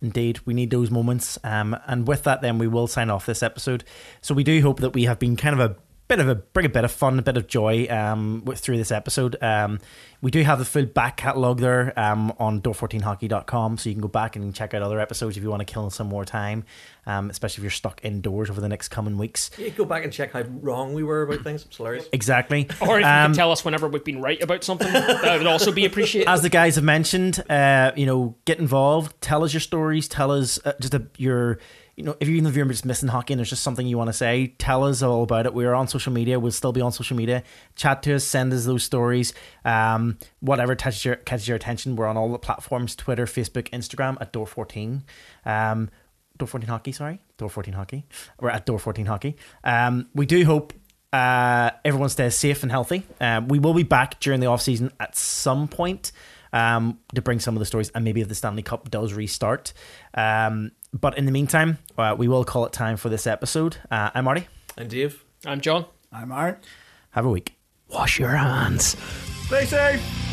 indeed. 0.00 0.40
We 0.46 0.54
need 0.54 0.70
those 0.70 0.90
moments. 0.90 1.38
Um, 1.44 1.76
and 1.86 2.08
with 2.08 2.22
that, 2.24 2.40
then 2.40 2.58
we 2.58 2.66
will 2.66 2.86
sign 2.86 3.10
off 3.10 3.26
this 3.26 3.42
episode. 3.42 3.84
So 4.22 4.34
we 4.34 4.44
do 4.44 4.62
hope 4.62 4.80
that 4.80 4.94
we 4.94 5.04
have 5.04 5.18
been 5.18 5.36
kind 5.36 5.60
of 5.60 5.70
a 5.70 5.76
bit 6.10 6.18
of 6.20 6.28
a 6.28 6.34
bring 6.34 6.66
a 6.66 6.68
bit 6.68 6.84
of 6.84 6.90
fun, 6.92 7.18
a 7.18 7.22
bit 7.22 7.36
of 7.36 7.46
joy 7.46 7.86
um, 7.88 8.44
through 8.56 8.76
this 8.76 8.90
episode. 8.90 9.36
Um, 9.42 9.78
we 10.20 10.30
do 10.30 10.42
have 10.42 10.58
the 10.58 10.64
full 10.66 10.84
back 10.84 11.16
catalogue 11.16 11.60
there 11.60 11.98
um, 11.98 12.32
on 12.38 12.60
door14hockey.com, 12.60 13.78
so 13.78 13.88
you 13.88 13.94
can 13.94 14.02
go 14.02 14.08
back 14.08 14.36
and 14.36 14.54
check 14.54 14.74
out 14.74 14.82
other 14.82 15.00
episodes 15.00 15.36
if 15.36 15.42
you 15.42 15.48
want 15.50 15.66
to 15.66 15.72
kill 15.72 15.88
some 15.90 16.08
more 16.08 16.24
time, 16.24 16.64
um, 17.06 17.30
especially 17.30 17.60
if 17.60 17.64
you're 17.64 17.70
stuck 17.70 18.00
indoors 18.04 18.50
over 18.50 18.60
the 18.60 18.68
next 18.68 18.88
coming 18.88 19.16
weeks. 19.16 19.50
Yeah, 19.56 19.68
go 19.70 19.84
back 19.84 20.04
and 20.04 20.12
check 20.12 20.32
how 20.32 20.42
wrong 20.60 20.92
we 20.92 21.02
were 21.02 21.22
about 21.22 21.42
things. 21.42 21.64
It's 21.64 21.76
hilarious. 21.76 22.06
Exactly. 22.12 22.68
Or 22.80 22.98
if 22.98 23.04
you 23.04 23.10
Um, 23.10 23.30
could 23.32 23.36
tell 23.36 23.52
us 23.52 23.64
whenever 23.64 23.88
we've 23.88 24.04
been 24.04 24.20
right 24.20 24.42
about 24.42 24.64
something, 24.64 24.92
that 24.92 25.38
would 25.38 25.46
also 25.46 25.70
be 25.72 25.84
appreciated. 25.84 26.28
as 26.28 26.42
the 26.42 26.48
guys 26.48 26.74
have 26.74 26.84
mentioned, 26.84 27.42
uh, 27.48 27.92
you 27.96 28.04
know, 28.06 28.36
get 28.46 28.58
involved. 28.58 29.18
Tell 29.20 29.44
us 29.44 29.52
your 29.52 29.60
stories. 29.60 30.08
Tell 30.08 30.32
us 30.32 30.58
uh, 30.64 30.72
just 30.80 30.94
a, 30.94 31.06
your, 31.16 31.58
you 31.96 32.04
know, 32.04 32.16
if 32.20 32.28
you 32.28 32.36
even 32.36 32.48
if 32.48 32.56
you're 32.56 32.66
just 32.66 32.84
missing 32.84 33.08
hockey 33.08 33.34
and 33.34 33.38
there's 33.38 33.50
just 33.50 33.62
something 33.62 33.86
you 33.86 33.98
want 33.98 34.08
to 34.08 34.14
say, 34.14 34.54
tell 34.58 34.84
us 34.84 35.02
all 35.02 35.22
about 35.22 35.46
it. 35.46 35.54
We're 35.54 35.74
on 35.74 35.88
social 35.88 36.12
media. 36.12 36.40
We'll 36.40 36.52
still 36.52 36.72
be 36.72 36.80
on 36.80 36.92
social 36.92 37.16
media. 37.16 37.42
Chat 37.76 38.02
to 38.04 38.14
us. 38.14 38.24
Send 38.24 38.52
us 38.52 38.64
those 38.64 38.84
stories. 38.84 39.34
Um, 39.64 40.18
whatever 40.40 40.74
catches 40.74 41.04
your 41.04 41.16
catches 41.16 41.48
your 41.48 41.56
attention. 41.56 41.96
We're 41.96 42.06
on 42.06 42.16
all 42.16 42.30
the 42.30 42.38
platforms: 42.38 42.96
Twitter, 42.96 43.26
Facebook, 43.26 43.68
Instagram 43.70 44.16
at 44.20 44.32
Door 44.32 44.46
Fourteen. 44.46 45.04
Um, 45.44 45.90
Door 46.40 46.48
14 46.48 46.68
Hockey, 46.70 46.92
sorry. 46.92 47.20
Door 47.36 47.50
14 47.50 47.74
Hockey. 47.74 48.06
We're 48.40 48.48
at 48.48 48.64
Door 48.64 48.78
14 48.78 49.04
Hockey. 49.04 49.36
Um, 49.62 50.08
we 50.14 50.24
do 50.24 50.42
hope 50.46 50.72
uh, 51.12 51.70
everyone 51.84 52.08
stays 52.08 52.34
safe 52.34 52.62
and 52.62 52.72
healthy. 52.72 53.04
Um, 53.20 53.48
we 53.48 53.58
will 53.58 53.74
be 53.74 53.82
back 53.82 54.18
during 54.20 54.40
the 54.40 54.46
off 54.46 54.62
season 54.62 54.90
at 54.98 55.14
some 55.16 55.68
point 55.68 56.12
um, 56.52 56.98
to 57.14 57.22
bring 57.22 57.40
some 57.40 57.54
of 57.54 57.58
the 57.60 57.66
stories 57.66 57.90
and 57.94 58.04
maybe 58.04 58.20
if 58.20 58.28
the 58.28 58.34
Stanley 58.34 58.62
Cup 58.62 58.90
does 58.90 59.12
restart. 59.12 59.72
Um, 60.14 60.72
but 60.92 61.16
in 61.16 61.26
the 61.26 61.32
meantime, 61.32 61.78
uh, 61.96 62.14
we 62.18 62.28
will 62.28 62.44
call 62.44 62.66
it 62.66 62.72
time 62.72 62.96
for 62.96 63.08
this 63.08 63.26
episode. 63.26 63.76
Uh, 63.90 64.10
I'm 64.14 64.24
Marty. 64.24 64.46
And 64.76 64.88
Dave. 64.88 65.24
I'm 65.46 65.60
John. 65.60 65.86
I'm 66.12 66.32
Art. 66.32 66.64
Have 67.10 67.24
a 67.24 67.30
week. 67.30 67.56
Wash 67.88 68.18
your 68.18 68.30
hands. 68.30 68.96
Stay 69.46 69.64
safe. 69.64 70.29